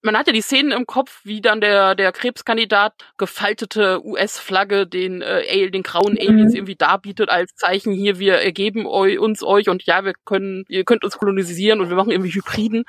man 0.00 0.16
hat 0.16 0.28
ja 0.28 0.32
die 0.32 0.42
Szenen 0.42 0.70
im 0.70 0.86
Kopf, 0.86 1.20
wie 1.24 1.40
dann 1.40 1.60
der 1.60 1.94
der 1.94 2.12
Krebskandidat 2.12 2.94
gefaltete 3.16 4.00
US-Flagge 4.04 4.86
den 4.86 5.22
äh, 5.22 5.44
Ale- 5.50 5.70
den 5.70 5.82
grauen. 5.82 6.16
Aliens 6.18 6.54
irgendwie 6.54 6.76
darbietet 6.76 7.30
als 7.30 7.54
Zeichen 7.56 7.92
hier 7.92 8.18
wir 8.18 8.34
ergeben 8.34 8.86
eu, 8.86 9.20
uns 9.20 9.42
euch 9.42 9.68
und 9.68 9.84
ja 9.86 10.04
wir 10.04 10.14
können 10.24 10.64
ihr 10.68 10.84
könnt 10.84 11.04
uns 11.04 11.18
kolonisieren 11.18 11.80
und 11.80 11.88
wir 11.88 11.96
machen 11.96 12.12
irgendwie 12.12 12.32
Hybriden. 12.32 12.84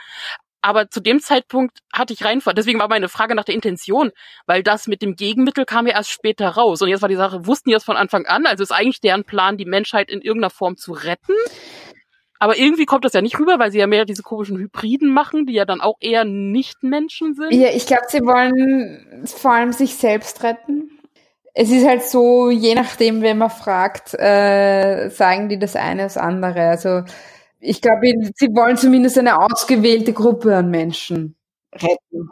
Aber 0.61 0.89
zu 0.89 0.99
dem 0.99 1.21
Zeitpunkt 1.21 1.79
hatte 1.93 2.13
ich 2.13 2.25
rein, 2.25 2.41
deswegen 2.57 2.79
war 2.79 2.89
meine 2.89 3.07
Frage 3.07 3.33
nach 3.33 3.45
der 3.45 3.55
Intention, 3.55 4.11
weil 4.45 4.61
das 4.61 4.87
mit 4.87 5.01
dem 5.01 5.15
Gegenmittel 5.15 5.63
kam 5.65 5.87
ja 5.87 5.93
erst 5.93 6.11
später 6.11 6.49
raus. 6.49 6.81
Und 6.81 6.89
jetzt 6.89 7.01
war 7.01 7.07
die 7.07 7.15
Sache, 7.15 7.45
wussten 7.45 7.69
die 7.69 7.73
das 7.73 7.85
von 7.85 7.95
Anfang 7.95 8.25
an? 8.25 8.45
Also 8.45 8.63
ist 8.63 8.73
eigentlich 8.73 8.99
deren 8.99 9.23
Plan, 9.23 9.57
die 9.57 9.65
Menschheit 9.65 10.09
in 10.09 10.21
irgendeiner 10.21 10.49
Form 10.49 10.75
zu 10.75 10.91
retten? 10.91 11.33
Aber 12.39 12.57
irgendwie 12.57 12.85
kommt 12.85 13.03
das 13.03 13.13
ja 13.13 13.21
nicht 13.21 13.37
rüber, 13.37 13.59
weil 13.59 13.71
sie 13.71 13.79
ja 13.79 13.87
mehr 13.87 14.05
diese 14.05 14.23
komischen 14.23 14.57
Hybriden 14.57 15.11
machen, 15.11 15.45
die 15.45 15.53
ja 15.53 15.65
dann 15.65 15.81
auch 15.81 15.97
eher 15.99 16.23
nicht 16.23 16.83
Menschen 16.83 17.33
sind. 17.33 17.53
Ja, 17.53 17.69
ich 17.69 17.85
glaube, 17.85 18.03
sie 18.07 18.21
wollen 18.21 19.25
vor 19.25 19.51
allem 19.51 19.73
sich 19.73 19.95
selbst 19.95 20.41
retten. 20.43 20.89
Es 21.53 21.69
ist 21.69 21.85
halt 21.85 22.03
so, 22.03 22.49
je 22.49 22.75
nachdem, 22.75 23.21
wen 23.21 23.37
man 23.37 23.49
fragt, 23.49 24.13
äh, 24.13 25.09
sagen 25.09 25.49
die 25.49 25.59
das 25.59 25.75
eine 25.75 26.03
das 26.03 26.15
andere. 26.15 26.61
Also 26.69 27.01
ich 27.59 27.81
glaube, 27.81 28.07
sie 28.35 28.47
wollen 28.55 28.77
zumindest 28.77 29.17
eine 29.17 29.37
ausgewählte 29.37 30.13
Gruppe 30.13 30.55
an 30.55 30.69
Menschen 30.69 31.35
retten. 31.73 32.29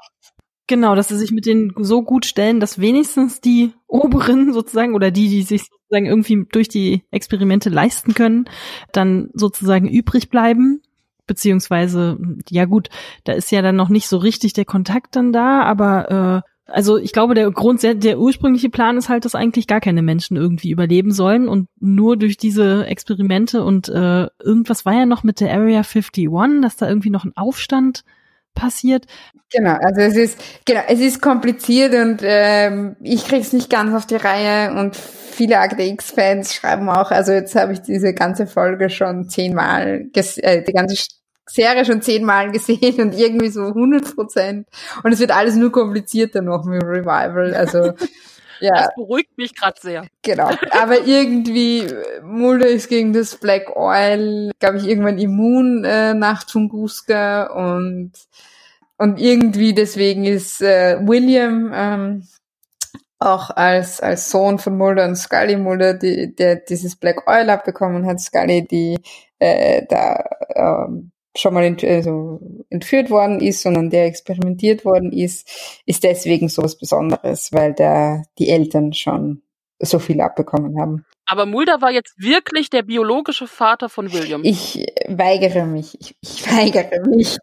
Genau, 0.67 0.95
dass 0.95 1.09
sie 1.09 1.17
sich 1.17 1.31
mit 1.31 1.45
denen 1.45 1.73
so 1.77 2.03
gut 2.03 2.25
stellen, 2.25 2.59
dass 2.59 2.79
wenigstens 2.79 3.41
die 3.41 3.73
Oberen 3.87 4.53
sozusagen 4.53 4.95
oder 4.95 5.11
die, 5.11 5.29
die 5.29 5.43
sich 5.43 5.67
sozusagen 5.87 6.05
irgendwie 6.05 6.45
durch 6.51 6.67
die 6.67 7.03
Experimente 7.11 7.69
leisten 7.69 8.13
können, 8.13 8.45
dann 8.91 9.29
sozusagen 9.33 9.87
übrig 9.87 10.29
bleiben. 10.29 10.81
Beziehungsweise, 11.25 12.17
ja 12.49 12.65
gut, 12.65 12.89
da 13.25 13.33
ist 13.33 13.51
ja 13.51 13.61
dann 13.61 13.75
noch 13.75 13.89
nicht 13.89 14.07
so 14.07 14.17
richtig 14.17 14.53
der 14.53 14.65
Kontakt 14.65 15.15
dann 15.15 15.33
da, 15.33 15.63
aber 15.63 16.43
äh, 16.45 16.71
also 16.71 16.97
ich 16.97 17.13
glaube, 17.13 17.33
der 17.33 17.49
Grund, 17.51 17.81
der 17.83 18.19
ursprüngliche 18.19 18.69
Plan 18.69 18.97
ist 18.97 19.09
halt, 19.09 19.25
dass 19.25 19.35
eigentlich 19.35 19.67
gar 19.67 19.79
keine 19.79 20.01
Menschen 20.01 20.37
irgendwie 20.37 20.71
überleben 20.71 21.11
sollen 21.11 21.47
und 21.47 21.69
nur 21.79 22.17
durch 22.17 22.37
diese 22.37 22.85
Experimente 22.85 23.63
und 23.63 23.89
äh, 23.89 24.27
irgendwas 24.41 24.85
war 24.85 24.93
ja 24.93 25.05
noch 25.05 25.23
mit 25.23 25.39
der 25.39 25.53
Area 25.53 25.83
51, 25.83 26.29
dass 26.61 26.77
da 26.77 26.87
irgendwie 26.87 27.09
noch 27.09 27.23
ein 27.23 27.35
Aufstand 27.35 28.03
passiert. 28.53 29.05
Genau, 29.51 29.77
also 29.79 30.01
es 30.01 30.15
ist 30.17 30.39
genau, 30.65 30.81
es 30.87 30.99
ist 30.99 31.21
kompliziert 31.21 31.93
und 31.93 32.19
ähm, 32.21 32.97
ich 33.01 33.25
krieg's 33.25 33.53
nicht 33.53 33.69
ganz 33.69 33.95
auf 33.95 34.05
die 34.05 34.17
Reihe 34.17 34.73
und 34.77 34.95
viele 34.95 35.59
Akte 35.59 35.83
X-Fans 35.83 36.53
schreiben 36.53 36.89
auch, 36.89 37.11
also 37.11 37.31
jetzt 37.31 37.55
habe 37.55 37.71
ich 37.71 37.81
diese 37.81 38.13
ganze 38.13 38.45
Folge 38.45 38.89
schon 38.89 39.29
zehnmal, 39.29 40.09
äh, 40.13 40.63
die 40.63 40.73
ganze 40.73 41.01
Serie 41.45 41.85
schon 41.85 42.01
zehnmal 42.01 42.51
gesehen 42.51 42.99
und 42.99 43.17
irgendwie 43.17 43.47
so 43.47 43.67
100 43.67 44.15
Prozent 44.15 44.67
und 45.03 45.13
es 45.13 45.19
wird 45.19 45.31
alles 45.31 45.55
nur 45.55 45.71
komplizierter 45.71 46.41
noch 46.41 46.65
mit 46.65 46.81
dem 46.81 46.89
Revival, 46.89 47.53
also 47.53 47.93
ja. 48.59 48.73
Das 48.73 48.95
beruhigt 48.95 49.37
mich 49.37 49.55
gerade 49.55 49.79
sehr. 49.79 50.07
Genau. 50.23 50.49
Aber 50.71 51.05
irgendwie, 51.05 51.87
Mulder 52.21 52.67
ist 52.67 52.89
gegen 52.89 53.13
das 53.13 53.37
Black 53.37 53.77
Oil, 53.77 54.51
glaube 54.59 54.77
ich, 54.77 54.87
irgendwann 54.87 55.19
immun 55.19 55.85
äh, 55.85 56.13
nach 56.13 56.43
Tunguska 56.43 57.45
und 57.53 58.11
und 58.97 59.19
irgendwie 59.19 59.73
deswegen 59.73 60.25
ist 60.25 60.61
äh, 60.61 60.97
William 61.01 61.71
ähm, 61.73 62.27
auch 63.19 63.49
als 63.49 63.99
als 63.99 64.29
Sohn 64.29 64.59
von 64.59 64.77
Mulder 64.77 65.05
und 65.05 65.15
Scully 65.15 65.57
Mulder, 65.57 65.95
die, 65.95 66.35
der 66.35 66.57
dieses 66.57 66.95
Black 66.95 67.27
Oil 67.27 67.49
abbekommen 67.49 68.05
hat, 68.05 68.19
Scully, 68.19 68.67
die 68.67 68.97
äh, 69.39 69.83
da 69.89 70.23
ähm, 70.55 71.11
schon 71.35 71.53
mal 71.53 71.63
ent 71.63 71.83
also 71.83 72.39
entführt 72.69 73.09
worden 73.09 73.39
ist 73.39 73.65
und 73.65 73.77
an 73.77 73.89
der 73.89 74.05
experimentiert 74.05 74.85
worden 74.85 75.11
ist, 75.11 75.81
ist 75.85 76.03
deswegen 76.03 76.49
so 76.49 76.63
was 76.63 76.77
Besonderes, 76.77 77.51
weil 77.53 77.73
da 77.73 78.23
die 78.39 78.49
Eltern 78.49 78.93
schon 78.93 79.41
so 79.79 79.99
viel 79.99 80.21
abbekommen 80.21 80.79
haben. 80.79 81.05
Aber 81.25 81.45
Mulder 81.45 81.81
war 81.81 81.91
jetzt 81.91 82.15
wirklich 82.17 82.69
der 82.69 82.83
biologische 82.83 83.47
Vater 83.47 83.89
von 83.89 84.11
William. 84.11 84.41
Ich 84.43 84.85
weigere 85.07 85.65
mich, 85.65 85.97
ich, 85.99 86.15
ich 86.21 86.51
weigere 86.51 87.07
mich, 87.07 87.37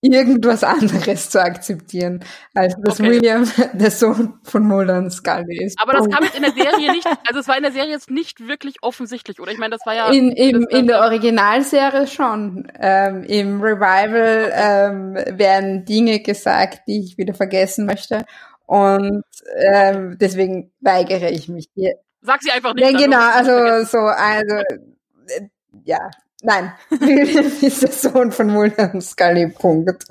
irgendwas 0.00 0.64
anderes 0.64 1.30
zu 1.30 1.42
akzeptieren, 1.42 2.24
als 2.54 2.74
dass 2.82 3.00
Okay. 3.00 3.10
William 3.10 3.50
der 3.72 3.90
Sohn 3.90 4.38
von 4.42 4.64
Mulder 4.64 4.98
und 4.98 5.10
Scully 5.10 5.64
ist. 5.64 5.80
Aber 5.80 5.92
das 5.92 6.02
Punkt. 6.02 6.14
kam 6.14 6.24
jetzt 6.24 6.36
in 6.36 6.42
der 6.42 6.52
Serie 6.52 6.92
nicht, 6.92 7.06
also 7.26 7.40
es 7.40 7.48
war 7.48 7.56
in 7.56 7.62
der 7.62 7.72
Serie 7.72 7.90
jetzt 7.90 8.10
nicht 8.10 8.46
wirklich 8.46 8.76
offensichtlich, 8.82 9.40
oder? 9.40 9.52
Ich 9.52 9.58
meine, 9.58 9.76
das 9.76 9.86
war 9.86 9.94
ja. 9.94 10.10
in, 10.10 10.30
im, 10.32 10.66
in 10.68 10.86
der 10.86 11.00
Originalserie 11.00 12.06
schon. 12.06 12.70
Ähm, 12.78 13.24
Im 13.24 13.60
Revival 13.60 14.52
ähm, 14.54 15.38
werden 15.38 15.84
Dinge 15.84 16.20
gesagt, 16.20 16.82
die 16.86 17.00
ich 17.04 17.18
wieder 17.18 17.34
vergessen 17.34 17.86
möchte. 17.86 18.24
Und 18.66 19.24
ähm, 19.56 20.16
deswegen 20.20 20.72
weigere 20.80 21.30
ich 21.30 21.48
mich 21.48 21.68
hier. 21.74 21.94
Sag 22.20 22.42
sie 22.42 22.50
einfach 22.50 22.74
nicht. 22.74 22.84
Ja, 22.84 22.98
genau, 22.98 23.20
also 23.20 23.84
so, 23.84 23.98
also 23.98 24.56
äh, 24.56 25.48
ja, 25.84 26.10
nein. 26.42 26.72
William 26.90 27.46
ist 27.62 27.82
der 27.82 27.92
Sohn 27.92 28.32
von 28.32 28.48
Mulder 28.48 28.92
und 28.94 29.00
Scully, 29.02 29.48
Punkt. 29.48 30.04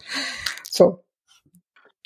So. 0.69 1.03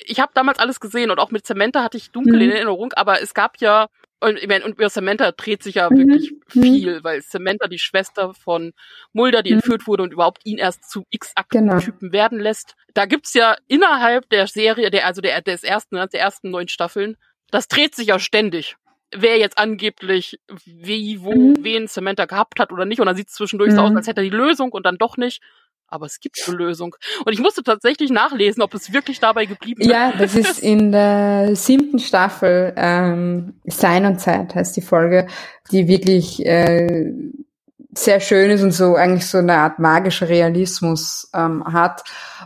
Ich 0.04 0.18
habe 0.20 0.32
damals 0.34 0.58
alles 0.58 0.80
gesehen 0.80 1.10
und 1.10 1.18
auch 1.20 1.30
mit 1.30 1.46
Samantha 1.46 1.82
hatte 1.82 1.96
ich 1.96 2.10
dunkel 2.10 2.34
Mhm. 2.36 2.40
in 2.42 2.50
Erinnerung, 2.50 2.92
aber 2.94 3.22
es 3.22 3.34
gab 3.34 3.58
ja, 3.58 3.86
und, 4.20 4.36
ich 4.38 4.48
meine, 4.48 4.64
und 4.64 4.72
über 4.72 4.88
Samantha 4.88 5.30
dreht 5.32 5.62
sich 5.62 5.76
ja 5.76 5.88
Mhm. 5.90 5.96
wirklich 5.98 6.32
Mhm. 6.54 6.62
viel, 6.62 7.04
weil 7.04 7.22
Samantha 7.22 7.68
die 7.68 7.78
Schwester 7.78 8.34
von 8.34 8.72
Mulder, 9.12 9.42
die 9.42 9.50
Mhm. 9.50 9.56
entführt 9.58 9.86
wurde 9.86 10.02
und 10.02 10.12
überhaupt 10.12 10.44
ihn 10.44 10.58
erst 10.58 10.90
zu 10.90 11.00
Genau. 11.00 11.08
X-Akten-Typen 11.10 12.12
werden 12.12 12.40
lässt. 12.40 12.74
Da 12.94 13.06
gibt's 13.06 13.34
ja 13.34 13.56
innerhalb 13.68 14.28
der 14.30 14.46
Serie, 14.48 14.90
der, 14.90 15.06
also 15.06 15.20
der, 15.20 15.40
des 15.42 15.62
ersten, 15.62 15.94
der 15.96 16.20
ersten 16.20 16.50
neun 16.50 16.68
Staffeln, 16.68 17.16
das 17.52 17.68
dreht 17.68 17.94
sich 17.94 18.08
ja 18.08 18.18
ständig. 18.18 18.76
Wer 19.14 19.38
jetzt 19.38 19.58
angeblich 19.58 20.40
wie, 20.64 21.22
wo, 21.22 21.32
Mhm. 21.32 21.54
wen 21.60 21.86
Samantha 21.86 22.24
gehabt 22.26 22.58
hat 22.60 22.72
oder 22.72 22.84
nicht. 22.84 23.00
Und 23.00 23.06
dann 23.06 23.16
sieht's 23.16 23.34
zwischendurch 23.34 23.72
so 23.72 23.80
Mhm. 23.80 23.86
aus, 23.88 23.96
als 23.96 24.06
hätte 24.06 24.20
er 24.20 24.24
die 24.24 24.30
Lösung 24.30 24.72
und 24.72 24.86
dann 24.86 24.96
doch 24.98 25.16
nicht. 25.16 25.42
Aber 25.86 26.06
es 26.06 26.20
gibt 26.20 26.42
eine 26.46 26.56
Lösung. 26.56 26.96
Und 27.26 27.34
ich 27.34 27.40
musste 27.40 27.62
tatsächlich 27.62 28.10
nachlesen, 28.10 28.62
ob 28.62 28.72
es 28.72 28.94
wirklich 28.94 29.20
dabei 29.20 29.44
geblieben 29.44 29.82
ist. 29.82 29.90
Ja, 29.90 30.12
das 30.16 30.34
ist 30.34 30.58
in 30.60 30.90
der 30.90 31.54
siebten 31.54 31.98
Staffel 31.98 32.72
ähm, 32.76 33.60
Sein 33.66 34.06
und 34.06 34.18
Zeit 34.18 34.54
heißt 34.54 34.74
die 34.74 34.80
Folge, 34.80 35.26
die 35.70 35.88
wirklich 35.88 36.44
äh, 36.46 37.12
sehr 37.94 38.20
schön 38.20 38.50
ist 38.50 38.62
und 38.62 38.72
so 38.72 38.94
eigentlich 38.94 39.26
so 39.26 39.36
eine 39.36 39.52
Art 39.58 39.78
magischer 39.78 40.30
Realismus 40.30 41.28
ähm, 41.34 41.62
hat, 41.70 42.02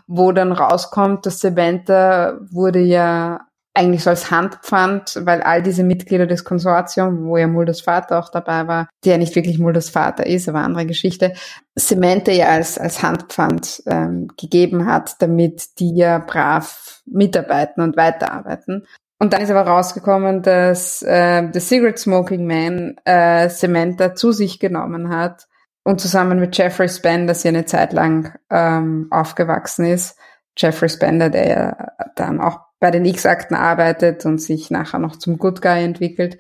wo 0.09 0.33
dann 0.33 0.51
rauskommt, 0.51 1.25
dass 1.25 1.39
Samantha 1.39 2.39
wurde 2.51 2.81
ja 2.81 3.47
eigentlich 3.77 4.03
so 4.03 4.11
als 4.11 4.31
Handpfand, 4.31 5.21
weil 5.25 5.43
all 5.43 5.63
diese 5.63 5.85
Mitglieder 5.85 6.27
des 6.27 6.45
Konsortiums, 6.45 7.21
wo 7.23 7.37
ja 7.37 7.47
Mulders 7.47 7.83
Vater 7.83 8.19
auch 8.19 8.31
dabei 8.31 8.67
war, 8.67 8.89
der 9.05 9.13
ja 9.13 9.19
nicht 9.19 9.35
wirklich 9.35 9.59
Mulders 9.59 9.91
Vater 9.91 10.27
ist, 10.27 10.49
aber 10.49 10.61
andere 10.61 10.87
Geschichte, 10.87 11.35
Samantha 11.75 12.33
ja 12.33 12.49
als, 12.49 12.79
als 12.79 13.03
Handpfand 13.03 13.83
ähm, 13.87 14.29
gegeben 14.39 14.87
hat, 14.87 15.17
damit 15.21 15.79
die 15.79 15.95
ja 15.95 16.19
brav 16.19 17.03
mitarbeiten 17.05 17.83
und 17.83 17.97
weiterarbeiten. 17.97 18.87
Und 19.19 19.33
dann 19.33 19.43
ist 19.43 19.51
aber 19.51 19.67
rausgekommen, 19.67 20.43
dass 20.43 21.03
äh, 21.03 21.49
The 21.53 21.61
Cigarette 21.61 21.99
Smoking 21.99 22.47
Man 22.47 22.97
äh, 23.05 23.49
Samantha 23.49 24.15
zu 24.15 24.33
sich 24.33 24.59
genommen 24.59 25.11
hat 25.11 25.47
und 25.85 26.01
zusammen 26.01 26.41
mit 26.41 26.57
Jeffrey 26.57 26.89
Spender 26.89 27.35
sie 27.35 27.49
eine 27.49 27.65
Zeit 27.65 27.93
lang 27.93 28.35
ähm, 28.51 29.09
aufgewachsen 29.11 29.87
ist. 29.87 30.19
Jeffrey 30.57 30.89
Spender, 30.89 31.31
der 31.31 31.49
ja 31.49 31.89
dann 32.15 32.41
auch 32.41 32.66
bei 32.81 32.91
den 32.91 33.05
X-Akten 33.05 33.55
arbeitet 33.55 34.27
und 34.27 34.39
sich 34.39 34.71
nachher 34.71 34.99
noch 34.99 35.17
zum 35.17 35.39
Good 35.39 35.63
Guy 35.63 35.83
entwickelt. 35.85 36.39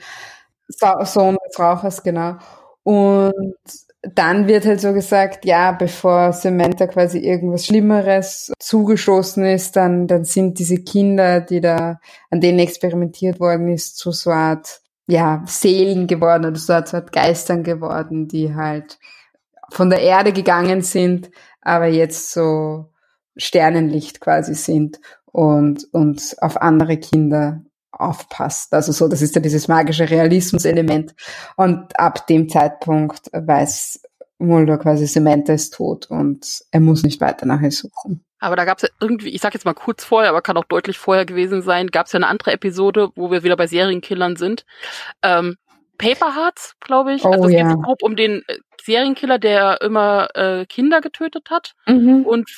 So- 0.69 1.05
Sohn 1.05 1.37
des 1.49 1.59
Rauchers, 1.59 2.03
genau. 2.03 2.37
Und 2.83 3.55
dann 4.03 4.47
wird 4.47 4.65
halt 4.67 4.81
so 4.81 4.93
gesagt, 4.93 5.45
ja, 5.45 5.73
bevor 5.73 6.33
Samantha 6.33 6.87
quasi 6.87 7.19
irgendwas 7.19 7.67
Schlimmeres 7.67 8.53
zugestoßen 8.61 9.45
ist, 9.45 9.75
dann, 9.77 10.07
dann 10.07 10.25
sind 10.25 10.59
diese 10.59 10.77
Kinder, 10.79 11.41
die 11.41 11.61
da, 11.61 11.99
an 12.31 12.41
denen 12.41 12.61
experimentiert 12.61 13.41
worden 13.41 13.69
ist, 13.69 13.97
zu 13.97 14.13
so 14.13 14.31
Art, 14.31 14.81
ja, 15.09 15.43
Seelen 15.47 16.07
geworden 16.07 16.45
oder 16.45 16.57
so 16.57 16.75
Art, 16.75 16.89
so 16.89 16.99
Art 16.99 17.13
Geistern 17.13 17.65
geworden, 17.65 18.29
die 18.29 18.55
halt 18.55 18.99
von 19.73 19.91
der 19.91 20.01
Erde 20.03 20.33
gegangen 20.33 20.83
sind, 20.83 21.31
aber 21.61 21.87
jetzt 21.87 22.31
so 22.33 22.93
Sternenlicht 23.37 24.21
quasi 24.21 24.55
sind 24.55 25.01
und, 25.37 25.87
und 25.93 26.35
auf 26.41 26.63
andere 26.63 26.97
Kinder 26.97 27.61
aufpasst. 27.93 28.73
Also 28.73 28.93
so, 28.93 29.07
das 29.07 29.21
ist 29.21 29.35
ja 29.35 29.43
dieses 29.43 29.69
magische 29.69 30.09
Realismus-Element. 30.09 31.15
Und 31.57 31.99
ab 32.01 32.27
dem 32.27 32.49
Zeitpunkt 32.49 33.31
weiß 33.33 34.01
Mulder 34.39 34.79
quasi, 34.79 35.07
Samantha 35.07 35.53
ist 35.53 35.75
tot 35.75 36.07
und 36.11 36.63
er 36.71 36.81
muss 36.81 37.03
nicht 37.03 37.21
weiter 37.21 37.45
nach 37.45 37.61
ihr 37.61 37.71
suchen. 37.71 38.25
Aber 38.39 38.57
da 38.57 38.65
gab 38.65 38.79
es 38.79 38.83
ja 38.85 38.89
irgendwie, 38.99 39.29
ich 39.29 39.43
sag 39.43 39.53
jetzt 39.53 39.67
mal 39.67 39.75
kurz 39.75 40.05
vorher, 40.05 40.31
aber 40.31 40.41
kann 40.41 40.57
auch 40.57 40.65
deutlich 40.65 40.99
vorher 40.99 41.27
gewesen 41.27 41.61
sein, 41.61 41.89
gab 41.89 42.07
es 42.07 42.13
ja 42.13 42.19
eine 42.19 42.29
andere 42.29 42.53
Episode, 42.53 43.11
wo 43.15 43.31
wir 43.31 43.45
wieder 43.45 43.57
bei 43.57 43.67
Serienkillern 43.67 44.37
sind. 44.37 44.65
Ähm, 45.23 45.57
Paper 45.99 46.35
Hearts, 46.35 46.77
glaube 46.81 47.15
ich. 47.15 47.25
Oh, 47.25 47.31
also 47.31 47.49
es 47.49 47.55
ja. 47.55 47.69
geht 47.69 47.83
grob 47.83 48.03
um 48.03 48.17
den 48.17 48.43
äh, 48.47 48.59
Serienkiller, 48.83 49.39
der 49.39 49.81
immer 49.83 50.29
äh, 50.35 50.65
Kinder 50.67 51.01
getötet 51.03 51.51
hat 51.51 51.75
Mhm. 51.87 52.25
und, 52.25 52.51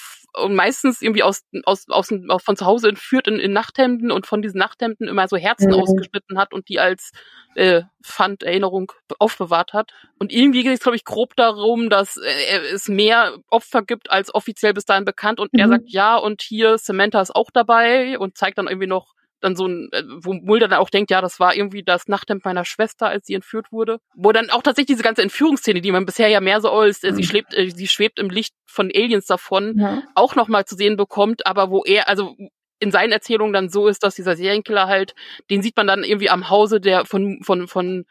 und 0.43 0.55
meistens 0.55 1.03
irgendwie 1.03 1.23
aus, 1.23 1.43
aus, 1.65 1.87
aus, 1.89 2.11
aus 2.29 2.43
von 2.43 2.57
zu 2.57 2.67
Hause 2.67 2.89
entführt 2.89 3.29
in, 3.29 3.39
in 3.39 3.53
Nachthemden 3.53 4.11
und 4.11 4.27
von 4.27 4.43
diesen 4.43 4.59
Nachthemden 4.59 5.09
immer 5.09 5.29
so 5.29 5.37
Herzen 5.37 5.73
Mhm. 5.73 5.81
ausgeschnitten 5.81 6.39
hat 6.39 6.53
und 6.53 6.69
die 6.69 6.81
als 6.81 7.13
äh, 7.55 7.83
Pfand 8.03 8.43
Erinnerung 8.43 8.93
aufbewahrt 9.19 9.73
hat. 9.73 9.93
Und 10.19 10.33
irgendwie 10.33 10.63
geht 10.63 10.75
es, 10.75 10.81
glaube 10.81 10.97
ich, 10.97 11.05
grob 11.05 11.35
darum, 11.37 11.91
dass 11.91 12.17
äh, 12.17 12.59
es 12.73 12.89
mehr 12.89 13.37
Opfer 13.51 13.83
gibt 13.83 14.11
als 14.11 14.35
offiziell 14.35 14.75
bis 14.75 14.85
dahin 14.85 15.05
bekannt. 15.05 15.41
Und 15.41 15.51
er 15.55 15.67
Mhm. 15.67 15.71
sagt 15.71 15.91
ja 15.91 16.17
und 16.17 16.43
hier 16.43 16.79
Samantha 16.79 17.21
ist 17.21 17.35
auch 17.35 17.51
dabei 17.53 18.19
und 18.19 18.37
zeigt 18.37 18.59
dann 18.59 18.69
irgendwie 18.69 18.87
noch 18.87 19.15
dann 19.41 19.57
so 19.57 19.67
ein, 19.67 19.89
äh, 19.93 20.03
wo 20.23 20.33
Mulder 20.35 20.69
dann 20.69 20.79
auch 20.81 20.91
denkt, 20.91 21.11
ja, 21.11 21.21
das 21.21 21.39
war 21.41 21.55
irgendwie 21.55 21.83
das 21.83 22.09
Nachthemd 22.09 22.45
meiner 22.45 22.65
Schwester, 22.65 23.07
als 23.09 23.27
sie 23.27 23.35
entführt 23.35 23.71
wurde. 23.73 23.99
Wo 24.15 24.33
dann 24.33 24.51
auch 24.51 24.63
tatsächlich 24.63 24.97
diese 24.97 25.03
ganze 25.03 25.23
Entführungsszene, 25.23 25.81
die 25.81 25.93
man 25.93 26.07
bisher 26.07 26.29
ja 26.29 26.41
mehr 26.41 26.61
so 26.61 26.71
als, 26.71 27.03
äh, 27.05 27.13
sie 27.13 27.23
Mhm. 27.23 27.27
schwebt, 27.27 27.55
äh, 27.55 27.71
sie 27.71 27.89
schwebt 27.89 28.19
im 28.19 28.31
Licht 28.31 28.55
von 28.67 28.91
Aliens 28.95 29.27
davon, 29.27 29.79
Ja. 29.79 30.03
auch 30.15 30.35
nochmal 30.35 30.65
zu 30.65 30.75
sehen 30.77 30.97
bekommt, 30.97 31.47
aber 31.47 31.71
wo 31.71 31.85
er, 31.85 32.09
also 32.09 32.37
in 32.81 32.91
seinen 32.93 33.11
Erzählungen 33.13 33.53
dann 33.53 33.69
so 33.71 33.89
ist, 33.89 34.05
dass 34.05 34.15
dieser 34.15 34.37
Serienkiller 34.37 34.87
halt, 34.87 35.15
den 35.51 35.63
sieht 35.63 35.77
man 35.77 35.87
dann 35.89 36.05
irgendwie 36.05 36.31
am 36.31 36.49
Hause 36.49 36.81
der 36.81 37.05
von, 37.07 37.41
von, 37.43 37.67
von 37.67 38.05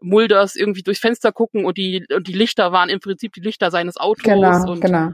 Mulders 0.00 0.56
irgendwie 0.56 0.82
durchs 0.82 1.00
Fenster 1.00 1.32
gucken 1.32 1.64
und 1.64 1.78
die, 1.78 2.06
und 2.14 2.26
die 2.26 2.32
Lichter 2.32 2.72
waren 2.72 2.88
im 2.88 3.00
Prinzip 3.00 3.32
die 3.32 3.40
Lichter 3.40 3.70
seines 3.70 3.96
Autos 3.96 4.24
Genau, 4.24 4.70
und, 4.70 4.80
genau. 4.80 5.10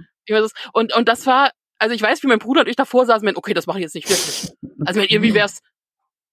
und, 0.73 0.95
und 0.95 1.09
das 1.09 1.27
war, 1.27 1.51
also 1.81 1.95
ich 1.95 2.03
weiß, 2.03 2.23
wie 2.23 2.29
mein 2.29 2.39
Bruder 2.39 2.61
und 2.61 2.69
ich 2.69 2.77
davor 2.77 3.07
saßen, 3.07 3.27
wenn, 3.27 3.37
okay, 3.37 3.55
das 3.55 3.67
mache 3.67 3.79
ich 3.79 3.83
jetzt 3.83 3.95
nicht 3.95 4.09
wirklich. 4.09 4.53
Also 4.85 5.01
wenn 5.01 5.09
irgendwie 5.09 5.35
wäre 5.35 5.47
es 5.47 5.61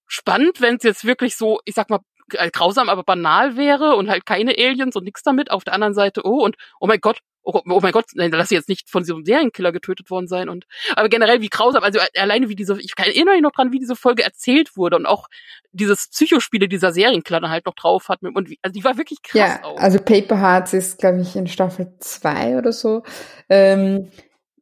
spannend, 0.05 0.61
wenn 0.61 0.75
es 0.75 0.83
jetzt 0.83 1.05
wirklich 1.05 1.35
so, 1.35 1.59
ich 1.65 1.73
sag 1.73 1.89
mal, 1.89 1.99
äh, 2.33 2.49
grausam, 2.51 2.89
aber 2.89 3.03
banal 3.03 3.55
wäre 3.55 3.95
und 3.95 4.09
halt 4.09 4.25
keine 4.25 4.51
Aliens 4.57 4.95
und 4.95 5.05
nichts 5.05 5.23
damit. 5.23 5.49
Auf 5.49 5.63
der 5.63 5.73
anderen 5.73 5.93
Seite, 5.93 6.25
oh, 6.25 6.43
und 6.43 6.57
oh 6.81 6.87
mein 6.87 6.99
Gott, 6.99 7.19
oh, 7.43 7.61
oh 7.65 7.79
mein 7.81 7.93
Gott, 7.93 8.05
nein, 8.15 8.31
lass 8.31 8.49
sie 8.49 8.55
jetzt 8.55 8.67
nicht 8.67 8.89
von 8.89 9.03
diesem 9.03 9.23
Serienkiller 9.23 9.71
getötet 9.71 10.09
worden 10.09 10.27
sein. 10.27 10.49
Und 10.49 10.65
aber 10.95 11.07
generell 11.07 11.41
wie 11.41 11.47
grausam, 11.47 11.83
also 11.83 11.99
äh, 11.99 12.19
alleine 12.19 12.49
wie 12.49 12.55
diese, 12.55 12.79
ich 12.81 12.93
erinnere 12.97 13.35
mich 13.35 13.43
noch 13.43 13.53
dran, 13.53 13.71
wie 13.71 13.79
diese 13.79 13.95
Folge 13.95 14.23
erzählt 14.23 14.75
wurde 14.75 14.97
und 14.97 15.05
auch 15.05 15.27
dieses 15.71 16.09
Psychospiele 16.09 16.67
dieser 16.67 16.91
Serienkiller 16.91 17.39
dann 17.39 17.51
halt 17.51 17.65
noch 17.65 17.75
drauf 17.75 18.09
hat. 18.09 18.21
Und 18.21 18.49
wie, 18.49 18.59
also 18.61 18.73
die 18.73 18.83
war 18.83 18.97
wirklich 18.97 19.21
krass 19.21 19.39
Ja, 19.39 19.63
auch. 19.63 19.79
also 19.79 19.99
Paper 19.99 20.39
Hearts 20.41 20.73
ist, 20.73 20.99
glaube 20.99 21.21
ich, 21.21 21.37
in 21.37 21.47
Staffel 21.47 21.93
2 21.99 22.57
oder 22.57 22.73
so. 22.73 23.03
Ähm, 23.47 24.11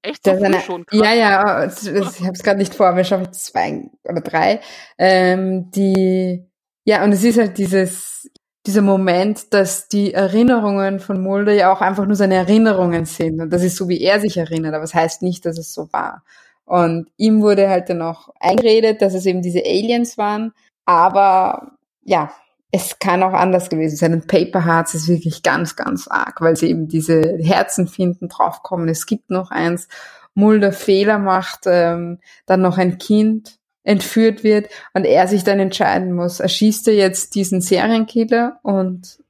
Echt 0.05 0.23
so 0.23 0.31
das 0.31 0.41
eine, 0.41 0.59
schon 0.61 0.85
krass. 0.85 0.99
ja, 0.99 1.13
ja, 1.13 1.65
ich 1.65 2.21
habe 2.21 2.33
es 2.33 2.43
gerade 2.43 2.59
nicht 2.59 2.75
vor, 2.75 2.87
aber 2.87 3.03
Staffel 3.03 3.31
2 3.31 3.89
oder 4.03 4.21
3. 4.21 4.59
Ähm, 4.97 5.71
die, 5.71 6.45
ja, 6.83 7.03
und 7.03 7.11
es 7.11 7.23
ist 7.23 7.39
halt 7.39 7.57
dieses, 7.57 8.29
dieser 8.65 8.81
Moment, 8.81 9.53
dass 9.53 9.87
die 9.87 10.13
Erinnerungen 10.13 10.99
von 10.99 11.21
Mulder 11.21 11.53
ja 11.53 11.73
auch 11.73 11.81
einfach 11.81 12.05
nur 12.05 12.15
seine 12.15 12.35
Erinnerungen 12.35 13.05
sind. 13.05 13.41
Und 13.41 13.51
das 13.51 13.63
ist 13.63 13.77
so, 13.77 13.89
wie 13.89 14.01
er 14.01 14.19
sich 14.19 14.37
erinnert, 14.37 14.75
aber 14.75 14.83
es 14.83 14.93
heißt 14.93 15.21
nicht, 15.23 15.45
dass 15.45 15.57
es 15.57 15.73
so 15.73 15.91
war. 15.91 16.23
Und 16.65 17.09
ihm 17.17 17.41
wurde 17.41 17.69
halt 17.69 17.89
dann 17.89 18.01
auch 18.01 18.29
eingeredet, 18.39 19.01
dass 19.01 19.13
es 19.13 19.25
eben 19.25 19.41
diese 19.41 19.59
Aliens 19.59 20.17
waren. 20.17 20.51
Aber 20.85 21.77
ja, 22.03 22.31
es 22.75 22.99
kann 22.99 23.23
auch 23.23 23.31
anders 23.31 23.69
gewesen 23.69 23.95
sein. 23.95 24.13
Und 24.13 24.27
Paper 24.27 24.65
Hearts 24.65 24.95
ist 24.95 25.07
wirklich 25.07 25.43
ganz, 25.43 25.77
ganz 25.77 26.09
arg, 26.09 26.41
weil 26.41 26.57
sie 26.57 26.69
eben 26.69 26.89
diese 26.89 27.37
Herzen 27.39 27.87
finden, 27.87 28.27
draufkommen. 28.27 28.89
Es 28.89 29.05
gibt 29.05 29.29
noch 29.29 29.49
eins, 29.49 29.87
Mulder 30.33 30.73
Fehler 30.73 31.17
macht, 31.17 31.61
ähm, 31.65 32.19
dann 32.45 32.61
noch 32.61 32.77
ein 32.77 32.97
Kind 32.97 33.57
entführt 33.83 34.43
wird 34.43 34.67
und 34.93 35.05
er 35.05 35.29
sich 35.29 35.45
dann 35.45 35.59
entscheiden 35.59 36.11
muss, 36.11 36.41
erschießt 36.41 36.89
er 36.89 36.95
jetzt 36.95 37.35
diesen 37.35 37.61
Serienkiller 37.61 38.59
und, 38.63 39.23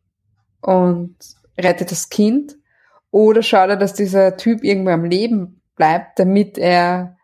und 0.62 1.16
rettet 1.60 1.92
das 1.92 2.10
Kind 2.10 2.58
oder 3.12 3.44
schaut 3.44 3.70
er, 3.70 3.78
dass 3.78 3.94
dieser 3.94 4.38
Typ 4.38 4.64
irgendwo 4.64 4.90
am 4.90 5.06
Leben 5.06 5.62
bleibt, 5.76 6.18
damit 6.18 6.58
er 6.58 7.18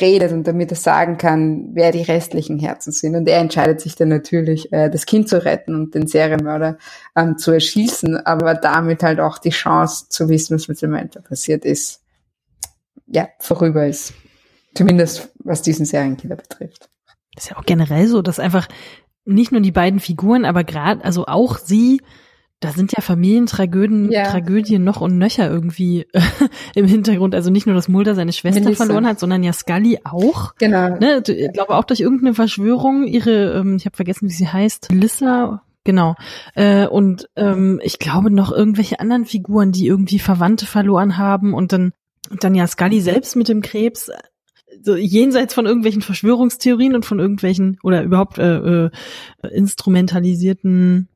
redet 0.00 0.32
und 0.32 0.46
damit 0.46 0.70
er 0.70 0.76
sagen 0.76 1.18
kann, 1.18 1.70
wer 1.74 1.92
die 1.92 2.02
restlichen 2.02 2.58
Herzen 2.58 2.92
sind. 2.92 3.14
Und 3.14 3.28
er 3.28 3.38
entscheidet 3.38 3.80
sich 3.80 3.94
dann 3.94 4.08
natürlich, 4.08 4.72
äh, 4.72 4.88
das 4.90 5.06
Kind 5.06 5.28
zu 5.28 5.44
retten 5.44 5.74
und 5.74 5.94
den 5.94 6.06
Serienmörder 6.06 6.78
ähm, 7.14 7.38
zu 7.38 7.52
erschießen, 7.52 8.16
aber 8.26 8.54
damit 8.54 9.02
halt 9.02 9.20
auch 9.20 9.38
die 9.38 9.50
Chance 9.50 10.06
zu 10.08 10.28
wissen, 10.28 10.54
was 10.54 10.68
mit 10.68 10.78
Samantha 10.78 11.20
passiert 11.20 11.64
ist, 11.64 12.02
ja, 13.06 13.28
vorüber 13.38 13.86
ist. 13.86 14.14
Zumindest 14.74 15.30
was 15.38 15.60
diesen 15.60 15.84
Serienkiller 15.84 16.36
betrifft. 16.36 16.88
Das 17.34 17.44
ist 17.44 17.50
ja 17.50 17.58
auch 17.58 17.66
generell 17.66 18.08
so, 18.08 18.22
dass 18.22 18.38
einfach 18.38 18.68
nicht 19.24 19.52
nur 19.52 19.60
die 19.60 19.72
beiden 19.72 20.00
Figuren, 20.00 20.44
aber 20.44 20.64
gerade, 20.64 21.04
also 21.04 21.26
auch 21.26 21.58
sie, 21.58 22.00
da 22.64 22.70
sind 22.70 22.92
ja 22.92 23.02
Familientragödien 23.02 24.10
Ja. 24.10 24.24
Tragödien 24.24 24.84
noch 24.84 25.00
und 25.00 25.18
nöcher 25.18 25.50
irgendwie 25.50 26.06
im 26.74 26.86
Hintergrund. 26.86 27.34
Also 27.34 27.50
nicht 27.50 27.66
nur, 27.66 27.74
dass 27.74 27.88
Mulder 27.88 28.14
seine 28.14 28.32
Schwester 28.32 28.62
Melissa. 28.62 28.84
verloren 28.84 29.06
hat, 29.06 29.18
sondern 29.18 29.42
ja 29.42 29.52
Scully 29.52 29.98
auch. 30.04 30.54
Genau. 30.56 30.96
Ne, 30.96 31.22
ich 31.26 31.52
glaube 31.52 31.74
auch 31.74 31.84
durch 31.84 32.00
irgendeine 32.00 32.34
Verschwörung, 32.34 33.04
ihre, 33.04 33.52
ähm, 33.54 33.76
ich 33.76 33.86
habe 33.86 33.96
vergessen, 33.96 34.28
wie 34.28 34.32
sie 34.32 34.48
heißt, 34.48 34.88
Lissa, 34.92 35.62
genau. 35.84 36.14
Äh, 36.54 36.86
und 36.86 37.28
ähm, 37.36 37.80
ich 37.82 37.98
glaube 37.98 38.30
noch 38.30 38.52
irgendwelche 38.52 39.00
anderen 39.00 39.24
Figuren, 39.24 39.72
die 39.72 39.86
irgendwie 39.86 40.18
Verwandte 40.18 40.66
verloren 40.66 41.18
haben 41.18 41.54
und 41.54 41.72
dann, 41.72 41.92
und 42.30 42.44
dann 42.44 42.54
ja 42.54 42.66
Scully 42.66 43.00
selbst 43.00 43.36
mit 43.36 43.48
dem 43.48 43.62
Krebs, 43.62 44.10
so 44.80 44.96
jenseits 44.96 45.54
von 45.54 45.66
irgendwelchen 45.66 46.02
Verschwörungstheorien 46.02 46.94
und 46.94 47.04
von 47.04 47.18
irgendwelchen 47.18 47.78
oder 47.82 48.02
überhaupt 48.02 48.38
äh, 48.38 48.86
äh, 48.86 48.90
instrumentalisierten, 49.50 51.08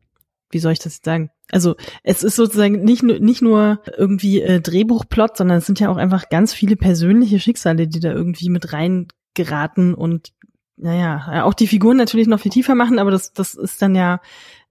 wie 0.51 0.59
soll 0.59 0.73
ich 0.73 0.79
das 0.79 0.95
jetzt 0.95 1.05
sagen? 1.05 1.31
Also 1.51 1.77
es 2.03 2.23
ist 2.23 2.37
sozusagen 2.37 2.83
nicht 2.85 3.03
nur 3.03 3.19
nicht 3.19 3.43
nur 3.43 3.81
irgendwie 3.97 4.43
äh, 4.43 4.61
Drehbuchplot, 4.61 5.37
sondern 5.37 5.59
es 5.59 5.67
sind 5.67 5.81
ja 5.81 5.89
auch 5.89 5.97
einfach 5.97 6.29
ganz 6.29 6.53
viele 6.53 6.77
persönliche 6.77 7.39
Schicksale, 7.39 7.87
die 7.87 8.01
da 8.01 8.13
irgendwie 8.13 8.49
mit 8.49 8.73
rein 8.73 9.09
geraten 9.35 9.95
und 9.95 10.33
naja, 10.79 11.45
auch 11.45 11.55
die 11.55 11.69
Figuren 11.69 11.97
natürlich 11.97 12.27
noch 12.27 12.41
viel 12.41 12.53
tiefer 12.53 12.75
machen, 12.75 12.99
aber 12.99 13.11
das 13.11 13.33
das 13.33 13.55
ist 13.55 13.81
dann 13.81 13.95
ja 13.95 14.21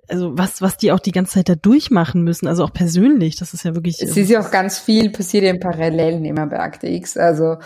also 0.07 0.37
was 0.37 0.61
was 0.61 0.77
die 0.77 0.91
auch 0.91 0.99
die 0.99 1.11
ganze 1.11 1.33
Zeit 1.33 1.49
da 1.49 1.55
durchmachen 1.55 2.23
müssen, 2.23 2.47
also 2.47 2.63
auch 2.63 2.73
persönlich, 2.73 3.37
das 3.37 3.53
ist 3.53 3.65
ja 3.65 3.73
wirklich 3.73 4.01
Es 4.01 4.15
ist 4.15 4.29
ja 4.29 4.39
auch 4.39 4.51
ganz 4.51 4.77
viel 4.77 5.09
passiert 5.09 5.45
im 5.45 5.59
Parallelen 5.59 6.25
immer 6.25 6.45
bei 6.47 6.59
Akte 6.59 6.87
X. 6.87 7.17
Also 7.17 7.57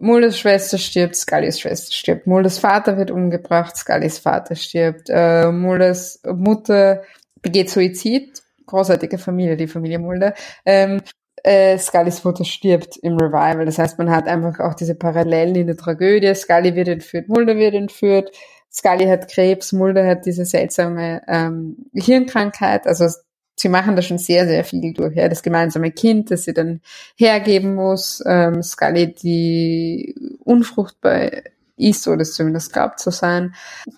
Mulders 0.00 0.38
Schwester 0.38 0.78
stirbt, 0.78 1.16
Scullys 1.16 1.60
Schwester 1.60 1.92
stirbt. 1.92 2.26
Mulders 2.26 2.58
Vater 2.58 2.96
wird 2.96 3.10
umgebracht, 3.10 3.76
Scullys 3.76 4.18
Vater 4.18 4.54
stirbt. 4.54 5.08
Äh, 5.08 5.50
Mulders 5.50 6.20
Mutter 6.24 7.02
begeht 7.42 7.70
Suizid. 7.70 8.42
Großartige 8.66 9.18
Familie, 9.18 9.56
die 9.56 9.66
Familie 9.66 9.98
Mulder. 9.98 10.34
Ähm, 10.66 11.00
äh, 11.44 11.78
Scullys 11.78 12.24
Mutter 12.24 12.44
stirbt 12.44 12.96
im 12.98 13.16
Revival. 13.16 13.64
Das 13.64 13.78
heißt, 13.78 13.98
man 13.98 14.10
hat 14.10 14.26
einfach 14.26 14.60
auch 14.60 14.74
diese 14.74 14.94
Parallelen 14.94 15.54
in 15.54 15.66
der 15.66 15.76
Tragödie. 15.76 16.34
Scully 16.34 16.74
wird 16.74 16.88
entführt, 16.88 17.28
Mulder 17.28 17.56
wird 17.56 17.74
entführt. 17.74 18.30
Scully 18.70 19.06
hat 19.06 19.28
Krebs, 19.30 19.72
Mulder 19.72 20.06
hat 20.06 20.26
diese 20.26 20.44
seltsame 20.44 21.22
ähm, 21.26 21.76
Hirnkrankheit. 21.94 22.86
Also 22.86 23.08
sie 23.56 23.68
machen 23.68 23.96
da 23.96 24.02
schon 24.02 24.18
sehr, 24.18 24.46
sehr 24.46 24.64
viel 24.64 24.92
durch. 24.92 25.16
Ja? 25.16 25.28
Das 25.28 25.42
gemeinsame 25.42 25.90
Kind, 25.90 26.30
das 26.30 26.44
sie 26.44 26.54
dann 26.54 26.80
hergeben 27.16 27.74
muss. 27.74 28.22
Ähm, 28.26 28.62
Scully, 28.62 29.14
die 29.14 30.14
unfruchtbar 30.44 31.30
ist 31.78 32.06
oder 32.08 32.22
es 32.22 32.34
zumindest 32.34 32.72
glaubt 32.72 33.00
zu 33.00 33.10
sein. 33.10 33.54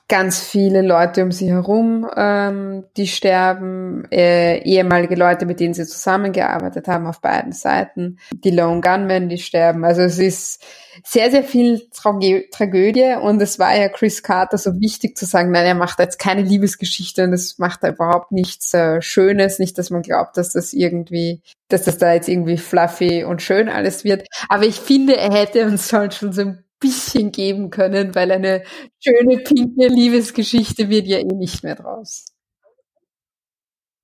Ganz 0.08 0.40
viele 0.40 0.82
Leute 0.82 1.22
um 1.22 1.32
sie 1.32 1.50
herum, 1.50 2.08
ähm, 2.16 2.84
die 2.96 3.06
sterben. 3.06 4.06
Äh, 4.10 4.58
ehemalige 4.62 5.14
Leute, 5.14 5.46
mit 5.46 5.60
denen 5.60 5.74
sie 5.74 5.86
zusammengearbeitet 5.86 6.88
haben 6.88 7.06
auf 7.06 7.20
beiden 7.20 7.52
Seiten. 7.52 8.18
Die 8.32 8.50
Lone 8.50 8.80
Gunmen, 8.80 9.28
die 9.28 9.38
sterben. 9.38 9.84
Also 9.84 10.02
es 10.02 10.18
ist 10.18 10.64
sehr, 11.04 11.30
sehr 11.30 11.44
viel 11.44 11.88
Trage 11.92 12.48
Tragödie 12.50 13.16
und 13.20 13.40
es 13.40 13.58
war 13.58 13.76
ja 13.76 13.88
Chris 13.88 14.22
Carter 14.22 14.58
so 14.58 14.80
wichtig 14.80 15.16
zu 15.16 15.26
sagen, 15.26 15.50
nein, 15.50 15.66
er 15.66 15.74
macht 15.74 15.98
jetzt 15.98 16.18
keine 16.18 16.42
Liebesgeschichte 16.42 17.24
und 17.24 17.32
es 17.32 17.58
macht 17.58 17.82
da 17.82 17.88
überhaupt 17.88 18.32
nichts 18.32 18.74
äh, 18.74 19.00
Schönes, 19.00 19.58
nicht, 19.58 19.78
dass 19.78 19.90
man 19.90 20.02
glaubt, 20.02 20.36
dass 20.36 20.52
das 20.52 20.72
irgendwie, 20.72 21.42
dass 21.68 21.84
das 21.84 21.98
da 21.98 22.12
jetzt 22.12 22.28
irgendwie 22.28 22.58
fluffy 22.58 23.24
und 23.24 23.42
schön 23.42 23.68
alles 23.68 24.04
wird. 24.04 24.26
Aber 24.48 24.64
ich 24.64 24.80
finde, 24.80 25.16
er 25.16 25.32
hätte 25.32 25.66
uns 25.66 25.90
schon 25.90 26.32
so 26.32 26.42
ein 26.42 26.64
bisschen 26.80 27.32
geben 27.32 27.70
können, 27.70 28.14
weil 28.14 28.32
eine 28.32 28.64
schöne, 28.98 29.38
pinke 29.38 29.88
Liebesgeschichte 29.88 30.88
wird 30.88 31.06
ja 31.06 31.18
eh 31.18 31.24
nicht 31.24 31.62
mehr 31.62 31.76
draus. 31.76 32.26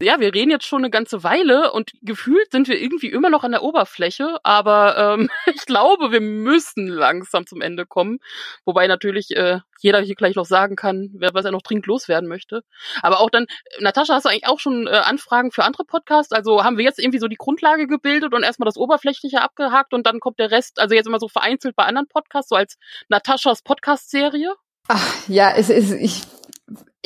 Ja, 0.00 0.20
wir 0.20 0.34
reden 0.34 0.50
jetzt 0.50 0.66
schon 0.66 0.80
eine 0.80 0.90
ganze 0.90 1.24
Weile 1.24 1.72
und 1.72 1.92
gefühlt 2.02 2.50
sind 2.50 2.68
wir 2.68 2.78
irgendwie 2.80 3.08
immer 3.08 3.30
noch 3.30 3.44
an 3.44 3.52
der 3.52 3.62
Oberfläche, 3.62 4.38
aber 4.42 5.16
ähm, 5.18 5.30
ich 5.54 5.64
glaube, 5.64 6.12
wir 6.12 6.20
müssen 6.20 6.86
langsam 6.86 7.46
zum 7.46 7.62
Ende 7.62 7.86
kommen. 7.86 8.18
Wobei 8.64 8.86
natürlich 8.88 9.34
äh, 9.36 9.60
jeder 9.80 10.00
hier 10.00 10.14
gleich 10.14 10.34
noch 10.34 10.44
sagen 10.44 10.76
kann, 10.76 11.10
wer 11.14 11.32
was 11.32 11.44
er 11.44 11.50
noch 11.50 11.62
dringend 11.62 11.86
loswerden 11.86 12.28
möchte. 12.28 12.62
Aber 13.02 13.20
auch 13.20 13.30
dann, 13.30 13.46
Natascha, 13.80 14.14
hast 14.14 14.24
du 14.24 14.28
eigentlich 14.28 14.46
auch 14.46 14.60
schon 14.60 14.86
äh, 14.86 14.90
Anfragen 14.90 15.50
für 15.50 15.64
andere 15.64 15.84
Podcasts? 15.84 16.32
Also 16.32 16.62
haben 16.62 16.76
wir 16.76 16.84
jetzt 16.84 16.98
irgendwie 16.98 17.18
so 17.18 17.28
die 17.28 17.36
Grundlage 17.36 17.86
gebildet 17.86 18.34
und 18.34 18.42
erstmal 18.42 18.66
das 18.66 18.76
Oberflächliche 18.76 19.40
abgehakt 19.40 19.94
und 19.94 20.06
dann 20.06 20.20
kommt 20.20 20.38
der 20.38 20.50
Rest, 20.50 20.78
also 20.78 20.94
jetzt 20.94 21.06
immer 21.06 21.20
so 21.20 21.28
vereinzelt 21.28 21.74
bei 21.74 21.84
anderen 21.84 22.08
Podcasts, 22.08 22.50
so 22.50 22.56
als 22.56 22.76
Nataschas 23.08 23.62
Podcast-Serie? 23.62 24.54
Ach, 24.88 25.28
ja, 25.28 25.52
es 25.56 25.68
ist, 25.68 25.92
ich 25.92 26.22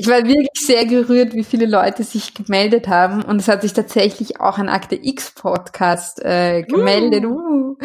ich 0.00 0.08
war 0.08 0.24
wirklich 0.24 0.48
sehr 0.54 0.86
gerührt, 0.86 1.34
wie 1.34 1.44
viele 1.44 1.66
Leute 1.66 2.04
sich 2.04 2.32
gemeldet 2.32 2.88
haben. 2.88 3.22
Und 3.22 3.38
es 3.38 3.48
hat 3.48 3.60
sich 3.60 3.74
tatsächlich 3.74 4.40
auch 4.40 4.56
ein 4.56 4.70
Akte 4.70 4.94
X 4.94 5.32
Podcast 5.32 6.24
äh, 6.24 6.62
gemeldet, 6.62 7.26
uh. 7.26 7.36
Uh, 7.38 7.76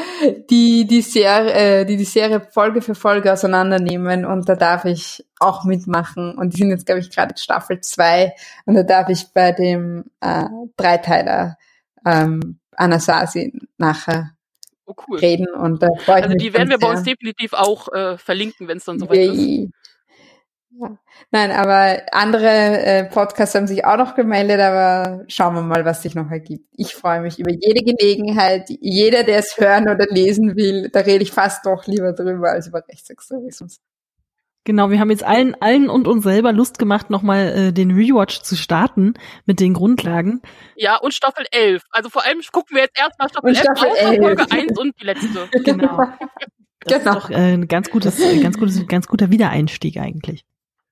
die, 0.49 0.87
die, 0.87 1.01
Serie, 1.01 1.51
äh, 1.51 1.85
die 1.85 1.97
die 1.97 2.05
Serie 2.05 2.47
Folge 2.53 2.81
für 2.81 2.95
Folge 2.95 3.33
auseinandernehmen. 3.33 4.23
Und 4.23 4.47
da 4.47 4.55
darf 4.55 4.85
ich 4.85 5.25
auch 5.41 5.65
mitmachen. 5.65 6.37
Und 6.37 6.53
die 6.53 6.59
sind 6.59 6.69
jetzt, 6.69 6.85
glaube 6.85 7.01
ich, 7.01 7.11
gerade 7.11 7.37
Staffel 7.37 7.81
2. 7.81 8.33
Und 8.65 8.75
da 8.75 8.83
darf 8.83 9.09
ich 9.09 9.33
bei 9.33 9.51
dem 9.51 10.05
äh, 10.21 10.45
Dreiteiler 10.77 11.57
ähm, 12.05 12.59
Anasazi 12.77 13.59
nachher 13.77 14.37
oh, 14.85 14.93
cool. 15.09 15.19
reden. 15.19 15.47
Und 15.53 15.83
da 15.83 15.89
freue 16.05 16.19
ich 16.19 16.23
also 16.23 16.37
die 16.37 16.53
werden 16.53 16.69
wir 16.69 16.79
bei 16.79 16.89
uns 16.89 17.03
definitiv 17.03 17.51
auch 17.51 17.91
äh, 17.91 18.17
verlinken, 18.17 18.69
wenn 18.69 18.77
es 18.77 18.85
dann 18.85 18.99
soweit 18.99 19.17
Yay. 19.17 19.65
ist. 19.65 19.84
Ja. 20.77 20.97
Nein, 21.31 21.52
aber 21.52 22.02
andere 22.11 22.49
äh, 22.49 23.06
Podcasts 23.06 23.56
haben 23.56 23.68
sich 23.68 23.85
auch 23.85 23.97
noch 23.97 24.15
gemeldet, 24.15 24.60
aber 24.60 25.23
schauen 25.27 25.56
wir 25.56 25.61
mal, 25.61 25.85
was 25.85 26.02
sich 26.02 26.15
noch 26.15 26.30
ergibt. 26.30 26.68
Ich 26.73 26.95
freue 26.95 27.22
mich 27.22 27.39
über 27.39 27.52
jede 27.52 27.84
Gelegenheit. 27.84 28.69
Jeder, 28.81 29.23
der 29.23 29.39
es 29.39 29.57
hören 29.57 29.84
oder 29.84 30.06
lesen 30.10 30.56
will, 30.56 30.89
da 30.91 30.99
rede 31.02 31.23
ich 31.23 31.31
fast 31.31 31.65
doch 31.65 31.88
lieber 31.88 32.11
drüber 32.14 32.52
als 32.52 32.68
über 32.68 32.84
Rechtsextremismus. 32.88 33.80
Genau, 34.65 34.89
wir 34.89 34.99
haben 34.99 35.11
jetzt 35.11 35.23
allen, 35.23 35.56
allen 35.61 35.89
und 35.89 36.07
uns 36.07 36.23
selber 36.23 36.52
Lust 36.52 36.80
gemacht, 36.80 37.11
nochmal 37.11 37.68
äh, 37.68 37.72
den 37.72 37.91
Rewatch 37.91 38.41
zu 38.41 38.57
starten 38.57 39.14
mit 39.45 39.60
den 39.60 39.73
Grundlagen. 39.73 40.41
Ja, 40.76 40.97
und 40.97 41.14
Staffel 41.14 41.45
11. 41.52 41.84
Also 41.91 42.10
vor 42.10 42.26
allem 42.26 42.41
gucken 42.52 42.76
wir 42.76 42.84
jetzt 42.84 42.99
erstmal 42.99 43.30
Staffel, 43.30 43.49
und 43.49 43.56
11 43.56 43.77
Staffel 43.77 43.89
11. 43.95 44.23
Folge 44.23 44.52
1 44.52 44.80
und 44.80 44.99
die 44.99 45.06
letzte. 45.06 45.49
Genau. 45.64 45.99
Das 46.88 46.99
genau. 46.99 47.18
ist 47.18 47.23
doch 47.23 47.30
äh, 47.31 47.53
ein 47.53 47.68
ganz 47.68 47.89
gutes, 47.89 48.19
ganz 48.43 48.60
gutes, 48.60 48.85
ganz 48.85 49.07
guter 49.07 49.31
Wiedereinstieg 49.31 49.97
eigentlich. 49.97 50.45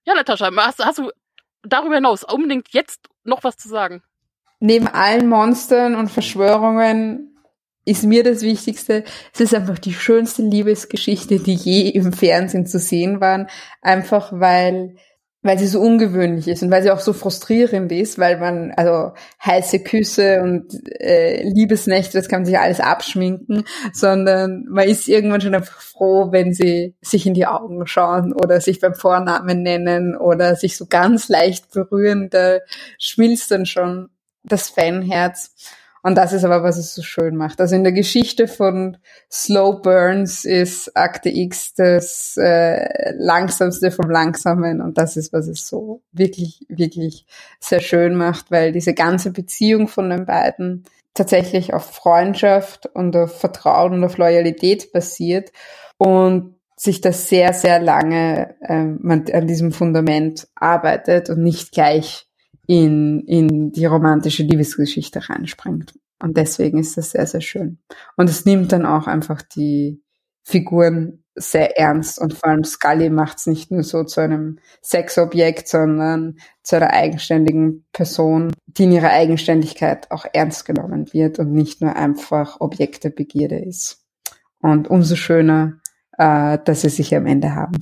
Ja, 0.06 0.16
Natascha, 0.16 0.50
hast, 0.56 0.84
hast 0.84 0.98
du 0.98 1.12
darüber 1.64 1.96
hinaus 1.96 2.24
unbedingt 2.24 2.68
jetzt 2.72 3.08
noch 3.24 3.44
was 3.44 3.58
zu 3.58 3.70
sagen? 3.70 4.04
Neben 4.60 4.88
allen 4.88 5.28
Monstern 5.28 5.96
und 5.96 6.10
Verschwörungen 6.10 7.38
ist 7.86 8.04
mir 8.04 8.24
das 8.24 8.42
Wichtigste. 8.42 9.04
Es 9.34 9.42
ist 9.42 9.54
einfach 9.54 9.78
die 9.80 9.94
schönste 9.94 10.42
Liebesgeschichte, 10.42 11.40
die 11.40 11.56
je 11.56 11.90
im 11.90 12.14
Fernsehen 12.14 12.66
zu 12.66 12.80
sehen 12.80 13.20
war. 13.20 13.48
Einfach 13.82 14.32
weil 14.32 14.96
weil 15.44 15.60
sie 15.60 15.68
so 15.68 15.82
ungewöhnlich 15.82 16.48
ist 16.48 16.64
und 16.64 16.72
weil 16.72 16.82
sie 16.82 16.92
auch 16.92 17.00
so 17.00 17.14
frustrierend 17.14 17.92
ist, 17.92 18.18
weil 18.18 18.40
man, 18.40 18.72
also 18.72 19.12
heiße 19.46 19.80
Küsse 19.80 20.42
und 20.42 20.74
äh, 21.00 21.44
Liebesnächte, 21.44 22.18
das 22.18 22.30
kann 22.30 22.40
man 22.42 22.46
sich 22.46 22.58
alles 22.58 22.80
abschminken, 22.80 23.66
sondern 23.92 24.66
man 24.70 24.88
ist 24.88 25.08
irgendwann 25.08 25.42
schon 25.42 25.54
einfach 25.54 25.82
froh, 25.82 26.32
wenn 26.32 26.54
sie 26.54 26.96
sich 27.02 27.28
in 27.28 27.34
die 27.34 27.46
Augen 27.46 27.86
schauen 27.86 28.34
oder 28.34 28.62
sich 28.62 28.80
beim 28.80 28.96
Vornamen 28.96 29.62
nennen 29.62 30.16
oder 30.16 30.56
sich 30.56 30.78
so 30.78 30.86
ganz 30.88 31.28
leicht 31.28 31.72
berühren, 31.72 32.30
da 32.32 32.60
schmilzt 32.98 33.52
dann 33.52 33.66
schon 33.66 34.10
das 34.44 34.70
Fanherz. 34.70 35.54
Und 36.04 36.16
das 36.16 36.34
ist 36.34 36.44
aber, 36.44 36.64
was 36.64 36.78
es 36.78 36.94
so 36.94 37.02
schön 37.02 37.38
macht. 37.38 37.62
Also 37.62 37.76
in 37.76 37.84
der 37.84 37.94
Geschichte 37.94 38.50
von 38.50 38.98
Slow 39.32 39.82
Burns 39.82 40.44
ist 40.44 40.96
Akte 40.98 41.30
X 41.30 41.74
das 41.76 42.36
äh, 42.36 43.14
langsamste 43.16 43.90
vom 43.90 44.10
Langsamen. 44.10 44.82
Und 44.82 44.98
das 44.98 45.16
ist, 45.16 45.32
was 45.32 45.48
es 45.48 45.66
so 45.66 46.02
wirklich, 46.12 46.66
wirklich 46.68 47.26
sehr 47.62 47.80
schön 47.80 48.16
macht, 48.16 48.52
weil 48.52 48.74
diese 48.74 48.94
ganze 48.94 49.32
Beziehung 49.32 49.88
von 49.88 50.10
den 50.10 50.26
beiden 50.26 50.84
tatsächlich 51.14 51.74
auf 51.74 51.86
Freundschaft 51.86 52.86
und 52.88 53.16
auf 53.16 53.40
Vertrauen 53.40 53.94
und 53.94 54.04
auf 54.04 54.18
Loyalität 54.18 54.92
basiert. 54.92 55.54
Und 55.98 56.56
sich 56.76 57.00
das 57.00 57.30
sehr, 57.30 57.54
sehr 57.54 57.80
lange 57.80 58.56
ähm, 58.68 59.00
an 59.32 59.48
diesem 59.48 59.72
Fundament 59.72 60.50
arbeitet 60.56 61.30
und 61.30 61.42
nicht 61.42 61.72
gleich 61.72 62.28
in, 62.68 63.22
in 63.22 63.72
die 63.72 63.86
romantische 63.86 64.44
Liebesgeschichte 64.44 65.30
reinspringt. 65.30 65.94
Und 66.22 66.38
deswegen 66.38 66.80
ist 66.80 66.98
das 66.98 67.12
sehr, 67.12 67.28
sehr 67.28 67.42
schön. 67.42 67.80
Und 68.16 68.30
es 68.30 68.46
nimmt 68.46 68.72
dann 68.72 68.86
auch 68.86 69.08
einfach 69.08 69.42
die 69.42 70.02
Figuren 70.44 71.24
sehr 71.36 71.78
ernst 71.80 72.20
und 72.20 72.34
vor 72.34 72.50
allem 72.50 72.64
Scully 72.64 73.10
macht 73.10 73.40
es 73.40 73.48
nicht 73.48 73.72
nur 73.72 73.84
so 73.84 74.04
zu 74.04 74.22
einem 74.22 74.60
Sexobjekt, 74.84 75.68
sondern 75.68 76.38
zu 76.62 76.76
einer 76.76 76.92
eigenständigen 76.92 77.86
Person, 77.92 78.54
die 78.68 78.84
in 78.84 78.92
ihrer 78.92 79.10
Eigenständigkeit 79.10 80.12
auch 80.12 80.26
ernst 80.32 80.66
genommen 80.66 81.12
wird 81.12 81.40
und 81.40 81.52
nicht 81.52 81.82
nur 81.82 81.96
einfach 81.96 82.62
Objekt 82.62 83.04
der 83.04 83.10
Begierde 83.10 83.58
ist. 83.58 84.06
Und 84.62 84.90
umso 84.90 85.16
schöner, 85.16 85.80
äh, 86.18 86.60
dass 86.64 86.82
sie 86.82 86.90
sich 86.90 87.16
am 87.16 87.26
Ende 87.26 87.56
haben. 87.56 87.78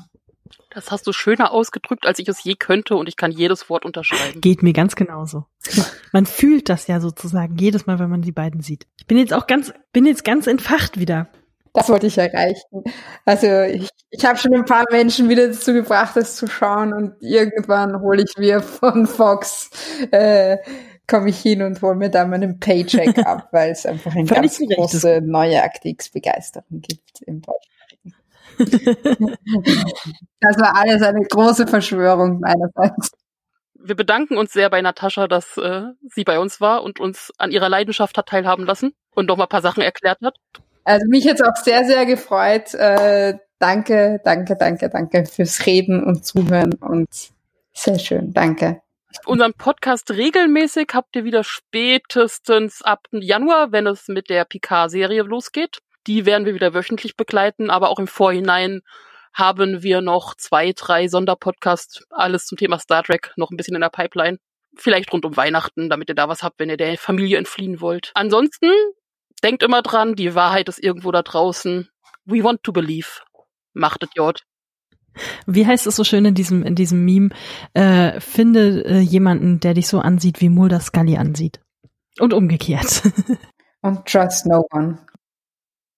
Das 0.73 0.89
hast 0.89 1.05
du 1.05 1.11
schöner 1.11 1.51
ausgedrückt, 1.51 2.05
als 2.05 2.17
ich 2.19 2.29
es 2.29 2.43
je 2.43 2.55
könnte 2.55 2.95
und 2.95 3.09
ich 3.09 3.17
kann 3.17 3.31
jedes 3.31 3.69
Wort 3.69 3.83
unterschreiben. 3.83 4.39
Geht 4.39 4.63
mir 4.63 4.71
ganz 4.71 4.95
genauso. 4.95 5.45
Man 6.13 6.25
fühlt 6.25 6.69
das 6.69 6.87
ja 6.87 7.01
sozusagen 7.01 7.57
jedes 7.57 7.87
Mal, 7.87 7.99
wenn 7.99 8.09
man 8.09 8.21
die 8.21 8.31
beiden 8.31 8.61
sieht. 8.61 8.87
Ich 8.97 9.05
bin 9.05 9.17
jetzt 9.17 9.33
auch 9.33 9.47
ganz, 9.47 9.73
bin 9.91 10.05
jetzt 10.05 10.23
ganz 10.23 10.47
entfacht 10.47 10.97
wieder. 10.97 11.27
Das 11.73 11.89
wollte 11.89 12.07
ich 12.07 12.17
erreichen. 12.17 12.83
Also 13.25 13.47
ich, 13.47 13.89
ich 14.09 14.25
habe 14.25 14.37
schon 14.37 14.53
ein 14.53 14.65
paar 14.65 14.85
Menschen 14.91 15.27
wieder 15.27 15.47
dazu 15.47 15.73
gebracht, 15.73 16.15
das 16.15 16.35
zu 16.37 16.47
schauen 16.47 16.93
und 16.93 17.15
irgendwann 17.19 18.01
hole 18.01 18.23
ich 18.23 18.37
mir 18.37 18.61
von 18.61 19.07
Fox, 19.07 19.69
äh, 20.11 20.57
komme 21.05 21.29
ich 21.29 21.39
hin 21.39 21.61
und 21.61 21.81
hole 21.81 21.95
mir 21.95 22.09
da 22.09 22.25
meinen 22.25 22.59
Paycheck 22.59 23.17
ab, 23.25 23.49
weil 23.51 23.71
es 23.71 23.85
einfach 23.85 24.13
eine 24.15 24.25
ganz 24.25 24.57
große 24.57 25.21
neue 25.21 25.61
Aktiks-Begeisterung 25.63 26.81
gibt 26.81 27.21
im 27.25 27.41
Deutschen 27.41 27.71
das 30.39 30.57
war 30.57 30.75
alles 30.75 31.01
eine 31.01 31.21
große 31.25 31.67
Verschwörung 31.67 32.39
meinerseits. 32.39 33.11
Wir 33.73 33.95
bedanken 33.95 34.37
uns 34.37 34.53
sehr 34.53 34.69
bei 34.69 34.81
Natascha, 34.81 35.27
dass 35.27 35.57
äh, 35.57 35.83
sie 36.09 36.23
bei 36.23 36.39
uns 36.39 36.61
war 36.61 36.83
und 36.83 36.99
uns 36.99 37.31
an 37.37 37.51
ihrer 37.51 37.69
Leidenschaft 37.69 38.17
hat 38.17 38.27
teilhaben 38.27 38.65
lassen 38.65 38.93
und 39.15 39.27
noch 39.27 39.37
mal 39.37 39.45
ein 39.45 39.49
paar 39.49 39.61
Sachen 39.61 39.81
erklärt 39.81 40.19
hat. 40.23 40.37
Also 40.83 41.05
mich 41.09 41.23
jetzt 41.23 41.43
auch 41.43 41.55
sehr, 41.55 41.85
sehr 41.85 42.05
gefreut. 42.05 42.73
Äh, 42.73 43.39
danke, 43.59 44.19
danke, 44.23 44.55
danke, 44.55 44.89
danke 44.89 45.25
fürs 45.25 45.65
Reden 45.65 46.03
und 46.03 46.25
Zuhören 46.25 46.73
und 46.75 47.09
sehr 47.73 47.99
schön. 47.99 48.33
Danke. 48.33 48.81
Unseren 49.25 49.53
Podcast 49.53 50.11
regelmäßig 50.11 50.89
habt 50.93 51.15
ihr 51.15 51.23
wieder 51.23 51.43
spätestens 51.43 52.81
ab 52.81 53.07
Januar, 53.11 53.71
wenn 53.71 53.87
es 53.87 54.07
mit 54.07 54.29
der 54.29 54.45
Picard-Serie 54.45 55.23
losgeht. 55.23 55.79
Die 56.07 56.25
werden 56.25 56.45
wir 56.45 56.53
wieder 56.53 56.73
wöchentlich 56.73 57.15
begleiten, 57.15 57.69
aber 57.69 57.89
auch 57.89 57.99
im 57.99 58.07
Vorhinein 58.07 58.81
haben 59.33 59.81
wir 59.83 60.01
noch 60.01 60.35
zwei, 60.35 60.73
drei 60.73 61.07
Sonderpodcasts, 61.07 62.05
alles 62.09 62.45
zum 62.45 62.57
Thema 62.57 62.79
Star 62.79 63.03
Trek, 63.03 63.31
noch 63.37 63.49
ein 63.51 63.57
bisschen 63.57 63.75
in 63.75 63.81
der 63.81 63.89
Pipeline. 63.89 64.37
Vielleicht 64.75 65.11
rund 65.13 65.25
um 65.25 65.37
Weihnachten, 65.37 65.89
damit 65.89 66.09
ihr 66.09 66.15
da 66.15 66.27
was 66.27 66.43
habt, 66.43 66.59
wenn 66.59 66.69
ihr 66.69 66.77
der 66.77 66.97
Familie 66.97 67.37
entfliehen 67.37 67.81
wollt. 67.81 68.11
Ansonsten 68.13 68.71
denkt 69.43 69.63
immer 69.63 69.81
dran, 69.81 70.15
die 70.15 70.35
Wahrheit 70.35 70.69
ist 70.69 70.81
irgendwo 70.81 71.11
da 71.11 71.21
draußen. 71.21 71.89
We 72.25 72.43
want 72.43 72.63
to 72.63 72.71
believe. 72.71 73.21
Macht 73.73 74.03
es, 74.03 74.09
Jord. 74.15 74.43
Wie 75.45 75.65
heißt 75.65 75.87
es 75.87 75.95
so 75.95 76.03
schön 76.03 76.23
in 76.25 76.35
diesem, 76.35 76.63
in 76.63 76.75
diesem 76.75 77.03
Meme? 77.03 77.29
Äh, 77.73 78.19
finde 78.21 78.85
äh, 78.85 78.99
jemanden, 78.99 79.59
der 79.59 79.73
dich 79.73 79.87
so 79.87 79.99
ansieht, 79.99 80.39
wie 80.39 80.49
Mulder 80.49 80.79
Scully 80.79 81.17
ansieht. 81.17 81.59
Und 82.19 82.33
umgekehrt. 82.33 83.03
Und 83.81 84.05
trust 84.05 84.45
no 84.45 84.65
one. 84.71 84.99